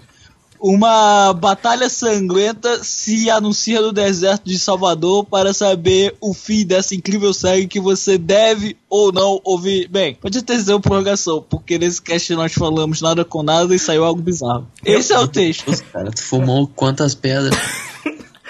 Uma 0.59 1.33
batalha 1.33 1.89
sangrenta 1.89 2.83
se 2.83 3.29
anuncia 3.29 3.81
no 3.81 3.91
deserto 3.91 4.45
de 4.45 4.57
Salvador 4.57 5.25
para 5.25 5.53
saber 5.53 6.15
o 6.19 6.33
fim 6.33 6.65
dessa 6.65 6.95
incrível 6.95 7.33
série 7.33 7.67
que 7.67 7.79
você 7.79 8.17
deve 8.17 8.75
ou 8.89 9.11
não 9.11 9.39
ouvir. 9.43 9.87
Bem, 9.87 10.15
pode 10.15 10.39
até 10.39 10.57
ser 10.57 10.73
uma 10.73 10.79
prorrogação, 10.79 11.45
porque 11.47 11.77
nesse 11.77 12.01
cast 12.01 12.33
nós 12.33 12.53
falamos 12.53 13.01
nada 13.01 13.23
com 13.23 13.43
nada 13.43 13.75
e 13.75 13.79
saiu 13.79 14.03
algo 14.03 14.21
bizarro. 14.21 14.67
Esse 14.83 15.13
é 15.13 15.19
o 15.19 15.27
texto. 15.27 15.71
Cara, 15.91 16.11
tu 16.11 16.23
fumou 16.23 16.67
quantas 16.67 17.13
pedras? 17.13 17.57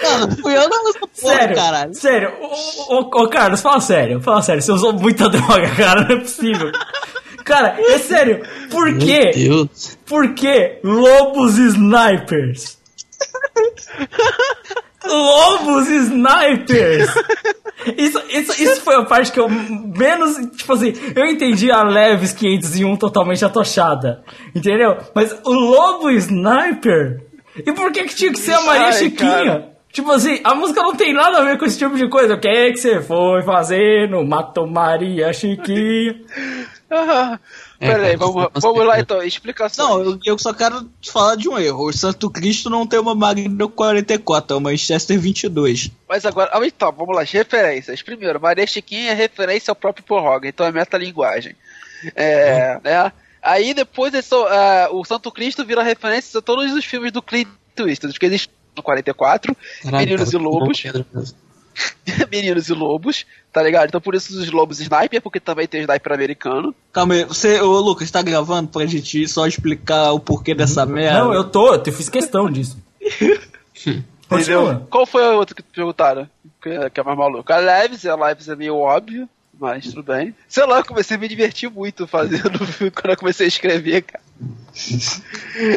Não, 0.02 0.20
não 0.28 0.38
fui 0.38 0.56
eu 0.56 0.70
não 0.70 0.90
essa 0.90 1.00
porra, 1.00 1.10
Sério, 1.38 1.56
caralho. 1.56 1.94
sério, 1.96 2.32
ô, 2.88 2.94
ô, 2.94 3.24
ô, 3.24 3.28
Carlos, 3.30 3.62
fala 3.62 3.80
sério, 3.82 4.22
fala 4.22 4.42
sério, 4.44 4.62
você 4.62 4.72
usou 4.72 4.94
muita 4.94 5.28
droga, 5.28 5.70
cara, 5.76 6.08
não 6.08 6.16
é 6.18 6.20
possível. 6.20 6.72
Cara, 7.48 7.76
é 7.80 7.98
sério, 7.98 8.42
por 8.70 8.92
Meu 8.92 9.00
quê? 9.00 9.32
Deus. 9.34 9.98
Por 10.06 10.34
que 10.34 10.80
lobos 10.84 11.58
snipers? 11.58 12.78
lobos 15.06 15.88
snipers! 15.90 17.10
Isso, 17.98 18.22
isso, 18.30 18.62
isso 18.62 18.82
foi 18.82 18.96
a 18.96 19.06
parte 19.06 19.32
que 19.32 19.40
eu 19.40 19.48
menos. 19.48 20.36
Tipo 20.58 20.74
assim, 20.74 20.94
eu 21.16 21.26
entendi 21.26 21.72
a 21.72 21.84
Leves 21.84 22.34
501 22.34 22.98
totalmente 22.98 23.46
atochada. 23.46 24.24
Entendeu? 24.54 24.98
Mas 25.16 25.32
o 25.46 25.54
lobo 25.54 26.10
sniper? 26.12 27.22
E 27.66 27.72
por 27.72 27.92
que, 27.92 28.04
que 28.04 28.16
tinha 28.16 28.32
que 28.32 28.40
ser 28.40 28.54
a 28.54 28.62
Maria 28.62 28.88
Ai, 28.88 28.94
Chiquinha? 28.94 29.30
cara. 29.46 29.78
Tipo 29.92 30.12
assim, 30.12 30.42
a 30.44 30.54
música 30.54 30.82
não 30.84 30.96
tem 30.96 31.14
nada 31.14 31.38
a 31.38 31.44
ver 31.44 31.58
com 31.58 31.66
esse 31.66 31.78
tipo 31.78 31.96
de 31.96 32.10
coisa. 32.10 32.34
O 32.36 32.40
que 32.40 32.48
é 32.48 32.72
que 32.72 32.78
você 32.78 33.02
foi 33.02 33.42
fazer 33.44 34.10
no 34.10 34.24
Mato 34.26 34.68
Maria 34.68 35.32
Chiquinha? 35.32 36.16
Ah, 36.90 37.40
É, 37.80 37.92
Peraí, 37.92 38.16
vamos, 38.16 38.48
vamos 38.56 38.86
lá 38.86 39.00
então, 39.00 39.22
explicação. 39.22 39.88
Não, 39.90 40.04
eu, 40.04 40.20
eu 40.26 40.40
só 40.40 40.54
quero 40.54 40.84
te 41.02 41.12
falar 41.12 41.36
de 41.36 41.48
um 41.48 41.58
erro. 41.58 41.88
O 41.88 41.94
Santo 41.94 42.30
Cristo 42.30 42.70
não 42.70 42.88
tem 42.88 43.00
uma 43.00 43.14
Magno 43.14 43.70
44, 43.70 44.56
é 44.56 44.58
uma 44.58 44.72
Manchester 44.72 45.20
22. 45.20 45.92
Mas 46.08 46.26
agora, 46.26 46.50
ah, 46.54 46.66
então, 46.66 46.92
vamos 46.92 47.16
lá, 47.16 47.22
as 47.22 47.32
referências. 47.32 48.02
Primeiro, 48.02 48.42
Maria 48.42 48.66
Chiquinha 48.66 49.12
é 49.12 49.14
referência 49.14 49.72
ao 49.72 49.76
próprio 49.76 50.04
Prorroga, 50.06 50.48
então 50.48 50.66
é 50.66 50.72
metalinguagem. 50.72 51.56
É, 52.16 52.80
né? 52.84 53.12
Aí 53.42 53.74
depois 53.74 54.14
é 54.14 54.22
só, 54.22 54.48
ah, 54.48 54.90
o 54.92 55.04
Santo 55.06 55.32
Cristo 55.32 55.66
vira 55.66 55.84
referência 55.84 56.40
a 56.40 56.42
todos 56.42 56.72
os 56.74 56.86
filmes 56.86 57.12
do 57.12 57.22
Clint 57.22 57.48
Eastwood, 57.78 58.20
que 58.20 58.26
existem 58.26 58.54
no 58.76 58.84
44, 58.84 59.56
Caralho, 59.84 59.98
Meninos 59.98 60.32
cara, 60.32 60.44
e 60.44 60.46
Lobos. 60.46 60.84
Meninos 62.32 62.70
e 62.70 62.74
Lobos, 62.74 63.26
tá 63.52 63.62
ligado? 63.62 63.88
Então 63.88 64.02
por 64.02 64.16
isso 64.16 64.40
os 64.40 64.52
Lobos 64.52 64.80
Sniper, 64.80 65.22
porque 65.22 65.40
também 65.40 65.68
tem 65.68 65.82
o 65.82 65.84
Sniper 65.84 66.14
americano. 66.14 66.74
Calma 66.92 67.14
aí, 67.14 67.24
você, 67.24 67.62
ô 67.62 67.80
Lucas, 67.80 68.12
tá 68.12 68.22
gravando 68.22 68.70
pra 68.70 68.86
gente 68.86 69.28
só 69.28 69.46
explicar 69.46 70.12
o 70.12 70.20
porquê 70.20 70.54
dessa 70.54 70.86
merda? 70.86 71.20
Não, 71.20 71.34
eu 71.34 71.44
tô, 71.44 71.74
eu 71.74 71.94
fiz 71.94 72.10
questão 72.10 72.50
disso. 72.50 72.78
Entendeu? 74.30 74.86
Qual 74.90 75.06
foi 75.06 75.26
a 75.26 75.32
outra 75.32 75.56
que 75.56 75.62
te 75.62 75.74
perguntaram? 75.74 76.30
Que, 76.62 76.90
que 76.90 77.00
é 77.00 77.04
mais 77.04 77.18
maluco? 77.18 77.52
A 77.52 77.58
Leves, 77.58 78.06
a 78.06 78.16
Leves 78.16 78.50
é 78.50 78.56
meio 78.56 78.76
óbvio, 78.76 79.30
mas 79.58 79.86
tudo 79.86 80.04
bem. 80.04 80.36
Sei 80.50 80.66
lá, 80.66 80.80
eu 80.80 80.86
comecei 80.86 81.16
a 81.16 81.20
me 81.20 81.28
divertir 81.28 81.70
muito 81.72 82.06
fazendo 82.06 82.62
o 82.62 82.66
filme 82.68 82.92
quando 82.92 83.12
eu 83.12 83.18
comecei 83.18 83.46
a 83.46 83.48
escrever, 83.48 84.02
cara. 84.02 84.24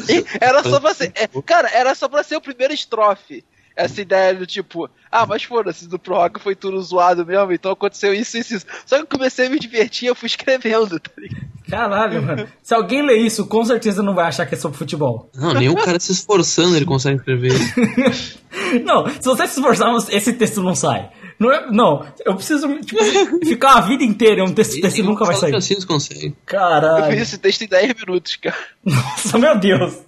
E 0.09 0.25
era 0.41 0.63
só 0.63 0.81
pra 0.81 0.95
ser. 0.95 1.13
é, 1.15 1.29
cara, 1.43 1.71
era 1.73 1.95
só 1.95 2.09
pra 2.09 2.23
ser 2.23 2.37
o 2.37 2.41
primeiro 2.41 2.75
estrofe. 2.75 3.45
Essa 3.85 4.01
ideia 4.01 4.35
do 4.35 4.47
tipo, 4.47 4.89
ah, 5.11 5.27
mas 5.27 5.43
foda-se, 5.43 5.89
do 5.89 5.99
Prorroga 5.99 6.39
foi 6.39 6.55
tudo 6.55 6.81
zoado 6.83 7.25
mesmo, 7.27 7.53
então 7.53 7.73
aconteceu 7.73 8.15
isso, 8.15 8.39
isso, 8.39 8.55
isso. 8.57 8.67
Só 8.87 8.97
que 8.97 9.03
eu 9.03 9.07
comecei 9.07 9.47
a 9.47 9.51
me 9.51 9.59
divertir 9.59 10.09
eu 10.09 10.15
fui 10.15 10.27
escrevendo, 10.27 11.01
tá 11.01 11.11
ligado? 11.19 11.51
Caralho, 11.69 12.23
mano. 12.23 12.49
Se 12.63 12.75
alguém 12.75 13.01
ler 13.03 13.19
isso, 13.19 13.47
com 13.47 13.65
certeza 13.65 14.03
não 14.03 14.15
vai 14.15 14.27
achar 14.27 14.45
que 14.45 14.55
é 14.55 14.59
sobre 14.59 14.77
futebol. 14.77 15.31
Não, 15.35 15.55
nem 15.55 15.69
o 15.69 15.77
cara 15.77 16.01
se 16.01 16.11
esforçando 16.11 16.77
ele 16.77 16.85
consegue 16.85 17.19
escrever 17.19 17.53
isso. 17.53 18.41
Não, 18.85 19.07
se 19.07 19.25
você 19.25 19.47
se 19.47 19.59
esforçar, 19.59 19.89
esse 20.11 20.33
texto 20.33 20.61
não 20.63 20.75
sai. 20.75 21.11
Não, 21.39 21.51
é- 21.53 21.71
não 21.71 22.07
eu 22.25 22.35
preciso 22.35 22.69
tipo, 22.81 23.03
ficar 23.47 23.77
a 23.77 23.81
vida 23.81 24.05
inteira 24.05 24.41
em 24.41 24.45
um 24.45 24.53
texto 24.53 24.81
desse 24.81 25.03
nunca 25.03 25.25
vai 25.25 25.37
sair. 25.37 25.55
Assim 25.55 25.81
consegue. 25.87 26.27
Eu 26.27 26.31
fiz 26.31 26.39
Caralho. 26.45 27.15
esse 27.15 27.39
texto 27.39 27.63
em 27.63 27.69
10 27.69 27.95
minutos, 27.95 28.37
cara. 28.37 28.57
Nossa, 28.85 29.39
meu 29.39 29.59
Deus. 29.59 29.99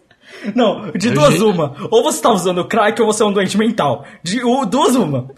Não, 0.55 0.91
de 0.93 1.09
É 1.09 1.11
duas 1.13 1.33
gênio. 1.35 1.51
uma. 1.51 1.75
Ou 1.91 2.03
você 2.03 2.21
tá 2.21 2.31
usando 2.31 2.65
crack 2.67 3.01
ou 3.01 3.07
você 3.07 3.23
é 3.23 3.27
um 3.27 3.33
doente 3.33 3.57
mental. 3.59 4.05
De 4.23 4.43
o- 4.45 4.65
duas 4.65 4.95
uma. 4.97 5.31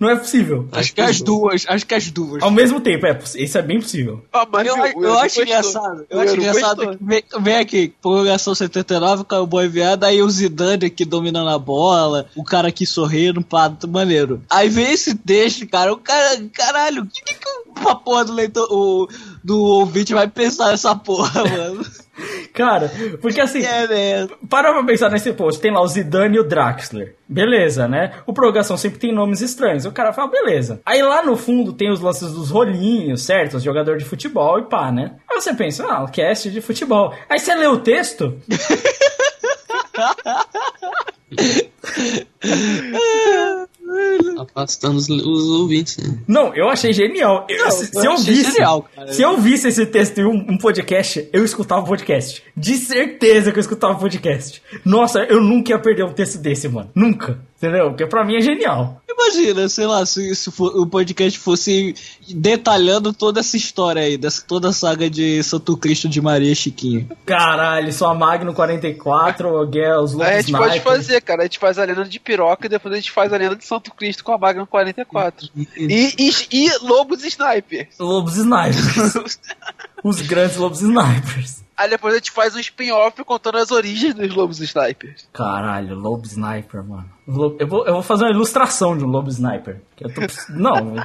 Não 0.00 0.10
é 0.10 0.16
possível. 0.16 0.68
Acho 0.72 0.92
que 0.92 1.00
as 1.00 1.20
duas, 1.20 1.64
acho 1.68 1.86
que 1.86 1.94
as 1.94 2.10
duas. 2.10 2.42
Ao 2.42 2.50
mesmo 2.50 2.80
tempo, 2.80 3.06
é, 3.06 3.16
isso 3.36 3.56
é 3.58 3.62
bem 3.62 3.80
possível. 3.80 4.24
Ah, 4.32 4.44
mas 4.50 4.66
Eu, 4.66 4.76
eu 4.76 4.84
Euro 5.04 5.18
acho 5.20 5.40
engraçado. 5.40 6.04
Eu 6.10 6.18
O 6.18 6.20
acho 6.20 6.34
engraçado 6.34 6.98
vem, 7.00 7.22
vem 7.40 7.54
aqui, 7.58 7.92
prorrogação 8.02 8.56
79, 8.56 9.22
cowboy 9.22 9.68
viado, 9.68 10.02
aí 10.02 10.20
o 10.20 10.28
Zidane 10.28 10.86
aqui 10.86 11.04
dominando 11.04 11.48
a 11.50 11.58
bola, 11.60 12.26
o 12.34 12.42
cara 12.42 12.66
aqui 12.66 12.84
sorrindo, 12.84 13.40
pá, 13.40 13.70
tá 13.70 13.86
maneiro. 13.86 14.42
Aí 14.50 14.68
vem 14.68 14.90
esse 14.90 15.14
texto, 15.14 15.64
cara, 15.68 15.92
o 15.92 15.96
cara, 15.96 16.42
caralho, 16.52 17.02
o 17.02 17.06
que, 17.06 17.22
que, 17.22 17.34
que 17.34 17.88
a 17.88 17.94
porra 17.94 18.24
do 18.24 18.32
leitor, 18.32 18.66
o, 18.72 19.06
do 19.42 19.60
ouvinte 19.62 20.14
vai 20.14 20.28
pensar 20.28 20.68
nessa 20.70 20.94
porra, 20.94 21.44
mano? 21.44 21.84
Cara, 22.52 22.90
porque 23.20 23.40
assim, 23.40 23.62
É, 23.62 23.86
né? 23.86 24.28
para 24.50 24.72
pra 24.72 24.82
pensar 24.82 25.08
nesse 25.08 25.32
post, 25.32 25.60
tem 25.60 25.72
lá 25.72 25.80
o 25.80 25.86
Zidane 25.86 26.36
e 26.36 26.40
o 26.40 26.44
Draxler. 26.44 27.14
Beleza, 27.28 27.86
né? 27.86 28.14
O 28.26 28.32
Prorrogação 28.32 28.76
sempre 28.76 28.98
tem 28.98 29.14
nomes 29.14 29.40
estranhos. 29.40 29.84
O 29.84 29.92
cara 29.92 30.12
fala, 30.12 30.28
beleza. 30.28 30.80
Aí 30.84 31.00
lá 31.00 31.22
no 31.22 31.36
fundo 31.36 31.72
tem 31.72 31.92
os 31.92 32.00
lances 32.00 32.32
dos 32.32 32.50
rolinhos, 32.50 33.22
certo? 33.22 33.58
Os 33.58 33.62
jogadores 33.62 34.02
de 34.02 34.08
futebol 34.08 34.58
e 34.58 34.62
pá, 34.64 34.90
né? 34.90 35.12
Aí 35.30 35.40
você 35.40 35.54
pensa, 35.54 35.86
ah, 35.88 36.02
o 36.02 36.10
cast 36.10 36.50
de 36.50 36.60
futebol. 36.60 37.14
Aí 37.28 37.38
você 37.38 37.54
lê 37.54 37.68
o 37.68 37.78
texto, 37.78 38.36
Afastando 44.38 44.96
os, 44.96 45.08
os 45.08 45.48
ouvintes, 45.60 45.96
né? 45.98 46.18
Não, 46.26 46.54
eu 46.54 46.68
achei 46.68 46.92
genial. 46.92 47.46
Eu- 47.48 47.64
Não, 47.64 47.70
se, 47.70 47.84
eu 47.94 48.00
se 48.00 48.06
eu 48.06 48.16
visse, 48.18 48.52
genial, 48.52 48.88
cara. 48.94 49.12
se 49.12 49.22
eu 49.22 49.36
visse 49.38 49.68
esse 49.68 49.86
texto 49.86 50.18
em 50.18 50.24
um, 50.24 50.46
um 50.52 50.58
podcast, 50.58 51.28
eu 51.32 51.44
escutava 51.44 51.82
o 51.82 51.86
podcast. 51.86 52.42
De 52.56 52.76
certeza 52.76 53.50
que 53.52 53.58
eu 53.58 53.62
escutava 53.62 53.94
o 53.94 53.98
podcast. 54.00 54.62
Nossa, 54.84 55.20
eu 55.24 55.40
nunca 55.42 55.72
ia 55.72 55.78
perder 55.78 56.04
um 56.04 56.12
texto 56.12 56.38
desse, 56.38 56.68
mano. 56.68 56.90
Nunca. 56.94 57.38
Entendeu? 57.58 57.88
Porque 57.88 58.06
pra 58.06 58.24
mim 58.24 58.36
é 58.36 58.40
genial. 58.40 59.02
Imagina, 59.10 59.68
sei 59.68 59.84
lá, 59.84 60.06
se, 60.06 60.32
se 60.36 60.48
for- 60.48 60.76
o 60.76 60.86
podcast 60.86 61.36
fosse 61.40 61.92
detalhando 62.32 63.12
toda 63.12 63.40
essa 63.40 63.56
história 63.56 64.00
aí, 64.02 64.16
dessa, 64.16 64.44
toda 64.46 64.68
a 64.68 64.72
saga 64.72 65.10
de 65.10 65.42
Santo 65.42 65.76
Cristo 65.76 66.08
de 66.08 66.20
Maria 66.20 66.54
Chiquinha. 66.54 67.08
Caralho, 67.26 67.92
sua 67.92 68.14
Magno 68.14 68.54
44, 68.54 69.48
o 69.48 69.66
Guel, 69.66 70.02
os 70.02 70.12
Aí 70.12 70.18
Lobos 70.18 70.28
a 70.30 70.40
gente 70.40 70.52
pode 70.52 70.68
Sniper. 70.76 70.92
fazer, 70.92 71.20
cara. 71.20 71.40
A 71.40 71.44
gente 71.46 71.58
faz 71.58 71.78
a 71.80 71.84
lenda 71.84 72.04
de 72.04 72.20
piroca 72.20 72.66
e 72.66 72.68
depois 72.68 72.94
a 72.94 72.96
gente 72.96 73.10
faz 73.10 73.32
a 73.32 73.36
lenda 73.36 73.56
de 73.56 73.64
Santo 73.66 73.92
Cristo 73.92 74.22
com 74.22 74.32
a 74.32 74.38
Magnum 74.38 74.64
44. 74.64 75.48
E, 75.76 76.14
e, 76.16 76.32
e 76.52 76.70
Lobos 76.82 77.24
Sniper. 77.24 77.88
Lobos 77.98 78.36
Snipers. 78.36 79.38
os 80.04 80.20
grandes 80.22 80.56
Lobos 80.56 80.80
Snipers. 80.80 81.64
Aí 81.78 81.88
depois 81.88 82.12
a 82.12 82.16
gente 82.16 82.32
faz 82.32 82.56
um 82.56 82.58
spin-off 82.58 83.22
contando 83.22 83.58
as 83.58 83.70
origens 83.70 84.12
dos 84.12 84.34
lobos 84.34 84.58
snipers. 84.60 85.28
Caralho, 85.32 85.94
Lobo 85.94 86.26
Sniper, 86.26 86.82
mano. 86.82 87.08
Eu 87.24 87.68
vou, 87.68 87.86
eu 87.86 87.92
vou 87.94 88.02
fazer 88.02 88.24
uma 88.24 88.32
ilustração 88.32 88.98
de 88.98 89.04
um 89.04 89.06
Lobo 89.06 89.28
Sniper. 89.28 89.80
tô 89.96 90.20
Não, 90.52 90.96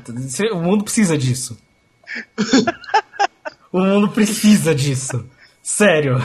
o 0.51 0.61
mundo 0.61 0.83
precisa 0.83 1.15
disso. 1.15 1.55
O 3.71 3.79
mundo 3.79 4.07
precisa 4.07 4.75
disso. 4.75 5.27
Sério. 5.63 6.23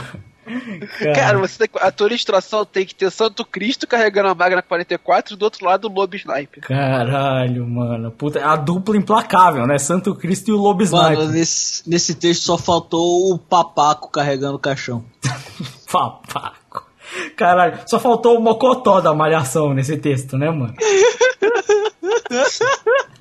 Cara, 1.15 1.37
você 1.37 1.67
tem, 1.67 1.81
a 1.81 1.91
tua 1.91 2.07
ilustração 2.07 2.65
tem 2.65 2.85
que 2.85 2.95
ter 2.95 3.11
Santo 3.11 3.45
Cristo 3.45 3.87
carregando 3.87 4.29
a 4.29 4.35
Magna 4.35 4.61
44 4.61 5.33
e 5.33 5.37
do 5.37 5.43
outro 5.43 5.65
lado 5.65 5.87
o 5.87 5.93
Lobo 5.93 6.15
Sniper. 6.15 6.63
Caralho, 6.63 7.67
mano. 7.67 8.11
Puta, 8.11 8.43
a 8.45 8.55
dupla 8.55 8.97
implacável, 8.97 9.65
né? 9.67 9.77
Santo 9.77 10.15
Cristo 10.15 10.49
e 10.49 10.53
o 10.53 10.57
Lobo 10.57 10.83
Mano, 10.91 11.13
Sniper. 11.13 11.27
nesse, 11.29 11.89
nesse 11.89 12.15
texto 12.15 12.43
só 12.43 12.57
faltou 12.57 13.33
o 13.33 13.37
papaco 13.37 14.11
carregando 14.11 14.55
o 14.55 14.59
caixão. 14.59 15.03
Papaco. 15.91 16.87
Caralho, 17.35 17.79
só 17.87 17.99
faltou 17.99 18.37
o 18.37 18.41
mocotó 18.41 19.01
da 19.01 19.13
malhação 19.13 19.73
nesse 19.73 19.97
texto, 19.97 20.37
né, 20.37 20.49
mano? 20.51 20.75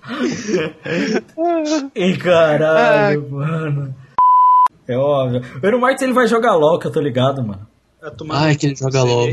e 1.95 2.17
caralho, 2.17 3.31
mano. 3.31 3.95
É 4.89 4.97
óbvio. 4.97 5.43
O 5.63 5.67
Eero 5.67 5.81
Martins 5.81 6.03
ele 6.03 6.13
vai 6.13 6.27
jogar 6.27 6.55
LOL, 6.55 6.79
que 6.79 6.87
eu 6.87 6.91
tô 6.93 7.01
ligado, 7.01 7.45
mano. 7.45 7.67
Ai, 8.31 8.55
que 8.57 8.67
ele 8.67 8.77
joga 8.77 9.03
LOL. 9.03 9.29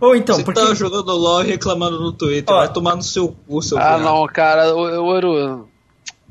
Ou 0.00 0.14
então, 0.16 0.36
Você 0.36 0.44
porque. 0.44 0.60
tá 0.60 0.74
jogando 0.74 1.12
LOL 1.16 1.42
e 1.44 1.48
reclamando 1.48 2.00
no 2.00 2.12
Twitter. 2.12 2.54
Ó. 2.54 2.58
Vai 2.58 2.72
tomar 2.72 2.96
no 2.96 3.02
seu 3.02 3.34
cu, 3.46 3.60
seu 3.62 3.78
Ah, 3.78 3.98
não, 3.98 4.26
cara, 4.26 4.74
o 4.74 4.78
o 4.80 5.04
Ouro. 5.04 5.68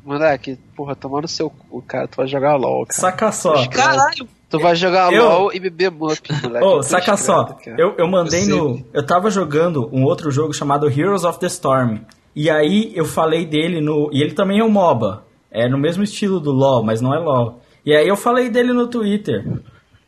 Moleque, 0.03 0.57
porra, 0.75 0.95
tomando 0.95 1.27
seu 1.27 1.49
cu, 1.49 1.81
cara, 1.83 2.07
tu 2.07 2.17
vai 2.17 2.27
jogar 2.27 2.55
LOL, 2.55 2.85
cara. 2.87 2.99
Saca 2.99 3.31
só. 3.31 3.67
Caralho, 3.67 4.27
Tu 4.49 4.59
vai 4.59 4.75
jogar 4.75 5.13
Eu- 5.13 5.23
LOL 5.23 5.53
e 5.53 5.59
beber 5.61 5.89
Mup, 5.91 6.19
moleque. 6.43 6.65
Ô, 6.65 6.75
tô 6.77 6.83
saca 6.83 7.15
só, 7.15 7.45
cara. 7.45 7.77
eu, 7.79 7.93
eu 7.97 8.07
mandei 8.07 8.43
Eu 8.43 8.47
no. 8.49 8.85
Eu 8.93 9.05
tava 9.05 9.29
jogando 9.29 9.89
um 9.93 10.03
outro 10.03 10.29
jogo 10.29 10.53
chamado 10.53 10.89
Heroes 10.89 11.23
of 11.23 11.39
the 11.39 11.47
Storm. 11.47 11.99
E 12.35 12.49
aí 12.49 12.91
eu 12.93 13.05
falei 13.05 13.45
dele 13.45 13.79
no. 13.79 14.09
E 14.11 14.21
ele 14.21 14.33
também 14.33 14.59
é 14.59 14.63
um 14.63 14.69
MOBA. 14.69 15.23
É 15.49 15.69
no 15.69 15.77
mesmo 15.77 16.03
estilo 16.03 16.39
do 16.39 16.51
LoL, 16.51 16.83
mas 16.83 16.99
não 16.99 17.13
é 17.13 17.19
LoL. 17.19 17.61
E 17.85 17.95
aí 17.95 18.07
eu 18.07 18.15
falei 18.17 18.49
dele 18.49 18.73
no 18.73 18.87
Twitter. 18.87 19.45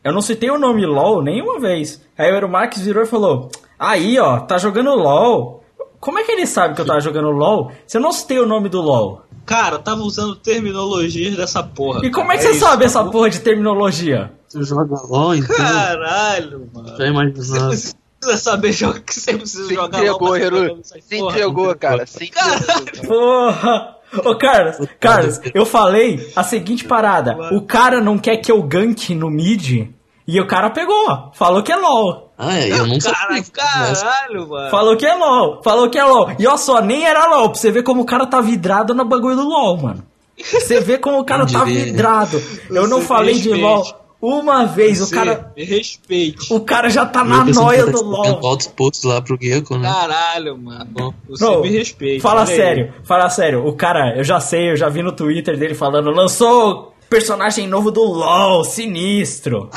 Eu 0.03 0.11
não 0.13 0.21
citei 0.21 0.49
o 0.49 0.59
nome 0.59 0.85
LoL 0.85 1.21
nenhuma 1.21 1.59
vez. 1.59 2.01
Aí 2.17 2.31
o 2.43 2.49
Marques 2.49 2.81
virou 2.81 3.03
e 3.03 3.07
falou: 3.07 3.49
Aí, 3.79 4.19
ó, 4.19 4.39
tá 4.39 4.57
jogando 4.57 4.93
LoL. 4.95 5.63
Como 5.99 6.19
é 6.19 6.23
que 6.23 6.31
ele 6.33 6.45
sabe 6.45 6.75
que 6.75 6.81
eu 6.81 6.85
tava 6.85 6.99
jogando 6.99 7.31
LoL 7.31 7.71
se 7.87 7.97
eu 7.97 8.01
não 8.01 8.11
citei 8.11 8.37
o 8.39 8.45
nome 8.45 8.67
do 8.69 8.81
LoL? 8.81 9.21
cara, 9.45 9.77
tava 9.77 10.01
usando 10.03 10.35
terminologias 10.35 11.35
dessa 11.35 11.61
porra. 11.61 12.05
E 12.05 12.09
como 12.11 12.31
é 12.31 12.37
que 12.37 12.43
cara, 12.43 12.53
você 12.53 12.57
isso, 12.57 12.65
sabe 12.65 12.79
tá 12.83 12.85
essa 12.85 13.03
bom? 13.03 13.11
porra 13.11 13.29
de 13.29 13.39
terminologia? 13.39 14.31
Você 14.47 14.63
joga 14.63 15.01
LOL, 15.07 15.35
então. 15.35 15.55
Caralho, 15.55 16.69
mano. 16.73 16.87
Já 16.89 16.95
Você 16.95 17.07
imaginava. 17.07 17.67
precisa 17.69 17.95
saber 18.37 18.71
jogar, 18.71 19.01
você 19.09 19.37
precisa 19.37 19.67
Se 19.67 19.75
jogar 19.75 19.97
entregou, 19.99 20.27
LOL 20.29 20.33
ficar 20.35 20.45
Heru. 20.45 20.79
Se 20.83 21.17
entregou, 21.17 21.75
cara. 21.75 22.05
Se 22.05 22.25
entregou. 22.25 23.07
Porra! 23.07 23.97
Ô, 24.23 24.35
Carlos, 24.37 24.77
Carlos, 24.99 25.39
eu 25.53 25.65
falei 25.65 26.31
a 26.35 26.43
seguinte 26.43 26.85
parada. 26.85 27.35
O 27.51 27.61
cara 27.61 27.99
não 28.01 28.17
quer 28.17 28.37
que 28.37 28.51
eu 28.51 28.61
gank 28.61 29.13
no 29.15 29.29
mid 29.29 29.87
e 30.27 30.39
o 30.39 30.47
cara 30.47 30.69
pegou. 30.69 31.31
Falou 31.33 31.63
que 31.63 31.71
é 31.71 31.75
LOL. 31.75 32.31
Ah, 32.37 32.57
é, 32.57 32.71
eu 32.71 32.85
não 32.87 32.97
Cara, 32.99 33.15
sabia. 33.15 33.43
caralho, 33.53 34.49
mano. 34.49 34.69
Falou 34.71 34.97
que 34.97 35.05
é 35.05 35.13
LOL. 35.13 35.61
Falou 35.63 35.89
que 35.89 35.97
é 35.99 36.03
LOL. 36.03 36.31
E 36.39 36.47
ó 36.47 36.57
só, 36.57 36.81
nem 36.81 37.05
era 37.05 37.27
LOL. 37.27 37.49
Pra 37.51 37.59
você 37.59 37.71
ver 37.71 37.83
como 37.83 38.01
o 38.01 38.05
cara 38.05 38.25
tá 38.25 38.41
vidrado 38.41 38.93
no 38.93 39.05
bagulho 39.05 39.35
do 39.35 39.47
LOL, 39.47 39.77
mano. 39.77 40.03
Você 40.37 40.79
vê 40.79 40.97
como 40.97 41.19
o 41.19 41.23
cara 41.23 41.45
tá 41.45 41.63
vidrado. 41.63 42.41
Eu 42.69 42.87
não 42.87 43.01
falei 43.01 43.35
de. 43.39 43.49
LOL 43.53 43.83
uma 44.25 44.65
vez. 44.65 45.01
O 45.01 45.05
Você 45.05 45.15
cara, 45.15 45.51
Me 45.55 45.63
respeite. 45.65 46.53
o 46.53 46.59
cara 46.61 46.89
já 46.89 47.05
tá 47.05 47.23
na 47.25 47.43
noia 47.43 47.85
do 47.85 47.99
tá 47.99 48.05
LOL. 48.05 48.47
altos 48.47 48.67
posts 48.67 49.03
lá 49.03 49.21
pro 49.21 49.37
Gecko, 49.41 49.77
né? 49.77 49.91
Caralho, 49.91 50.57
mano. 50.57 51.13
Você 51.27 51.43
Não, 51.43 51.61
me 51.61 51.69
respeite. 51.69 52.21
Fala 52.21 52.41
olha 52.43 52.49
aí. 52.49 52.55
sério, 52.55 52.93
fala 53.03 53.29
sério. 53.29 53.67
O 53.67 53.73
cara, 53.73 54.15
eu 54.17 54.23
já 54.23 54.39
sei, 54.39 54.71
eu 54.71 54.77
já 54.77 54.87
vi 54.87 55.03
no 55.03 55.11
Twitter 55.11 55.57
dele 55.57 55.75
falando, 55.75 56.09
lançou 56.09 56.93
personagem 57.09 57.67
novo 57.67 57.91
do 57.91 58.01
LoL, 58.01 58.63
sinistro. 58.63 59.69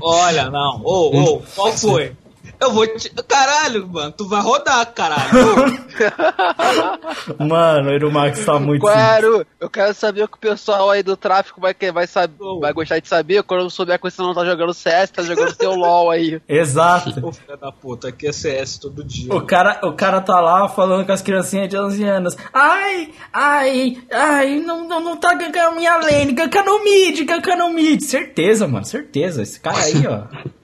Olha, 0.00 0.50
não. 0.50 0.80
Ô, 0.84 1.20
ô, 1.36 1.42
qual 1.56 1.72
foi? 1.72 2.12
Eu 2.60 2.72
vou 2.72 2.86
te. 2.86 3.10
Caralho, 3.26 3.86
mano, 3.88 4.12
tu 4.12 4.28
vai 4.28 4.40
rodar, 4.40 4.86
caralho. 4.92 5.28
Mano, 7.38 7.90
o 7.90 7.94
Irumax 7.94 8.44
tá 8.44 8.58
muito. 8.58 8.80
Claro, 8.80 9.46
eu 9.60 9.68
quero 9.70 9.94
saber 9.94 10.22
o 10.24 10.28
que 10.28 10.36
o 10.36 10.40
pessoal 10.40 10.90
aí 10.90 11.02
do 11.02 11.16
tráfico 11.16 11.60
vai, 11.60 11.74
que- 11.74 11.92
vai, 11.92 12.06
saber, 12.06 12.36
vai 12.60 12.72
gostar 12.72 12.98
de 13.00 13.08
saber 13.08 13.42
quando 13.42 13.62
eu 13.62 13.70
souber 13.70 13.98
que 13.98 14.10
você 14.10 14.20
não 14.22 14.34
tá 14.34 14.44
jogando 14.44 14.72
CS, 14.74 15.10
tá 15.10 15.22
jogando 15.22 15.54
seu 15.54 15.74
LOL 15.74 16.10
aí. 16.10 16.40
Exato. 16.48 17.10
Ô, 17.26 17.32
filho 17.32 17.56
da 17.56 17.72
puta, 17.72 18.08
aqui 18.08 18.26
é 18.28 18.32
CS 18.32 18.78
todo 18.78 19.02
dia. 19.04 19.32
O 19.34 19.42
cara, 19.42 19.80
o 19.84 19.92
cara 19.92 20.20
tá 20.20 20.40
lá 20.40 20.68
falando 20.68 21.06
com 21.06 21.12
as 21.12 21.22
criancinhas 21.22 21.68
de 21.68 21.76
11 21.76 22.04
anos. 22.04 22.36
Ai, 22.52 23.10
ai, 23.32 23.98
ai, 24.12 24.60
não, 24.60 24.86
não, 24.86 25.00
não 25.00 25.16
tá 25.16 25.34
gankando 25.34 25.76
minha 25.76 25.96
lane, 25.96 26.32
ganka 26.32 26.62
no 26.62 26.82
mid, 26.84 27.24
ganka 27.24 27.56
no 27.56 27.70
mid. 27.70 28.00
Certeza, 28.02 28.66
mano, 28.68 28.84
certeza. 28.84 29.42
Esse 29.42 29.58
cara 29.60 29.78
aí, 29.78 30.06
ó. 30.06 30.48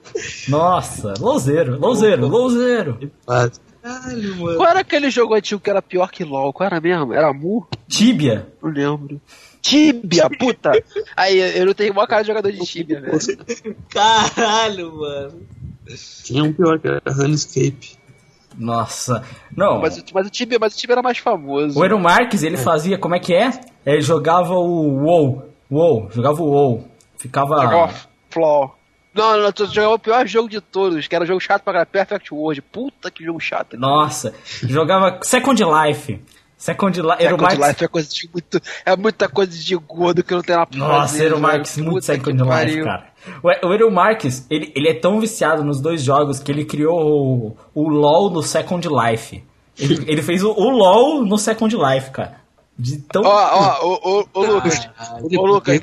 Nossa, 0.47 1.13
louzeiro, 1.19 1.79
louzeiro, 1.79 2.27
louzeiro. 2.27 3.11
Caralho, 3.25 4.35
mano. 4.37 4.57
Qual 4.57 4.69
era 4.69 4.79
aquele 4.79 5.09
jogo 5.09 5.35
antigo 5.35 5.61
que 5.61 5.69
era 5.69 5.81
pior 5.81 6.09
que 6.09 6.23
LOL? 6.23 6.51
Qual 6.53 6.65
era 6.65 6.79
mesmo? 6.81 7.13
Era 7.13 7.31
Mu? 7.33 7.67
Tíbia. 7.87 8.47
Não 8.61 8.69
lembro. 8.71 9.21
Tibia, 9.61 10.29
puta! 10.29 10.71
Aí, 11.17 11.39
eu 11.57 11.65
não 11.65 11.73
tenho 11.73 11.91
uma 11.91 12.05
cara 12.07 12.21
de 12.21 12.27
jogador 12.27 12.51
de 12.51 12.59
Tibia, 12.65 13.01
velho. 13.01 13.17
Caralho, 13.89 14.95
mano. 14.95 15.41
Tinha 16.23 16.43
um 16.43 16.53
pior 16.53 16.79
que 16.79 16.87
era 16.87 17.01
Runescape. 17.07 17.97
Nossa. 18.57 19.23
Não, 19.55 19.81
Mas, 19.81 19.97
o- 19.97 20.03
mas, 20.13 20.27
o 20.27 20.29
Tibia, 20.29 20.57
mas 20.59 20.73
o 20.73 20.77
Tibia 20.77 20.93
era 20.93 21.01
mais 21.01 21.17
famoso. 21.17 21.77
o 21.79 21.83
Eero 21.83 21.99
Marques, 21.99 22.41
ele 22.43 22.57
fazia, 22.57 22.97
como 22.97 23.15
é 23.15 23.19
que 23.19 23.33
é? 23.33 23.51
Ele 23.85 24.01
jogava 24.01 24.53
o 24.53 25.03
WoW. 25.03 25.49
WoW, 25.69 26.09
jogava 26.11 26.41
o 26.41 26.45
WoW. 26.49 26.87
Ficava... 27.17 27.55
Jogava 27.61 27.93
Flaw. 28.29 28.75
Não, 29.15 29.37
não, 29.41 29.51
tu 29.51 29.65
jogava 29.67 29.93
o 29.93 29.99
pior 29.99 30.27
jogo 30.27 30.49
de 30.49 30.59
todos, 30.59 31.07
que 31.07 31.15
era 31.15 31.25
jogo 31.25 31.39
chato 31.39 31.63
pra 31.63 31.73
caralho, 31.73 31.89
Perfect 31.89 32.33
World. 32.33 32.61
Puta 32.61 33.09
que 33.09 33.23
jogo 33.23 33.39
chato. 33.39 33.77
Nossa, 33.77 34.33
jogava 34.63 35.19
Second 35.23 35.63
Life. 35.63 36.21
Second 36.57 37.01
Life. 37.01 37.23
Eero 37.23 37.37
Second 37.37 37.41
Marques... 37.43 37.67
Life 37.67 37.83
é 37.83 37.87
coisa 37.87 38.09
de 38.09 38.29
muito. 38.31 38.61
É 38.85 38.95
muita 38.95 39.29
coisa 39.29 39.57
de 39.57 39.75
gordo 39.75 40.23
que 40.23 40.33
não 40.33 40.41
tem 40.41 40.55
na 40.55 40.67
Nossa, 40.75 41.21
Eero 41.23 41.39
Marques, 41.39 41.77
muito 41.77 42.03
Second 42.03 42.43
Life, 42.43 42.83
cara. 42.83 43.05
O 43.41 43.67
o 43.67 43.73
Eero 43.73 43.91
Marques, 43.91 44.45
ele, 44.49 44.71
ele 44.75 44.89
é 44.89 44.93
tão 44.93 45.19
viciado 45.19 45.63
nos 45.63 45.79
dois 45.81 46.01
jogos 46.01 46.39
que 46.39 46.51
ele 46.51 46.65
criou 46.65 47.55
o, 47.73 47.83
o 47.83 47.87
LoL 47.89 48.29
no 48.29 48.41
Second 48.43 48.87
Life. 48.87 49.43
Ele, 49.77 50.03
ele 50.07 50.21
fez 50.21 50.43
o, 50.43 50.51
o 50.51 50.69
LoL 50.69 51.25
no 51.25 51.37
Second 51.37 51.75
Life, 51.75 52.11
cara. 52.11 52.43
De 52.77 52.97
tão... 52.99 53.23
Ó, 53.23 53.29
ó, 53.29 53.85
ô, 53.85 53.99
ô, 54.03 54.25
ô, 54.33 54.45
Lucas. 54.45 54.89
Ô, 55.37 55.45
Lucas, 55.45 55.79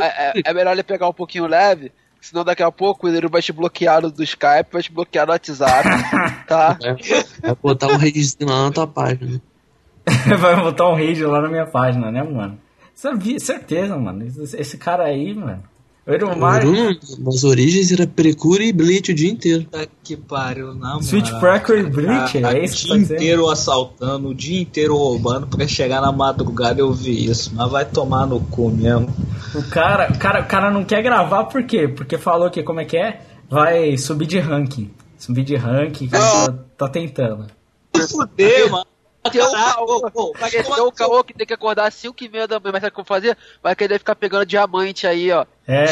é, 0.00 0.38
é- 0.38 0.42
é 0.44 0.54
melhor 0.54 0.72
ele 0.72 0.82
pegar 0.82 1.08
um 1.08 1.12
pouquinho 1.12 1.46
leve, 1.46 1.92
senão 2.20 2.44
daqui 2.44 2.62
a 2.62 2.70
pouco 2.70 3.08
ele 3.08 3.28
vai 3.28 3.40
te 3.42 3.52
bloquear 3.52 4.00
no- 4.02 4.10
do 4.10 4.22
Skype, 4.22 4.72
vai 4.72 4.82
te 4.82 4.92
bloquear 4.92 5.26
no 5.26 5.32
WhatsApp, 5.32 5.88
tá? 6.46 6.76
Vai 7.42 7.54
botar 7.62 7.88
um 7.88 7.96
raidzinho 7.96 8.48
lá 8.50 8.64
na 8.64 8.70
tua 8.72 8.86
página. 8.86 9.40
Vai 10.38 10.56
botar 10.56 10.88
um 10.88 10.94
rage 10.94 11.24
lá 11.24 11.40
na 11.40 11.48
minha 11.48 11.66
página, 11.66 12.10
né, 12.10 12.22
mano? 12.22 12.58
Sabia, 12.94 13.38
certeza, 13.38 13.96
mano. 13.96 14.26
Esse 14.26 14.76
cara 14.76 15.04
aí, 15.04 15.34
mano. 15.34 15.62
Marques... 16.36 16.70
Bruno, 16.70 16.98
nas 17.18 17.44
origens, 17.44 17.92
era 17.92 18.06
Precure 18.06 18.66
e 18.66 18.72
Bleach 18.72 19.12
o 19.12 19.14
dia 19.14 19.30
inteiro. 19.30 19.64
Puta 19.64 19.86
que 20.02 20.16
pariu, 20.16 20.74
não, 20.74 21.00
Switch 21.02 21.26
mano. 21.28 21.40
Pracker 21.40 21.78
e 21.78 21.82
Bleach, 21.84 22.44
Ah, 22.44 22.52
é 22.54 22.64
isso 22.64 22.74
O 22.74 22.78
que 22.78 22.84
dia 22.86 22.92
tá 22.94 22.98
dizendo? 22.98 23.16
inteiro 23.16 23.48
assaltando, 23.48 24.28
o 24.28 24.34
dia 24.34 24.60
inteiro 24.60 24.96
roubando 24.96 25.46
pra 25.46 25.66
chegar 25.68 26.00
na 26.00 26.10
madrugada 26.10 26.80
eu 26.80 26.92
vi 26.92 27.26
isso. 27.30 27.52
Mas 27.54 27.70
vai 27.70 27.84
tomar 27.84 28.26
no 28.26 28.40
cu 28.40 28.70
mesmo. 28.70 29.08
O 29.54 29.62
cara, 29.64 30.10
o 30.12 30.18
cara, 30.18 30.40
o 30.40 30.46
cara 30.46 30.70
não 30.70 30.84
quer 30.84 31.02
gravar 31.02 31.44
por 31.44 31.62
quê? 31.64 31.86
Porque 31.86 32.16
falou 32.18 32.50
que, 32.50 32.62
como 32.62 32.80
é 32.80 32.84
que 32.84 32.96
é? 32.96 33.20
Vai 33.48 33.96
subir 33.96 34.26
de 34.26 34.38
ranking. 34.38 34.90
Subir 35.18 35.44
de 35.44 35.54
ranking, 35.56 36.08
tá, 36.08 36.54
tá 36.78 36.88
tentando. 36.88 37.46
Se 37.94 38.08
fuder, 38.08 38.70
mano. 38.70 38.86
Tem 39.30 39.42
o 39.42 39.50
caô, 39.52 40.86
o 40.88 40.92
caô 40.92 41.22
que 41.24 41.34
tem 41.34 41.46
que 41.46 41.52
acordar 41.52 41.86
às 41.88 41.94
5 41.94 42.24
e 42.24 42.28
meia 42.28 42.48
da 42.48 42.58
manhã, 42.58 42.72
mas 42.72 42.80
sabe 42.80 42.94
como 42.94 43.06
fazer? 43.06 43.36
Vai 43.62 43.76
querer 43.76 43.98
ficar 43.98 44.14
pegando 44.14 44.46
diamante 44.46 45.06
aí, 45.06 45.30
ó. 45.30 45.44
É, 45.68 45.86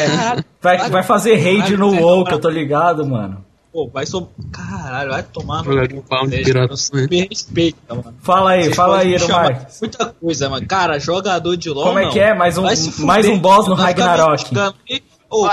vai, 0.61 0.89
vai 0.89 1.03
fazer 1.03 1.35
raid 1.35 1.77
no 1.77 1.93
WoW, 2.01 2.25
que 2.25 2.33
eu 2.33 2.39
tô 2.41 2.49
ligado, 2.49 3.05
mano. 3.05 3.45
Pô, 3.71 3.87
vai 3.87 4.03
so... 4.03 4.27
Caralho, 4.51 5.11
vai 5.11 5.21
tomar 5.21 5.59
no 5.63 5.65
Jogar 5.71 5.87
de 5.87 6.01
pau 6.01 6.25
de 6.25 6.43
pirata. 6.43 6.73
Me 7.11 7.27
respeita, 7.27 7.93
mano. 7.93 8.15
Fala 8.23 8.51
aí, 8.51 8.63
Vocês 8.63 8.75
fala 8.75 8.97
aí, 8.99 9.27
Marques. 9.27 9.79
Muita 9.79 10.05
coisa, 10.07 10.49
mano. 10.49 10.65
Cara, 10.67 10.99
jogador 10.99 11.55
de 11.55 11.69
LoL. 11.69 11.83
Como 11.85 11.99
é 11.99 12.09
que 12.09 12.19
é? 12.19 12.33
Mais 12.33 12.57
um- 12.57 12.67
fuder, 12.67 13.05
mais 13.05 13.27
um 13.27 13.37
boss 13.37 13.67
no 13.67 13.75
Ragnarok. 13.75 14.43
aí. 14.89 15.03
Ó, 15.29 15.47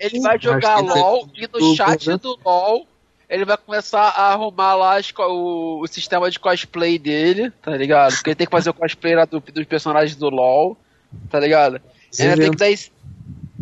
ele 0.00 0.20
vai 0.20 0.36
jogar 0.40 0.82
que 0.82 0.98
LOL 0.98 1.28
e 1.36 1.48
no 1.60 1.70
o- 1.70 1.76
chat 1.76 2.10
o- 2.10 2.18
do 2.18 2.36
LOL 2.44 2.86
ele 3.32 3.44
vai 3.46 3.56
começar 3.56 4.08
a 4.10 4.32
arrumar 4.32 4.74
lá 4.74 4.98
as 4.98 5.10
o, 5.18 5.80
o 5.82 5.86
sistema 5.86 6.30
de 6.30 6.38
cosplay 6.38 6.98
dele, 6.98 7.50
tá 7.62 7.70
ligado? 7.76 8.12
Porque 8.14 8.30
ele 8.30 8.36
tem 8.36 8.46
que 8.46 8.50
fazer 8.50 8.68
o 8.70 8.74
cosplay 8.74 9.14
lá 9.14 9.24
do- 9.24 9.40
dos 9.40 9.64
personagens 9.64 10.14
do 10.16 10.28
LOL, 10.28 10.76
tá 11.30 11.40
ligado? 11.40 11.80
Ele 12.18 12.36
tem 12.36 12.50
que 12.50 12.56
dar 12.56 12.70
esse- 12.70 12.90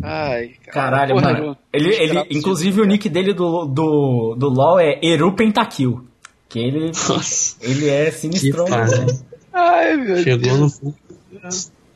Ai, 0.03 0.51
Caralho, 0.67 1.13
Porra, 1.15 1.33
mano. 1.33 1.57
Ele, 1.71 1.93
ele, 1.95 2.25
inclusive, 2.31 2.81
o 2.81 2.85
nick 2.85 3.07
dele 3.07 3.33
do, 3.33 3.65
do, 3.65 4.35
do 4.37 4.49
LoL 4.49 4.79
é 4.79 4.99
Eru 5.01 5.31
Pentakill. 5.33 6.05
Que 6.49 6.59
ele, 6.59 6.87
Nossa, 6.87 7.55
ele 7.61 7.87
é 7.89 8.11
sinistrão. 8.11 8.65
LoL. 8.65 9.07
Ai, 9.53 9.95
meu 9.95 10.17
Chegou 10.17 10.37
Deus. 10.41 10.59
no 10.59 10.69
fundo. 10.69 10.95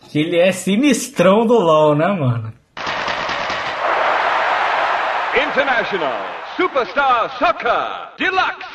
Que 0.09 0.19
ele 0.19 0.37
é 0.39 0.51
sinistrão 0.51 1.45
do 1.45 1.55
LoL, 1.55 1.95
né, 1.95 2.07
mano? 2.07 2.53
International 5.35 6.34
Superstar 6.57 7.37
Soccer 7.37 8.13
Deluxe. 8.17 8.74